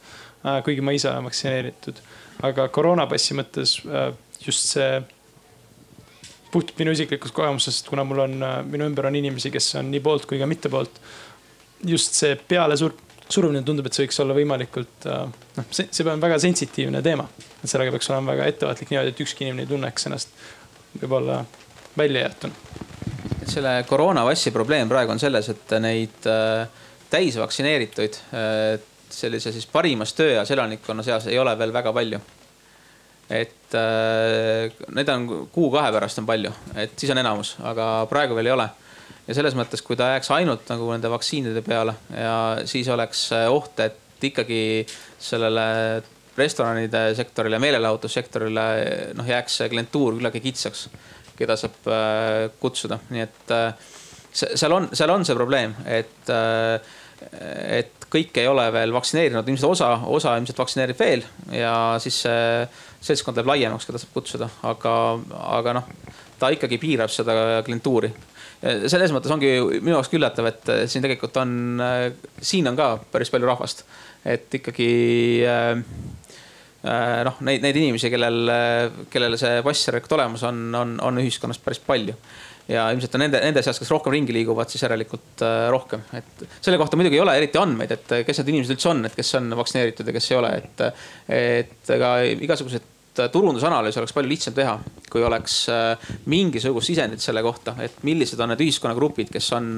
Äh, 0.45 0.61
kuigi 0.67 0.85
ma 0.85 0.93
ise 0.93 1.09
olen 1.09 1.29
vaktsineeritud, 1.29 2.01
aga 2.45 2.69
koroonapassi 2.75 3.37
mõttes 3.39 3.79
äh, 3.87 4.11
just 4.45 4.75
see 4.75 4.99
puhtalt 6.53 6.77
minu 6.79 6.93
isiklikust 6.95 7.35
kogemusest, 7.35 7.89
kuna 7.89 8.05
mul 8.07 8.27
on, 8.27 8.37
äh, 8.45 8.59
minu 8.69 8.89
ümber 8.91 9.09
on 9.09 9.17
inimesi, 9.19 9.53
kes 9.55 9.73
on 9.81 9.89
nii 9.95 10.03
poolt 10.05 10.29
kui 10.31 10.41
ka 10.43 10.51
mitte 10.51 10.73
poolt. 10.73 11.01
just 11.85 12.17
see 12.17 12.37
peale 12.49 12.77
sur-, 12.81 12.97
surumine 13.29 13.65
tundub, 13.65 13.87
et 13.89 13.97
see 13.97 14.07
võiks 14.07 14.21
olla 14.23 14.37
võimalikult 14.37 15.09
noh, 15.09 15.67
see, 15.71 15.89
see 15.93 16.07
on 16.09 16.21
väga 16.21 16.39
sensitiivne 16.41 17.03
teema. 17.05 17.27
et 17.63 17.71
sellega 17.71 17.93
peaks 17.93 18.11
olema 18.13 18.33
väga 18.33 18.49
ettevaatlik 18.53 18.93
niimoodi, 18.93 19.13
et 19.13 19.25
ükski 19.25 19.45
inimene 19.45 19.65
ei 19.65 19.73
tunneks 19.73 20.09
ennast 20.09 20.37
võib-olla 21.01 21.43
välja 21.97 22.27
jäetuna 22.27 22.94
et 23.45 23.53
selle 23.53 23.75
koroonapassi 23.89 24.53
probleem 24.55 24.89
praegu 24.89 25.13
on 25.13 25.21
selles, 25.21 25.51
et 25.53 25.75
neid 25.83 26.29
äh, 26.31 26.65
täisvaktsineerituid 27.13 28.17
äh, 28.33 28.79
sellise 29.13 29.53
siis 29.55 29.67
parimas 29.71 30.15
tööeas 30.17 30.51
elanikkonna 30.51 31.05
seas 31.07 31.29
ei 31.31 31.39
ole 31.39 31.53
veel 31.59 31.75
väga 31.75 31.93
palju. 31.93 32.21
et 33.31 33.77
äh, 33.81 34.73
need 34.97 35.13
on 35.13 35.29
kuu-kahe 35.53 35.93
pärast 35.93 36.23
on 36.23 36.29
palju, 36.29 36.53
et 36.77 36.97
siis 36.97 37.13
on 37.13 37.21
enamus, 37.21 37.57
aga 37.65 38.07
praegu 38.11 38.37
veel 38.37 38.51
ei 38.51 38.57
ole. 38.57 38.69
ja 39.29 39.37
selles 39.37 39.57
mõttes, 39.57 39.85
kui 39.85 39.97
ta 39.97 40.15
jääks 40.15 40.33
ainult 40.37 40.69
nagu 40.73 40.91
nende 40.93 41.13
vaktsiinide 41.13 41.63
peale 41.67 41.97
ja 42.17 42.65
siis 42.65 42.89
oleks 42.89 43.29
oht, 43.53 43.81
et 43.81 44.25
ikkagi 44.25 44.87
sellele 45.21 45.65
restoranide 46.37 47.11
sektorile, 47.15 47.61
meelelahutussektorile 47.63 48.65
noh, 49.15 49.27
jääks 49.29 49.61
see 49.61 49.69
klientuur 49.71 50.17
küllaltki 50.17 50.43
kitsaks 50.49 50.89
keda 51.39 51.57
saab 51.59 51.89
äh, 51.91 52.51
kutsuda, 52.61 52.99
nii 53.13 53.25
et 53.25 53.55
äh, 53.55 53.93
seal 54.35 54.75
on, 54.75 54.89
seal 54.97 55.13
on 55.15 55.27
see 55.27 55.37
probleem, 55.37 55.75
et, 55.87 56.31
äh, 56.33 56.77
et 57.81 58.09
kõik 58.13 58.37
ei 58.39 58.51
ole 58.51 58.67
veel 58.75 58.95
vaktsineerinud, 58.95 59.49
ilmselt 59.49 59.77
osa, 59.77 59.91
osa 60.11 60.37
ilmselt 60.39 60.61
vaktsineerib 60.61 61.01
veel 61.01 61.25
ja 61.55 61.75
siis 62.03 62.21
see 62.27 62.45
seltskond 63.05 63.39
läheb 63.39 63.51
laiemaks, 63.51 63.89
keda 63.89 64.01
saab 64.01 64.15
kutsuda, 64.15 64.49
aga, 64.67 64.95
aga 65.59 65.75
noh, 65.81 65.91
ta 66.41 66.51
ikkagi 66.55 66.79
piirab 66.81 67.13
seda 67.13 67.35
klientuuri. 67.67 68.13
Selles 68.89 69.13
mõttes 69.13 69.33
ongi 69.35 69.51
minu 69.85 69.99
jaoks 69.99 70.09
üllatav, 70.17 70.47
et 70.49 70.71
siin 70.89 71.05
tegelikult 71.05 71.37
on, 71.43 71.51
siin 72.41 72.71
on 72.71 72.79
ka 72.79 72.95
päris 73.13 73.29
palju 73.35 73.51
rahvast. 73.51 73.85
et 74.25 74.55
ikkagi 74.57 74.89
Äh, 75.45 75.83
noh, 76.85 77.39
neid, 77.47 77.63
neid 77.65 77.77
inimesi, 77.81 78.11
kellel, 78.13 78.51
kellele 79.13 79.39
see 79.41 79.63
passjärjekord 79.65 80.19
olemas 80.19 80.45
on, 80.49 80.67
on, 80.77 80.99
on 81.05 81.23
ühiskonnas 81.23 81.61
päris 81.65 81.81
palju. 81.85 82.17
ja 82.69 82.87
ilmselt 82.93 83.17
on 83.17 83.25
nende, 83.27 83.41
nende 83.45 83.63
seas, 83.65 83.79
kes 83.81 83.91
rohkem 83.93 84.15
ringi 84.15 84.33
liiguvad, 84.33 84.71
siis 84.73 84.85
järelikult 84.87 85.45
äh, 85.45 85.67
rohkem, 85.73 86.05
et 86.17 86.47
selle 86.65 86.79
kohta 86.81 86.97
muidugi 86.97 87.19
ei 87.19 87.25
ole 87.25 87.37
eriti 87.37 87.61
andmeid, 87.61 87.93
et 87.93 88.15
kes 88.25 88.41
need 88.41 88.55
inimesed 88.55 88.77
üldse 88.77 88.91
on, 88.93 89.05
et 89.05 89.17
kes 89.17 89.35
on 89.41 89.53
vaktsineeritud 89.61 90.09
ja 90.09 90.17
kes 90.17 90.31
ei 90.33 90.41
ole, 90.41 90.57
et. 90.63 90.85
et 91.29 91.95
ega 91.95 92.17
igasugused 92.25 92.91
turundusanalüüsi 93.15 94.01
oleks 94.01 94.15
palju 94.17 94.31
lihtsam 94.33 94.55
teha, 94.57 94.73
kui 95.13 95.23
oleks 95.23 95.59
äh, 95.71 96.09
mingisugust 96.33 96.91
sisendit 96.91 97.23
selle 97.23 97.45
kohta, 97.47 97.77
et 97.85 98.01
millised 98.03 98.41
on 98.41 98.51
need 98.51 98.65
ühiskonnagrupid, 98.65 99.31
kes 99.33 99.53
on, 99.55 99.71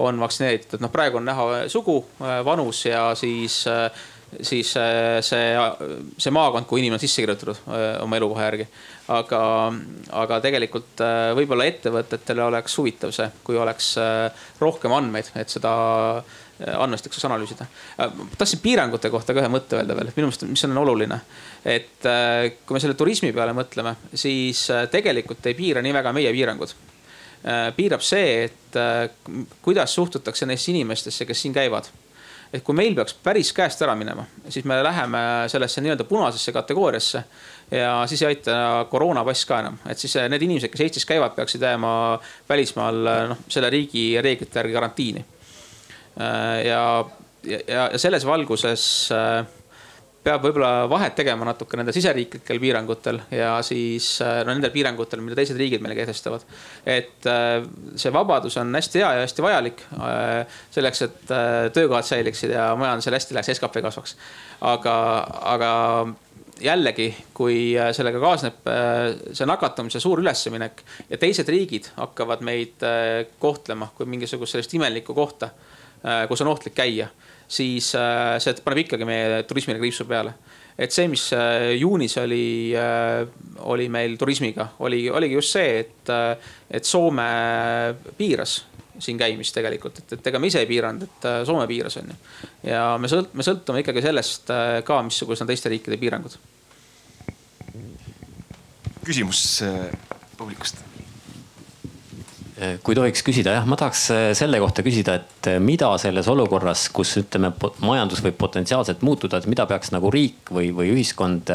on 0.00 0.22
vaktsineeritud, 0.22 0.84
noh, 0.84 0.92
praegu 0.92 1.18
on 1.18 1.26
näha 1.26 1.48
sugu, 1.72 1.98
vanus 2.46 2.84
ja 2.86 3.08
siis 3.18 3.64
siis 4.42 4.76
äh, 4.76 5.18
see, 5.20 5.54
see 6.18 6.32
maakond, 6.34 6.66
kuhu 6.68 6.80
inimene 6.80 6.98
on 6.98 7.02
sisse 7.02 7.22
kirjutatud 7.22 7.56
äh, 7.56 8.02
oma 8.02 8.18
elukoha 8.18 8.46
järgi. 8.46 8.66
aga, 9.10 9.40
aga 10.22 10.38
tegelikult 10.44 11.02
äh, 11.02 11.30
võib-olla 11.38 11.66
ettevõtetele 11.70 12.44
oleks 12.46 12.76
huvitav 12.78 13.14
see, 13.14 13.26
kui 13.44 13.58
oleks 13.58 13.94
rohkem 14.60 14.94
andmeid, 14.94 15.32
et 15.40 15.50
seda 15.50 15.72
andmestik 16.60 17.14
saaks 17.16 17.24
analüüsida. 17.30 17.66
tahtsin 18.38 18.60
piirangute 18.62 19.10
kohta 19.10 19.34
ka 19.34 19.42
ühe 19.42 19.50
mõtte 19.50 19.78
öelda 19.78 19.96
veel, 19.96 20.12
minu 20.16 20.28
meelest, 20.28 20.44
mis 20.50 20.64
on 20.68 20.78
oluline. 20.82 21.20
et 21.64 22.04
kui 22.66 22.76
me 22.76 22.82
selle 22.82 22.94
turismi 22.94 23.32
peale 23.32 23.56
mõtleme, 23.56 23.96
siis 24.14 24.66
tegelikult 24.92 25.46
ei 25.48 25.56
piira 25.56 25.82
nii 25.82 25.96
väga 25.96 26.12
meie 26.12 26.32
piirangud 26.36 26.76
piirab 27.76 28.04
see, 28.04 28.44
et 28.44 28.76
kuidas 29.64 29.94
suhtutakse 29.96 30.44
neisse 30.46 30.68
inimestesse, 30.74 31.24
kes 31.24 31.46
siin 31.46 31.56
käivad 31.56 31.88
et 32.52 32.64
kui 32.66 32.74
meil 32.74 32.96
peaks 32.98 33.14
päris 33.22 33.52
käest 33.54 33.82
ära 33.84 33.94
minema, 33.98 34.24
siis 34.48 34.66
me 34.66 34.80
läheme 34.82 35.20
sellesse 35.52 35.82
nii-öelda 35.84 36.06
punasesse 36.08 36.52
kategooriasse. 36.52 37.22
ja 37.70 37.92
siis 38.10 38.22
ei 38.22 38.32
aita 38.32 38.86
koroonapass 38.90 39.46
ka 39.46 39.60
enam, 39.62 39.78
et 39.86 39.98
siis 39.98 40.16
need 40.28 40.42
inimesed, 40.42 40.72
kes 40.72 40.86
Eestis 40.86 41.06
käivad, 41.06 41.36
peaksid 41.36 41.62
jääma 41.62 41.92
välismaal 42.48 43.00
noh, 43.30 43.44
selle 43.48 43.70
riigi 43.70 44.04
reeglite 44.22 44.58
järgi 44.58 44.74
karantiini. 44.74 45.24
ja, 46.66 46.82
ja, 47.46 47.88
ja 47.92 47.98
selles 47.98 48.26
valguses 48.26 48.84
äh, 49.14 49.46
peab 50.24 50.42
võib-olla 50.44 50.84
vahet 50.90 51.14
tegema 51.16 51.46
natuke 51.48 51.78
nende 51.80 51.94
siseriiklikel 51.96 52.60
piirangutel 52.60 53.22
ja 53.32 53.54
siis 53.64 54.12
äh, 54.24 54.42
no 54.44 54.52
nendel 54.52 54.72
piirangutel, 54.74 55.22
mida 55.24 55.38
teised 55.38 55.56
riigid 55.60 55.80
meile 55.80 55.96
kehtestavad. 55.96 56.44
et 56.84 57.28
äh, 57.30 57.62
see 57.96 58.12
vabadus 58.12 58.58
on 58.60 58.74
hästi 58.76 59.00
hea 59.00 59.12
ja 59.16 59.22
hästi 59.24 59.44
vajalik 59.44 59.84
äh, 59.96 60.58
selleks, 60.74 61.02
et 61.06 61.32
töökohad 61.72 62.04
säiliksid 62.08 62.52
ja 62.52 62.70
majandusel 62.76 63.16
hästi 63.16 63.36
läheks, 63.36 63.56
skp 63.56 63.80
kasvaks. 63.86 64.16
aga, 64.60 64.96
aga 65.54 65.72
jällegi, 66.60 67.08
kui 67.32 67.72
sellega 67.96 68.20
kaasneb 68.20 68.68
see 69.32 69.46
nakatumise 69.48 70.02
suur 70.02 70.20
ülesminek 70.20 70.82
ja 71.08 71.16
teised 71.16 71.48
riigid 71.48 71.88
hakkavad 71.96 72.44
meid 72.44 72.84
kohtlema 73.40 73.88
kui 73.96 74.04
mingisugust 74.04 74.52
sellist 74.52 74.76
imelikku 74.76 75.16
kohta, 75.16 75.48
kus 76.28 76.44
on 76.44 76.52
ohtlik 76.52 76.76
käia 76.76 77.08
siis 77.50 77.92
äh, 77.98 78.38
see 78.42 78.62
paneb 78.64 78.84
ikkagi 78.84 79.06
meie 79.08 79.42
turismile 79.48 79.80
kriipsu 79.82 80.06
peale. 80.08 80.34
et 80.80 80.94
see, 80.94 81.08
mis 81.12 81.26
äh, 81.36 81.74
juunis 81.76 82.16
oli, 82.22 82.72
äh, 82.78 83.26
oli 83.68 83.88
meil 83.92 84.16
turismiga, 84.18 84.70
oli, 84.86 85.02
oligi 85.10 85.36
just 85.36 85.56
see, 85.58 85.80
et, 85.82 86.12
et 86.70 86.86
Soome 86.88 87.26
piiras 88.16 88.60
siin 89.00 89.18
käimist 89.20 89.54
tegelikult, 89.56 89.98
et, 90.02 90.14
et 90.18 90.30
ega 90.30 90.40
me 90.40 90.48
ise 90.50 90.60
ei 90.62 90.68
piiranud, 90.68 91.04
et 91.08 91.28
Soome 91.48 91.66
piiras 91.68 91.98
on 92.00 92.12
ju. 92.12 92.16
ja 92.70 92.84
me 93.00 93.10
sõlt-, 93.10 93.34
me 93.34 93.46
sõltume 93.46 93.82
ikkagi 93.84 94.04
sellest 94.04 94.54
ka, 94.86 95.02
missugused 95.06 95.44
on 95.44 95.50
teiste 95.50 95.72
riikide 95.72 96.00
piirangud. 96.00 96.38
küsimus 99.04 99.42
publikust 100.38 100.84
kui 102.84 102.96
tohiks 102.96 103.22
küsida, 103.24 103.54
jah, 103.56 103.68
ma 103.68 103.76
tahaks 103.80 104.02
eh, 104.14 104.24
selle 104.36 104.58
kohta 104.60 104.84
küsida, 104.84 105.14
et 105.20 105.48
eh, 105.48 105.60
mida 105.62 105.88
selles 106.00 106.28
olukorras, 106.28 106.88
kus 106.92 107.14
ütleme, 107.22 107.52
majandus 107.84 108.20
võib 108.24 108.36
potentsiaalselt 108.40 109.04
muutuda, 109.06 109.40
et 109.40 109.48
mida 109.50 109.64
peaks 109.70 109.94
nagu 109.94 110.10
riik 110.12 110.52
või, 110.52 110.68
või 110.76 110.92
ühiskond 110.94 111.52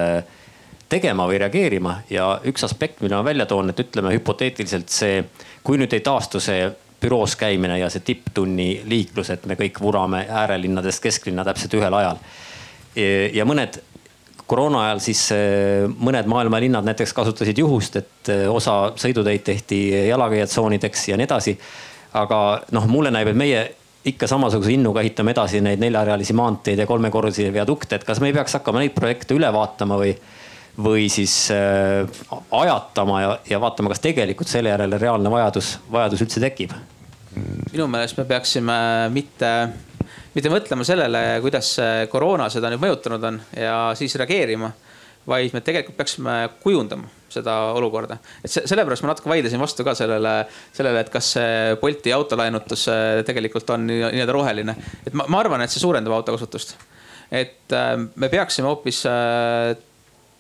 tegema 0.90 1.26
või 1.30 1.40
reageerima 1.42 1.96
ja 2.10 2.30
üks 2.46 2.66
aspekt, 2.66 3.02
mille 3.02 3.18
ma 3.18 3.26
välja 3.26 3.46
toon, 3.50 3.70
et 3.70 3.82
ütleme 3.82 4.14
hüpoteetiliselt 4.16 4.90
see, 4.94 5.22
kui 5.66 5.80
nüüd 5.82 5.94
ei 5.98 6.04
taastu 6.06 6.42
see 6.42 6.68
büroos 7.02 7.36
käimine 7.38 7.78
ja 7.80 7.90
see 7.94 8.06
tipptunni 8.06 8.70
liiklus, 8.90 9.30
et 9.34 9.46
me 9.50 9.58
kõik 9.60 9.82
vurame 9.82 10.24
äärelinnadest 10.26 11.04
kesklinna 11.04 11.46
täpselt 11.46 11.74
ühel 11.78 11.94
ajal. 11.94 12.22
ja 13.34 13.46
mõned 13.46 13.82
koroona 14.48 14.86
ajal 14.88 15.02
siis 15.04 15.24
eh, 15.36 15.86
mõned 15.88 16.30
maailma 16.30 16.60
linnad 16.62 16.86
näiteks 16.88 17.14
kasutasid 17.18 17.58
juhust, 17.58 17.98
et 18.02 18.34
eh, 18.34 18.46
osa 18.52 18.94
sõiduteid 19.00 19.46
tehti 19.46 19.80
jalakäijatsoonideks 20.10 21.10
ja 21.10 21.18
nii 21.18 21.28
edasi. 21.30 21.58
aga 22.16 22.62
noh, 22.72 22.86
mulle 22.88 23.12
näib, 23.12 23.28
et 23.28 23.36
meie 23.36 23.64
ikka 24.06 24.28
samasuguse 24.30 24.72
innuga 24.72 25.02
ehitame 25.02 25.34
edasi 25.34 25.60
neid 25.66 25.82
neljarealisi 25.82 26.34
maanteid 26.38 26.80
ja 26.80 26.88
kolmekorruselisi 26.88 27.54
viadukte, 27.54 27.98
et 27.98 28.06
kas 28.08 28.22
me 28.22 28.30
ei 28.30 28.36
peaks 28.38 28.54
hakkama 28.60 28.84
neid 28.84 28.94
projekte 28.96 29.36
üle 29.36 29.50
vaatama 29.54 29.98
või, 30.00 30.14
või 30.78 31.08
siis 31.12 31.34
äh, 31.54 32.06
ajatama 32.52 33.22
ja, 33.22 33.32
ja 33.50 33.62
vaatama, 33.62 33.92
kas 33.92 34.04
tegelikult 34.06 34.52
selle 34.52 34.72
järele 34.72 35.02
reaalne 35.02 35.32
vajadus, 35.34 35.78
vajadus 35.92 36.26
üldse 36.28 36.44
tekib? 36.44 36.78
minu 37.36 37.90
meelest 37.92 38.16
me 38.16 38.24
peaksime 38.30 38.76
mitte 39.12 39.50
mitte 40.36 40.52
mõtlema 40.52 40.88
sellele, 40.88 41.26
kuidas 41.44 41.76
koroona 42.12 42.50
seda 42.52 42.72
nüüd 42.72 42.84
mõjutanud 42.84 43.30
on 43.32 43.42
ja 43.58 43.78
siis 43.96 44.16
reageerima. 44.20 44.72
vaid 45.26 45.54
me 45.54 45.62
tegelikult 45.66 45.98
peaksime 45.98 46.34
kujundama 46.62 47.08
seda 47.36 47.56
olukorda. 47.76 48.18
et 48.44 48.52
sellepärast 48.52 49.04
ma 49.04 49.12
natuke 49.12 49.32
vaidlesin 49.32 49.62
vastu 49.62 49.86
ka 49.88 49.96
sellele, 49.98 50.36
sellele, 50.76 51.04
et 51.04 51.12
kas 51.14 51.32
see 51.38 51.78
Bolti 51.82 52.14
autolaenutus 52.16 52.88
äh, 52.92 53.24
tegelikult 53.28 53.70
on 53.76 53.88
nii-öelda 53.90 54.36
roheline. 54.36 54.78
et 55.06 55.14
ma, 55.14 55.28
ma 55.32 55.42
arvan, 55.44 55.66
et 55.66 55.74
see 55.74 55.84
suurendab 55.84 56.16
autokasutust. 56.20 56.76
et 57.32 57.76
äh, 57.76 57.96
me 58.16 58.32
peaksime 58.32 58.70
hoopis 58.72 59.04
äh, 59.10 59.76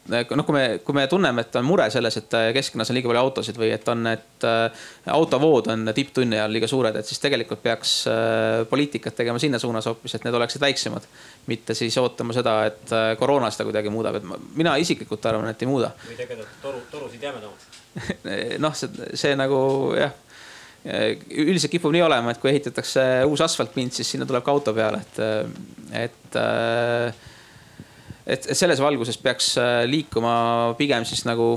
noh, 0.10 0.46
kui 0.46 0.54
me, 0.54 0.64
kui 0.86 0.96
me 0.96 1.06
tunneme, 1.10 1.46
et 1.46 1.56
on 1.60 1.66
mure 1.66 1.86
selles, 1.94 2.18
et 2.20 2.36
keskkonnas 2.56 2.92
on 2.92 2.98
liiga 2.98 3.10
palju 3.10 3.22
autosid 3.22 3.60
või 3.60 3.72
et 3.74 3.88
on, 3.92 4.06
et 4.12 4.48
äh, 4.48 4.84
autovood 5.14 5.70
on 5.74 5.90
tipptunni 5.96 6.38
ajal 6.38 6.54
liiga 6.54 6.70
suured, 6.70 7.00
et 7.00 7.10
siis 7.10 7.22
tegelikult 7.24 7.64
peaks 7.64 7.96
äh, 8.12 8.64
poliitikat 8.70 9.18
tegema 9.18 9.42
sinna 9.42 9.60
suunas 9.62 9.88
hoopis, 9.90 10.18
et 10.18 10.28
need 10.28 10.38
oleksid 10.38 10.62
väiksemad. 10.62 11.08
mitte 11.48 11.74
siis 11.78 11.98
ootama 12.02 12.34
seda, 12.34 12.58
et 12.70 12.94
äh, 12.94 13.14
koroona 13.20 13.52
seda 13.54 13.68
kuidagi 13.70 13.94
muudab, 13.94 14.20
et 14.20 14.28
ma, 14.30 14.38
mina 14.56 14.76
isiklikult 14.82 15.26
arvan, 15.26 15.50
et 15.50 15.62
ei 15.62 15.70
muuda. 15.70 15.92
või 16.08 16.20
tegelikult 16.22 16.62
toru, 16.62 16.84
torusid 16.92 17.26
jämedamaks 17.30 17.74
noh, 18.66 18.76
see, 18.76 19.12
see 19.16 19.36
nagu 19.40 19.58
jah 19.98 20.22
üldiselt 20.86 21.72
kipub 21.74 21.94
nii 21.96 22.04
olema, 22.06 22.30
et 22.30 22.38
kui 22.38 22.52
ehitatakse 22.52 23.02
uus 23.26 23.42
asfaltpind, 23.42 23.96
siis 23.96 24.12
sinna 24.14 24.28
tuleb 24.30 24.44
ka 24.46 24.54
auto 24.54 24.74
peale, 24.76 25.00
et, 25.02 25.16
et 26.06 26.38
äh, 26.38 27.24
et, 28.26 28.48
et 28.50 28.58
selles 28.58 28.82
valguses 28.82 29.18
peaks 29.22 29.52
äh, 29.62 29.84
liikuma 29.90 30.34
pigem 30.80 31.06
siis 31.08 31.24
nagu 31.28 31.52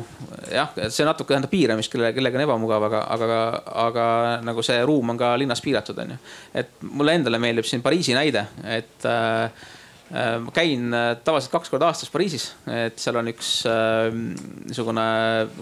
jah, 0.53 0.75
see 0.93 1.07
natuke 1.09 1.33
tähendab 1.33 1.53
piiramist, 1.53 1.91
kelle, 1.93 2.13
kellega 2.17 2.39
on 2.41 2.45
ebamugav, 2.45 2.87
aga, 2.91 3.03
aga, 3.15 3.41
aga 3.87 4.05
nagu 4.45 4.65
see 4.67 4.77
ruum 4.89 5.15
on 5.15 5.21
ka 5.21 5.33
linnas 5.41 5.65
piiratud, 5.65 5.99
on 6.05 6.15
ju. 6.15 6.21
et 6.61 6.79
mulle 6.85 7.17
endale 7.19 7.41
meeldib 7.43 7.69
siin 7.69 7.85
Pariisi 7.85 8.17
näide, 8.17 8.45
et 8.69 9.09
äh, 9.09 9.67
äh 10.09 10.39
ma 10.45 10.53
käin 10.57 10.93
äh, 10.95 11.11
tavaliselt 11.25 11.57
kaks 11.57 11.73
korda 11.73 11.89
aastas 11.89 12.13
Pariisis, 12.13 12.51
et 12.69 13.01
seal 13.01 13.17
on 13.21 13.33
üks 13.33 13.59
äh, 13.69 14.13
niisugune 14.13 15.09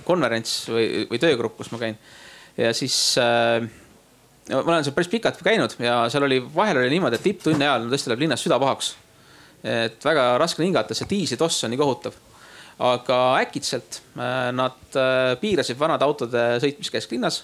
konverents 0.06 0.58
või, 0.70 1.06
või 1.10 1.22
töögrupp, 1.22 1.58
kus 1.60 1.70
ma 1.74 1.82
käin. 1.82 1.98
ja 2.58 2.74
siis 2.74 2.98
äh, 3.22 3.62
ma 4.50 4.62
olen 4.62 4.86
seal 4.86 4.94
päris 4.94 5.10
pikalt 5.10 5.42
käinud 5.42 5.78
ja 5.78 6.04
seal 6.10 6.26
oli, 6.26 6.42
vahel 6.54 6.82
oli 6.82 6.94
niimoodi, 6.98 7.18
et 7.18 7.28
tipptunni 7.30 7.66
ajal 7.66 7.90
tõesti 7.90 8.10
läheb 8.10 8.26
linnas 8.26 8.42
süda 8.42 8.58
pahaks 8.62 8.94
et 9.66 10.04
väga 10.04 10.36
raske 10.40 10.62
on 10.62 10.68
hingata, 10.68 10.94
see 10.96 11.08
diislitoss 11.10 11.66
on 11.66 11.74
nii 11.74 11.80
kohutav. 11.80 12.16
aga 12.76 13.18
äkitselt 13.40 14.02
äh, 14.20 14.50
nad 14.52 14.96
äh, 15.00 15.32
piirasid 15.40 15.78
vanade 15.80 16.04
autode 16.04 16.42
sõitmist 16.60 16.92
kesklinnas 16.92 17.38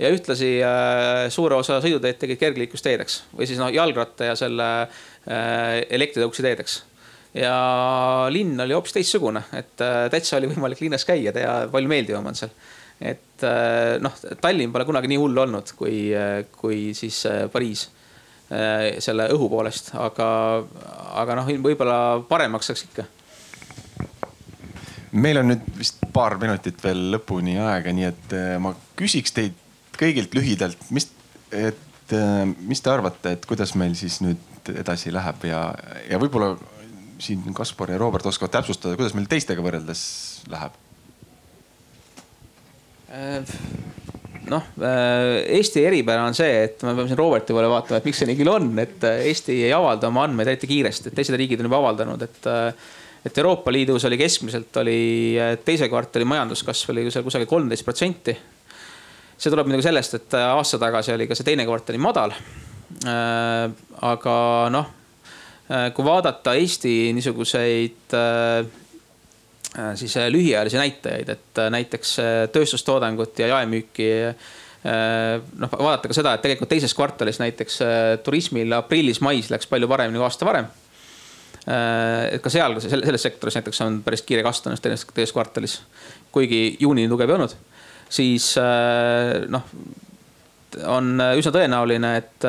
ja 0.00 0.10
ühtlasi 0.10 0.56
äh, 0.66 1.28
suure 1.30 1.54
osa 1.54 1.76
sõiduteed 1.84 2.18
tegid 2.18 2.40
kergliiklusteedeks 2.40 3.20
või 3.38 3.46
siis 3.46 3.60
noh, 3.62 3.70
jalgratta 3.70 4.32
ja 4.32 4.34
selle 4.38 4.68
elektritõuksi 5.22 6.42
teedeks 6.42 6.80
ja 7.38 7.54
linn 8.34 8.58
oli 8.60 8.74
hoopis 8.74 8.96
teistsugune, 8.96 9.44
et 9.54 9.78
täitsa 10.10 10.40
oli 10.40 10.50
võimalik 10.50 10.82
linnas 10.82 11.06
käia 11.06 11.30
ja 11.30 11.52
palju 11.70 11.92
meeldivam 11.92 12.26
on 12.26 12.40
seal. 12.40 12.50
et 12.98 13.46
noh, 14.02 14.18
Tallinn 14.42 14.74
pole 14.74 14.88
kunagi 14.88 15.12
nii 15.12 15.20
hull 15.22 15.44
olnud, 15.44 15.70
kui, 15.78 16.08
kui 16.58 16.90
siis 16.98 17.22
Pariis 17.54 17.86
selle 19.02 19.28
õhu 19.32 19.48
poolest, 19.48 19.92
aga, 19.96 20.26
aga 21.22 21.36
noh, 21.38 21.46
võib-olla 21.64 21.98
paremaks 22.28 22.68
saaks 22.68 22.82
ikka. 22.84 23.06
meil 25.12 25.40
on 25.40 25.48
nüüd 25.52 25.64
vist 25.78 26.02
paar 26.12 26.36
minutit 26.40 26.80
veel 26.84 27.10
lõpuni 27.14 27.56
aega, 27.60 27.92
nii 27.92 28.06
et 28.08 28.36
äh, 28.36 28.56
ma 28.62 28.74
küsiks 28.98 29.34
teid 29.36 29.56
kõigilt 29.98 30.34
lühidalt, 30.36 30.80
mis, 30.90 31.08
et 31.52 32.16
äh, 32.16 32.44
mis 32.58 32.80
te 32.80 32.92
arvate, 32.92 33.36
et 33.36 33.48
kuidas 33.48 33.74
meil 33.78 33.96
siis 33.98 34.20
nüüd 34.24 34.72
edasi 34.72 35.12
läheb 35.12 35.44
ja, 35.48 35.64
ja 36.10 36.20
võib-olla 36.22 36.54
siin 37.22 37.54
Kaspar 37.54 37.92
ja 37.94 38.00
Robert 38.00 38.26
oskavad 38.26 38.52
täpsustada, 38.58 38.98
kuidas 38.98 39.14
meil 39.16 39.28
teistega 39.30 39.64
võrreldes 39.64 40.02
läheb? 40.50 40.78
Noh, 44.50 44.64
äh, 44.82 45.42
Eesti 45.58 45.84
eripära 45.86 46.24
on 46.26 46.34
see, 46.36 46.64
et 46.66 46.82
me 46.86 46.94
peame 46.96 47.10
siin 47.10 47.18
Roberti 47.18 47.54
poole 47.54 47.70
vaatama, 47.70 48.00
et 48.00 48.08
miks 48.08 48.22
see 48.22 48.28
nii 48.30 48.38
küll 48.40 48.50
on, 48.52 48.72
et 48.82 49.04
äh, 49.06 49.22
Eesti 49.30 49.58
ei 49.68 49.74
avalda 49.76 50.10
oma 50.10 50.26
andmeid 50.26 50.52
eriti 50.52 50.70
kiiresti, 50.70 51.10
et 51.10 51.18
teised 51.18 51.36
riigid 51.38 51.62
on 51.62 51.70
juba 51.70 51.82
avaldanud, 51.82 52.26
et. 52.28 52.42
Äh, 52.50 52.90
et 53.22 53.36
Euroopa 53.38 53.70
Liidus 53.70 54.02
oli 54.08 54.16
keskmiselt 54.18 54.74
oli 54.80 55.36
teise 55.62 55.86
kvartali 55.86 56.24
majanduskasv 56.26 56.88
oli 56.90 57.04
seal 57.06 57.22
kusagil 57.22 57.46
kolmteist 57.46 57.84
protsenti. 57.86 58.32
see 59.36 59.52
tuleb 59.52 59.68
muidugi 59.70 59.84
sellest, 59.86 60.16
et 60.18 60.34
aasta 60.34 60.80
tagasi 60.82 61.12
oli 61.14 61.28
ka 61.30 61.36
see 61.38 61.46
teine 61.46 61.62
kvartal 61.62 62.00
madal. 62.02 62.34
aga 64.10 64.34
noh, 64.74 64.90
kui 65.94 66.08
vaadata 66.08 66.56
Eesti 66.58 67.12
niisuguseid 67.14 68.18
siis 69.94 70.16
äh, 70.16 70.28
lühiajalisi 70.32 70.76
näitajaid, 70.76 71.28
et 71.32 71.58
äh, 71.58 71.70
näiteks 71.72 72.16
tööstustoodangut 72.52 73.38
ja 73.38 73.54
jaemüüki. 73.56 74.10
noh, 75.62 75.70
vaadata 75.78 76.08
ka 76.10 76.14
seda, 76.16 76.32
et 76.34 76.42
tegelikult 76.42 76.72
teises 76.72 76.90
kvartalis 76.98 77.36
näiteks 77.38 77.76
turismil 78.26 78.74
aprillis-mais 78.74 79.52
läks 79.52 79.68
palju 79.70 79.86
paremini 79.86 80.18
kui 80.18 80.26
aasta 80.26 80.48
varem. 80.48 80.66
et 81.62 82.42
ka 82.42 82.50
seal, 82.50 82.74
selles 82.82 83.22
sektoris 83.22 83.54
näiteks 83.54 83.80
on 83.84 84.00
päris 84.02 84.24
kiire 84.26 84.42
kasv 84.42 84.64
tõenäoliselt 84.64 84.88
teises, 84.88 85.06
teises 85.14 85.34
kvartalis, 85.36 85.76
kuigi 86.34 86.76
juunini 86.80 87.06
tugev 87.12 87.30
ei 87.30 87.36
olnud, 87.36 87.54
siis 88.10 88.56
noh 89.54 89.70
on 90.90 91.14
üsna 91.38 91.54
tõenäoline, 91.54 92.12
et, 92.18 92.48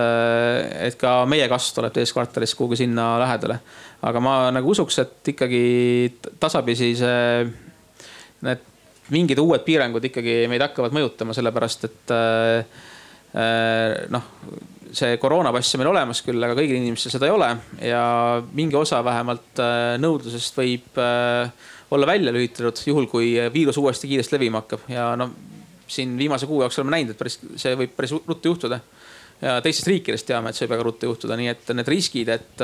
et 0.89 0.97
ka 0.97 1.19
meie 1.29 1.45
kasv 1.51 1.77
tuleb 1.77 1.93
teises 1.93 2.17
kvartalis 2.17 2.57
kuhugi 2.57 2.81
sinna 2.81 3.11
lähedale. 3.21 3.59
Aga 4.03 4.21
ma 4.23 4.35
nagu 4.53 4.73
usuks, 4.73 4.99
et 5.03 5.33
ikkagi 5.33 5.63
tasapisi 6.41 6.93
see, 6.99 7.47
need 8.43 8.69
mingid 9.13 9.39
uued 9.39 9.63
piirangud 9.65 10.03
ikkagi 10.09 10.43
meid 10.51 10.63
hakkavad 10.63 10.95
mõjutama, 10.95 11.35
sellepärast 11.35 11.89
et 11.89 12.13
noh 14.13 14.29
see 14.93 15.17
koroonapass 15.17 15.73
on 15.73 15.81
meil 15.81 15.89
olemas 15.89 16.21
küll, 16.21 16.43
aga 16.45 16.53
kõigil 16.57 16.77
inimestel 16.77 17.15
seda 17.15 17.25
ei 17.25 17.33
ole 17.33 17.47
ja 17.81 18.03
mingi 18.53 18.77
osa 18.77 18.99
vähemalt 19.05 19.61
nõudlusest 20.03 20.59
võib 20.59 20.99
olla 21.93 22.09
välja 22.09 22.33
lülitatud, 22.33 22.77
juhul 22.85 23.09
kui 23.09 23.33
viirus 23.53 23.79
uuesti 23.81 24.09
kiiresti 24.11 24.37
levima 24.37 24.61
hakkab 24.61 24.85
ja 24.93 25.07
no 25.17 25.31
siin 25.87 26.17
viimase 26.17 26.47
kuu 26.49 26.61
jooksul 26.61 26.83
oleme 26.83 26.97
näinud, 26.97 27.13
et 27.13 27.19
päris, 27.19 27.39
see 27.59 27.75
võib 27.77 27.93
päris 27.97 28.13
ruttu 28.15 28.53
juhtuda. 28.53 28.79
Teistest 29.43 29.87
riikidest 29.89 30.27
teame, 30.29 30.51
et 30.51 30.57
see 30.57 30.65
võib 30.65 30.77
väga 30.77 30.85
ruttu 30.87 31.09
juhtuda, 31.09 31.37
nii 31.39 31.49
et 31.51 31.71
need 31.75 31.89
riskid, 31.91 32.29
et, 32.31 32.63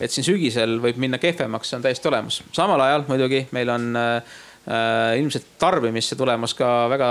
et 0.00 0.12
siin 0.12 0.26
sügisel 0.26 0.78
võib 0.82 0.98
minna 1.02 1.20
kehvemaks, 1.22 1.74
on 1.76 1.84
täiesti 1.84 2.10
olemas. 2.10 2.40
samal 2.56 2.82
ajal 2.84 3.06
muidugi 3.08 3.44
meil 3.54 3.70
on 3.70 3.90
äh, 4.00 4.40
ilmselt 5.20 5.54
tarbimisse 5.60 6.18
tulemas 6.18 6.54
ka 6.58 6.70
väga 6.90 7.10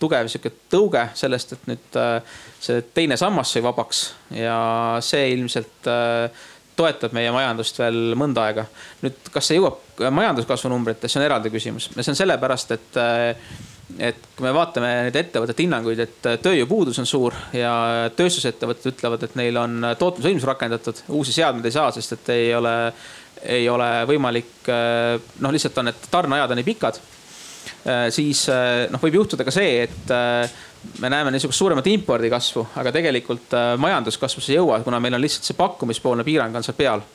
tugev 0.00 0.28
sihuke 0.28 0.52
tõuge 0.72 1.06
sellest, 1.16 1.56
et 1.56 1.70
nüüd 1.70 2.00
äh, 2.00 2.36
see 2.60 2.84
teine 2.96 3.16
sammas 3.20 3.54
sai 3.54 3.64
vabaks 3.64 4.02
ja 4.36 4.58
see 5.04 5.30
ilmselt 5.32 5.88
äh, 5.90 6.44
toetab 6.76 7.14
meie 7.16 7.30
majandust 7.32 7.78
veel 7.80 8.12
mõnda 8.20 8.50
aega. 8.50 8.66
nüüd, 9.00 9.32
kas 9.32 9.48
see 9.48 9.56
jõuab 9.56 9.80
majanduskasvu 10.12 10.68
numbritesse, 10.68 11.16
on 11.18 11.24
eraldi 11.24 11.52
küsimus 11.54 11.88
ja 11.94 12.02
see 12.02 12.12
on 12.12 12.20
sellepärast, 12.20 12.76
et 12.76 13.00
et 13.98 14.18
kui 14.34 14.44
me 14.46 14.52
vaatame 14.54 14.88
neid 15.06 15.16
ettevõtete 15.20 15.62
hinnanguid, 15.62 16.00
et 16.02 16.28
tööjõupuudus 16.42 16.98
on 17.02 17.08
suur 17.08 17.34
ja 17.54 17.72
tööstusettevõtted 18.18 18.92
ütlevad, 18.92 19.26
et 19.26 19.36
neil 19.38 19.58
on 19.60 19.90
tootmisvõimsus 19.98 20.48
rakendatud, 20.48 21.02
uusi 21.14 21.34
seadmeid 21.36 21.68
ei 21.68 21.76
saa, 21.76 21.92
sest 21.94 22.16
et 22.16 22.32
ei 22.34 22.48
ole, 22.56 22.74
ei 23.56 23.68
ole 23.70 23.90
võimalik, 24.10 24.70
noh, 24.70 25.54
lihtsalt 25.54 25.78
on 25.82 25.90
need 25.90 26.08
tarneajad 26.10 26.54
on 26.54 26.60
nii 26.60 26.68
pikad. 26.72 26.98
siis 28.14 28.46
noh, 28.90 29.02
võib 29.02 29.20
juhtuda 29.20 29.46
ka 29.46 29.54
see, 29.54 29.86
et 29.86 30.12
me 31.02 31.10
näeme 31.10 31.30
niisugust 31.34 31.62
suuremat 31.62 31.86
impordi 31.90 32.30
kasvu, 32.30 32.66
aga 32.82 32.92
tegelikult 32.94 33.54
majanduskasvusse 33.78 34.52
ei 34.52 34.58
jõua, 34.58 34.82
kuna 34.82 35.00
meil 35.00 35.14
on 35.14 35.22
lihtsalt 35.22 35.46
see 35.46 35.58
pakkumispoolne 35.58 36.26
piirang 36.26 36.58
on 36.58 36.66
seal 36.66 36.78
peal. 36.78 37.06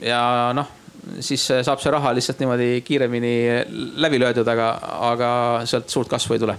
ja 0.00 0.24
noh 0.56 0.77
siis 1.20 1.44
saab 1.66 1.82
see 1.82 1.92
raha 1.94 2.14
lihtsalt 2.16 2.42
niimoodi 2.42 2.70
kiiremini 2.86 3.34
läbi 4.04 4.20
löödud, 4.20 4.48
aga, 4.48 4.72
aga 5.12 5.30
sealt 5.68 5.88
suurt 5.92 6.10
kasvu 6.12 6.36
ei 6.36 6.44
tule 6.44 6.58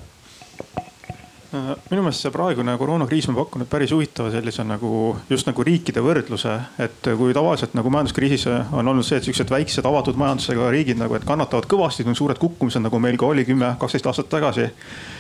minu 1.49 2.03
meelest 2.05 2.21
see 2.21 2.31
praegune 2.34 2.76
koroonakriis 2.77 3.26
on 3.31 3.38
pakkunud 3.39 3.69
päris 3.69 3.89
huvitava 3.95 4.30
sellise 4.30 4.61
nagu 4.69 5.15
just 5.31 5.47
nagu 5.49 5.63
riikide 5.65 6.03
võrdluse, 6.05 6.51
et 6.85 7.09
kui 7.17 7.34
tavaliselt 7.34 7.73
nagu 7.77 7.89
majanduskriisis 7.93 8.45
on 8.51 8.91
olnud 8.91 9.05
see, 9.07 9.17
et 9.17 9.26
siuksed 9.26 9.49
väiksed 9.49 9.88
avatud 9.89 10.19
majandusega 10.21 10.69
riigid 10.76 11.01
nagu, 11.01 11.17
et 11.17 11.26
kannatavad 11.26 11.65
kõvasti, 11.71 12.05
on 12.05 12.17
suured 12.17 12.38
kukkumised, 12.41 12.84
nagu 12.85 13.01
meil 13.01 13.17
ka 13.17 13.31
oli 13.31 13.47
kümme, 13.49 13.71
kaksteist 13.81 14.11
aastat 14.11 14.30
tagasi. 14.30 14.69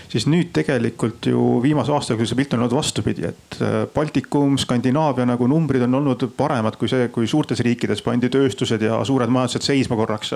siis 0.09 0.25
nüüd 0.25 0.53
tegelikult 0.53 1.25
ju 1.29 1.59
viimase 1.61 1.91
aasta 1.93 2.13
jooksul 2.13 2.29
see 2.29 2.37
pilt 2.37 2.53
on 2.53 2.63
olnud 2.63 2.77
vastupidi, 2.77 3.25
et 3.25 3.57
äh, 3.61 3.81
Baltikum, 3.93 4.57
Skandinaavia 4.57 5.25
nagu 5.25 5.47
numbrid 5.47 5.81
on 5.85 5.95
olnud 5.95 6.29
paremad 6.37 6.77
kui 6.77 6.89
see, 6.89 7.07
kui 7.13 7.27
suurtes 7.27 7.59
riikides 7.65 8.01
pandi 8.01 8.29
tööstused 8.29 8.81
ja 8.81 9.01
suured 9.05 9.29
majandused 9.29 9.65
seisma 9.65 9.95
korraks. 9.95 10.33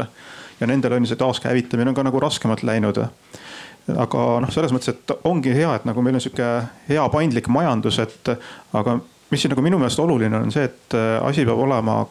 ja 0.59 0.67
nendel 0.67 0.93
on 0.93 1.05
see 1.05 1.17
taaskäivitamine 1.17 1.89
on 1.89 1.95
ka 1.95 2.03
nagu 2.03 2.19
raskemalt 2.19 2.63
läinud 2.63 3.01
aga 3.91 4.25
noh, 4.43 4.51
selles 4.53 4.71
mõttes, 4.71 4.93
et 4.93 5.15
ongi 5.27 5.53
hea, 5.55 5.73
et 5.75 5.87
nagu 5.87 6.03
meil 6.05 6.15
on 6.15 6.23
sihuke 6.23 6.49
hea 6.87 7.05
paindlik 7.11 7.49
majandus, 7.51 7.99
et 8.03 8.31
aga 8.79 8.99
mis 9.31 9.41
siin 9.41 9.51
nagu 9.51 9.63
minu 9.65 9.79
meelest 9.81 9.99
oluline 9.99 10.39
on 10.39 10.53
see, 10.53 10.67
et 10.69 10.95
asi 11.21 11.45
peab 11.47 11.59
olema 11.65 12.03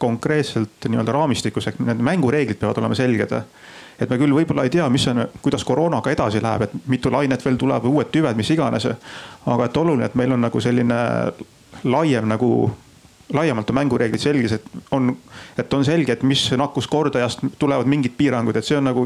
konkreetselt 0.00 0.88
nii-öelda 0.88 1.12
raamistikus 1.12 1.68
ehk 1.68 1.80
need 1.84 2.00
mängureeglid 2.02 2.58
peavad 2.58 2.80
olema 2.80 2.96
selged. 2.96 3.34
et 4.00 4.10
me 4.10 4.16
küll 4.16 4.32
võib-olla 4.32 4.64
ei 4.64 4.72
tea, 4.72 4.86
mis 4.88 5.04
on, 5.12 5.26
kuidas 5.44 5.64
koroonaga 5.68 6.10
edasi 6.10 6.40
läheb, 6.42 6.62
et 6.64 6.76
mitu 6.88 7.12
lainet 7.12 7.44
veel 7.44 7.58
tuleb, 7.60 7.84
uued 7.84 8.08
tüved, 8.12 8.36
mis 8.36 8.50
iganes. 8.50 8.88
aga 9.46 9.64
et 9.64 9.76
oluline, 9.76 10.08
et 10.08 10.14
meil 10.14 10.32
on 10.32 10.40
nagu 10.40 10.60
selline 10.60 11.00
laiem 11.84 12.28
nagu 12.28 12.70
laiemalt 13.32 13.70
on 13.70 13.74
mängureeglid 13.74 14.20
selges, 14.20 14.52
et 14.52 14.64
on, 14.90 15.16
et 15.58 15.74
on 15.74 15.84
selge, 15.84 16.12
et 16.12 16.22
mis 16.26 16.42
nakkuskordajast 16.58 17.44
tulevad 17.58 17.86
mingid 17.90 18.16
piirangud, 18.18 18.56
et 18.56 18.66
see 18.66 18.78
on 18.78 18.88
nagu 18.90 19.04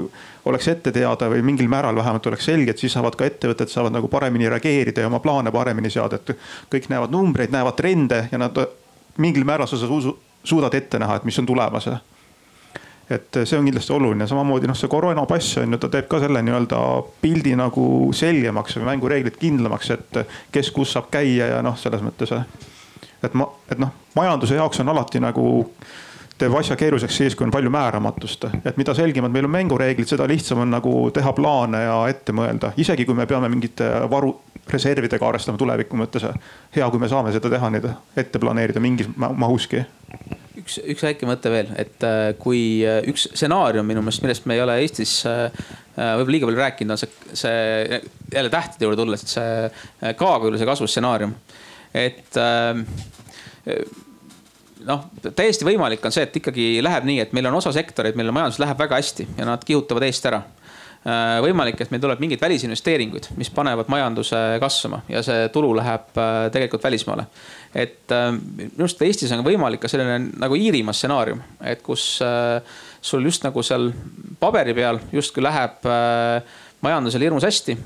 oleks 0.48 0.68
ette 0.72 0.92
teada 0.92 1.28
või 1.32 1.42
mingil 1.44 1.68
määral 1.68 1.96
vähemalt 1.96 2.26
oleks 2.32 2.48
selge, 2.48 2.72
et 2.72 2.80
siis 2.80 2.92
saavad 2.96 3.18
ka 3.20 3.28
ettevõtted 3.28 3.72
saavad 3.72 3.94
nagu 3.96 4.08
paremini 4.08 4.48
reageerida 4.48 5.04
ja 5.04 5.12
oma 5.12 5.20
plaane 5.24 5.52
paremini 5.52 5.92
seada, 5.92 6.20
et 6.20 6.34
kõik 6.72 6.88
näevad 6.92 7.12
numbreid, 7.14 7.52
näevad 7.52 7.76
trende 7.76 8.24
ja 8.32 8.40
nad 8.40 8.58
mingil 9.20 9.44
määral 9.44 9.68
sa 9.70 9.78
suudad 10.44 10.74
ette 10.74 10.98
näha, 10.98 11.20
et 11.20 11.24
mis 11.24 11.38
on 11.38 11.46
tulemas. 11.46 11.88
Et 13.10 13.36
see 13.44 13.58
on 13.58 13.66
kindlasti 13.68 13.92
oluline, 13.92 14.26
samamoodi 14.26 14.68
noh, 14.68 14.76
see 14.76 14.88
koroonapass 14.88 15.58
on 15.60 15.76
ju, 15.76 15.78
ta 15.80 15.90
teeb 15.92 16.06
ka 16.08 16.22
selle 16.22 16.40
nii-öelda 16.40 16.78
pildi 17.20 17.52
nagu 17.60 18.08
selgemaks 18.16 18.78
või 18.80 18.88
mängureeglid 18.94 19.36
kindlamaks, 19.36 19.90
et 19.92 20.22
kes 20.52 20.70
kus 20.72 20.96
saab 20.96 21.10
käia 21.12 21.50
ja 21.52 21.58
noh, 21.64 21.76
selles 21.76 22.00
mõttes 22.00 22.32
et 23.24 23.34
ma, 23.34 23.48
et 23.70 23.78
noh, 23.78 23.92
majanduse 24.14 24.58
jaoks 24.58 24.80
on 24.84 24.92
alati 24.94 25.22
nagu 25.22 25.46
teeb 26.38 26.54
asja 26.58 26.76
keeruliseks 26.78 27.16
siis, 27.16 27.36
kui 27.38 27.46
on 27.46 27.52
palju 27.54 27.70
määramatust. 27.70 28.48
et 28.64 28.76
mida 28.76 28.94
selgemad 28.94 29.32
meil 29.32 29.46
on 29.46 29.54
mängureeglid, 29.54 30.08
seda 30.10 30.26
lihtsam 30.28 30.64
on 30.64 30.72
nagu 30.74 30.94
teha 31.14 31.32
plaane 31.36 31.84
ja 31.84 31.98
ette 32.10 32.34
mõelda, 32.34 32.72
isegi 32.76 33.06
kui 33.06 33.14
me 33.14 33.26
peame 33.30 33.50
mingite 33.52 33.88
varu, 34.10 34.34
reservidega 34.70 35.28
arvestama 35.28 35.60
tuleviku 35.60 35.98
mõttes. 36.00 36.26
hea, 36.74 36.88
kui 36.90 37.02
me 37.02 37.08
saame 37.08 37.32
seda 37.34 37.52
teha, 37.52 37.70
neid 37.70 37.86
ette 38.16 38.42
planeerida 38.42 38.82
mingis 38.82 39.10
mahuski. 39.16 39.84
üks, 40.58 40.80
üks 40.82 41.06
väike 41.06 41.28
mõte 41.28 41.52
veel, 41.54 41.70
et 41.78 42.06
äh, 42.06 42.34
kui 42.38 42.82
äh, 42.86 43.02
üks 43.10 43.28
stsenaarium 43.30 43.86
minu 43.86 44.02
meelest, 44.02 44.22
millest 44.26 44.46
me 44.50 44.58
ei 44.58 44.62
ole 44.64 44.78
Eestis 44.82 45.20
äh, 45.28 45.50
võib-olla 45.94 46.34
liiga 46.34 46.50
palju 46.50 46.62
rääkinud, 46.62 46.96
on 46.96 46.98
see, 46.98 47.34
see 47.44 48.00
jälle 48.34 48.50
tähtede 48.50 48.88
juurde 48.88 49.02
tulles, 49.02 49.22
et 49.22 49.34
see 49.36 50.14
K-kuuluse 50.18 50.66
kasvu 50.66 50.90
stsenaarium. 50.90 51.34
et 51.94 52.42
noh, 54.88 55.06
täiesti 55.36 55.66
võimalik 55.66 56.04
on 56.04 56.14
see, 56.14 56.26
et 56.26 56.36
ikkagi 56.40 56.66
läheb 56.84 57.06
nii, 57.08 57.22
et 57.24 57.32
meil 57.36 57.48
on 57.50 57.58
osa 57.60 57.72
sektoreid, 57.74 58.18
millel 58.18 58.34
majandus 58.36 58.60
läheb 58.62 58.78
väga 58.80 59.00
hästi 59.00 59.28
ja 59.38 59.48
nad 59.48 59.64
kihutavad 59.66 60.06
eest 60.06 60.26
ära 60.28 60.40
äh, 60.42 61.38
võimalik, 61.44 61.80
et 61.80 61.92
meil 61.92 62.02
tuleb 62.02 62.22
mingeid 62.22 62.42
välisinvesteeringuid, 62.42 63.30
mis 63.40 63.52
panevad 63.54 63.90
majanduse 63.92 64.40
kasvama 64.62 65.02
ja 65.12 65.22
see 65.26 65.48
tulu 65.54 65.74
läheb 65.78 66.20
äh, 66.20 66.32
tegelikult 66.54 66.84
välismaale. 66.84 67.26
et 67.74 68.12
äh, 68.12 68.30
minu 68.34 68.84
arust 68.84 69.02
Eestis 69.02 69.32
on 69.36 69.44
võimalik 69.46 69.84
ka 69.84 69.92
selline 69.92 70.18
nagu 70.32 70.58
Iirimaa 70.58 70.96
stsenaarium, 70.96 71.42
et 71.64 71.82
kus 71.82 72.18
sul 73.04 73.24
just 73.24 73.44
nagu 73.44 73.62
seal 73.62 73.90
paberi 74.40 74.74
peal 74.76 75.00
justkui 75.12 75.44
läheb 75.44 75.88
majandusel 76.84 77.24
hirmus 77.24 77.46
hästi. 77.46 77.76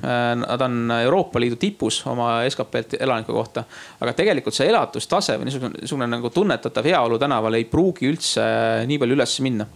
Nad 0.43 0.65
on 0.65 0.91
Euroopa 0.99 1.41
Liidu 1.41 1.57
tipus 1.61 2.01
oma 2.11 2.41
SKP-lt 2.49 2.99
elaniku 3.01 3.37
kohta. 3.37 3.65
aga 4.01 4.13
tegelikult 4.17 4.57
see 4.57 4.69
elatustase 4.71 5.39
või 5.39 5.49
niisugune, 5.49 5.83
niisugune 5.83 6.11
nagu 6.11 6.31
tunnetatav 6.35 6.87
heaolu 6.87 7.19
tänaval 7.19 7.59
ei 7.59 7.69
pruugi 7.71 8.11
üldse 8.11 8.45
nii 8.87 8.99
palju 8.99 9.19
üles 9.19 9.39
minna. 9.47 9.67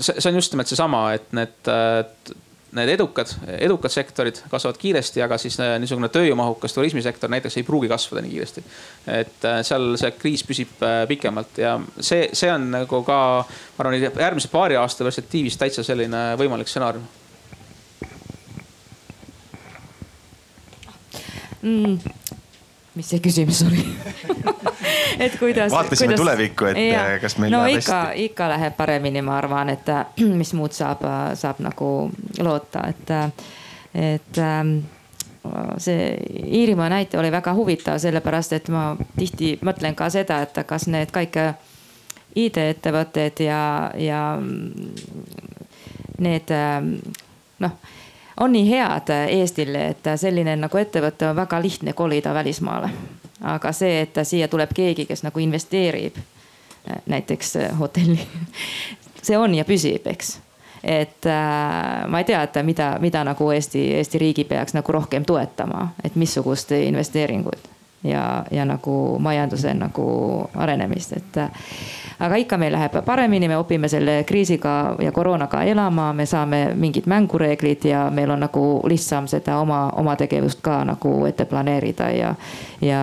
see 0.00 0.30
on 0.30 0.40
just 0.40 0.52
nimelt 0.52 0.70
seesama, 0.70 1.06
et 1.14 1.32
need 1.34 1.72
need 2.76 2.88
edukad, 2.92 3.30
edukad 3.58 3.90
sektorid 3.90 4.40
kasvavad 4.50 4.78
kiiresti, 4.80 5.22
aga 5.24 5.38
siis 5.40 5.56
niisugune 5.80 6.08
tööjõumahukas 6.12 6.74
turismisektor 6.74 7.30
näiteks 7.32 7.60
ei 7.60 7.66
pruugi 7.66 7.88
kasvada 7.88 8.24
nii 8.24 8.32
kiiresti. 8.34 8.64
et 9.16 9.46
seal 9.66 9.94
see 10.00 10.10
kriis 10.18 10.44
püsib 10.46 10.82
pikemalt 11.08 11.60
ja 11.62 11.76
see, 12.00 12.28
see 12.32 12.50
on 12.52 12.70
nagu 12.74 13.02
ka, 13.06 13.20
ma 13.46 13.84
arvan, 13.84 14.00
järgmise 14.00 14.50
paari 14.52 14.76
aasta 14.80 15.06
perspektiivis 15.06 15.56
täitsa 15.60 15.86
selline 15.86 16.28
võimalik 16.40 16.68
stsenaarium 16.68 17.06
mm,. 21.66 21.98
mis 22.96 23.10
see 23.12 23.20
küsimus 23.24 23.62
oli 23.66 23.84
et 25.24 25.38
kuidas. 25.38 25.72
vaatasime 25.72 26.06
kuidas... 26.06 26.20
tulevikku, 26.20 26.64
et 26.64 26.82
ja, 26.88 27.04
kas 27.20 27.38
meil 27.38 27.52
no, 27.52 27.62
läheb 27.64 27.80
ikka, 27.80 28.00
hästi. 28.08 28.24
ikka 28.30 28.48
läheb 28.54 28.76
paremini, 28.76 29.22
ma 29.22 29.38
arvan, 29.38 29.72
et 29.74 29.90
mis 30.40 30.52
muud 30.56 30.74
saab, 30.76 31.04
saab 31.34 31.62
nagu 31.64 31.90
loota, 32.38 32.86
et, 32.88 33.14
et 33.94 34.42
ähm, 34.42 34.78
see 35.78 36.10
Iirimaa 36.46 36.88
näite 36.92 37.18
oli 37.18 37.30
väga 37.32 37.54
huvitav, 37.54 38.00
sellepärast 38.02 38.56
et 38.56 38.70
ma 38.72 38.88
tihti 39.18 39.56
mõtlen 39.64 39.94
ka 39.98 40.10
seda, 40.10 40.40
et 40.46 40.58
kas 40.66 40.88
need 40.90 41.12
kõik 41.14 41.38
ID-ettevõtted 42.36 43.40
ja, 43.46 43.60
ja 43.96 44.22
need 46.18 46.52
noh 47.62 47.78
on 48.40 48.52
nii 48.52 48.70
head 48.70 49.12
Eestile, 49.28 49.88
et 49.88 50.08
selline 50.16 50.56
nagu 50.56 50.78
ettevõte 50.78 51.28
on 51.30 51.36
väga 51.36 51.60
lihtne 51.62 51.92
kolida 51.92 52.34
välismaale. 52.34 52.90
aga 53.42 53.72
see, 53.72 54.00
et 54.00 54.16
siia 54.22 54.48
tuleb 54.48 54.72
keegi, 54.74 55.06
kes 55.06 55.22
nagu 55.22 55.40
investeerib 55.40 56.16
näiteks 57.06 57.56
hotelli, 57.78 58.20
see 59.26 59.38
on 59.38 59.54
ja 59.54 59.64
püsib, 59.64 60.06
eks 60.06 60.38
et 60.86 61.26
äh, 61.26 62.08
ma 62.08 62.18
ei 62.18 62.24
tea, 62.24 62.42
et 62.42 62.58
mida, 62.62 62.96
mida 63.00 63.24
nagu 63.26 63.50
Eesti, 63.50 63.88
Eesti 63.98 64.18
riigi 64.18 64.44
peaks 64.44 64.74
nagu 64.74 64.92
rohkem 64.92 65.24
toetama, 65.24 65.88
et 66.04 66.14
missugust 66.14 66.70
investeeringut 66.72 67.75
ja, 68.04 68.44
ja 68.50 68.64
nagu 68.64 69.18
majanduse 69.18 69.74
nagu 69.74 70.06
arenemist, 70.54 71.12
et 71.16 71.38
aga 72.18 72.36
ikka 72.40 72.56
meil 72.56 72.72
läheb 72.72 72.94
paremini, 73.04 73.48
me 73.48 73.58
õpime 73.60 73.88
selle 73.92 74.22
kriisiga 74.28 74.96
ja 75.02 75.12
koroonaga 75.12 75.62
elama, 75.68 76.10
me 76.16 76.26
saame 76.26 76.60
mingid 76.78 77.08
mängureeglid 77.10 77.84
ja 77.90 78.06
meil 78.10 78.30
on 78.32 78.40
nagu 78.46 78.64
lihtsam 78.88 79.28
seda 79.28 79.58
oma, 79.60 79.90
oma 80.00 80.16
tegevust 80.16 80.62
ka 80.64 80.80
nagu 80.88 81.12
ette 81.28 81.44
planeerida 81.48 82.08
ja. 82.16 82.34
ja 82.80 83.02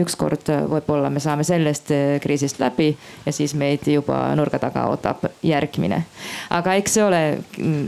ükskord 0.00 0.48
võib-olla 0.70 1.10
me 1.12 1.20
saame 1.20 1.44
sellest 1.44 1.92
kriisist 2.22 2.60
läbi 2.60 2.90
ja 3.26 3.32
siis 3.32 3.54
meid 3.54 3.86
juba 3.90 4.22
nurga 4.36 4.60
taga 4.62 4.86
ootab 4.92 5.28
järgmine. 5.42 6.02
aga 6.50 6.76
eks 6.80 6.96
see 6.96 7.04
ole 7.04 7.22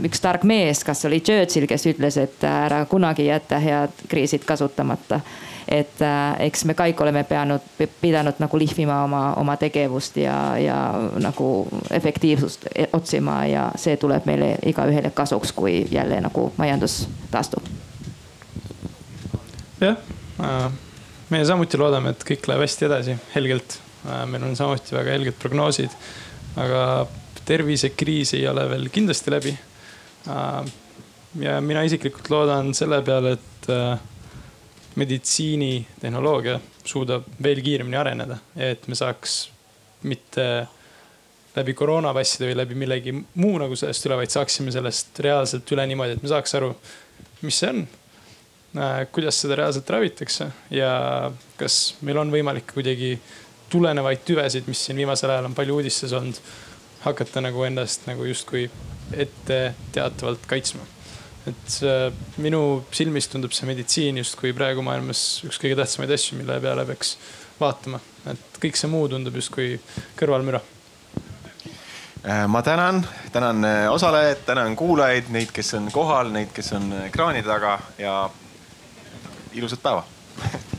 üks 0.05 0.21
tark 0.21 0.43
mees, 0.43 0.83
kas 0.85 1.05
oli 1.09 1.21
Churchill, 1.21 1.69
kes 1.69 1.89
ütles, 1.93 2.17
et 2.21 2.43
ära 2.45 2.83
kunagi 2.89 3.25
jäta 3.29 3.59
head 3.63 4.05
kriisid 4.09 4.45
kasutamata 4.45 5.21
et 5.69 6.01
äh, 6.01 6.39
eks 6.47 6.63
me 6.65 6.73
kõik 6.77 7.01
oleme 7.03 7.21
peanud, 7.29 7.65
pidanud 8.01 8.39
nagu 8.41 8.59
lihvima 8.59 9.03
oma, 9.05 9.21
oma 9.37 9.55
tegevust 9.61 10.17
ja, 10.17 10.35
ja 10.57 10.77
nagu 11.21 11.49
efektiivsust 11.93 12.65
otsima 12.97 13.43
ja 13.49 13.67
see 13.79 13.97
tuleb 14.01 14.25
meile 14.29 14.55
igaühele 14.69 15.13
kasuks, 15.15 15.53
kui 15.53 15.83
jälle 15.91 16.17
nagu 16.25 16.49
majandus 16.57 17.03
taastub. 17.31 17.69
jah 19.79 19.95
äh,, 20.41 20.65
meie 21.29 21.45
samuti 21.45 21.77
loodame, 21.77 22.15
et 22.15 22.25
kõik 22.25 22.49
läheb 22.49 22.65
hästi 22.65 22.89
edasi, 22.89 23.17
helgelt 23.35 23.77
äh,. 24.09 24.25
meil 24.25 24.49
on 24.49 24.57
samuti 24.57 24.97
väga 24.97 25.17
helged 25.19 25.37
prognoosid, 25.39 25.93
aga 26.57 27.05
tervisekriis 27.45 28.33
ei 28.39 28.47
ole 28.49 28.65
veel 28.73 28.89
kindlasti 28.93 29.37
läbi 29.37 29.53
äh,. 29.53 30.63
ja 31.45 31.61
mina 31.61 31.85
isiklikult 31.85 32.33
loodan 32.33 32.73
selle 32.73 33.03
peale, 33.05 33.37
et 33.37 33.69
äh, 33.69 33.99
meditsiinitehnoloogia 34.95 36.59
suudab 36.85 37.27
veel 37.43 37.61
kiiremini 37.63 37.97
areneda, 37.99 38.39
et 38.57 38.87
me 38.87 38.97
saaks 38.97 39.39
mitte 40.09 40.45
läbi 41.55 41.73
koroonapasside 41.77 42.49
või 42.49 42.57
läbi 42.57 42.77
millegi 42.77 43.13
muu 43.13 43.57
nagu 43.61 43.75
sellest 43.77 44.05
üle, 44.07 44.19
vaid 44.21 44.33
saaksime 44.33 44.73
sellest 44.73 45.19
reaalselt 45.25 45.71
üle 45.75 45.85
niimoodi, 45.89 46.17
et 46.17 46.23
me 46.23 46.31
saaks 46.31 46.55
aru, 46.59 46.71
mis 47.41 47.59
see 47.61 47.71
on. 47.73 47.87
Äh, 48.77 48.99
kuidas 49.11 49.39
seda 49.41 49.55
reaalselt 49.57 49.89
ravitakse 49.89 50.45
ja 50.69 50.91
kas 51.57 51.95
meil 52.05 52.19
on 52.21 52.29
võimalik 52.29 52.69
kuidagi 52.75 53.15
tulenevaid 53.73 54.21
tüvesid, 54.27 54.69
mis 54.69 54.83
siin 54.85 54.99
viimasel 55.01 55.33
ajal 55.33 55.49
on 55.49 55.57
palju 55.57 55.79
uudistes 55.79 56.13
olnud, 56.13 56.37
hakata 57.01 57.41
nagu 57.41 57.65
ennast 57.65 58.05
nagu 58.09 58.29
justkui 58.29 58.67
ette 59.17 59.59
teatavalt 59.95 60.45
kaitsma 60.49 60.85
et 61.47 61.75
äh, 61.87 62.09
minu 62.41 62.81
silmis 62.91 63.29
tundub 63.31 63.53
see 63.55 63.67
meditsiin 63.69 64.19
justkui 64.19 64.51
praegu 64.57 64.83
maailmas 64.85 65.43
üks 65.47 65.59
kõige 65.61 65.77
tähtsamaid 65.79 66.11
asju, 66.15 66.39
mille 66.39 66.59
peale 66.63 66.85
peaks 66.89 67.15
vaatama, 67.59 68.01
et 68.31 68.59
kõik 68.63 68.79
see 68.79 68.91
muu 68.91 69.07
tundub 69.11 69.35
justkui 69.39 69.77
kõrvalmüra. 70.19 70.61
Äh, 72.19 72.43
ma 72.51 72.61
tänan, 72.65 73.05
tänan 73.31 73.63
äh, 73.65 73.85
osalejaid, 73.91 74.43
tänan 74.47 74.75
kuulajaid, 74.79 75.31
neid, 75.31 75.53
kes 75.55 75.73
on 75.79 75.87
kohal, 75.93 76.33
neid, 76.35 76.51
kes 76.55 76.73
on 76.75 76.91
ekraani 77.05 77.45
taga 77.47 77.77
ja 77.99 78.17
ilusat 79.55 79.81
päeva 79.83 80.03